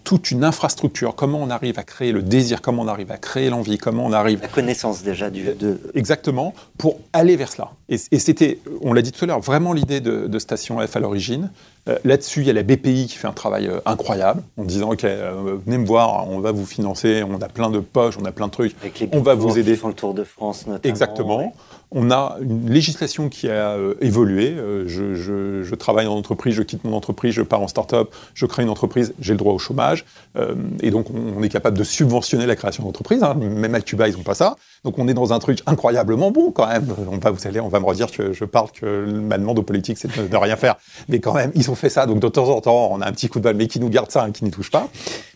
toute 0.04 0.30
une 0.30 0.44
infrastructure, 0.44 1.14
comment 1.14 1.38
on 1.38 1.50
arrive 1.50 1.78
à 1.78 1.82
créer 1.82 2.12
le 2.12 2.22
désir, 2.22 2.60
comment 2.60 2.82
on 2.82 2.88
arrive 2.88 3.10
à 3.10 3.16
créer 3.16 3.48
l'envie, 3.48 3.78
comment 3.78 4.04
on 4.04 4.12
arrive 4.12 4.40
La 4.42 4.48
connaissance 4.48 5.02
déjà 5.02 5.30
du, 5.30 5.42
de, 5.54 5.80
Exactement, 5.94 6.54
pour 6.76 7.00
aller 7.12 7.36
vers 7.36 7.50
cela. 7.50 7.72
Et, 7.88 7.96
et 8.12 8.18
c'était, 8.18 8.58
on 8.82 8.92
l'a 8.92 9.02
dit 9.02 9.12
tout 9.12 9.24
à 9.24 9.28
l'heure, 9.28 9.40
vraiment 9.40 9.72
l'idée 9.72 10.00
de, 10.00 10.26
de 10.26 10.38
Station 10.38 10.78
F 10.86 10.96
à 10.96 11.00
l'origine. 11.00 11.50
Euh, 11.88 11.98
Là-dessus, 12.04 12.40
il 12.40 12.46
y 12.46 12.50
a 12.50 12.52
la 12.52 12.62
BPI 12.62 13.06
qui 13.06 13.16
fait 13.16 13.28
un 13.28 13.32
travail 13.32 13.66
euh, 13.66 13.80
incroyable 13.86 14.42
en 14.56 14.64
disant 14.64 14.90
Ok, 14.92 15.04
euh, 15.04 15.56
venez 15.64 15.78
me 15.78 15.86
voir, 15.86 16.28
on 16.28 16.40
va 16.40 16.52
vous 16.52 16.66
financer, 16.66 17.22
on 17.28 17.40
a 17.40 17.48
plein 17.48 17.70
de 17.70 17.78
poches, 17.80 18.16
on 18.20 18.24
a 18.24 18.32
plein 18.32 18.46
de 18.46 18.52
trucs. 18.52 18.74
avec 18.80 19.00
les 19.00 19.08
On 19.12 19.20
va 19.20 19.34
vous 19.34 19.58
aider. 19.58 19.72
qui 19.72 19.78
font 19.78 19.88
le 19.88 19.94
tour 19.94 20.14
de 20.14 20.24
France 20.24 20.66
notamment. 20.66 20.90
Exactement. 20.92 21.38
ouais. 21.38 21.50
On 21.90 22.10
a 22.10 22.36
une 22.42 22.70
législation 22.70 23.30
qui 23.30 23.48
a 23.48 23.70
euh, 23.70 23.94
évolué. 24.02 24.50
Euh, 24.50 24.86
je, 24.86 25.74
travaille 25.74 26.06
en 26.06 26.14
entreprise, 26.14 26.54
je 26.54 26.62
quitte 26.62 26.84
mon 26.84 26.92
entreprise, 26.92 27.32
je 27.32 27.40
pars 27.42 27.62
en 27.62 27.68
start-up, 27.68 28.14
je 28.34 28.44
crée 28.44 28.62
une 28.62 28.68
entreprise, 28.68 29.14
j'ai 29.20 29.32
le 29.32 29.38
droit 29.38 29.54
au 29.54 29.58
chômage. 29.58 30.04
Euh, 30.36 30.54
et 30.82 30.90
donc, 30.90 31.06
on, 31.10 31.42
est 31.42 31.48
capable 31.48 31.78
de 31.78 31.84
subventionner 31.84 32.44
la 32.44 32.56
création 32.56 32.84
d'entreprise. 32.84 33.22
hein. 33.22 33.34
Même 33.34 33.74
à 33.74 33.80
Cuba, 33.80 34.06
ils 34.08 34.16
n'ont 34.16 34.22
pas 34.22 34.34
ça. 34.34 34.56
Donc, 34.84 34.98
on 34.98 35.08
est 35.08 35.14
dans 35.14 35.32
un 35.32 35.38
truc 35.38 35.60
incroyablement 35.66 36.30
bon 36.30 36.50
quand 36.50 36.66
même. 36.66 36.86
On 37.10 37.16
va, 37.16 37.30
vous 37.30 37.46
allez, 37.46 37.60
on 37.60 37.68
va 37.68 37.80
me 37.80 37.86
redire 37.86 38.10
que 38.10 38.34
je 38.34 38.44
parle 38.44 38.70
que 38.70 39.06
ma 39.06 39.38
demande 39.38 39.58
aux 39.58 39.62
politiques, 39.62 39.96
c'est 39.96 40.14
de, 40.14 40.28
de 40.28 40.36
rien 40.36 40.56
faire. 40.56 40.76
Mais 41.08 41.20
quand 41.20 41.32
même, 41.32 41.52
ils 41.54 41.70
ont 41.70 41.74
fait 41.74 41.90
ça. 41.90 42.04
Donc, 42.04 42.20
de 42.20 42.28
temps 42.28 42.50
en 42.50 42.60
temps, 42.60 42.90
on 42.92 43.00
a 43.00 43.08
un 43.08 43.12
petit 43.12 43.28
coup 43.28 43.38
de 43.38 43.44
balle, 43.44 43.56
mais 43.56 43.66
qui 43.66 43.80
nous 43.80 43.88
garde 43.88 44.10
ça, 44.10 44.24
hein, 44.24 44.30
qui 44.32 44.44
n'y 44.44 44.50
touche 44.50 44.70
pas. 44.70 44.88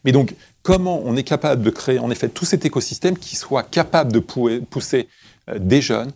Mais 0.04 0.12
donc, 0.12 0.34
comment 0.62 1.00
on 1.04 1.16
est 1.16 1.22
capable 1.22 1.62
de 1.62 1.70
créer 1.70 1.98
en 1.98 2.10
effet 2.10 2.28
tout 2.28 2.44
cet 2.44 2.66
écosystème 2.66 3.16
qui 3.16 3.36
soit 3.36 3.62
capable 3.62 4.12
de 4.12 4.18
pou- 4.18 4.50
pousser 4.68 5.08
des 5.58 5.80
jeunes, 5.80 6.12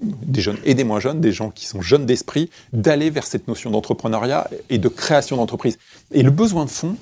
des 0.00 0.40
jeunes 0.40 0.58
et 0.64 0.74
des 0.74 0.84
moins 0.84 1.00
jeunes, 1.00 1.20
des 1.20 1.32
gens 1.32 1.50
qui 1.50 1.66
sont 1.66 1.80
jeunes 1.80 2.06
d'esprit, 2.06 2.50
d'aller 2.72 3.10
vers 3.10 3.26
cette 3.26 3.48
notion 3.48 3.70
d'entrepreneuriat 3.70 4.48
et 4.68 4.78
de 4.78 4.88
création 4.88 5.36
d'entreprise. 5.36 5.78
Et 6.12 6.22
le 6.22 6.30
besoin 6.30 6.64
de 6.64 6.70
fonds, 6.70 6.96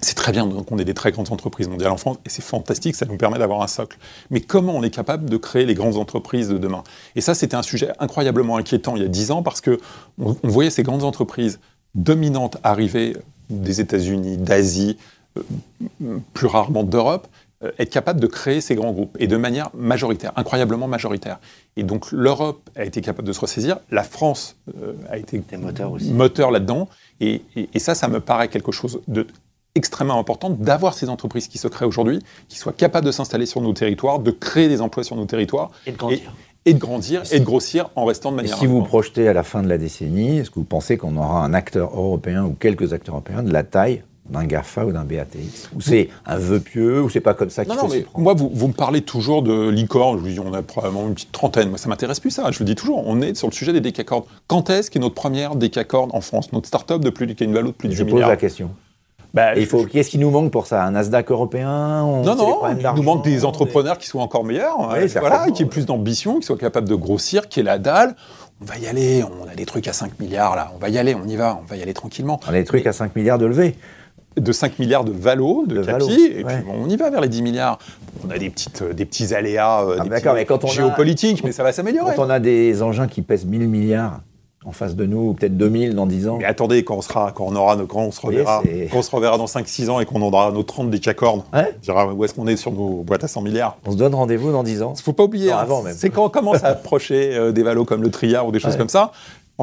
c'est 0.00 0.16
très 0.16 0.32
bien 0.32 0.48
qu'on 0.48 0.78
ait 0.78 0.84
des 0.84 0.94
très 0.94 1.12
grandes 1.12 1.30
entreprises 1.30 1.68
mondiales 1.68 1.92
en 1.92 1.96
France, 1.96 2.16
et 2.24 2.28
c'est 2.28 2.42
fantastique, 2.42 2.96
ça 2.96 3.06
nous 3.06 3.16
permet 3.16 3.38
d'avoir 3.38 3.62
un 3.62 3.68
socle. 3.68 3.98
Mais 4.30 4.40
comment 4.40 4.74
on 4.74 4.82
est 4.82 4.90
capable 4.90 5.30
de 5.30 5.36
créer 5.36 5.64
les 5.64 5.74
grandes 5.74 5.96
entreprises 5.96 6.48
de 6.48 6.58
demain? 6.58 6.82
Et 7.14 7.20
ça, 7.20 7.34
c'était 7.34 7.54
un 7.54 7.62
sujet 7.62 7.92
incroyablement 8.00 8.56
inquiétant 8.56 8.96
il 8.96 9.02
y 9.02 9.04
a 9.04 9.08
dix 9.08 9.30
ans, 9.30 9.42
parce 9.42 9.60
que 9.60 9.80
on, 10.18 10.36
on 10.42 10.48
voyait 10.48 10.70
ces 10.70 10.82
grandes 10.82 11.04
entreprises 11.04 11.60
dominantes 11.94 12.56
arriver 12.64 13.16
des 13.48 13.80
États-Unis, 13.80 14.38
d'Asie, 14.38 14.96
euh, 15.38 16.18
plus 16.34 16.46
rarement 16.46 16.82
d'Europe, 16.82 17.28
être 17.78 17.90
capable 17.90 18.20
de 18.20 18.26
créer 18.26 18.60
ces 18.60 18.74
grands 18.74 18.92
groupes, 18.92 19.16
et 19.20 19.26
de 19.26 19.36
manière 19.36 19.70
majoritaire, 19.74 20.32
incroyablement 20.36 20.88
majoritaire. 20.88 21.38
Et 21.76 21.82
donc 21.84 22.10
l'Europe 22.12 22.68
a 22.76 22.84
été 22.84 23.00
capable 23.00 23.26
de 23.28 23.32
se 23.32 23.40
ressaisir, 23.40 23.78
la 23.90 24.02
France 24.02 24.56
euh, 24.82 24.92
a 25.10 25.18
été 25.18 25.38
Des 25.38 25.56
moteurs 25.56 25.92
aussi. 25.92 26.10
moteur 26.12 26.50
là-dedans, 26.50 26.88
et, 27.20 27.42
et- 27.56 27.68
et 27.72 27.78
ça, 27.78 27.94
ça 27.94 28.08
me 28.08 28.20
paraît 28.20 28.48
quelque 28.48 28.72
chose 28.72 29.00
de 29.08 29.26
extrêmement 29.74 30.18
important 30.18 30.50
d'avoir 30.50 30.92
ces 30.92 31.08
entreprises 31.08 31.48
qui 31.48 31.56
se 31.56 31.66
créent 31.66 31.86
aujourd'hui, 31.86 32.18
qui 32.48 32.58
soient 32.58 32.74
capables 32.74 33.06
de 33.06 33.12
s'installer 33.12 33.46
sur 33.46 33.62
nos 33.62 33.72
territoires, 33.72 34.18
de 34.18 34.30
créer 34.30 34.68
des 34.68 34.82
emplois 34.82 35.02
sur 35.02 35.16
nos 35.16 35.24
territoires, 35.24 35.70
Et 35.86 35.92
de 35.92 35.96
grandir. 35.96 36.34
et 36.66 36.74
de 36.74 36.78
grandir, 36.78 37.22
et 37.32 37.40
de 37.40 37.44
grossir 37.44 37.88
en 37.96 38.04
restant 38.04 38.32
de 38.32 38.36
Et 38.36 38.42
manière... 38.42 38.58
si 38.58 38.66
vous 38.66 38.82
projetez 38.82 39.28
à 39.28 39.32
la 39.32 39.42
fin 39.42 39.62
de 39.62 39.68
la 39.68 39.78
décennie, 39.78 40.38
est-ce 40.38 40.50
que 40.50 40.56
vous 40.56 40.64
pensez 40.64 40.98
qu'on 40.98 41.16
aura 41.16 41.42
un 41.42 41.54
acteur 41.54 41.88
européen 41.98 42.44
ou 42.44 42.52
quelques 42.52 42.92
acteurs 42.92 43.14
européens 43.14 43.42
de 43.42 43.50
la 43.52 43.62
taille 43.64 44.02
d'un 44.30 44.44
GAFA 44.44 44.86
ou 44.86 44.92
d'un 44.92 45.04
BATX 45.04 45.70
Ou 45.74 45.80
c'est 45.80 46.08
un 46.26 46.38
vœu 46.38 46.60
pieux, 46.60 47.02
ou 47.02 47.10
c'est 47.10 47.20
pas 47.20 47.34
comme 47.34 47.50
ça 47.50 47.64
qu'il 47.64 47.74
faut 47.74 47.88
s'y 47.88 48.00
prendre 48.02 48.22
moi, 48.24 48.34
vous, 48.34 48.50
vous 48.54 48.68
me 48.68 48.72
parlez 48.72 49.02
toujours 49.02 49.42
de 49.42 49.68
licorne. 49.68 50.18
Je 50.18 50.22
vous 50.22 50.28
dis, 50.28 50.38
on 50.40 50.54
a 50.54 50.62
probablement 50.62 51.08
une 51.08 51.14
petite 51.14 51.32
trentaine. 51.32 51.68
Moi, 51.70 51.78
ça 51.78 51.88
m'intéresse 51.88 52.20
plus, 52.20 52.30
ça. 52.30 52.50
Je 52.50 52.58
vous 52.58 52.64
dis 52.64 52.74
toujours, 52.76 53.02
on 53.06 53.20
est 53.20 53.34
sur 53.34 53.48
le 53.48 53.52
sujet 53.52 53.72
des 53.72 53.80
décacordes. 53.80 54.24
Quand 54.46 54.70
est-ce 54.70 54.90
qu'est 54.90 55.00
notre 55.00 55.14
première 55.16 55.56
décacorne 55.56 56.10
en 56.12 56.20
France? 56.20 56.52
Notre 56.52 56.68
start-up 56.68 57.02
de 57.02 57.10
plus, 57.10 57.26
qui 57.34 57.42
a 57.42 57.46
une 57.46 57.52
valeur 57.52 57.70
de 57.72 57.76
plus 57.76 57.88
de 57.88 57.94
Je 57.94 57.98
10 58.04 58.04
pose 58.04 58.14
milliards 58.14 58.30
la 58.30 58.36
question. 58.36 58.70
Bah, 59.34 59.56
il 59.56 59.64
faut, 59.66 59.82
je- 59.84 59.86
qu'est-ce 59.88 60.10
qui 60.10 60.18
nous 60.18 60.30
manque 60.30 60.50
pour 60.52 60.66
ça? 60.66 60.84
Un 60.84 60.90
Nasdaq 60.92 61.30
européen? 61.30 62.02
On- 62.04 62.22
Non, 62.22 62.34
non, 62.36 62.60
il 62.68 62.86
nous 62.96 63.02
manque 63.02 63.24
des 63.24 63.30
des- 63.30 63.44
entrepreneurs 63.46 63.96
qui 63.98 64.06
soient 64.06 64.20
encore 64.22 64.44
meilleurs, 64.44 64.78
Oui, 64.78 64.84
euh, 64.98 65.08
certainement, 65.08 65.36
voilà, 65.38 65.50
qui 65.52 65.62
aient 65.62 65.66
plus 65.66 65.86
d'ambition, 65.86 66.38
qui 66.38 66.46
soient 66.46 66.58
capables 66.58 66.88
de 66.88 66.94
grossir, 66.94 67.48
qui 67.48 67.60
aient 67.60 67.64
la 67.64 67.78
dalle. 67.78 68.14
On 68.60 68.66
va 68.66 68.76
y 68.78 68.86
aller, 68.86 69.24
on 69.24 69.48
a 69.50 69.54
des 69.54 69.64
trucs 69.64 69.88
à 69.88 69.92
5 69.94 70.20
milliards 70.20 70.54
là, 70.54 70.70
on 70.74 70.78
va 70.78 70.90
y 70.90 70.98
aller, 70.98 71.14
on 71.16 71.26
y 71.26 71.34
va, 71.36 71.58
on 71.60 71.66
va 71.66 71.76
y 71.76 71.82
aller 71.82 71.94
tranquillement. 71.94 72.38
On 72.46 72.50
a 72.50 72.52
des 72.52 72.64
trucs 72.64 72.86
à 72.86 72.92
5 72.92 73.16
milliards 73.16 73.38
de 73.38 73.46
levée. 73.46 73.74
De 74.36 74.52
5 74.52 74.78
milliards 74.78 75.04
de 75.04 75.12
valo, 75.12 75.64
de, 75.66 75.76
De 75.76 75.82
capi, 75.84 75.92
valo, 75.92 76.08
et 76.10 76.44
ouais. 76.44 76.54
puis 76.56 76.64
bon, 76.64 76.72
on 76.84 76.88
y 76.88 76.96
va 76.96 77.10
vers 77.10 77.20
les 77.20 77.28
10 77.28 77.42
milliards. 77.42 77.78
On 78.26 78.30
a 78.30 78.38
des, 78.38 78.48
petites, 78.50 78.82
euh, 78.82 78.92
des 78.92 79.04
petits 79.04 79.34
aléas 79.34 79.82
euh, 79.84 79.96
Ah, 80.00 80.04
des 80.04 80.10
petits 80.10 80.26
mais 80.34 80.44
quand 80.46 80.64
on 80.64 80.68
a- 80.68 80.70
géopolitiques, 80.70 81.44
mais 81.44 81.52
ça 81.52 81.62
va 81.62 81.72
s'améliorer. 81.72 82.14
Quand 82.16 82.26
on 82.26 82.30
a 82.30 82.40
des 82.40 82.82
engins 82.82 83.08
qui 83.08 83.20
pèsent 83.22 83.44
1000 83.44 83.68
milliards 83.68 84.20
en 84.64 84.70
face 84.70 84.94
de 84.94 85.04
nous, 85.06 85.30
ou 85.30 85.34
peut-être 85.34 85.56
2000 85.56 85.94
dans 85.96 86.06
10 86.06 86.28
ans, 86.28 86.36
Mais 86.38 86.44
attendez, 86.44 86.84
quand 86.84 86.94
on 86.96 87.02
sera, 87.02 87.32
quand 87.32 87.44
on 87.48 87.56
aura, 87.56 87.76
quand 87.88 87.98
on 88.02 88.12
se 88.12 88.20
reverra, 88.20 88.62
quand 88.92 88.98
on 88.98 89.02
se 89.02 89.10
reverra 89.10 89.36
dans 89.36 89.46
5-6 89.48 89.90
ans 89.90 89.98
et 89.98 90.06
qu'on 90.06 90.22
aura 90.22 90.52
nos 90.52 90.62
30 90.62 90.88
décacornes, 90.88 91.42
Ouais. 91.52 91.74
on 91.76 91.80
dira 91.82 92.14
où 92.14 92.24
est-ce 92.24 92.32
qu'on 92.32 92.46
est 92.46 92.54
sur 92.56 92.70
nos 92.70 93.02
boîtes 93.02 93.24
à 93.24 93.28
100 93.28 93.42
milliards? 93.42 93.76
on 93.84 93.90
se 93.90 93.96
donne 93.96 94.14
rendez-vous 94.14 94.52
dans 94.52 94.62
10 94.62 94.82
ans. 94.82 94.94
Il 94.96 95.02
faut 95.02 95.12
pas 95.12 95.24
oublier, 95.24 95.50
hein, 95.50 95.58
avant 95.58 95.82
même. 95.82 95.94
c'est 95.98 96.10
quand 96.10 96.24
on 96.24 96.28
commence 96.28 96.62
à 96.62 96.68
approcher 96.68 97.34
euh, 97.36 97.50
des 97.50 97.64
valos 97.64 97.84
comme 97.84 98.02
le 98.02 98.10
Triard 98.12 98.46
ou 98.46 98.52
des 98.52 98.60
choses 98.60 98.72
Ouais. 98.74 98.78
comme 98.78 98.88
ça. 98.88 99.10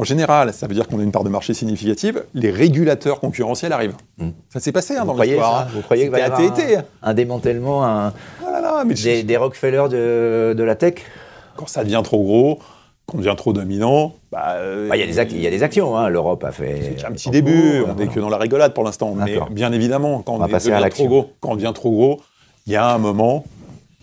En 0.00 0.04
général, 0.04 0.54
ça 0.54 0.66
veut 0.66 0.72
dire 0.74 0.88
qu'on 0.88 0.98
a 0.98 1.02
une 1.02 1.12
part 1.12 1.24
de 1.24 1.28
marché 1.28 1.52
significative. 1.52 2.24
Les 2.32 2.50
régulateurs 2.50 3.20
concurrentiels 3.20 3.72
arrivent. 3.74 3.96
Mm. 4.16 4.30
Ça 4.48 4.58
s'est 4.58 4.72
passé 4.72 4.96
hein, 4.96 5.04
dans 5.04 5.14
l'histoire. 5.14 5.60
hein. 5.60 5.66
Vous 5.74 5.82
croyez 5.82 6.04
qu'il 6.04 6.10
va 6.12 6.20
y 6.20 6.22
avoir 6.22 6.40
AT&T. 6.40 6.76
un, 6.76 6.84
un 7.02 7.12
démantèlement, 7.14 7.84
un- 7.84 8.14
Ah 8.46 8.50
là 8.50 8.60
là, 8.62 8.84
mais 8.86 8.96
je- 8.96 9.04
des, 9.04 9.22
des 9.24 9.36
Rockefeller 9.36 9.84
de, 9.90 10.54
de 10.56 10.62
la 10.64 10.74
tech 10.74 10.94
quand 11.56 11.68
ça 11.68 11.84
devient 11.84 12.00
trop 12.02 12.22
gros, 12.22 12.60
qu'on 13.04 13.18
devient 13.18 13.34
trop 13.36 13.52
dominant, 13.52 14.14
bah, 14.32 14.52
euh, 14.54 14.88
Bah, 14.88 14.96
Il 14.96 15.00
y, 15.00 15.02
a 15.02 15.06
des 15.06 15.18
ac- 15.18 15.28
il 15.32 15.42
y 15.42 15.46
a 15.46 15.50
des 15.50 15.62
actions, 15.62 15.94
hein. 15.98 16.08
l'Europe 16.08 16.44
a 16.44 16.52
fait... 16.52 16.94
C'est 16.96 17.04
un 17.04 17.12
petit 17.12 17.28
début, 17.28 17.82
on 17.86 17.94
n'est 17.94 18.06
que 18.06 18.20
dans 18.20 18.30
la 18.30 18.38
rigolade 18.38 18.72
pour 18.72 18.84
l'instant. 18.84 19.14
Mais 19.14 19.38
bien 19.50 19.70
évidemment, 19.72 20.22
quand 20.22 20.32
On 20.32 20.36
on, 20.36 20.38
va 20.38 20.46
est- 20.46 20.50
passer 20.50 20.68
à 20.68 20.76
devient 20.76 20.84
l'action. 20.84 21.04
trop 21.04 21.14
gros, 21.22 21.30
quand 21.40 21.50
on 21.50 21.56
devient 21.56 21.72
trop 21.74 21.90
gros, 21.90 22.20
il 22.66 22.72
y 22.72 22.76
a 22.76 22.88
un 22.94 22.98
moment, 22.98 23.44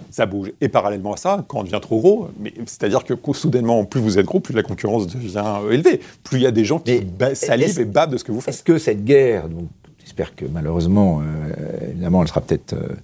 ça 0.09 0.25
bouge. 0.25 0.51
Et 0.61 0.69
parallèlement 0.69 1.13
à 1.13 1.17
ça, 1.17 1.43
quand 1.47 1.59
on 1.59 1.63
devient 1.63 1.79
trop 1.81 1.99
gros, 1.99 2.29
c'est-à-dire 2.65 3.03
que 3.03 3.13
soudainement, 3.33 3.85
plus 3.85 4.01
vous 4.01 4.17
êtes 4.19 4.25
gros, 4.25 4.39
plus 4.39 4.53
la 4.53 4.63
concurrence 4.63 5.07
devient 5.07 5.43
euh, 5.63 5.71
élevée. 5.71 5.99
Plus 6.23 6.37
il 6.37 6.43
y 6.43 6.47
a 6.47 6.51
des 6.51 6.65
gens 6.65 6.79
qui 6.79 7.01
salivent 7.33 7.79
et 7.79 7.85
babent 7.85 8.11
de 8.11 8.17
ce 8.17 8.23
que 8.23 8.31
vous 8.31 8.41
faites. 8.41 8.53
Est-ce 8.53 8.63
que 8.63 8.77
cette 8.77 9.03
guerre, 9.03 9.49
donc, 9.49 9.67
j'espère 9.99 10.35
que 10.35 10.45
malheureusement, 10.45 11.21
euh, 11.21 11.91
évidemment, 11.91 12.21
elle 12.21 12.27
sera 12.27 12.41
peut-être. 12.41 12.73
euh, 12.73 12.95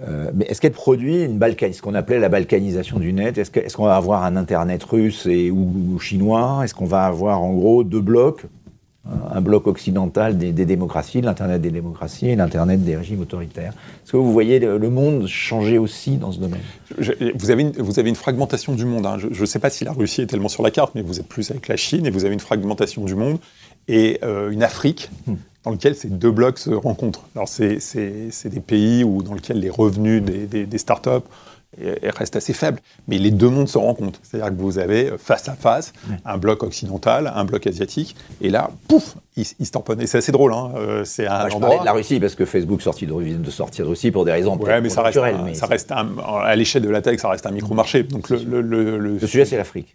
euh, 0.00 0.30
mais 0.32 0.44
est-ce 0.44 0.60
qu'elle 0.60 0.72
produit 0.72 1.24
une 1.24 1.38
balkan, 1.38 1.70
ce 1.72 1.82
qu'on 1.82 1.94
appelait 1.94 2.20
la 2.20 2.28
balkanisation 2.28 3.00
du 3.00 3.12
net 3.12 3.36
Est-ce 3.36 3.76
qu'on 3.76 3.84
va 3.84 3.96
avoir 3.96 4.24
un 4.24 4.36
internet 4.36 4.84
russe 4.84 5.26
et 5.26 5.50
ou, 5.50 5.72
ou 5.94 5.98
chinois? 5.98 6.60
Est-ce 6.62 6.74
qu'on 6.74 6.86
va 6.86 7.04
avoir 7.04 7.42
en 7.42 7.52
gros 7.52 7.82
deux 7.82 8.00
blocs? 8.00 8.44
Un 9.32 9.40
bloc 9.40 9.66
occidental 9.66 10.36
des, 10.38 10.52
des 10.52 10.66
démocraties, 10.66 11.20
l'internet 11.20 11.60
des 11.62 11.70
démocraties 11.70 12.28
et 12.28 12.36
l'internet 12.36 12.84
des 12.84 12.96
régimes 12.96 13.20
autoritaires. 13.20 13.72
Est-ce 14.04 14.12
que 14.12 14.16
vous 14.16 14.32
voyez 14.32 14.58
le, 14.58 14.78
monde 14.90 15.26
changer 15.26 15.78
aussi 15.78 16.16
dans 16.16 16.32
ce 16.32 16.38
domaine? 16.40 16.60
Je- 16.98 17.12
vous, 17.34 17.50
avez 17.50 17.62
une, 17.62 17.72
vous 17.72 17.98
avez 17.98 18.08
une 18.08 18.16
fragmentation 18.16 18.74
du 18.74 18.84
monde. 18.84 19.06
hein. 19.06 19.16
Je 19.18 19.40
ne 19.40 19.46
sais 19.46 19.58
pas 19.58 19.70
si 19.70 19.84
la 19.84 19.92
Russie 19.92 20.22
est 20.22 20.26
tellement 20.26 20.48
sur 20.48 20.62
la 20.62 20.70
carte, 20.70 20.94
mais 20.94 21.02
vous 21.02 21.20
êtes 21.20 21.28
plus 21.28 21.50
avec 21.50 21.68
la 21.68 21.76
Chine 21.76 22.06
et 22.06 22.10
vous 22.10 22.24
avez 22.24 22.34
une 22.34 22.40
fragmentation 22.40 23.04
du 23.04 23.14
monde 23.14 23.38
et 23.88 24.18
euh, 24.22 24.50
une 24.50 24.62
Afrique 24.62 25.10
Hmm. 25.26 25.34
dans 25.64 25.70
lequel 25.70 25.94
ces 25.94 26.08
deux 26.08 26.30
blocs 26.30 26.58
se 26.58 26.70
rencontrent. 26.70 27.24
Alors, 27.34 27.48
c'est 27.48 27.78
des 28.46 28.60
pays 28.60 29.04
où, 29.04 29.22
dans 29.22 29.34
lesquels 29.34 29.58
les 29.60 29.70
revenus 29.70 30.22
des, 30.22 30.46
des, 30.46 30.66
des 30.66 30.78
startups 30.78 31.24
reste 32.16 32.36
assez 32.36 32.52
faible. 32.52 32.80
Mais 33.06 33.18
les 33.18 33.30
deux 33.30 33.48
mondes 33.48 33.68
se 33.68 33.78
rencontrent. 33.78 34.20
C'est-à-dire 34.22 34.50
que 34.56 34.60
vous 34.60 34.78
avez 34.78 35.10
euh, 35.10 35.18
face 35.18 35.48
à 35.48 35.54
face 35.54 35.92
un 36.24 36.38
bloc 36.38 36.62
occidental, 36.62 37.32
un 37.34 37.44
bloc 37.44 37.66
asiatique, 37.66 38.16
et 38.40 38.50
là, 38.50 38.70
pouf, 38.88 39.14
ils, 39.36 39.44
ils 39.58 39.66
se 39.66 39.72
tamponnent. 39.72 40.00
Et 40.00 40.06
c'est 40.06 40.18
assez 40.18 40.32
drôle. 40.32 40.52
Hein. 40.52 40.72
euh, 40.76 41.04
C'est 41.04 41.26
un 41.26 41.30
Moi, 41.38 41.44
endroit- 41.46 41.60
parlais 41.60 41.80
de 41.80 41.84
la 41.84 41.92
Russie 41.92 42.20
parce 42.20 42.34
que 42.34 42.44
Facebook 42.44 42.82
sorti 42.82 43.06
de, 43.06 43.12
de 43.12 43.50
sortir 43.50 43.84
de 43.84 43.90
Russie 43.90 44.10
pour 44.10 44.24
des 44.24 44.32
raisons 44.32 44.56
Ouais, 44.58 44.80
mais 44.80 44.88
ça 44.88 45.02
reste, 45.02 45.18
un- 45.18 45.42
mais 45.44 45.54
ça 45.54 45.66
reste 45.66 45.92
un- 45.92 46.08
à 46.42 46.54
l'échelle 46.56 46.82
de 46.82 46.88
la 46.90 47.02
tech, 47.02 47.18
ça 47.20 47.28
reste 47.28 47.46
un 47.46 47.50
micro-marché. 47.52 48.02
Donc 48.04 48.28
le, 48.30 48.38
le, 48.42 48.60
le- 48.62 48.98
le- 48.98 49.18
Le 49.18 49.26
sujet, 49.26 49.44
c'est 49.44 49.56
l'Afrique. 49.56 49.94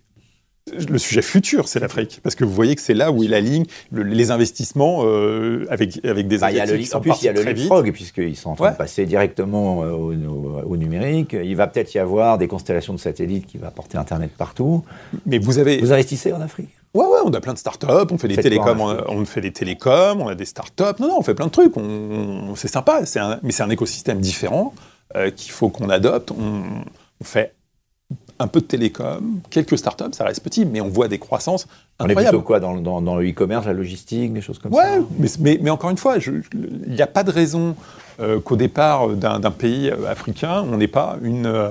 Le 0.72 0.98
sujet 0.98 1.22
futur, 1.22 1.68
c'est 1.68 1.80
l'Afrique. 1.80 2.20
Parce 2.24 2.36
que 2.36 2.46
vous 2.46 2.54
voyez 2.54 2.76
que 2.76 2.82
c'est 2.82 2.94
là 2.94 3.12
où 3.12 3.22
il 3.24 3.34
aligne 3.34 3.66
le- 3.92 4.04
les 4.04 4.32
investissements 4.32 5.02
euh, 5.04 5.66
avec, 5.70 6.04
avec 6.06 6.28
des 6.28 6.38
Bah, 6.38 6.52
y 6.52 6.60
a 6.60 6.66
le, 6.66 6.80
en 6.96 7.02
plus, 7.02 7.12
il 7.22 7.26
y 7.26 7.28
a 7.30 7.34
le 7.34 7.44
leapfrog, 7.44 7.92
puisqu'ils 7.92 8.38
sont 8.38 8.52
en 8.52 8.56
train 8.56 8.66
Ouais. 8.68 8.72
de 8.72 8.78
passer 8.78 9.06
directement 9.06 9.84
euh, 9.84 9.92
au, 9.92 10.14
au- 10.14 10.62
au 10.66 10.78
numérique. 10.78 11.34
Il 11.34 11.56
va 11.58 11.68
peut-être 11.68 11.94
y 11.94 12.00
avoir 12.00 12.38
des 12.38 12.48
constellations 12.48 12.94
de 12.94 13.00
satellites 13.00 13.46
qui 13.46 13.58
vont 13.58 13.68
apporter 13.68 13.98
Internet 13.98 14.32
partout. 14.38 14.86
Mais 15.26 15.38
vous 15.38 15.60
avez... 15.60 15.80
Vous 15.80 15.92
investissez 15.92 16.32
en 16.32 16.40
Afrique? 16.42 16.70
Ouais, 16.94 17.04
ouais, 17.06 17.20
on 17.26 17.34
a 17.34 17.42
plein 17.42 17.54
de 17.54 17.58
startups, 17.58 17.88
on 18.12 18.18
fait 18.18 18.28
des 18.28 18.38
télécoms, 18.38 18.80
on, 19.08 19.26
fait 19.26 19.42
des 19.42 19.52
télécoms, 19.52 20.22
on 20.22 20.28
a 20.28 20.36
des 20.36 20.46
startups. 20.46 20.84
Non, 21.00 21.08
non, 21.08 21.16
on 21.18 21.24
fait 21.24 21.34
plein 21.34 21.48
de 21.48 21.52
trucs. 21.52 21.74
C'est 22.56 22.68
sympa, 22.68 23.02
un- 23.16 23.40
mais 23.42 23.52
c'est 23.52 23.64
un 23.64 23.70
écosystème 23.72 24.20
différent 24.22 24.74
euh, 25.16 25.32
qu'il 25.32 25.52
faut 25.52 25.70
qu'on 25.70 25.90
adopte. 25.90 26.32
On, 26.32 26.62
on 27.20 27.24
fait 27.24 27.54
un 28.44 28.48
peu 28.48 28.60
de 28.62 28.66
télécom, 28.66 29.40
quelques 29.50 29.78
startups, 29.78 30.12
ça 30.14 30.26
reste 30.26 30.42
petit, 30.44 30.66
mais 30.66 30.82
on 30.82 30.90
voit 30.90 31.08
des 31.08 31.18
croissances 31.20 31.66
On 32.00 32.06
est 32.06 32.12
incroyables. 32.12 32.38
plutôt 32.38 32.46
quoi 32.46 32.60
dans, 32.60 32.74
le- 32.74 32.82
dans- 32.82 33.02
dans 33.02 33.16
le 33.16 33.28
e-commerce, 33.30 33.66
la 33.66 33.74
logistique, 33.74 34.34
des 34.34 34.42
choses 34.42 34.60
comme 34.60 34.74
Ouais, 34.74 34.84
ça 34.84 35.00
mais, 35.18 35.28
mais, 35.40 35.60
mais 35.62 35.70
encore 35.70 35.90
une 35.90 35.98
fois, 35.98 36.18
il 36.18 36.44
n'y 36.94 37.02
a 37.02 37.08
pas 37.08 37.24
de 37.24 37.32
raison 37.32 37.76
euh, 38.20 38.40
qu'au 38.40 38.56
départ 38.56 39.08
d'un 39.10 39.40
d'un 39.40 39.52
pays 39.52 39.90
euh, 39.90 40.10
africain, 40.12 40.64
on 40.72 40.78
n'ait 40.78 40.88
pas 40.88 41.18
une 41.24 41.46
euh, 41.48 41.70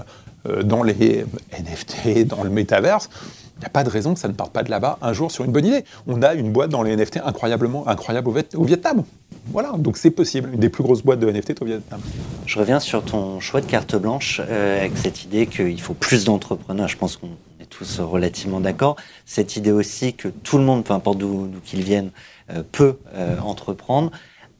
euh, 0.48 0.62
dans 0.62 0.82
les 0.82 1.24
NFT, 1.60 2.26
dans 2.26 2.42
le 2.42 2.50
métaverse. 2.50 3.08
Il 3.56 3.60
n'y 3.60 3.66
a 3.66 3.70
pas 3.70 3.84
de 3.84 3.90
raison 3.90 4.14
que 4.14 4.18
ça 4.20 4.26
ne 4.28 4.32
parte 4.32 4.52
pas 4.52 4.64
de 4.64 4.70
là-bas 4.70 4.98
un 5.02 5.12
jour 5.12 5.30
sur 5.30 5.44
une 5.44 5.52
bonne 5.52 5.66
idée. 5.66 5.84
On 6.08 6.20
a 6.22 6.34
une 6.34 6.50
boîte 6.52 6.70
dans 6.70 6.82
les 6.82 6.96
NFT 6.96 7.18
incroyablement 7.24 7.86
incroyable 7.86 8.28
au 8.56 8.64
Vietnam. 8.64 9.04
Voilà, 9.46 9.72
donc 9.76 9.96
c'est 9.96 10.10
possible. 10.10 10.50
Une 10.52 10.60
des 10.60 10.68
plus 10.68 10.82
grosses 10.82 11.02
boîtes 11.02 11.20
de 11.20 11.30
NFT 11.30 11.60
au 11.62 11.64
Vietnam. 11.64 12.00
Je 12.46 12.58
reviens 12.58 12.80
sur 12.80 13.04
ton 13.04 13.40
choix 13.40 13.60
de 13.60 13.66
carte 13.66 13.96
blanche 13.96 14.40
euh, 14.48 14.78
avec 14.78 14.96
cette 14.96 15.24
idée 15.24 15.46
qu'il 15.46 15.80
faut 15.80 15.94
plus 15.94 16.24
d'entrepreneurs. 16.24 16.88
Je 16.88 16.96
pense 16.96 17.16
qu'on 17.16 17.30
est 17.60 17.66
tous 17.68 18.00
relativement 18.00 18.60
d'accord. 18.60 18.96
Cette 19.26 19.56
idée 19.56 19.72
aussi 19.72 20.14
que 20.14 20.28
tout 20.28 20.58
le 20.58 20.64
monde, 20.64 20.84
peu 20.84 20.94
importe 20.94 21.18
d'où 21.18 21.48
d'où 21.48 21.60
qu'il 21.60 21.82
vienne, 21.82 22.10
euh, 22.50 22.62
peut 22.70 22.98
euh, 23.14 23.38
entreprendre. 23.40 24.10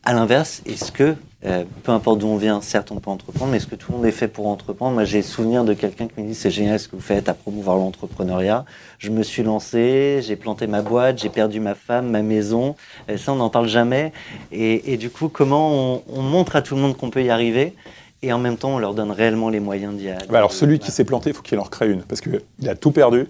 À 0.04 0.12
l'inverse, 0.12 0.62
est-ce 0.66 0.90
que, 0.90 1.14
euh, 1.44 1.64
peu 1.82 1.90
importe 1.90 2.20
d'où 2.20 2.28
on 2.28 2.36
vient, 2.36 2.60
certes 2.60 2.92
on 2.92 3.00
peut 3.00 3.10
entreprendre, 3.10 3.50
mais 3.50 3.56
est-ce 3.56 3.66
que 3.66 3.74
tout 3.74 3.90
le 3.90 3.98
monde 3.98 4.06
est 4.06 4.12
fait 4.12 4.28
pour 4.28 4.46
entreprendre? 4.46 4.94
Moi 4.94 5.04
j'ai 5.04 5.22
souvenir 5.22 5.64
de 5.64 5.74
quelqu'un 5.74 6.06
qui 6.06 6.20
me 6.20 6.28
dit 6.28 6.34
c'est 6.34 6.50
génial 6.50 6.78
ce 6.78 6.86
que 6.86 6.94
vous 6.94 7.02
faites 7.02 7.28
à 7.28 7.34
promouvoir 7.34 7.76
l'entrepreneuriat. 7.76 8.64
Je 8.98 9.10
me 9.10 9.22
suis 9.24 9.42
lancé, 9.42 10.20
j'ai 10.22 10.36
planté 10.36 10.68
ma 10.68 10.82
boîte, 10.82 11.20
j'ai 11.20 11.30
perdu 11.30 11.58
ma 11.58 11.74
femme, 11.74 12.10
ma 12.10 12.22
maison. 12.22 12.76
Et 13.08 13.18
ça 13.18 13.32
on 13.32 13.36
n'en 13.36 13.50
parle 13.50 13.66
jamais. 13.66 14.12
Et, 14.52 14.92
et 14.92 14.96
du 14.96 15.10
coup, 15.10 15.28
comment 15.28 15.72
on, 15.72 16.02
on 16.08 16.22
montre 16.22 16.54
à 16.54 16.62
tout 16.62 16.76
le 16.76 16.80
monde 16.80 16.96
qu'on 16.96 17.10
peut 17.10 17.24
y 17.24 17.30
arriver? 17.30 17.74
Et 18.22 18.32
en 18.32 18.38
même 18.38 18.56
temps 18.56 18.76
on 18.76 18.78
leur 18.78 18.94
donne 18.94 19.10
réellement 19.10 19.48
les 19.48 19.58
moyens 19.58 19.94
d'y 19.96 20.08
aller 20.08 20.26
Bah 20.28 20.38
alors 20.38 20.52
celui 20.52 20.78
qui 20.78 20.92
s'est 20.92 21.04
planté, 21.04 21.30
il 21.30 21.32
faut 21.34 21.42
qu'il 21.42 21.58
en 21.58 21.64
recrée 21.64 21.90
une, 21.90 22.02
parce 22.02 22.20
qu'il 22.20 22.40
a 22.68 22.76
tout 22.76 22.92
perdu. 22.92 23.26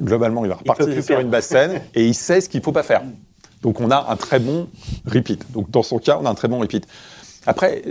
Globalement, 0.00 0.44
il 0.44 0.48
va 0.48 0.56
repartir 0.56 1.02
sur 1.02 1.20
une 1.20 1.30
basse 1.30 1.46
scène 1.46 1.80
et 1.94 2.06
il 2.06 2.14
sait 2.14 2.40
ce 2.40 2.48
qu'il 2.48 2.60
ne 2.60 2.64
faut 2.64 2.72
pas 2.72 2.82
faire. 2.82 3.02
Donc 3.62 3.80
on 3.80 3.90
a 3.90 4.10
un 4.10 4.16
très 4.16 4.38
bon 4.38 4.68
repeat. 5.06 5.50
Donc 5.52 5.70
dans 5.70 5.82
son 5.82 5.98
cas, 5.98 6.18
on 6.20 6.26
a 6.26 6.30
un 6.30 6.34
très 6.34 6.48
bon 6.48 6.58
repeat. 6.58 6.86
Après, 7.46 7.82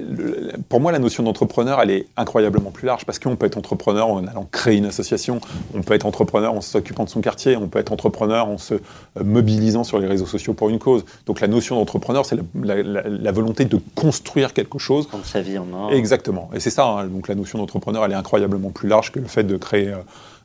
pour 0.69 0.79
moi, 0.79 0.91
la 0.91 0.99
notion 0.99 1.23
d'entrepreneur, 1.23 1.81
elle 1.81 1.91
est 1.91 2.07
incroyablement 2.17 2.71
plus 2.71 2.85
large 2.85 3.05
parce 3.05 3.19
qu'on 3.19 3.35
peut 3.35 3.45
être 3.45 3.57
entrepreneur 3.57 4.07
en 4.07 4.25
allant 4.25 4.47
créer 4.51 4.77
une 4.77 4.85
association, 4.85 5.41
on 5.75 5.81
peut 5.81 5.93
être 5.93 6.05
entrepreneur 6.05 6.53
en 6.53 6.61
s'occupant 6.61 7.03
de 7.03 7.09
son 7.09 7.19
quartier, 7.21 7.57
on 7.57 7.67
peut 7.67 7.79
être 7.79 7.91
entrepreneur 7.91 8.47
en 8.47 8.57
se 8.57 8.75
euh, 8.75 8.79
mobilisant 9.23 9.83
sur 9.83 9.99
les 9.99 10.07
réseaux 10.07 10.25
sociaux 10.25 10.53
pour 10.53 10.69
une 10.69 10.79
cause. 10.79 11.03
Donc 11.25 11.41
la 11.41 11.47
notion 11.47 11.75
d'entrepreneur, 11.75 12.25
c'est 12.25 12.37
la, 12.37 12.75
la- 12.75 12.83
la- 12.83 13.09
la 13.09 13.31
volonté 13.31 13.65
de 13.65 13.79
construire 13.95 14.53
quelque 14.53 14.79
chose 14.79 15.07
prendre 15.07 15.25
sa 15.25 15.41
vie 15.41 15.57
en 15.57 15.65
main. 15.65 15.89
Exactement. 15.89 16.49
Et 16.53 16.59
c'est 16.59 16.69
ça, 16.69 16.85
hein. 16.85 17.07
donc 17.07 17.27
la 17.27 17.35
notion 17.35 17.59
d'entrepreneur, 17.59 18.05
elle 18.05 18.11
est 18.11 18.15
incroyablement 18.15 18.69
plus 18.69 18.87
large 18.87 19.11
que 19.11 19.19
le 19.19 19.27
fait 19.27 19.43
de 19.43 19.57
créer, 19.57 19.89
euh, 19.89 19.97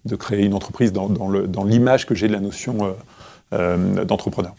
de 0.04 0.16
créer 0.16 0.44
une 0.44 0.54
entreprise 0.54 0.92
dans, 0.92 1.08
dans 1.08 1.28
le- 1.28 1.46
dans 1.46 1.64
l'image 1.64 2.06
que 2.06 2.14
j'ai 2.14 2.26
de 2.28 2.32
la 2.32 2.40
notion 2.40 2.78
euh, 2.84 2.90
euh, 3.52 4.04
d'entrepreneur. 4.04 4.54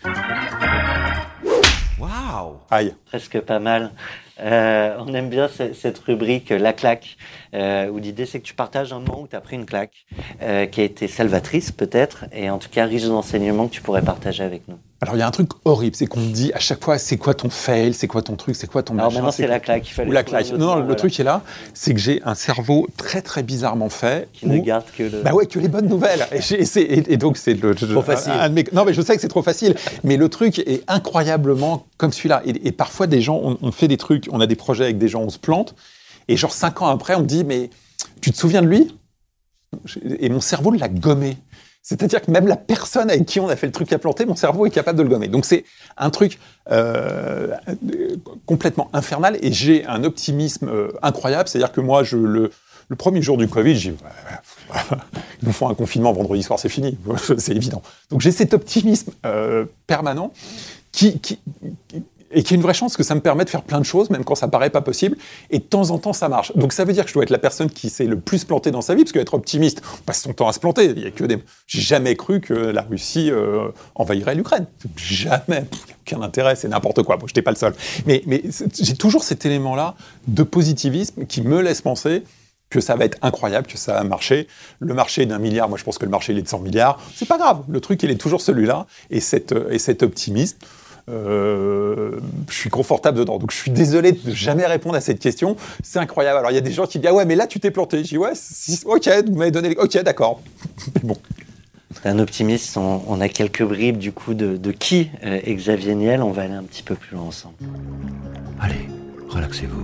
Waouh 1.99 2.53
Aïe. 2.69 2.93
Presque 3.07 3.39
pas 3.41 3.59
mal. 3.59 3.91
Euh, 4.39 4.95
on 4.99 5.13
aime 5.13 5.29
bien 5.29 5.47
ce- 5.47 5.73
cette 5.73 5.97
rubrique 5.99 6.51
euh, 6.51 6.57
La 6.59 6.73
claque, 6.73 7.17
euh, 7.55 7.89
où 7.89 7.97
l'idée 7.97 8.25
c'est 8.25 8.39
que 8.39 8.45
tu 8.45 8.53
partages 8.53 8.93
un 8.93 8.99
moment 8.99 9.21
où 9.21 9.27
tu 9.27 9.35
as 9.35 9.41
pris 9.41 9.55
une 9.55 9.65
claque, 9.65 10.05
euh, 10.41 10.65
qui 10.67 10.81
a 10.81 10.83
été 10.83 11.07
salvatrice 11.07 11.71
peut-être, 11.71 12.25
et 12.31 12.49
en 12.49 12.59
tout 12.59 12.69
cas 12.69 12.85
riche 12.85 13.05
d'enseignements 13.05 13.67
que 13.67 13.73
tu 13.73 13.81
pourrais 13.81 14.03
partager 14.03 14.43
avec 14.43 14.67
nous. 14.67 14.79
Alors 14.99 15.15
il 15.15 15.19
y 15.19 15.21
a 15.21 15.27
un 15.27 15.31
truc 15.31 15.49
horrible, 15.63 15.95
c'est 15.95 16.07
qu'on 16.07 16.19
me 16.21 16.31
dit 16.33 16.51
à 16.53 16.59
chaque 16.59 16.83
fois, 16.83 16.97
c'est 16.97 17.17
quoi 17.17 17.35
ton 17.35 17.51
fail, 17.51 17.93
c'est 17.93 18.07
quoi 18.07 18.23
ton 18.23 18.35
truc, 18.35 18.55
c'est 18.55 18.65
quoi 18.65 18.81
ton 18.81 18.95
Alors 18.95 19.05
machin, 19.11 19.17
maintenant 19.17 19.31
c'est 19.31 19.45
la 19.45 19.59
claque, 19.59 19.87
il 19.87 19.93
fallait 19.93 20.09
Ou 20.09 20.11
la 20.11 20.23
claque. 20.23 20.49
Non, 20.53 20.57
non, 20.57 20.75
le 20.77 20.81
voilà, 20.81 20.95
truc 20.95 21.11
qui 21.13 21.21
est 21.21 21.23
là, 21.23 21.43
c'est 21.75 21.93
que 21.93 21.99
j'ai 21.99 22.19
un 22.25 22.33
cerveau 22.33 22.87
très 22.97 23.21
très 23.21 23.43
bizarrement 23.43 23.89
fait. 23.89 24.27
qui 24.33 24.47
ne 24.47 24.57
garde 24.57 24.85
que 24.97 25.03
le... 25.03 25.21
Bah 25.21 25.33
ouais, 25.33 25.45
que 25.45 25.59
les 25.59 25.67
bonnes 25.67 25.87
nouvelles. 25.87 26.25
Et, 26.31 26.63
et- 26.79 27.13
et 27.13 27.17
donc 27.17 27.37
c'est 27.37 27.53
le 27.53 27.75
Trop 27.75 28.01
facile. 28.01 28.31
un 28.31 28.49
mes- 28.49 28.65
non 28.73 28.85
mais 28.85 28.93
je 28.95 29.01
sais 29.03 29.13
que 29.15 29.21
c'est 29.21 29.27
trop 29.27 29.43
facile, 29.43 29.75
mais 30.03 30.17
le 30.17 30.29
truc 30.29 30.57
est 30.59 30.81
incroyablement 30.87 31.85
comme 31.97 32.11
celui-là. 32.11 32.41
Et, 32.45 32.67
et 32.67 32.71
parfois 32.71 33.05
des 33.05 33.21
gens, 33.21 33.39
on, 33.43 33.57
on 33.61 33.71
fait 33.71 33.87
des 33.87 33.97
trucs, 33.97 34.27
on 34.31 34.41
a 34.41 34.47
des 34.47 34.55
projets 34.55 34.85
avec 34.85 34.97
des 34.97 35.07
gens, 35.09 35.21
on 35.21 35.29
se 35.29 35.37
plante, 35.37 35.75
et 36.27 36.37
genre 36.37 36.53
cinq 36.53 36.81
ans 36.81 36.87
après, 36.87 37.13
on 37.13 37.21
dit 37.21 37.43
mais 37.43 37.69
tu 38.21 38.31
te 38.31 38.37
souviens 38.37 38.63
de 38.63 38.67
lui? 38.67 38.95
Et 40.19 40.29
mon 40.29 40.41
cerveau 40.41 40.71
l'a 40.71 40.87
gommé. 40.89 41.37
C'est-à-dire 41.89 42.21
que 42.21 42.29
même 42.29 42.47
la 42.47 42.57
personne 42.57 43.09
avec 43.09 43.25
qui 43.25 43.39
on 43.39 43.47
a 43.47 43.55
fait 43.55 43.65
le 43.65 43.71
truc 43.71 43.93
à 43.93 43.97
planter, 43.97 44.25
mon 44.25 44.35
cerveau 44.35 44.65
est 44.65 44.71
capable 44.71 44.97
de 44.97 45.03
le 45.03 45.09
gommer. 45.09 45.29
Donc 45.29 45.45
c'est 45.45 45.63
un 45.95 46.09
truc 46.09 46.37
euh, 46.69 47.55
complètement 48.45 48.89
infernal 48.91 49.37
et 49.41 49.53
j'ai 49.53 49.85
un 49.85 50.03
optimisme 50.03 50.67
euh, 50.67 50.89
incroyable. 51.01 51.47
C'est-à-dire 51.47 51.71
que 51.71 51.79
moi, 51.79 52.03
je, 52.03 52.17
le, 52.17 52.51
le 52.89 52.95
premier 52.97 53.21
jour 53.21 53.37
du 53.37 53.47
Covid, 53.47 53.77
j'ai 53.77 53.95
ils 55.41 55.45
nous 55.47 55.53
font 55.53 55.69
un 55.69 55.75
confinement 55.75 56.11
vendredi 56.11 56.43
soir, 56.43 56.59
c'est 56.59 56.67
fini. 56.67 56.97
c'est 57.37 57.55
évident. 57.55 57.81
Donc 58.09 58.19
j'ai 58.19 58.31
cet 58.31 58.53
optimisme 58.53 59.13
euh, 59.25 59.63
permanent 59.87 60.33
qui- 60.91 61.21
et 62.31 62.43
qui 62.43 62.53
est 62.53 62.57
une 62.57 62.63
vraie 62.63 62.73
chance 62.73 62.97
que 62.97 63.03
ça 63.03 63.15
me 63.15 63.21
permet 63.21 63.45
de 63.45 63.49
faire 63.49 63.63
plein 63.63 63.79
de 63.79 63.85
choses, 63.85 64.09
même 64.09 64.23
quand 64.23 64.35
ça 64.35 64.47
paraît 64.47 64.69
pas 64.69 64.81
possible. 64.81 65.17
Et 65.49 65.59
de 65.59 65.63
temps 65.63 65.91
en 65.91 65.97
temps, 65.97 66.13
ça 66.13 66.29
marche. 66.29 66.55
Donc 66.55 66.73
ça 66.73 66.83
veut 66.85 66.93
dire 66.93 67.03
que 67.03 67.09
je 67.09 67.13
dois 67.13 67.23
être 67.23 67.29
la 67.29 67.37
personne 67.37 67.69
qui 67.69 67.89
s'est 67.89 68.05
le 68.05 68.19
plus 68.19 68.43
planté 68.45 68.71
dans 68.71 68.81
sa 68.81 68.95
vie, 68.95 69.03
parce 69.03 69.11
qu'être 69.11 69.33
optimiste, 69.33 69.81
on 69.93 70.03
passe 70.03 70.21
son 70.21 70.33
temps 70.33 70.47
à 70.47 70.53
se 70.53 70.59
planter. 70.59 70.85
Il 70.85 70.99
y 70.99 71.05
a 71.05 71.11
que 71.11 71.23
des. 71.23 71.37
J'ai 71.67 71.81
jamais 71.81 72.15
cru 72.15 72.41
que 72.41 72.53
la 72.53 72.81
Russie 72.81 73.31
euh, 73.31 73.69
envahirait 73.95 74.35
l'Ukraine. 74.35 74.65
Jamais. 74.95 75.61
Pff, 75.61 75.85
y 75.87 75.91
a 75.91 75.95
aucun 76.01 76.21
intérêt, 76.21 76.55
c'est 76.55 76.67
n'importe 76.67 77.03
quoi. 77.03 77.17
Bon, 77.17 77.27
je 77.27 77.31
n'étais 77.31 77.41
pas 77.41 77.51
le 77.51 77.57
seul. 77.57 77.73
Mais, 78.05 78.23
j'ai 78.79 78.95
toujours 78.95 79.23
cet 79.23 79.45
élément-là 79.45 79.95
de 80.27 80.43
positivisme 80.43 81.25
qui 81.25 81.41
me 81.41 81.61
laisse 81.61 81.81
penser 81.81 82.23
que 82.69 82.81
ça 82.81 82.95
va 82.95 83.05
être 83.05 83.17
incroyable, 83.21 83.67
que 83.67 83.77
ça 83.77 83.93
va 83.93 84.03
marcher. 84.03 84.47
Le 84.79 84.93
marché 84.93 85.25
d'un 85.25 85.39
milliard, 85.39 85.69
moi 85.69 85.77
je 85.77 85.85
pense 85.85 85.97
que 85.97 86.03
le 86.03 86.11
marché 86.11 86.35
est 86.35 86.41
de 86.41 86.47
100 86.47 86.59
milliards. 86.59 86.99
C'est 87.15 87.27
pas 87.27 87.37
grave, 87.37 87.63
le 87.69 87.79
truc 87.79 88.03
il 88.03 88.11
est 88.11 88.17
toujours 88.17 88.41
celui-là. 88.41 88.87
Et, 89.09 89.21
cette, 89.21 89.55
et 89.69 89.79
cet 89.79 90.03
optimisme, 90.03 90.57
euh, 91.09 92.19
je 92.49 92.55
suis 92.55 92.69
confortable 92.69 93.17
dedans. 93.19 93.37
Donc 93.37 93.51
je 93.51 93.57
suis 93.57 93.71
désolé 93.71 94.11
de 94.11 94.31
jamais 94.31 94.65
répondre 94.65 94.95
à 94.95 95.01
cette 95.01 95.19
question. 95.19 95.55
C'est 95.83 95.99
incroyable. 95.99 96.39
Alors 96.39 96.51
il 96.51 96.55
y 96.55 96.57
a 96.57 96.61
des 96.61 96.71
gens 96.71 96.85
qui 96.85 96.99
disent 96.99 97.09
Ah 97.09 97.13
ouais, 97.13 97.25
mais 97.25 97.35
là 97.35 97.47
tu 97.47 97.59
t'es 97.59 97.71
planté. 97.71 97.99
Je 98.03 98.09
dis 98.09 98.17
Ouais, 98.17 98.31
si- 98.33 98.81
ok, 98.85 99.09
vous 99.27 99.35
m'avez 99.35 99.51
donné 99.51 99.69
les. 99.69 99.75
Ok, 99.77 99.97
d'accord. 100.03 100.41
Mais 100.95 101.01
bon. 101.03 101.17
Un 102.05 102.19
optimiste, 102.19 102.77
on, 102.77 103.01
on 103.07 103.19
a 103.21 103.27
quelques 103.27 103.63
bribes 103.63 103.97
du 103.97 104.11
coup 104.11 104.33
de, 104.33 104.55
de 104.55 104.71
qui 104.71 105.09
euh, 105.25 105.39
est 105.43 105.55
Xavier 105.55 105.95
Niel, 105.95 106.21
on 106.21 106.31
va 106.31 106.43
aller 106.43 106.53
un 106.53 106.63
petit 106.63 106.83
peu 106.83 106.95
plus 106.95 107.15
loin 107.15 107.25
ensemble. 107.25 107.55
Allez, 108.61 108.87
relaxez-vous. 109.27 109.83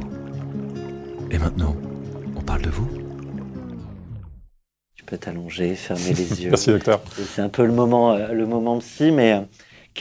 Et 1.32 1.38
maintenant, 1.40 1.76
on 2.38 2.42
parle 2.42 2.62
de 2.62 2.70
vous 2.70 2.88
Tu 4.96 5.04
peux 5.04 5.18
t'allonger, 5.18 5.76
fermer 5.76 6.14
les 6.14 6.42
yeux. 6.44 6.50
Merci 6.52 6.70
docteur. 6.70 7.02
C'est 7.34 7.42
un 7.42 7.50
peu 7.50 7.66
le 7.66 7.74
moment, 7.74 8.14
euh, 8.14 8.32
le 8.32 8.46
moment 8.46 8.78
psy, 8.80 9.12
mais 9.12 9.34
euh, 9.34 9.40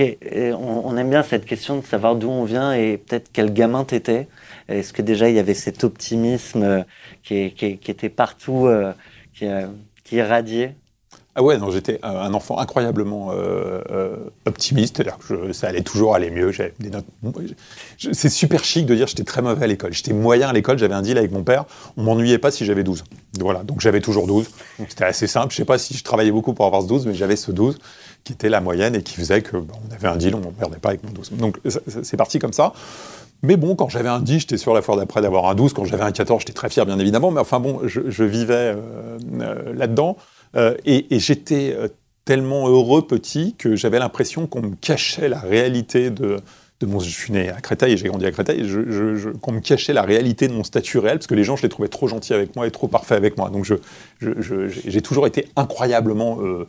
on, 0.01 0.83
on 0.85 0.97
aime 0.97 1.11
bien 1.11 1.23
cette 1.23 1.45
question 1.45 1.79
de 1.79 1.85
savoir 1.85 2.17
d'où 2.17 2.29
on 2.29 2.45
vient 2.45 2.73
et 2.73 2.97
peut-être 2.99 3.31
quel 3.33 3.53
gamin 3.53 3.85
t'étais. 3.85 4.29
Est-ce 4.69 4.93
que 4.93 5.03
déjà 5.03 5.29
il 5.29 5.37
y 5.37 5.39
avait 5.39 5.55
cet 5.55 5.85
optimisme 5.85 6.63
euh, 6.63 6.83
qui, 7.23 7.37
était 7.37 8.09
partout, 8.09 8.67
euh, 8.67 8.93
qui, 9.35 9.47
euh, 9.47 9.67
irradiait? 10.11 10.75
Ah 11.35 11.43
ouais, 11.43 11.57
non, 11.57 11.71
j'étais 11.71 11.99
un 12.03 12.35
enfant 12.35 12.59
incroyablement 12.59 13.31
euh, 13.33 13.81
euh, 13.91 14.17
optimiste, 14.45 14.97
c'est-à-dire 14.99 15.17
que 15.17 15.47
je- 15.47 15.53
ça 15.53 15.69
allait 15.69 15.81
toujours 15.81 16.15
aller 16.15 16.31
mieux. 16.31 16.53
C'est 17.97 18.29
super 18.29 18.65
chic 18.65 18.85
de 18.85 18.95
dire 18.95 19.07
que 19.07 19.11
j'étais 19.11 19.25
très 19.25 19.41
mauvais 19.41 19.65
à 19.65 19.67
l'école. 19.67 19.95
J'étais 19.95 20.13
moyen 20.13 20.49
à 20.51 20.53
l'école, 20.53 20.79
j'avais 20.79 20.95
un 20.95 21.01
deal 21.01 21.17
avec 21.17 21.33
mon 21.33 21.43
père, 21.43 21.65
on 21.97 22.03
m'ennuyait 22.03 22.37
pas 22.39 22.51
si 22.51 22.67
j'avais 22.67 22.85
12. 22.85 23.05
Voilà, 23.41 23.63
donc 23.63 23.81
j'avais 23.81 24.01
toujours 24.03 24.27
12. 24.27 24.51
C'était 24.89 25.05
assez 25.05 25.27
simple, 25.27 25.53
je 25.53 25.57
sais 25.57 25.65
pas 25.65 25.79
si 25.79 25.95
je 25.97 26.05
travaillais 26.05 26.33
beaucoup 26.33 26.53
pour 26.53 26.67
avoir 26.67 26.83
ce 26.83 26.89
12, 26.89 27.07
mais 27.07 27.15
j'avais 27.15 27.37
ce 27.37 27.51
12 27.51 27.79
qui 28.25 28.33
était 28.33 28.49
la 28.49 28.61
moyenne 28.61 28.95
et 28.95 29.03
qui 29.03 29.15
faisait 29.15 29.43
que 29.43 29.57
bah, 29.57 29.75
on 29.89 29.95
avait 29.95 30.09
un 30.09 30.17
deal, 30.17 30.35
on 30.35 30.41
m'emmerdait 30.41 30.79
pas 30.79 30.91
avec 30.91 31.05
mon 31.05 31.11
12. 31.11 31.33
Donc 31.33 31.59
c'est 31.87 32.17
parti 32.17 32.39
comme 32.39 32.53
ça. 32.53 32.73
Mais 33.43 33.57
bon, 33.57 33.75
quand 33.75 33.89
j'avais 33.89 34.09
un 34.09 34.21
10, 34.21 34.41
j'étais 34.41 34.57
sûr 34.57 34.73
la 34.73 34.83
fois 34.83 34.97
d'après 34.97 35.21
d'avoir 35.21 35.47
un 35.47 35.55
12. 35.55 35.73
Quand 35.73 35.85
j'avais 35.85 36.05
un 36.05 36.13
14, 36.13 36.41
j'étais 36.41 36.53
très 36.53 36.69
fier, 36.69 36.87
bien 36.87 36.99
évidemment. 36.99 37.33
Mais 37.33 37.41
enfin 37.41 37.59
bon, 37.59 37.81
je, 37.85 38.23
vivais 38.23 38.77
là-dedans. 39.75 40.17
et, 40.85 41.19
j'étais 41.19 41.77
tellement 42.25 42.69
heureux 42.69 43.07
petit 43.07 43.55
que 43.59 43.75
j'avais 43.75 43.99
l'impression 43.99 44.47
qu'on 44.47 44.63
me 44.63 44.75
cachait 44.77 45.29
la 45.29 45.41
réalité 45.41 46.11
de, 46.11 46.39
de 46.81 46.87
mon... 46.87 47.01
Je 47.01 47.11
suis 47.11 47.33
né 47.33 47.49
à 47.49 47.61
Créteil 47.61 47.95
et 47.95 47.97
j'ai 47.97 48.09
grandi 48.09 48.27
à 48.27 48.33
Créteil. 48.33 48.69
Je, 48.69 49.31
qu'on 49.31 49.53
me 49.53 49.61
cachait 49.61 49.93
la 49.93 50.03
réalité 50.03 50.49
de 50.49 50.53
mon 50.53 50.65
statut 50.65 50.99
réel 50.99 51.19
parce 51.19 51.27
que 51.27 51.35
les 51.35 51.45
gens, 51.45 51.57
je 51.57 51.63
les 51.63 51.69
trouvais 51.69 51.89
trop 51.89 52.09
gentils 52.09 52.35
avec 52.35 52.55
moi 52.55 52.67
et 52.67 52.71
trop 52.71 52.89
parfaits 52.89 53.17
avec 53.17 53.37
moi. 53.37 53.51
Donc 53.51 53.67
j'ai 54.21 55.03
toujours 55.03 55.27
été 55.27 55.49
incroyablement 55.57 56.39
euh, 56.41 56.65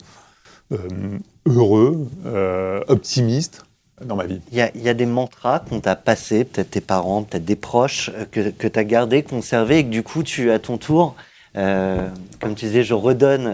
heureux, 1.46 2.08
euh, 2.26 2.80
optimiste 2.88 3.64
dans 4.04 4.16
ma 4.16 4.26
vie. 4.26 4.40
Il 4.52 4.58
y, 4.58 4.88
a, 4.88 4.94
des 4.94 5.06
mantras 5.06 5.60
qu'on 5.60 5.80
t'a 5.80 5.94
passés, 5.94 6.44
peut-être 6.44 6.70
tes 6.70 6.80
parents, 6.80 7.22
peut-être 7.22 7.44
des 7.44 7.56
proches, 7.56 8.10
euh, 8.14 8.24
que, 8.30 8.50
que 8.50 8.66
tu 8.66 8.78
as 8.78 8.84
gardés, 8.84 9.22
conservés, 9.22 9.78
et 9.78 9.84
que 9.84 9.90
du 9.90 10.02
coup, 10.02 10.22
tu, 10.22 10.50
à 10.50 10.58
ton 10.58 10.78
tour, 10.78 11.14
comme 11.54 12.56
tu 12.56 12.66
disais, 12.66 12.82
je 12.82 12.94
redonne 12.94 13.46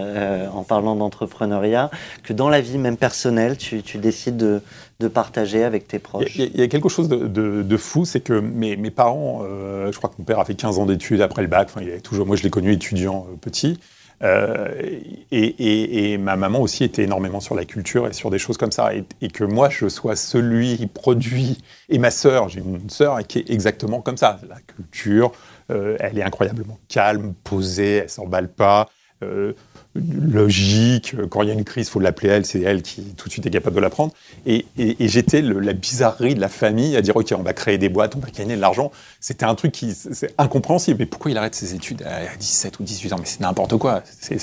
en 0.51 0.63
parlant 0.63 0.95
d'entrepreneuriat, 0.95 1.91
que 2.23 2.33
dans 2.33 2.49
la 2.49 2.59
vie 2.59 2.79
même 2.79 2.97
personnelle, 2.97 3.57
tu, 3.57 3.83
décides 3.99 4.37
de, 4.37 5.07
partager 5.07 5.63
avec 5.63 5.87
tes 5.87 5.99
proches. 5.99 6.35
Il 6.35 6.59
y, 6.59 6.63
a 6.63 6.67
quelque 6.67 6.89
chose 6.89 7.07
de, 7.07 7.77
fou, 7.77 8.03
c'est 8.05 8.21
que 8.21 8.33
mes, 8.33 8.75
mes 8.75 8.89
parents, 8.89 9.43
je 9.43 9.95
crois 9.95 10.09
que 10.09 10.15
mon 10.17 10.25
père 10.25 10.39
a 10.39 10.45
fait 10.45 10.55
15 10.55 10.79
ans 10.79 10.87
d'études 10.87 11.21
après 11.21 11.43
le 11.43 11.47
bac, 11.47 11.69
enfin, 11.69 11.81
il 11.83 11.89
est 11.89 11.99
toujours, 11.99 12.25
moi 12.25 12.35
je 12.35 12.41
l'ai 12.41 12.49
connu 12.49 12.73
étudiant 12.73 13.27
petit, 13.39 13.79
euh, 14.23 14.99
et, 15.31 16.17
ma 16.17 16.35
maman 16.35 16.59
aussi 16.61 16.83
était 16.83 17.03
énormément 17.03 17.39
sur 17.39 17.55
la 17.55 17.65
culture 17.65 18.07
et 18.07 18.13
sur 18.13 18.29
des 18.29 18.39
choses 18.39 18.57
comme 18.57 18.71
ça. 18.71 18.91
Et, 18.93 19.27
que 19.29 19.43
moi, 19.43 19.69
je 19.69 19.87
sois 19.89 20.15
celui 20.15 20.77
qui 20.77 20.87
produit. 20.87 21.63
Et 21.89 21.97
ma 21.97 22.11
sœur, 22.11 22.49
j'ai 22.49 22.59
une 22.59 22.89
sœur 22.89 23.19
qui 23.25 23.39
est 23.39 23.49
exactement 23.49 24.01
comme 24.01 24.17
ça. 24.17 24.39
La 24.47 24.59
culture, 24.59 25.31
euh, 25.71 25.97
elle 25.99 26.19
est 26.19 26.23
incroyablement 26.23 26.79
calme, 26.87 27.33
posée, 27.43 27.97
elle 27.97 28.09
s'emballe 28.09 28.49
pas. 28.49 28.89
Euh, 29.23 29.53
logique. 29.95 31.15
Quand 31.29 31.41
il 31.41 31.49
y 31.49 31.51
a 31.51 31.53
une 31.53 31.63
crise, 31.63 31.87
il 31.87 31.91
faut 31.91 31.99
l'appeler 31.99 32.29
elle, 32.29 32.45
c'est 32.45 32.61
elle 32.61 32.81
qui 32.81 33.01
tout 33.17 33.27
de 33.27 33.31
suite 33.31 33.45
est 33.45 33.49
capable 33.49 33.75
de 33.75 33.81
la 33.81 33.89
prendre. 33.89 34.13
Et, 34.45 34.65
j'étais 34.99 35.41
la 35.41 35.73
bizarrerie 35.73 36.35
de 36.35 36.39
la 36.39 36.49
famille 36.49 36.95
à 36.95 37.01
dire 37.01 37.15
ok, 37.15 37.33
on 37.37 37.43
va 37.43 37.53
créer 37.53 37.77
des 37.77 37.89
boîtes, 37.89 38.15
on 38.15 38.19
va 38.19 38.29
gagner 38.29 38.55
de 38.55 38.61
l'argent. 38.61 38.91
C'était 39.19 39.45
un 39.45 39.55
truc 39.55 39.71
qui 39.71 39.93
c'est 39.93 40.33
incompréhensible. 40.37 40.99
Mais 40.99 41.05
pourquoi 41.05 41.31
il 41.31 41.37
arrête 41.37 41.55
ses 41.55 41.75
études 41.75 42.03
à 42.03 42.35
17 42.37 42.79
ou 42.79 42.83
18 42.83 43.13
ans? 43.13 43.17
Mais 43.19 43.25
c'est 43.25 43.41
n'importe 43.41 43.77
quoi. 43.77 44.03
mais 44.29 44.37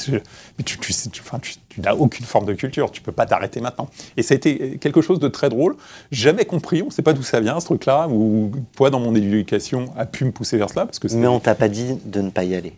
tu, 0.64 0.78
tu, 0.78 0.92
tu, 1.10 1.80
n'as 1.80 1.94
aucune 1.94 2.26
forme 2.26 2.46
de 2.46 2.54
culture. 2.54 2.90
Tu 2.90 3.00
peux 3.00 3.12
pas 3.12 3.26
t'arrêter 3.26 3.60
maintenant. 3.60 3.88
Et 4.16 4.22
ça 4.22 4.34
a 4.34 4.36
été 4.36 4.78
quelque 4.78 5.00
chose 5.00 5.18
de 5.18 5.28
très 5.28 5.48
drôle. 5.48 5.76
Jamais 6.12 6.44
compris. 6.44 6.82
On 6.82 6.86
ne 6.86 6.90
sait 6.90 7.02
pas 7.02 7.12
d'où 7.12 7.22
ça 7.22 7.40
vient 7.40 7.58
ce 7.60 7.66
truc-là 7.66 8.08
ou 8.08 8.52
quoi 8.76 8.90
dans 8.90 9.00
mon 9.00 9.14
éducation 9.14 9.86
a 9.96 10.04
pu 10.04 10.24
me 10.24 10.32
pousser 10.32 10.58
vers 10.58 10.68
cela. 10.68 10.84
Parce 10.84 10.98
que 10.98 11.08
mais 11.14 11.26
on 11.26 11.40
t'a 11.40 11.54
pas 11.54 11.68
dit 11.68 11.98
de 12.04 12.20
ne 12.20 12.30
pas 12.30 12.44
y 12.44 12.54
aller. 12.54 12.74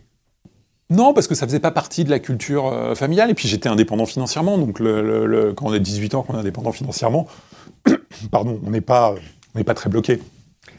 Non, 0.91 1.13
parce 1.13 1.27
que 1.27 1.35
ça 1.35 1.47
faisait 1.47 1.61
pas 1.61 1.71
partie 1.71 2.03
de 2.03 2.09
la 2.09 2.19
culture 2.19 2.67
euh, 2.67 2.95
familiale. 2.95 3.31
Et 3.31 3.33
puis 3.33 3.47
j'étais 3.47 3.69
indépendant 3.69 4.05
financièrement. 4.05 4.57
Donc 4.57 4.79
quand 4.79 5.65
on 5.65 5.71
a 5.71 5.79
18 5.79 6.15
ans, 6.15 6.21
qu'on 6.21 6.35
est 6.35 6.39
indépendant 6.39 6.73
financièrement, 6.73 7.27
pardon, 8.31 8.59
on 8.65 8.71
n'est 8.71 8.81
pas, 8.81 9.15
très 9.73 9.89
bloqué. 9.89 10.19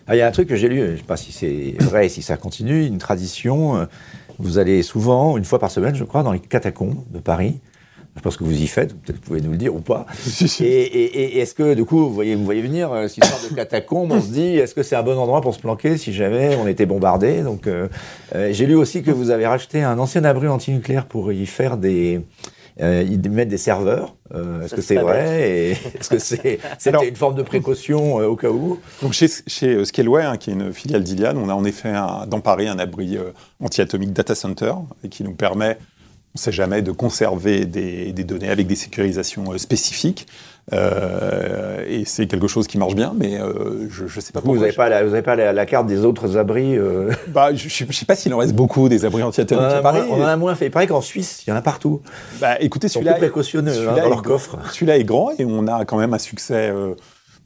Ah, 0.06 0.14
il 0.14 0.18
y 0.18 0.20
a 0.20 0.26
un 0.26 0.30
truc 0.30 0.48
que 0.48 0.56
j'ai 0.56 0.68
lu, 0.68 0.80
je 0.80 0.92
ne 0.92 0.96
sais 0.98 1.02
pas 1.02 1.16
si 1.16 1.32
c'est 1.32 1.76
vrai, 1.82 2.10
si 2.10 2.20
ça 2.20 2.36
continue, 2.36 2.84
une 2.84 2.98
tradition. 2.98 3.76
Euh, 3.76 3.86
vous 4.38 4.58
allez 4.58 4.82
souvent, 4.82 5.38
une 5.38 5.46
fois 5.46 5.58
par 5.58 5.70
semaine, 5.70 5.94
je 5.94 6.04
crois, 6.04 6.22
dans 6.22 6.32
les 6.32 6.40
catacombes 6.40 7.02
de 7.10 7.18
Paris. 7.18 7.60
Je 8.16 8.20
pense 8.20 8.36
que 8.36 8.44
vous 8.44 8.60
y 8.60 8.66
faites, 8.66 8.94
peut-être 8.94 9.16
vous 9.16 9.22
pouvez 9.22 9.40
nous 9.40 9.52
le 9.52 9.56
dire 9.56 9.74
ou 9.74 9.80
pas. 9.80 10.06
et, 10.60 11.40
est-ce 11.40 11.54
que, 11.54 11.74
du 11.74 11.84
coup, 11.84 11.98
vous 11.98 12.12
voyez, 12.12 12.34
vous 12.34 12.44
voyez 12.44 12.60
venir 12.60 12.92
euh, 12.92 13.08
cette 13.08 13.24
histoire 13.24 13.50
de 13.50 13.54
catacombe 13.56 14.12
On 14.12 14.20
se 14.20 14.28
dit, 14.28 14.58
est-ce 14.58 14.74
que 14.74 14.82
c'est 14.82 14.96
un 14.96 15.02
bon 15.02 15.18
endroit 15.18 15.40
pour 15.40 15.54
se 15.54 15.60
planquer 15.60 15.96
si 15.96 16.12
jamais 16.12 16.56
on 16.56 16.66
était 16.66 16.84
bombardé 16.84 17.40
Donc, 17.40 17.66
euh, 17.66 17.88
euh, 18.34 18.52
j'ai 18.52 18.66
lu 18.66 18.74
aussi 18.74 19.02
que 19.02 19.10
vous 19.10 19.30
avez 19.30 19.46
racheté 19.46 19.82
un 19.82 19.98
ancien 19.98 20.24
abri 20.24 20.46
antinucléaire 20.46 21.06
pour 21.06 21.32
y 21.32 21.46
faire 21.46 21.78
des, 21.78 22.20
euh, 22.82 23.02
y 23.02 23.16
mettre 23.30 23.50
des 23.50 23.56
serveurs. 23.56 24.14
est-ce 24.62 24.74
que 24.74 24.82
c'est 24.82 24.96
vrai 24.96 25.70
Est-ce 25.98 26.10
que 26.10 26.18
c'est 26.18 26.58
c'était 26.78 27.08
une 27.08 27.16
forme 27.16 27.34
de 27.34 27.42
précaution 27.42 28.16
au 28.16 28.36
cas 28.36 28.50
où? 28.50 28.78
Donc 29.00 29.14
chez, 29.14 29.28
chez 29.46 29.86
Scaleway, 29.86 30.22
hein, 30.22 30.36
qui 30.36 30.50
est 30.50 30.52
une 30.52 30.74
filiale 30.74 31.02
d'Ilian, 31.02 31.34
on 31.36 31.48
a 31.48 31.54
en 31.54 31.64
effet 31.64 31.88
un, 31.88 32.26
dans 32.26 32.40
Paris 32.40 32.68
un 32.68 32.78
abri 32.78 33.16
anti-atomique 33.58 34.12
data 34.12 34.34
center 34.34 34.74
et 35.02 35.08
qui 35.08 35.24
nous 35.24 35.32
permet 35.32 35.78
on 36.34 36.38
ne 36.38 36.40
sait 36.40 36.52
jamais, 36.52 36.80
de 36.80 36.92
conserver 36.92 37.66
des, 37.66 38.12
données 38.24 38.48
avec 38.48 38.66
des 38.66 38.74
sécurisations 38.74 39.52
euh, 39.52 39.58
spécifiques. 39.58 40.26
Euh, 40.72 41.84
et 41.86 42.04
c'est 42.06 42.26
quelque 42.26 42.46
chose 42.46 42.66
qui 42.66 42.78
marche 42.78 42.94
bien, 42.94 43.12
mais 43.14 43.38
euh, 43.38 43.88
je 43.90 44.04
ne 44.04 44.08
sais 44.08 44.32
pas 44.32 44.40
pourquoi. 44.40 44.54
Vous 44.54 44.60
n'avez 44.60 44.72
pas, 44.72 44.88
la, 44.88 45.04
vous 45.04 45.12
avez 45.12 45.22
pas 45.22 45.36
la, 45.36 45.66
carte 45.66 45.86
des 45.86 46.06
autres 46.06 46.38
abris 46.38 46.78
bah, 47.28 47.52
Je 47.52 47.84
ne 47.84 47.92
sais 47.92 48.06
pas 48.06 48.14
s'il 48.14 48.32
en 48.32 48.38
reste 48.38 48.54
beaucoup 48.54 48.88
des 48.88 49.04
abris 49.04 49.22
anti-atomiques 49.22 49.64
à 49.64 49.82
Paris. 49.82 50.00
On 50.08 50.22
en 50.22 50.26
a 50.26 50.36
moins 50.36 50.54
fait. 50.54 50.66
Il 50.66 50.70
paraît 50.70 50.86
qu'en 50.86 51.02
Suisse, 51.02 51.42
il 51.46 51.50
y 51.50 51.52
en 51.52 51.56
a 51.56 51.62
partout. 51.62 52.00
Bah, 52.40 52.58
écoutez, 52.60 52.88
celui-là 52.88 53.18
celui 53.42 53.58
hein, 53.58 53.94
dans 53.94 54.08
leur 54.08 54.22
coffre. 54.22 54.56
Celui-là 54.72 54.96
est 54.96 55.04
grand 55.04 55.32
et 55.38 55.44
on 55.44 55.66
a 55.66 55.84
quand 55.84 55.98
même 55.98 56.14
un 56.14 56.18
succès 56.18 56.72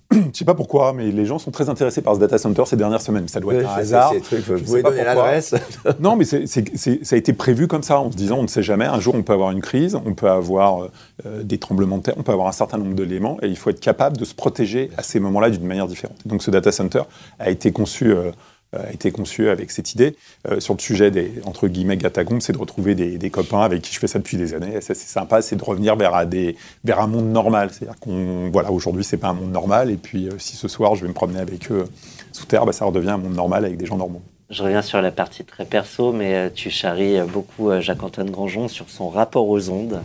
je 0.13 0.39
sais 0.39 0.45
pas 0.45 0.55
pourquoi, 0.55 0.93
mais 0.93 1.11
les 1.11 1.27
gens 1.27 1.39
sont 1.39 1.51
très 1.51 1.69
intéressés 1.69 2.01
par 2.01 2.15
ce 2.15 2.21
data 2.21 2.39
center 2.39 2.63
ces 2.67 2.77
dernières 2.77 3.01
semaines. 3.01 3.29
Ça 3.29 3.41
doit 3.41 3.55
être 3.55 3.69
un 3.69 3.75
hasard. 3.75 4.13
vous 4.15 4.61
pouvez 4.61 4.83
donner 4.83 5.05
l'adresse. 5.05 5.55
non, 6.01 6.17
mais 6.17 6.25
ça 6.25 6.41
a 6.41 7.17
été 7.17 7.33
prévu 7.33 7.67
comme 7.67 7.83
ça, 7.83 8.01
en 8.01 8.11
se 8.11 8.17
disant 8.17 8.39
on 8.39 8.43
ne 8.43 8.49
sait 8.49 8.63
jamais. 8.63 8.85
Un 8.85 9.01
jour, 9.01 9.15
on 9.15 9.23
peut 9.23 9.33
avoir 9.33 9.51
une 9.51 9.61
crise, 9.61 9.99
on 10.07 10.15
peut 10.15 10.31
avoir 10.31 10.89
euh, 11.27 11.43
des 11.43 11.59
tremblements 11.59 11.99
de 11.99 12.03
terre, 12.03 12.15
on 12.17 12.23
peut 12.23 12.33
avoir 12.33 12.49
un 12.49 12.53
certain 12.53 12.79
nombre 12.79 12.95
d'éléments, 12.95 13.39
et 13.43 13.49
il 13.49 13.57
faut 13.57 13.71
être 13.71 13.81
capable 13.81 14.17
de 14.17 14.25
se 14.25 14.35
protéger 14.35 14.91
à 14.97 15.03
ces 15.03 15.19
moments-là 15.21 15.51
d'une 15.51 15.67
manière 15.67 15.89
différente. 15.89 16.17
Donc, 16.25 16.43
ce 16.43 16.51
data 16.51 16.73
center 16.73 17.03
a 17.39 17.51
été 17.51 17.73
conçu. 17.73 18.13
Euh, 18.13 18.31
a 18.77 18.93
été 18.93 19.11
conçu 19.11 19.49
avec 19.49 19.71
cette 19.71 19.93
idée. 19.93 20.17
Euh, 20.49 20.61
sur 20.61 20.75
le 20.75 20.81
sujet 20.81 21.11
des, 21.11 21.33
entre 21.45 21.69
guillemets, 21.69 21.97
gatagombes, 21.97 22.41
c'est 22.41 22.53
de 22.53 22.59
retrouver 22.59 22.95
des, 22.95 23.31
copains 23.31 23.61
avec 23.61 23.83
qui 23.83 23.93
je 23.93 23.99
fais 23.99 24.07
ça 24.07 24.19
depuis 24.19 24.37
des 24.37 24.55
années. 24.55 24.79
c'est 24.81 24.95
sympa, 24.95 25.43
c'est 25.43 25.57
de 25.57 25.65
revenir 25.65 25.97
vers, 25.97 26.27
des, 26.27 26.57
vers 26.85 27.01
un 27.01 27.07
monde 27.07 27.27
normal. 27.27 27.71
C'est-à-dire 27.73 27.99
qu'on, 27.99 28.51
voilà, 28.53 28.71
aujourd'hui, 28.71 29.05
c'est 29.05 29.17
pas 29.17 29.29
un 29.29 29.35
monde 29.35 29.53
normal. 29.53 29.91
Et 29.91 29.97
puis, 29.97 30.29
euh, 30.29 30.39
si 30.39 30.57
ce 30.57 30.69
soir, 30.69 30.95
je 30.95 31.03
vais 31.03 31.09
me 31.09 31.15
promener 31.15 31.41
avec 31.41 31.71
eux 31.71 31.85
sous 32.33 32.47
terre, 32.47 32.67
bah, 32.67 32.73
ça 32.73 32.85
redevient 32.85 33.11
un 33.11 33.19
monde 33.19 33.35
normal 33.35 33.65
avec 33.65 33.77
des 33.77 33.87
gens 33.87 33.97
normaux. 33.97 34.23
Je 34.49 34.63
reviens 34.63 34.83
sur 34.83 35.03
la 35.03 35.11
partie 35.11 35.45
très 35.45 35.65
perso, 35.65 36.13
mais 36.13 36.35
euh, 36.35 36.49
tu 36.55 36.71
charries 36.71 37.21
beaucoup 37.23 37.81
Jacques-Antoine 37.81 38.31
Granjon 38.31 38.69
sur 38.69 38.89
son 38.89 39.09
rapport 39.09 39.49
aux 39.49 39.71
ondes. 39.71 40.03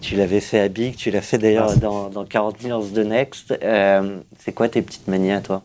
tu 0.00 0.16
l'avais 0.16 0.40
fait 0.40 0.60
à 0.60 0.68
Big, 0.68 0.96
tu 0.96 1.10
l'as 1.10 1.20
fait 1.20 1.38
d'ailleurs 1.38 1.76
dans, 1.76 2.08
dans 2.08 2.24
40 2.24 2.62
Years 2.62 2.86
de 2.86 3.02
Next. 3.02 3.54
c'est 4.38 4.52
quoi 4.52 4.68
tes 4.68 4.82
petites 4.82 5.06
manies 5.06 5.32
à 5.32 5.40
toi? 5.40 5.62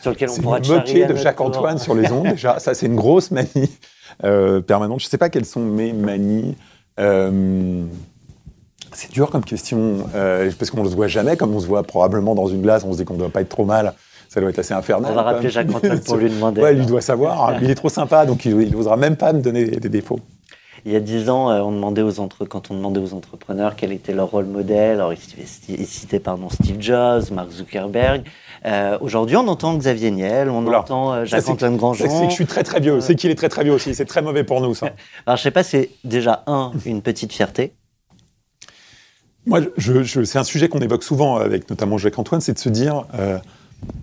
Sur 0.00 0.10
lequel 0.10 0.30
on 0.30 0.40
pourra 0.40 0.60
moquer 0.60 1.06
de 1.06 1.14
Jacques-Antoine 1.16 1.78
sur 1.78 1.94
les 1.94 2.10
ondes, 2.12 2.28
déjà. 2.28 2.58
Ça, 2.58 2.74
c'est 2.74 2.86
une 2.86 2.96
grosse 2.96 3.30
manie 3.30 3.70
euh, 4.24 4.60
permanente. 4.60 5.00
Je 5.00 5.06
ne 5.06 5.10
sais 5.10 5.18
pas 5.18 5.28
quelles 5.28 5.44
sont 5.44 5.60
mes 5.60 5.92
manies. 5.92 6.56
Euh, 7.00 7.84
c'est 8.92 9.10
dur 9.10 9.30
comme 9.30 9.44
question, 9.44 10.06
euh, 10.14 10.50
parce 10.58 10.70
qu'on 10.70 10.82
ne 10.82 10.88
se 10.88 10.94
voit 10.94 11.08
jamais, 11.08 11.36
comme 11.36 11.54
on 11.54 11.60
se 11.60 11.66
voit 11.66 11.82
probablement 11.82 12.34
dans 12.34 12.46
une 12.46 12.62
glace, 12.62 12.84
on 12.84 12.92
se 12.92 12.98
dit 12.98 13.04
qu'on 13.04 13.14
ne 13.14 13.18
doit 13.18 13.28
pas 13.28 13.42
être 13.42 13.48
trop 13.48 13.64
mal. 13.64 13.94
Ça 14.28 14.40
doit 14.40 14.50
être 14.50 14.58
assez 14.58 14.74
infernal. 14.74 15.12
On 15.12 15.14
va 15.14 15.22
rappeler 15.22 15.50
Jacques-Antoine 15.50 16.00
pour 16.00 16.16
lui 16.16 16.30
demander. 16.30 16.60
ouais, 16.60 16.74
lui 16.74 16.86
doit 16.86 17.00
savoir. 17.00 17.54
Il 17.62 17.70
est 17.70 17.74
trop 17.74 17.88
sympa, 17.88 18.26
donc 18.26 18.44
il 18.44 18.70
n'osera 18.70 18.96
même 18.96 19.16
pas 19.16 19.32
me 19.32 19.40
donner 19.40 19.64
des, 19.64 19.88
défauts. 19.88 20.20
Il 20.84 20.92
y 20.92 20.96
a 20.96 21.00
dix 21.00 21.30
ans, 21.30 21.48
on 21.48 21.72
demandait 21.72 22.02
aux 22.02 22.20
entre... 22.20 22.44
quand 22.44 22.70
on 22.70 22.74
demandait 22.74 23.00
aux 23.00 23.14
entrepreneurs 23.14 23.76
quel 23.76 23.92
était 23.92 24.12
leur 24.12 24.30
rôle 24.30 24.46
modèle, 24.46 24.94
alors 24.94 25.12
ils 25.12 25.86
citaient 25.86 26.20
pardon, 26.20 26.48
Steve 26.48 26.80
Jobs, 26.80 27.30
Mark 27.32 27.50
Zuckerberg. 27.50 28.24
Euh, 28.66 28.98
aujourd'hui, 29.00 29.36
on 29.36 29.46
entend 29.46 29.76
Xavier 29.76 30.10
Niel, 30.10 30.50
on 30.50 30.66
entend 30.66 31.12
euh, 31.12 31.24
Jacques-Antoine 31.24 31.76
Grandjean. 31.76 32.10
C'est 32.10 32.24
que 32.24 32.30
je 32.30 32.34
suis 32.34 32.46
très 32.46 32.64
très 32.64 32.80
vieux, 32.80 33.00
c'est 33.00 33.14
qu'il 33.14 33.30
est 33.30 33.36
très 33.36 33.48
très 33.48 33.62
vieux 33.62 33.72
aussi, 33.72 33.94
c'est 33.94 34.04
très 34.04 34.22
mauvais 34.22 34.42
pour 34.42 34.60
nous 34.60 34.74
ça. 34.74 34.90
Alors 35.26 35.36
je 35.36 35.42
sais 35.42 35.52
pas, 35.52 35.62
c'est 35.62 35.90
déjà 36.02 36.42
un, 36.48 36.72
une 36.84 37.00
petite 37.00 37.32
fierté. 37.32 37.74
Moi, 39.46 39.60
je, 39.76 40.24
c'est 40.24 40.38
un 40.38 40.44
sujet 40.44 40.68
qu'on 40.68 40.80
évoque 40.80 41.04
souvent 41.04 41.36
avec 41.36 41.70
notamment 41.70 41.98
Jacques-Antoine, 41.98 42.40
c'est 42.40 42.54
de 42.54 42.58
se 42.58 42.68
dire, 42.68 43.04
euh, 43.16 43.38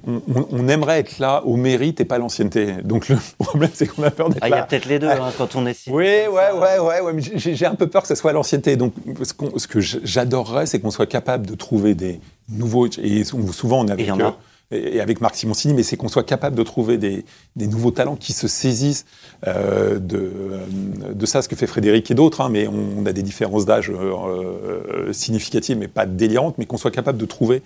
on, 0.08 0.70
aimerait 0.70 1.00
être 1.00 1.20
là 1.20 1.44
au 1.44 1.58
mérite 1.58 2.00
et 2.00 2.06
pas 2.06 2.18
l'ancienneté. 2.18 2.76
Donc 2.86 3.10
le 3.10 3.18
problème, 3.38 3.72
c'est 3.74 3.88
qu'on 3.88 4.04
a 4.04 4.12
peur 4.12 4.30
d'être 4.30 4.40
ah, 4.42 4.48
là. 4.48 4.56
Il 4.56 4.60
y 4.60 4.62
a 4.62 4.66
peut-être 4.66 4.86
les 4.86 5.00
deux 5.00 5.10
hein, 5.10 5.34
quand 5.38 5.58
on 5.58 5.66
est. 5.66 5.78
Oui, 5.88 6.04
ouais, 6.04 6.28
ouais, 6.30 6.80
ouais, 6.80 7.02
ouais, 7.02 7.14
mais 7.14 7.22
j'ai 7.22 7.66
un 7.66 7.76
peu 7.76 7.88
peur 7.88 8.04
que 8.04 8.08
ce 8.08 8.16
soit 8.16 8.32
l'ancienneté. 8.32 8.78
Donc 8.78 8.94
ce, 9.24 9.34
ce 9.58 9.68
que 9.68 9.82
j'adorerais, 9.82 10.68
c'est 10.68 10.80
qu'on 10.80 10.92
soit 10.92 11.08
capable 11.08 11.48
de 11.48 11.56
trouver 11.56 11.96
des 11.96 12.22
nouveaux. 12.48 12.88
Et 12.88 13.26
souvent, 13.26 13.84
on 13.84 13.90
a. 13.90 13.96
Et 13.96 14.06
y 14.06 14.12
en 14.12 14.22
a 14.22 14.38
et 14.72 15.02
avec 15.02 15.22
Marc 15.22 15.36
Simoncini, 15.36 15.74
mais 15.74 15.84
c'est 15.84 15.98
qu'on 15.98 16.08
soit 16.08 16.24
capable 16.24 16.56
de 16.56 16.64
trouver 16.64 16.98
des, 16.98 17.24
nouveaux 17.56 17.92
talents 17.92 18.16
qui 18.16 18.34
se 18.34 18.48
saisissent 18.48 19.06
euh, 19.48 20.00
euh, 20.14 20.66
de, 21.14 21.26
ça, 21.26 21.42
ce 21.42 21.50
que 21.50 21.56
fait 21.56 21.68
Frédéric 21.68 22.10
et 22.12 22.16
d'autres, 22.16 22.42
hein, 22.42 22.50
mais 22.50 22.68
on, 22.68 23.06
a 23.06 23.14
des 23.14 23.24
différences 23.24 23.66
d'âge 23.66 23.92
euh, 23.92 25.12
significatives, 25.14 25.78
mais 25.78 25.88
pas 25.88 26.06
délirantes, 26.06 26.58
mais 26.58 26.66
qu'on 26.66 26.78
soit 26.78 26.92
capable 26.92 27.18
de 27.18 27.26
trouver 27.26 27.62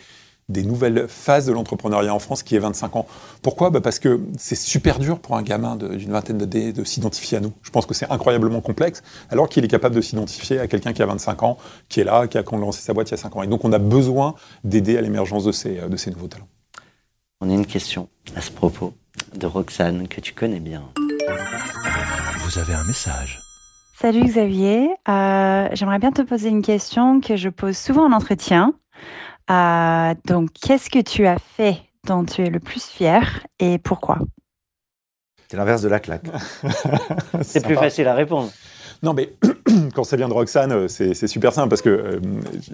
des 0.50 0.64
nouvelles 0.64 1.08
phases 1.10 1.46
de 1.46 1.52
l'entrepreneuriat 1.52 2.14
en 2.14 2.20
France 2.20 2.42
qui 2.42 2.56
est 2.56 2.60
25 2.60 2.96
ans. 2.96 3.06
Pourquoi? 3.42 3.70
Bah 3.70 3.82
Parce 3.82 4.00
que 4.00 4.22
c'est 4.38 4.56
super 4.56 4.98
dur 4.98 5.20
pour 5.20 5.36
un 5.36 5.42
gamin 5.42 5.76
d'une 5.76 6.12
vingtaine 6.12 6.38
d'années 6.38 6.72
de 6.72 6.86
s'identifier 6.86 7.38
à 7.38 7.42
nous. 7.42 7.52
Je 7.64 7.70
pense 7.70 7.86
que 7.86 7.94
c'est 7.94 8.10
incroyablement 8.10 8.62
complexe, 8.62 9.04
alors 9.30 9.50
qu'il 9.50 9.66
est 9.66 9.68
capable 9.68 9.96
de 9.96 10.02
s'identifier 10.02 10.60
à 10.60 10.68
quelqu'un 10.68 10.94
qui 10.94 11.02
a 11.02 11.06
25 11.06 11.44
ans, 11.44 11.58
qui 11.90 12.00
est 12.00 12.06
là, 12.06 12.28
qui 12.28 12.38
a 12.38 12.44
lancé 12.54 12.82
sa 12.82 12.94
boîte 12.94 13.10
il 13.10 13.12
y 13.12 13.16
a 13.16 13.18
5 13.18 13.36
ans. 13.36 13.44
Et 13.44 13.48
donc 13.48 13.66
on 13.66 13.74
a 13.74 13.80
besoin 13.80 14.36
d'aider 14.64 14.98
à 14.98 15.02
l'émergence 15.02 15.44
de 15.44 15.88
de 15.88 15.98
ces 15.98 16.12
nouveaux 16.12 16.28
talents. 16.28 16.48
On 17.40 17.52
a 17.52 17.54
une 17.54 17.68
question 17.68 18.10
à 18.36 18.42
ce 18.42 18.50
propos 18.52 18.94
de 19.36 19.46
Roxane 19.46 20.08
que 20.08 20.20
tu 20.22 20.34
connais 20.34 20.60
bien. 20.60 20.84
Vous 22.40 22.58
avez 22.58 22.74
un 22.74 22.84
message. 22.84 23.40
Salut 24.00 24.24
Xavier, 24.24 24.90
Euh, 25.08 25.68
j'aimerais 25.74 26.00
bien 26.00 26.12
te 26.12 26.24
poser 26.24 26.50
une 26.50 26.64
question 26.64 27.22
que 27.22 27.36
je 27.36 27.50
pose 27.50 27.78
souvent 27.78 28.06
en 28.06 28.12
entretien. 28.12 28.74
Euh, 29.52 30.16
donc, 30.26 30.50
qu'est-ce 30.54 30.90
que 30.90 31.00
tu 31.00 31.28
as 31.28 31.38
fait 31.38 31.78
dont 32.08 32.26
tu 32.26 32.42
es 32.42 32.50
le 32.50 32.60
plus 32.60 32.84
fier 32.86 33.46
et 33.60 33.78
pourquoi? 33.78 34.18
C'est 35.48 35.58
l'inverse 35.58 35.84
de 35.84 35.90
la 35.90 36.00
claque. 36.00 36.26
C'est 37.44 37.64
plus 37.64 37.76
facile 37.76 38.08
à 38.08 38.16
répondre. 38.16 38.50
Non, 39.04 39.14
mais 39.14 39.34
quand 39.94 40.04
ça 40.04 40.18
vient 40.18 40.28
de 40.28 40.34
Roxane, 40.34 40.72
euh, 40.72 40.88
c'est 40.88 41.14
c'est 41.14 41.28
super 41.28 41.54
simple 41.54 41.70
parce 41.70 41.84
que 41.84 41.90
euh, 41.90 42.20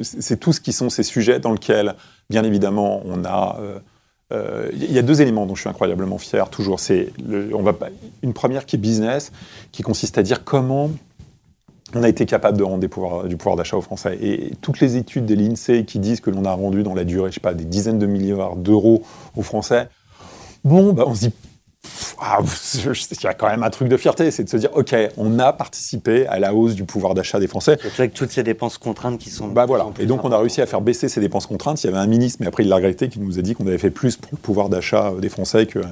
c'est 0.01 0.39
tout 0.39 0.53
ce 0.53 0.61
qui 0.61 0.71
sont 0.71 0.89
ces 0.89 1.03
sujets 1.03 1.39
dans 1.41 1.51
lesquels, 1.51 1.95
bien 2.29 2.45
évidemment, 2.45 3.01
on 3.05 3.25
a. 3.25 3.57
euh, 4.33 4.67
euh, 4.67 4.69
Il 4.73 4.91
y 4.91 4.99
a 4.99 5.01
deux 5.01 5.21
éléments 5.21 5.45
dont 5.45 5.55
je 5.55 5.61
suis 5.61 5.69
incroyablement 5.69 6.17
fier, 6.17 6.49
toujours. 6.49 6.79
C'est 6.79 7.09
une 8.21 8.33
première 8.33 8.65
qui 8.65 8.75
est 8.75 8.79
business, 8.79 9.31
qui 9.71 9.83
consiste 9.83 10.17
à 10.17 10.23
dire 10.23 10.43
comment 10.43 10.91
on 11.95 12.01
a 12.01 12.09
été 12.09 12.25
capable 12.25 12.57
de 12.57 12.63
rendre 12.63 12.79
du 12.79 13.37
pouvoir 13.37 13.55
d'achat 13.55 13.77
aux 13.77 13.81
Français. 13.81 14.17
Et 14.21 14.53
toutes 14.61 14.79
les 14.79 14.97
études 14.97 15.25
de 15.25 15.35
l'INSEE 15.35 15.85
qui 15.85 15.99
disent 15.99 16.21
que 16.21 16.31
l'on 16.31 16.45
a 16.45 16.53
rendu 16.53 16.81
dans 16.81 16.95
la 16.95 17.03
durée, 17.03 17.29
je 17.29 17.35
sais 17.35 17.39
pas, 17.39 17.53
des 17.53 17.65
dizaines 17.65 17.99
de 17.99 18.07
milliards 18.07 18.55
d'euros 18.55 19.03
aux 19.35 19.43
Français, 19.43 19.89
bon, 20.63 20.93
bah, 20.93 21.03
on 21.05 21.13
se 21.13 21.27
dit, 21.27 21.33
il 22.73 23.23
y 23.23 23.27
a 23.27 23.33
quand 23.33 23.47
même 23.49 23.63
un 23.63 23.69
truc 23.69 23.87
de 23.89 23.97
fierté, 23.97 24.31
c'est 24.31 24.43
de 24.43 24.49
se 24.49 24.57
dire, 24.57 24.69
OK, 24.75 24.95
on 25.17 25.39
a 25.39 25.53
participé 25.53 26.25
à 26.27 26.39
la 26.39 26.53
hausse 26.53 26.75
du 26.75 26.83
pouvoir 26.83 27.13
d'achat 27.13 27.39
des 27.39 27.47
Français. 27.47 27.77
Surtout 27.79 28.01
avec 28.01 28.13
toutes 28.13 28.31
ces 28.31 28.43
dépenses 28.43 28.77
contraintes 28.77 29.19
qui 29.19 29.29
sont. 29.29 29.47
Bah 29.47 29.65
voilà. 29.65 29.85
sont 29.85 29.93
Et 29.99 30.05
donc 30.05 30.23
on 30.23 30.31
a 30.31 30.37
réussi 30.37 30.61
à 30.61 30.65
faire 30.65 30.81
baisser 30.81 31.09
ces 31.09 31.19
dépenses 31.19 31.45
contraintes. 31.47 31.83
Il 31.83 31.87
y 31.87 31.89
avait 31.89 31.99
un 31.99 32.07
ministre, 32.07 32.37
mais 32.41 32.47
après 32.47 32.63
il 32.63 32.69
l'a 32.69 32.75
regretté, 32.77 33.09
qui 33.09 33.19
nous 33.19 33.39
a 33.39 33.41
dit 33.41 33.55
qu'on 33.55 33.67
avait 33.67 33.77
fait 33.77 33.91
plus 33.91 34.17
pour 34.17 34.31
le 34.31 34.37
pouvoir 34.37 34.69
d'achat 34.69 35.13
des 35.19 35.29
Français 35.29 35.65
que, 35.65 35.79
euh, 35.79 35.83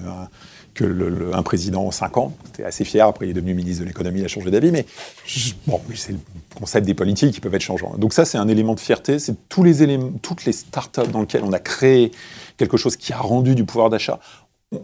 que 0.74 0.86
le- 0.86 1.10
le- 1.10 1.36
un 1.36 1.44
président 1.44 1.84
en 1.86 1.92
5 1.92 2.18
ans. 2.18 2.34
C'était 2.46 2.64
assez 2.64 2.86
fier. 2.86 3.06
Après 3.08 3.28
il 3.28 3.32
est 3.32 3.34
devenu 3.34 3.54
ministre 3.54 3.84
de 3.84 3.88
l'économie, 3.88 4.20
il 4.20 4.26
a 4.26 4.30
changé 4.30 4.52
d'avis. 4.52 4.72
Mais 4.72 4.86
bon, 5.68 5.82
c'est 5.96 6.14
le 6.14 6.20
concept 6.56 6.86
des 6.88 6.94
politiques 6.94 7.34
qui 7.34 7.42
peuvent 7.42 7.54
être 7.56 7.62
changeants. 7.62 7.94
Donc 7.98 8.14
ça 8.14 8.24
c'est 8.26 8.38
un 8.38 8.48
élément 8.48 8.74
de 8.74 8.80
fierté. 8.80 9.20
C'est 9.20 9.36
tous 9.50 9.64
les 9.64 9.84
éléments, 9.84 10.12
toutes 10.22 10.46
les 10.46 10.54
startups 10.54 11.08
dans 11.12 11.22
lesquelles 11.22 11.44
on 11.44 11.52
a 11.54 11.60
créé 11.60 12.12
quelque 12.58 12.78
chose 12.78 12.96
qui 12.96 13.12
a 13.12 13.18
rendu 13.18 13.56
du 13.56 13.66
pouvoir 13.66 13.90
d'achat. 13.90 14.20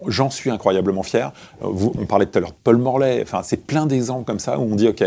J'en 0.08 0.30
suis 0.30 0.50
incroyablement 0.50 1.04
fier. 1.04 1.32
Euh, 1.64 1.68
vous- 1.70 1.94
on 1.98 2.06
parlait 2.06 2.26
tout 2.26 2.38
à 2.38 2.42
l'heure 2.42 2.52
de 2.52 2.56
Paul 2.64 2.78
Morlaix. 2.78 3.22
Enfin, 3.22 3.42
c'est 3.44 3.66
plein 3.66 3.86
d'exemples 3.86 4.26
comme 4.26 4.40
ça 4.40 4.60
où 4.60 4.64
on 4.64 4.76
dit, 4.76 4.90
OK, 4.90 5.02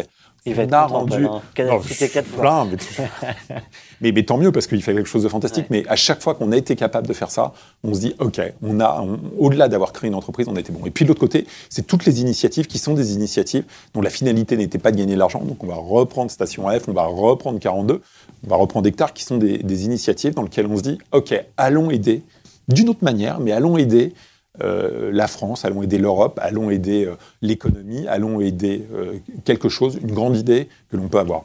Il 0.47 0.55
va 0.55 0.63
être 0.63 0.71
on 0.71 0.73
a 0.75 0.87
rendu... 0.87 1.27
Hein. 1.27 1.43
Non, 1.59 1.81
quatre 1.81 2.27
fois. 2.27 2.41
plein, 2.41 2.65
mais, 2.65 2.77
mais, 4.01 4.13
mais 4.13 4.23
tant 4.23 4.39
mieux 4.39 4.53
parce 4.53 4.67
qu'il 4.67 4.83
fait 4.83 4.95
quelque 4.95 5.07
chose 5.09 5.23
de 5.23 5.29
fantastique. 5.29 5.67
Mais 5.69 5.85
à 5.89 5.97
chaque 5.97 6.23
fois 6.23 6.35
qu'on 6.35 6.51
a 6.53 6.57
été 6.57 6.77
capable 6.77 7.07
de 7.07 7.13
faire 7.13 7.31
ça, 7.31 7.53
on 7.85 7.93
se 7.93 8.01
dit 8.01 8.15
OK, 8.21 8.41
on 8.63 8.81
a, 8.81 9.03
on- 9.03 9.19
au-delà 9.39 9.69
d'avoir 9.69 9.93
créé 9.93 10.09
une 10.09 10.15
entreprise, 10.15 10.49
on 10.49 10.57
a 10.57 10.61
été 10.61 10.73
bon. 10.73 10.87
Et 10.87 10.91
puis 10.91 11.05
de 11.05 11.11
l'autre 11.11 11.21
côté, 11.21 11.47
c'est 11.69 11.87
toutes 11.87 12.07
les 12.07 12.23
initiatives 12.23 12.67
qui 12.67 12.79
sont 12.79 12.95
des 12.95 13.13
initiatives 13.15 13.65
dont 13.93 14.01
la 14.01 14.09
finalité 14.09 14.57
n'était 14.57 14.79
pas 14.79 14.93
de 14.93 14.97
gagner 14.97 15.13
de 15.13 15.19
l'argent. 15.19 15.43
Donc 15.45 15.63
on 15.63 15.67
va 15.67 15.75
reprendre 15.77 16.31
Station 16.31 16.67
F, 16.71 16.89
on 16.89 16.95
va 16.95 17.05
reprendre 17.05 17.59
42, 17.61 18.01
on 18.47 18.49
va 18.49 18.57
reprendre 18.57 18.89
Hectare, 18.89 19.13
qui 19.13 19.25
sont 19.25 19.37
des, 19.37 19.59
des 19.59 19.85
initiatives 19.85 20.33
dans 20.33 20.43
lesquelles 20.45 20.67
on 20.69 20.79
se 20.79 20.83
dit 20.83 20.97
OK, 21.13 21.35
allons 21.59 21.91
aider 21.91 22.23
d'une 22.69 22.89
autre 22.89 23.03
manière, 23.05 23.41
mais 23.41 23.53
allons 23.53 23.77
aider 23.77 24.15
euh, 24.63 25.11
la 25.13 25.29
France, 25.29 25.65
allons 25.65 25.83
aider 25.83 25.99
l'Europe, 25.99 26.39
allons 26.43 26.71
aider 26.71 27.05
euh, 27.05 27.15
l'économie, 27.41 28.07
allons 28.09 28.41
aider 28.41 28.85
euh, 28.93 29.19
quelque 29.45 29.69
chose, 29.69 29.99
une 30.03 30.13
grande 30.13 30.37
idée 30.37 30.69
que 30.91 30.97
l'on 30.97 31.09
peut 31.09 31.19
avoir. 31.19 31.45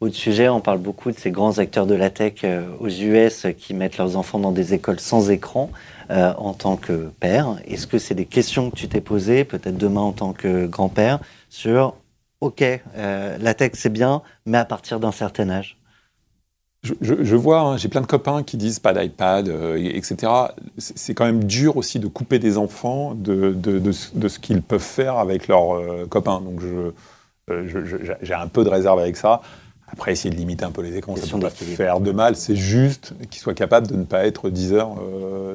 Autre 0.00 0.14
sujet, 0.14 0.48
on 0.48 0.60
parle 0.60 0.78
beaucoup 0.78 1.10
de 1.12 1.18
ces 1.18 1.30
grands 1.30 1.58
acteurs 1.58 1.86
de 1.86 1.94
la 1.94 2.08
tech 2.08 2.42
aux 2.80 2.88
US 2.88 3.46
qui 3.58 3.74
mettent 3.74 3.98
leurs 3.98 4.16
enfants 4.16 4.38
dans 4.38 4.50
des 4.50 4.72
écoles 4.72 4.98
sans 4.98 5.30
écran 5.30 5.70
en 6.08 6.54
tant 6.54 6.76
que 6.76 7.10
père. 7.20 7.58
Est-ce 7.66 7.86
que 7.86 7.98
c'est 7.98 8.14
des 8.14 8.24
questions 8.24 8.70
que 8.70 8.76
tu 8.76 8.88
t'es 8.88 9.02
posées, 9.02 9.44
peut-être 9.44 9.76
demain 9.76 10.00
en 10.00 10.12
tant 10.12 10.32
que 10.32 10.66
grand-père, 10.66 11.18
sur 11.50 11.96
OK, 12.40 12.64
la 12.96 13.52
tech 13.52 13.72
c'est 13.74 13.92
bien, 13.92 14.22
mais 14.46 14.56
à 14.56 14.64
partir 14.64 15.00
d'un 15.00 15.12
certain 15.12 15.50
âge? 15.50 15.79
Je, 16.82 16.94
je- 17.02 17.22
je 17.24 17.36
vois, 17.36 17.60
hein, 17.60 17.76
j'ai 17.76 17.88
plein 17.88 18.00
de 18.00 18.06
copains 18.06 18.42
qui 18.42 18.56
disent 18.56 18.78
pas 18.78 18.94
d'iPad, 18.94 19.48
euh, 19.50 19.76
et- 19.76 19.96
etc. 19.98 20.32
C'est 20.78 21.12
quand 21.12 21.26
même 21.26 21.44
dur 21.44 21.76
aussi 21.76 21.98
de 21.98 22.06
couper 22.06 22.38
des 22.38 22.56
enfants 22.56 23.14
de, 23.14 23.52
de, 23.52 23.78
de 23.78 23.92
ce- 23.92 24.08
de 24.16 24.28
ce 24.28 24.38
qu'ils 24.38 24.62
peuvent 24.62 24.80
faire 24.80 25.16
avec 25.18 25.46
leurs 25.46 25.74
euh, 25.76 26.06
copains. 26.08 26.40
Donc 26.40 26.60
euh, 26.62 26.92
j'ai 28.22 28.34
un 28.34 28.46
peu 28.46 28.64
de 28.64 28.68
réserve 28.70 28.98
avec 28.98 29.16
ça. 29.16 29.42
Après, 29.92 30.12
essayer 30.12 30.30
de 30.30 30.36
limiter 30.38 30.64
un 30.64 30.70
peu 30.70 30.82
les 30.82 30.96
écrans, 30.96 31.16
ça 31.16 31.22
ne 31.22 31.26
peut 31.32 31.48
pas 31.48 31.50
faire 31.76 31.98
de 32.00 32.12
mal. 32.12 32.36
C'est 32.36 32.54
juste 32.54 33.12
qu'ils 33.28 33.40
soient 33.42 33.54
capables 33.54 33.88
de 33.88 33.96
ne 33.96 34.04
pas 34.04 34.24
être 34.24 34.48
10 34.48 34.72
heures 34.72 34.94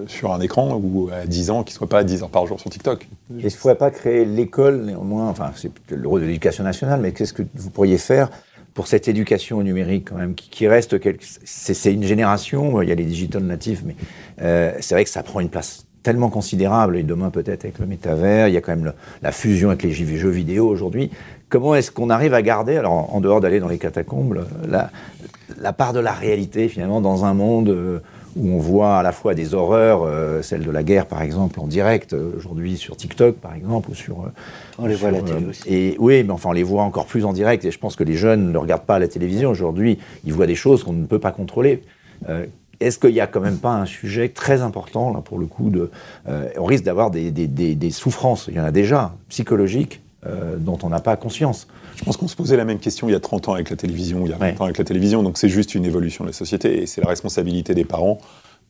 sur 0.07 0.33
un 0.33 0.41
écran 0.41 0.73
ou 0.83 1.09
à 1.11 1.25
10 1.25 1.51
ans 1.51 1.63
qu'ils 1.63 1.73
ne 1.75 1.77
soient 1.77 1.87
pas 1.89 2.03
10 2.03 2.21
heures 2.21 2.29
par 2.29 2.45
jour 2.45 2.59
sur 2.59 2.69
TikTok. 2.69 3.03
Est-ce 3.03 3.37
qu'il 3.37 3.45
ne 3.45 3.49
faudrait 3.51 3.77
pas 3.77 3.91
créer 3.91 4.25
l'école, 4.25 4.81
néanmoins, 4.81 5.29
enfin, 5.29 5.51
c'est 5.55 5.71
le 5.89 6.05
rôle 6.07 6.19
de 6.21 6.25
l'éducation 6.25 6.65
nationale, 6.65 6.99
mais 6.99 7.13
qu'est-ce 7.13 7.31
que 7.31 7.43
vous 7.55 7.69
pourriez 7.69 7.97
faire 7.97 8.29
pour 8.75 8.85
cette 8.87 9.07
éducation 9.07 9.63
numérique, 9.63 10.09
quand 10.09 10.17
même, 10.17 10.35
qui, 10.35 10.49
qui 10.49 10.67
reste. 10.67 10.95
C'est 11.43 11.93
une 11.93 12.03
génération, 12.03 12.81
il 12.83 12.89
y 12.89 12.91
a 12.91 12.95
les 12.95 13.05
digital 13.05 13.41
natifs, 13.41 13.81
mais 13.83 13.95
euh, 14.41 14.73
c'est 14.81 14.93
vrai 14.93 15.05
que 15.05 15.09
ça 15.09 15.23
prend 15.23 15.39
une 15.39 15.49
place 15.49 15.87
tellement 16.03 16.29
considérable, 16.29 16.97
et 16.97 17.03
demain 17.03 17.31
peut-être 17.31 17.63
avec 17.65 17.79
le 17.79 17.87
métavers, 17.87 18.47
il 18.47 18.53
y 18.53 18.57
a 18.57 18.61
quand 18.61 18.75
même 18.75 18.93
la 19.23 19.31
fusion 19.31 19.69
avec 19.69 19.81
les 19.81 19.91
jeux 19.91 20.05
jeux 20.17 20.29
vidéo 20.29 20.67
aujourd'hui. 20.67 21.09
Comment 21.49 21.73
est-ce 21.73 21.89
qu'on 21.89 22.11
arrive 22.11 22.35
à 22.35 22.43
garder, 22.43 22.77
alors 22.77 22.91
en, 22.91 23.09
en 23.15 23.21
dehors 23.21 23.39
d'aller 23.41 23.59
dans 23.59 23.69
les 23.69 23.79
catacombes, 23.79 24.45
la, 24.67 24.91
la 25.59 25.73
part 25.73 25.93
de 25.93 25.99
la 25.99 26.11
réalité 26.11 26.67
finalement 26.67 27.01
dans 27.01 27.25
un 27.25 27.33
monde 27.33 27.69
euh, 27.69 27.99
où 28.35 28.49
on 28.49 28.57
voit 28.57 28.97
à 28.97 29.03
la 29.03 29.11
fois 29.11 29.33
des 29.33 29.53
horreurs, 29.53 30.03
euh, 30.03 30.41
celle 30.41 30.63
de 30.65 30.71
la 30.71 30.83
guerre 30.83 31.05
par 31.05 31.21
exemple 31.21 31.59
en 31.59 31.67
direct 31.67 32.13
euh, 32.13 32.31
aujourd'hui 32.37 32.77
sur 32.77 32.97
TikTok 32.97 33.35
par 33.37 33.53
exemple 33.55 33.91
ou 33.91 33.95
sur. 33.95 34.21
euh, 34.21 34.31
On 34.77 34.85
les 34.87 34.95
voit 34.95 35.09
à 35.09 35.11
la 35.13 35.21
télé 35.21 35.45
euh, 35.45 35.49
aussi. 35.49 35.63
Et 35.67 35.95
oui, 35.99 36.23
mais 36.23 36.31
enfin 36.31 36.49
on 36.49 36.53
les 36.53 36.63
voit 36.63 36.83
encore 36.83 37.05
plus 37.05 37.23
en 37.25 37.33
direct. 37.33 37.63
Et 37.65 37.71
je 37.71 37.79
pense 37.79 37.95
que 37.95 38.03
les 38.03 38.15
jeunes 38.15 38.51
ne 38.51 38.57
regardent 38.57 38.83
pas 38.85 38.95
à 38.95 38.99
la 38.99 39.07
télévision 39.07 39.49
aujourd'hui. 39.49 39.99
Ils 40.25 40.33
voient 40.33 40.47
des 40.47 40.55
choses 40.55 40.83
qu'on 40.83 40.93
ne 40.93 41.05
peut 41.05 41.19
pas 41.19 41.31
contrôler. 41.31 41.83
Euh, 42.29 42.45
est-ce 42.81 42.99
qu'il 42.99 43.13
n'y 43.13 43.21
a 43.21 43.27
quand 43.27 43.39
même 43.39 43.57
pas 43.57 43.71
un 43.73 43.85
sujet 43.85 44.27
très 44.27 44.61
important, 44.61 45.13
là, 45.13 45.21
pour 45.21 45.39
le 45.39 45.45
coup, 45.45 45.69
de, 45.69 45.89
euh, 46.27 46.49
on 46.57 46.65
risque 46.65 46.83
d'avoir 46.83 47.09
des, 47.09 47.31
des- 47.31 47.47
des- 47.47 47.73
des 47.73 47.89
souffrances, 47.89 48.47
il 48.49 48.55
y 48.55 48.59
en 48.59 48.65
a 48.65 48.71
déjà, 48.71 49.15
psychologiques, 49.29 50.01
euh, 50.25 50.57
dont 50.57 50.77
on 50.83 50.89
n'a 50.89 50.99
pas 50.99 51.15
conscience. 51.15 51.67
Je 51.95 52.03
pense 52.03 52.17
qu'on 52.17 52.27
se 52.27 52.35
posait 52.35 52.57
la 52.57 52.65
même 52.65 52.79
question 52.79 53.07
il 53.09 53.13
y 53.13 53.15
a 53.15 53.19
30 53.19 53.49
ans 53.49 53.53
avec 53.53 53.69
la 53.69 53.75
télévision, 53.75 54.25
il 54.25 54.29
y 54.31 54.33
a 54.33 54.37
20 54.37 54.45
Ouais. 54.45 54.61
ans 54.61 54.65
avec 54.65 54.77
la 54.77 54.83
télévision, 54.83 55.23
donc 55.23 55.37
c'est 55.37 55.49
juste 55.49 55.75
une 55.75 55.85
évolution 55.85 56.23
de 56.23 56.29
la 56.29 56.33
société 56.33 56.81
et 56.81 56.85
c'est 56.87 57.01
la 57.01 57.07
responsabilité 57.07 57.73
des 57.73 57.85
parents 57.85 58.19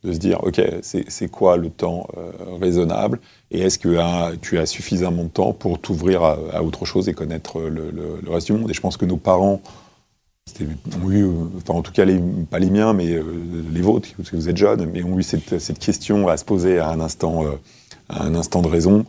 de 0.04 0.12
se 0.12 0.18
dire, 0.18 0.38
OK, 0.44 0.60
c'est 0.82 1.28
quoi 1.30 1.56
le 1.56 1.70
temps 1.70 2.06
euh, 2.16 2.30
raisonnable 2.60 3.18
et 3.50 3.60
est-ce 3.60 3.78
que 3.78 3.96
ah, 3.98 4.30
tu 4.40 4.58
as 4.58 4.66
suffisamment 4.66 5.24
de 5.24 5.28
temps 5.28 5.52
pour 5.52 5.80
t'ouvrir 5.80 6.22
à, 6.22 6.36
à 6.52 6.62
autre 6.62 6.84
chose 6.84 7.08
et 7.08 7.14
connaître 7.14 7.60
le, 7.60 7.90
le- 7.90 8.20
le 8.22 8.30
reste 8.30 8.46
du 8.46 8.52
monde? 8.52 8.70
Et 8.70 8.74
je 8.74 8.80
pense 8.80 8.96
que 8.96 9.06
nos 9.06 9.16
parents 9.16 9.60
ont 11.04 11.10
eu, 11.10 11.24
euh, 11.24 11.30
enfin 11.56 11.74
en 11.78 11.82
tout 11.82 11.92
cas 11.92 12.04
les- 12.04 12.20
pas 12.50 12.58
les 12.58 12.70
miens, 12.70 12.92
mais 12.92 13.08
euh, 13.14 13.24
les 13.72 13.80
vôtres, 13.80 14.08
parce 14.16 14.30
que 14.30 14.36
vous 14.36 14.48
êtes 14.48 14.56
jeunes, 14.56 14.88
mais 14.92 15.02
ont 15.02 15.18
eu 15.18 15.22
cette, 15.22 15.58
cette 15.58 15.78
question 15.78 16.28
à 16.28 16.36
se 16.36 16.44
poser 16.44 16.78
à 16.78 16.88
un 16.90 17.00
instant, 17.00 17.44
euh, 17.44 17.50
à 18.08 18.22
un 18.24 18.34
instant 18.34 18.62
de 18.62 18.68
raison. 18.68 19.04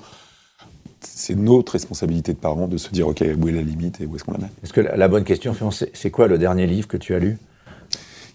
C'est 1.15 1.35
notre 1.35 1.73
responsabilité 1.73 2.33
de 2.33 2.37
parents 2.37 2.67
de 2.67 2.77
se 2.77 2.89
dire, 2.89 3.07
OK, 3.07 3.21
où 3.21 3.47
est 3.47 3.51
la 3.51 3.61
limite 3.61 4.01
et 4.01 4.05
où 4.05 4.15
est-ce 4.15 4.23
qu'on 4.23 4.33
la 4.33 4.39
met? 4.39 4.51
Est-ce 4.63 4.73
que 4.73 4.81
la, 4.81 4.95
la 4.95 5.07
bonne 5.07 5.23
question, 5.23 5.55
c'est 5.71 6.11
quoi 6.11 6.27
le 6.27 6.37
dernier 6.37 6.67
livre 6.67 6.87
que 6.87 6.97
tu 6.97 7.15
as 7.15 7.19
lu? 7.19 7.37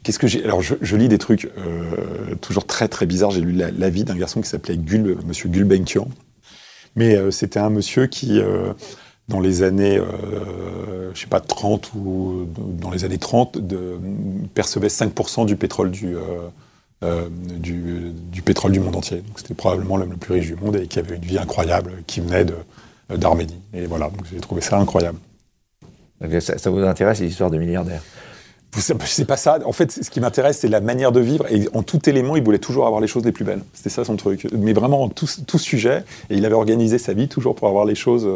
Qu'est-ce 0.02 0.18
que 0.18 0.26
j'ai? 0.26 0.44
Alors, 0.44 0.62
je, 0.62 0.74
je 0.80 0.96
lis 0.96 1.08
des 1.08 1.18
trucs 1.18 1.50
euh, 1.58 2.34
toujours 2.40 2.66
très 2.66 2.88
très 2.88 3.06
bizarres. 3.06 3.30
J'ai 3.30 3.40
lu 3.40 3.52
la, 3.52 3.70
la 3.70 3.88
vie 3.88 4.02
d'un 4.04 4.16
garçon 4.16 4.40
qui 4.40 4.48
s'appelait 4.48 4.76
Gul, 4.76 5.16
Monsieur 5.26 5.48
Gulbenkian. 5.48 6.08
Mais 6.96 7.16
euh, 7.16 7.30
c'était 7.30 7.60
un 7.60 7.70
monsieur 7.70 8.06
qui, 8.06 8.38
euh, 8.38 8.72
dans 9.28 9.40
les 9.40 9.62
années, 9.62 9.98
euh, 9.98 11.12
je 11.14 11.20
sais 11.20 11.26
pas, 11.26 11.40
30 11.40 11.92
ou 11.94 12.48
dans 12.56 12.90
les 12.90 13.04
années 13.04 13.18
30, 13.18 13.58
de, 13.58 13.98
percevait 14.54 14.88
5% 14.88 15.46
du 15.46 15.56
pétrole 15.56 15.90
du, 15.90 16.16
euh, 17.02 17.26
euh, 17.26 17.28
du, 17.58 18.12
du 18.32 18.42
pétrole 18.42 18.72
du 18.72 18.80
monde 18.80 18.96
entier. 18.96 19.22
C'était 19.36 19.54
probablement 19.54 19.96
l'homme 19.96 20.12
le 20.12 20.16
plus 20.16 20.34
riche 20.34 20.46
du 20.46 20.56
monde 20.56 20.76
et 20.76 20.86
qui 20.86 20.98
avait 20.98 21.16
une 21.16 21.22
vie 21.22 21.38
incroyable, 21.38 21.92
qui 22.06 22.20
venait 22.20 22.44
de- 22.44 23.16
d'Arménie. 23.16 23.58
Et 23.74 23.86
voilà, 23.86 24.06
donc 24.08 24.24
j'ai 24.32 24.40
trouvé 24.40 24.60
ça 24.60 24.78
incroyable. 24.78 25.18
Donc, 26.20 26.40
ça, 26.40 26.56
ça 26.58 26.70
vous 26.70 26.78
intéresse, 26.80 27.20
les 27.20 27.28
histoires 27.28 27.50
de 27.50 27.58
milliardaires? 27.58 28.02
C'est 28.74 29.26
pas 29.26 29.36
ça. 29.36 29.58
En 29.66 29.72
fait, 29.72 29.92
ce 29.92 30.08
qui 30.08 30.18
m'intéresse, 30.18 30.60
c'est 30.60 30.68
la 30.68 30.80
manière 30.80 31.12
de 31.12 31.20
vivre. 31.20 31.44
Et 31.50 31.68
en 31.74 31.82
tout 31.82 32.08
élément, 32.08 32.36
il 32.36 32.42
voulait 32.42 32.58
toujours 32.58 32.86
avoir 32.86 33.02
les 33.02 33.06
choses 33.06 33.22
les 33.22 33.32
plus 33.32 33.44
belles. 33.44 33.62
C'était 33.74 33.90
ça 33.90 34.02
son 34.02 34.16
truc. 34.16 34.48
Mais 34.52 34.72
vraiment 34.72 35.02
en 35.02 35.08
tout, 35.10 35.28
tout 35.46 35.58
sujet. 35.58 36.04
Et 36.30 36.36
il 36.36 36.46
avait 36.46 36.54
organisé 36.54 36.96
sa 36.96 37.12
vie 37.12 37.28
toujours 37.28 37.54
pour 37.54 37.68
avoir 37.68 37.84
les 37.84 37.94
choses 37.94 38.26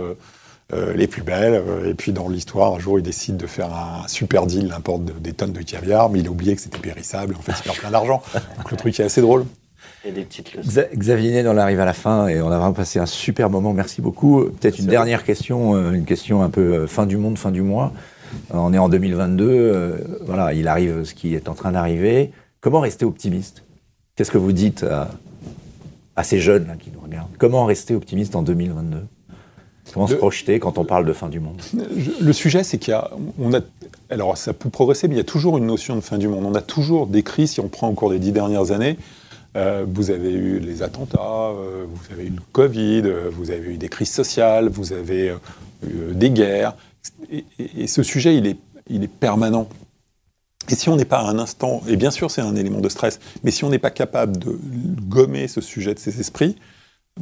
euh, 0.73 0.77
euh, 0.91 0.93
les 0.95 1.07
plus 1.07 1.23
belles. 1.23 1.55
Euh, 1.67 1.91
Et 1.91 1.95
puis 1.95 2.13
dans 2.13 2.29
l'histoire, 2.29 2.75
un 2.75 2.79
jour, 2.79 2.99
il 2.99 3.03
décide 3.03 3.37
de 3.37 3.47
faire 3.47 3.73
un 3.75 4.07
super 4.09 4.47
deal, 4.47 4.65
il 4.67 4.73
importe 4.73 5.05
de- 5.05 5.13
des 5.13 5.33
tonnes 5.33 5.53
de 5.53 5.63
caviar, 5.63 6.11
mais 6.11 6.21
il 6.21 6.27
a 6.27 6.31
oublié 6.31 6.55
que 6.57 6.61
c'était 6.63 6.79
périssable. 6.79 7.35
En 7.39 7.43
fait, 7.43 7.53
il 7.59 7.63
perd 7.63 7.77
plein 7.79 7.91
d'argent. 7.91 8.23
Donc 8.59 8.71
le 8.71 8.77
truc 8.77 8.99
est 9.01 9.05
assez 9.05 9.21
drôle. 9.21 9.45
Et 10.05 10.13
des 10.13 10.23
petites 10.23 10.57
Xavier 10.97 11.45
on 11.49 11.57
arrive 11.57 11.81
à 11.81 11.85
la 11.85 11.93
fin 11.93 12.29
et 12.29 12.41
on 12.41 12.51
a 12.51 12.59
vraiment 12.59 12.73
passé 12.73 12.99
un 12.99 13.07
super 13.07 13.51
moment. 13.51 13.73
Merci 13.73 14.01
beaucoup. 14.03 14.45
Peut-être 14.61 14.79
une 14.79 14.87
dernière 14.87 15.25
question, 15.25 15.75
euh, 15.75 15.93
une 15.93 16.05
question 16.05 16.43
un 16.43 16.51
peu 16.51 16.61
euh, 16.75 16.87
fin 16.87 17.07
du 17.07 17.17
monde, 17.17 17.39
fin 17.39 17.51
du 17.51 17.63
mois. 17.63 17.93
Euh, 18.55 18.59
On 18.59 18.73
est 18.73 18.79
en 18.79 18.89
2022. 18.89 19.45
euh, 19.49 19.97
voilà, 20.25 20.53
il 20.53 20.69
arrive 20.69 21.05
ce 21.05 21.15
qui 21.15 21.35
est 21.35 21.49
en 21.49 21.55
train 21.55 21.73
d'arriver. 21.73 22.31
Comment 22.61 22.81
rester 22.81 23.05
optimiste? 23.05 23.63
Qu'est-ce 24.17 24.31
que 24.31 24.39
vous 24.39 24.53
dites 24.53 24.83
à, 24.85 25.09
assez 26.17 26.39
jeunes 26.41 26.67
là, 26.69 26.75
qui 26.77 26.91
nous 26.93 27.01
regardent? 27.01 27.31
Comment 27.39 27.65
rester 27.65 27.95
optimiste 27.95 28.35
en 28.37 28.43
2022 28.43 28.99
Comment 29.93 30.07
se 30.07 30.15
projeter 30.15 30.59
quand 30.59 30.79
on 30.79 30.85
parle 30.85 31.07
de 31.07 31.13
fin 31.13 31.29
du 31.29 31.41
monde 31.41 31.61
Le 32.21 32.33
sujet, 32.33 32.65
c'est 32.65 32.79
qu'il 32.79 32.93
y 32.93 32.95
a, 32.95 33.11
on 33.39 33.55
a, 33.55 33.61
alors 34.11 34.37
ça 34.37 34.53
peut 34.53 34.69
progresser, 34.69 35.09
mais 35.09 35.15
il 35.15 35.19
y 35.19 35.21
a 35.21 35.25
toujours 35.25 35.59
une 35.59 35.67
notion 35.67 35.97
de 35.97 36.01
fin 36.01 36.19
du 36.19 36.29
monde. 36.29 36.45
On 36.45 36.55
a 36.55 36.61
toujours 36.61 37.07
des 37.07 37.23
crises, 37.23 37.53
si 37.53 37.61
on 37.61 37.69
prend 37.69 37.89
au 37.89 37.93
cours 37.95 38.11
des 38.11 38.19
dix 38.19 38.33
dernières 38.33 38.73
années, 38.73 38.99
euh, 39.57 39.87
vous 39.89 40.11
avez 40.11 40.33
eu 40.33 40.59
les 40.59 40.83
attentats, 40.83 41.51
euh, 41.51 41.87
vous 41.89 42.13
avez 42.13 42.27
eu 42.27 42.31
le 42.31 42.43
Covid, 42.53 43.03
euh, 43.05 43.31
vous 43.33 43.51
avez 43.51 43.75
eu 43.75 43.79
des 43.79 43.89
crises 43.89 44.11
sociales, 44.11 44.69
vous 44.69 44.93
avez 44.93 45.35
eu 45.83 46.15
des 46.15 46.31
guerres. 46.31 46.75
Et, 47.31 47.87
ce 47.87 48.03
sujet, 48.03 48.37
il 48.37 48.47
est, 48.47 48.59
il 48.91 49.03
est 49.03 49.09
permanent. 49.09 49.69
Et 50.69 50.75
si 50.75 50.89
on 50.89 50.97
n'est 50.97 51.05
pas 51.05 51.21
à 51.21 51.25
un 51.31 51.39
instant, 51.39 51.83
et 51.89 51.97
bien 51.97 52.11
sûr 52.11 52.31
c'est 52.31 52.41
un 52.41 52.57
élément 52.57 52.81
de 52.81 52.89
stress, 52.89 53.21
mais 53.45 53.53
si 53.53 53.65
on 53.65 53.71
n'est 53.71 53.79
pas 53.79 53.91
capable 53.91 54.37
de 54.37 54.59
gommer 55.09 55.47
ce 55.47 55.61
sujet 55.61 55.95
de 55.95 56.01
ses 56.01 56.19
esprits, 56.19 56.57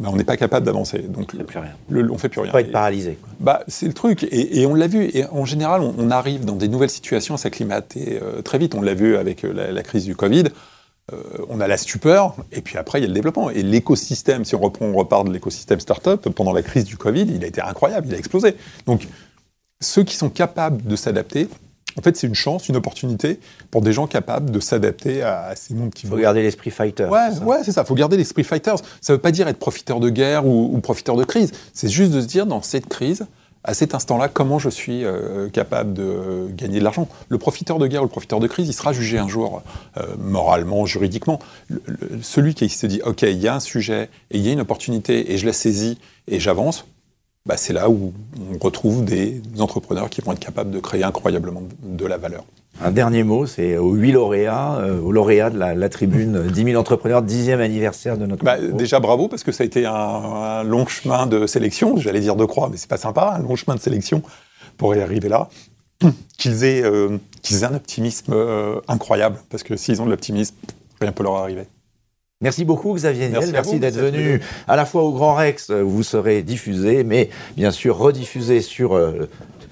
on 0.02 0.16
n'est 0.16 0.24
pas 0.24 0.36
capable 0.36 0.66
d'avancer. 0.66 0.98
Donc 0.98 1.30
on 1.32 1.36
ne 1.36 1.42
fait 1.42 1.46
plus 1.46 1.58
rien. 1.58 1.72
Le, 1.88 2.10
on 2.10 2.18
fait 2.18 2.28
plus 2.28 2.40
rien. 2.40 2.52
Pas 2.52 2.60
être 2.60 2.72
paralysé. 2.72 3.18
Bah, 3.40 3.62
c'est 3.68 3.86
le 3.86 3.94
truc. 3.94 4.26
Et, 4.30 4.66
on 4.66 4.74
l'a 4.74 4.86
vu. 4.86 5.10
Et 5.14 5.24
en 5.26 5.44
général, 5.44 5.82
on, 5.82 6.10
arrive 6.10 6.44
dans 6.44 6.56
des 6.56 6.68
nouvelles 6.68 6.90
situations 6.90 7.34
à 7.34 7.38
s'acclimater 7.38 8.20
très 8.44 8.58
vite. 8.58 8.74
On 8.74 8.82
l'a 8.82 8.94
vu 8.94 9.16
avec 9.16 9.42
la, 9.42 9.70
la, 9.70 9.82
crise 9.82 10.04
du 10.04 10.16
Covid. 10.16 10.44
Euh, 11.12 11.22
on 11.50 11.60
a 11.60 11.68
la 11.68 11.76
stupeur, 11.76 12.34
et 12.50 12.62
puis 12.62 12.78
après, 12.78 12.98
il 12.98 13.02
y 13.02 13.04
a 13.04 13.08
le 13.08 13.14
développement. 13.14 13.50
Et 13.50 13.62
l'écosystème, 13.62 14.44
si 14.44 14.54
on 14.54 14.60
reprend, 14.60 14.86
on 14.86 14.94
repart 14.94 15.26
de 15.26 15.32
l'écosystème 15.32 15.80
startup, 15.80 16.28
pendant 16.30 16.52
la 16.52 16.62
crise 16.62 16.84
du 16.84 16.96
Covid, 16.96 17.26
il 17.28 17.44
a 17.44 17.46
été 17.46 17.60
incroyable, 17.60 18.06
il 18.08 18.14
a 18.14 18.18
explosé. 18.18 18.56
Donc, 18.86 19.06
ceux 19.80 20.02
qui 20.02 20.16
sont 20.16 20.30
capables 20.30 20.82
de 20.82 20.96
s'adapter, 20.96 21.48
en 21.98 22.02
fait, 22.02 22.16
c'est 22.16 22.26
une 22.26 22.34
chance, 22.34 22.68
une 22.68 22.76
opportunité 22.76 23.38
pour 23.70 23.80
des 23.80 23.92
gens 23.92 24.06
capables 24.06 24.50
de 24.50 24.60
s'adapter 24.60 25.22
à, 25.22 25.54
ces 25.56 25.74
mondes 25.74 25.92
qui 25.92 26.06
vont. 26.06 26.16
Il 26.16 26.18
faut 26.18 26.22
garder 26.22 26.42
l'esprit 26.42 26.70
fighter. 26.70 27.04
Ouais, 27.04 27.38
ouais, 27.42 27.58
c'est 27.64 27.72
ça. 27.72 27.82
Il 27.82 27.86
faut 27.86 27.94
garder 27.94 28.16
l'esprit 28.16 28.44
fighter. 28.44 28.74
Ça 29.00 29.12
ne 29.12 29.16
veut 29.16 29.22
pas 29.22 29.30
dire 29.30 29.48
être 29.48 29.58
profiteur 29.58 30.00
de 30.00 30.10
guerre 30.10 30.46
ou, 30.46 30.70
ou 30.72 30.80
profiteur 30.80 31.16
de 31.16 31.24
crise. 31.24 31.52
C'est 31.72 31.88
juste 31.88 32.12
de 32.12 32.20
se 32.20 32.26
dire, 32.26 32.46
dans 32.46 32.62
cette 32.62 32.88
crise, 32.88 33.26
à 33.64 33.72
cet 33.72 33.94
instant-là, 33.94 34.28
comment 34.28 34.58
je 34.58 34.68
suis 34.68 35.04
euh, 35.04 35.48
capable 35.48 35.94
de 35.94 36.48
gagner 36.50 36.78
de 36.78 36.84
l'argent. 36.84 37.08
Le 37.28 37.38
profiteur 37.38 37.78
de 37.78 37.86
guerre 37.86 38.02
ou 38.02 38.04
le 38.04 38.10
profiteur 38.10 38.38
de 38.38 38.46
crise, 38.46 38.68
il 38.68 38.74
sera 38.74 38.92
jugé 38.92 39.18
un 39.18 39.26
jour 39.26 39.62
euh, 39.96 40.02
moralement, 40.18 40.84
juridiquement. 40.84 41.38
celui 42.20 42.54
qui 42.54 42.68
se 42.68 42.86
dit, 42.86 43.00
OK, 43.04 43.22
il 43.22 43.38
y 43.38 43.48
a 43.48 43.54
un 43.54 43.60
sujet 43.60 44.10
et 44.30 44.38
il 44.38 44.46
y 44.46 44.50
a 44.50 44.52
une 44.52 44.60
opportunité 44.60 45.32
et 45.32 45.38
je 45.38 45.46
la 45.46 45.54
saisis 45.54 45.98
et 46.28 46.40
j'avance, 46.40 46.84
bah, 47.46 47.58
c'est 47.58 47.74
là 47.74 47.90
où 47.90 48.14
on 48.54 48.58
retrouve 48.58 49.04
des 49.04 49.42
entrepreneurs 49.58 50.08
qui 50.08 50.22
vont 50.22 50.32
être 50.32 50.40
capables 50.40 50.70
de 50.70 50.78
créer 50.80 51.04
incroyablement 51.04 51.62
de 51.82 52.06
la 52.06 52.16
valeur. 52.16 52.44
Un 52.82 52.90
dernier 52.90 53.22
mot, 53.22 53.44
c'est 53.46 53.76
aux 53.76 53.92
huit 53.92 54.12
lauréats, 54.12 54.78
euh, 54.80 54.98
aux 54.98 55.12
lauréats 55.12 55.50
de 55.50 55.58
la, 55.58 55.88
tribune 55.90 56.48
10 56.48 56.64
000 56.64 56.80
entrepreneurs, 56.80 57.22
dixième 57.22 57.60
anniversaire 57.60 58.16
de 58.16 58.24
notre. 58.26 58.44
Bah, 58.44 58.58
déjà 58.58 58.98
bravo 58.98 59.28
parce 59.28 59.44
que 59.44 59.52
ça 59.52 59.62
a 59.62 59.66
été 59.66 59.84
un, 59.84 60.64
long 60.64 60.86
chemin 60.86 61.26
de 61.26 61.46
sélection. 61.46 61.98
J'allais 61.98 62.20
dire 62.20 62.34
de 62.34 62.44
croix, 62.46 62.68
mais 62.70 62.78
c'est 62.78 62.88
pas 62.88 62.96
sympa, 62.96 63.36
un 63.38 63.42
long 63.42 63.56
chemin 63.56 63.76
de 63.76 63.80
sélection 63.80 64.22
pour 64.78 64.94
y 64.96 65.00
arriver 65.00 65.28
là. 65.28 65.50
Qu'ils 66.38 66.64
aient, 66.64 66.82
euh, 66.82 67.18
qu'ils 67.42 67.62
aient 67.62 67.66
un 67.66 67.74
optimisme 67.74 68.32
euh, 68.32 68.80
incroyable 68.88 69.38
parce 69.50 69.62
que 69.62 69.76
s'ils 69.76 70.02
ont 70.02 70.06
de 70.06 70.10
l'optimisme, 70.10 70.56
rien 71.00 71.10
ne 71.10 71.14
peut 71.14 71.22
leur 71.22 71.36
arriver. 71.36 71.66
Merci 72.40 72.64
beaucoup 72.64 72.92
Xavier 72.92 73.28
Niel, 73.28 73.48
merci, 73.52 73.78
d'être 73.78 73.96
venu 73.96 74.40
à 74.68 74.76
la 74.76 74.84
fois 74.84 75.02
au 75.02 75.12
Grand 75.12 75.34
Rex, 75.34 75.70
où 75.70 75.88
vous 75.88 76.02
serez 76.02 76.42
diffusé, 76.42 77.02
mais 77.02 77.30
bien 77.56 77.70
sûr 77.70 77.96
rediffusé 77.96 78.60
sur 78.60 79.00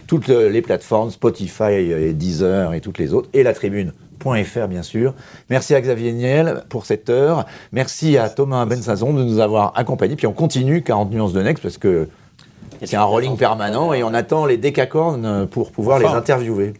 toutes 0.06 0.28
les 0.28 0.62
plateformes, 0.62 1.10
Spotify 1.10 1.72
et 1.72 2.12
Deezer 2.14 2.72
et 2.72 2.80
toutes 2.80 2.98
les 2.98 3.12
autres, 3.12 3.28
et 3.34 3.42
la 3.42 3.52
tribune.fr 3.52 4.68
bien 4.68 4.82
sûr. 4.82 5.12
Merci 5.50 5.74
à 5.74 5.80
Xavier 5.80 6.12
Niel 6.12 6.64
pour 6.70 6.86
cette 6.86 7.10
heure. 7.10 7.44
Merci 7.72 8.16
à 8.16 8.30
Thomas 8.30 8.64
Bensazon 8.64 9.12
de 9.12 9.22
nous 9.22 9.40
avoir 9.40 9.72
accompagnés. 9.76 10.16
Puis 10.16 10.26
on 10.26 10.32
continue 10.32 10.82
40 10.82 11.10
nuances 11.10 11.32
de 11.34 11.42
Next 11.42 11.62
parce 11.62 11.76
que 11.76 12.08
c'est 12.82 12.96
un 12.96 13.04
rolling 13.04 13.36
permanent 13.36 13.92
et 13.92 14.02
on 14.02 14.14
attend 14.14 14.46
les 14.46 14.56
décacornes 14.56 15.46
pour 15.46 15.72
pouvoir 15.72 15.98
les 15.98 16.06
interviewer. 16.06 16.74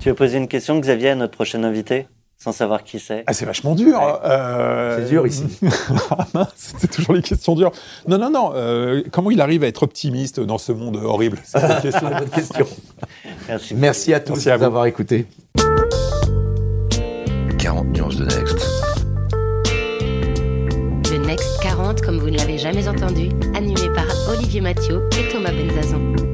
Tu 0.00 0.08
veux 0.08 0.14
poser 0.14 0.38
une 0.38 0.48
question, 0.48 0.78
Xavier, 0.78 1.10
à 1.10 1.14
notre 1.16 1.32
prochain 1.32 1.64
invité? 1.64 2.06
Sans 2.48 2.58
savoir 2.58 2.82
qui 2.82 2.98
c'est. 2.98 3.24
Ah, 3.26 3.34
c'est 3.34 3.44
vachement 3.44 3.74
dur. 3.74 4.00
Euh, 4.24 4.98
c'est 4.98 5.10
dur 5.10 5.26
ici. 5.26 5.44
c'est 6.56 6.90
toujours 6.90 7.14
les 7.14 7.20
questions 7.20 7.54
dures. 7.54 7.72
Non, 8.06 8.16
non, 8.16 8.30
non. 8.30 8.52
Euh, 8.54 9.02
comment 9.12 9.30
il 9.30 9.40
arrive 9.42 9.64
à 9.64 9.66
être 9.66 9.82
optimiste 9.82 10.40
dans 10.40 10.56
ce 10.56 10.72
monde 10.72 10.96
horrible? 10.96 11.38
C'est 11.44 11.58
une 11.58 11.80
question. 11.82 12.08
bonne 12.08 12.30
question. 12.30 12.66
Merci. 13.48 13.74
Merci 13.74 14.14
à 14.14 14.20
tous 14.20 14.44
d'avoir 14.46 14.86
écouté. 14.86 15.26
40 17.58 17.88
nuances 17.88 18.16
de 18.16 18.24
Next. 18.24 18.66
Le 21.10 21.26
Next 21.26 21.60
40, 21.62 22.00
comme 22.00 22.18
vous 22.18 22.30
ne 22.30 22.38
l'avez 22.38 22.56
jamais 22.56 22.88
entendu, 22.88 23.28
animé 23.54 23.92
par 23.94 24.06
Olivier 24.30 24.62
Mathieu 24.62 25.06
et 25.18 25.30
Thomas 25.30 25.52
Benzazon. 25.52 26.27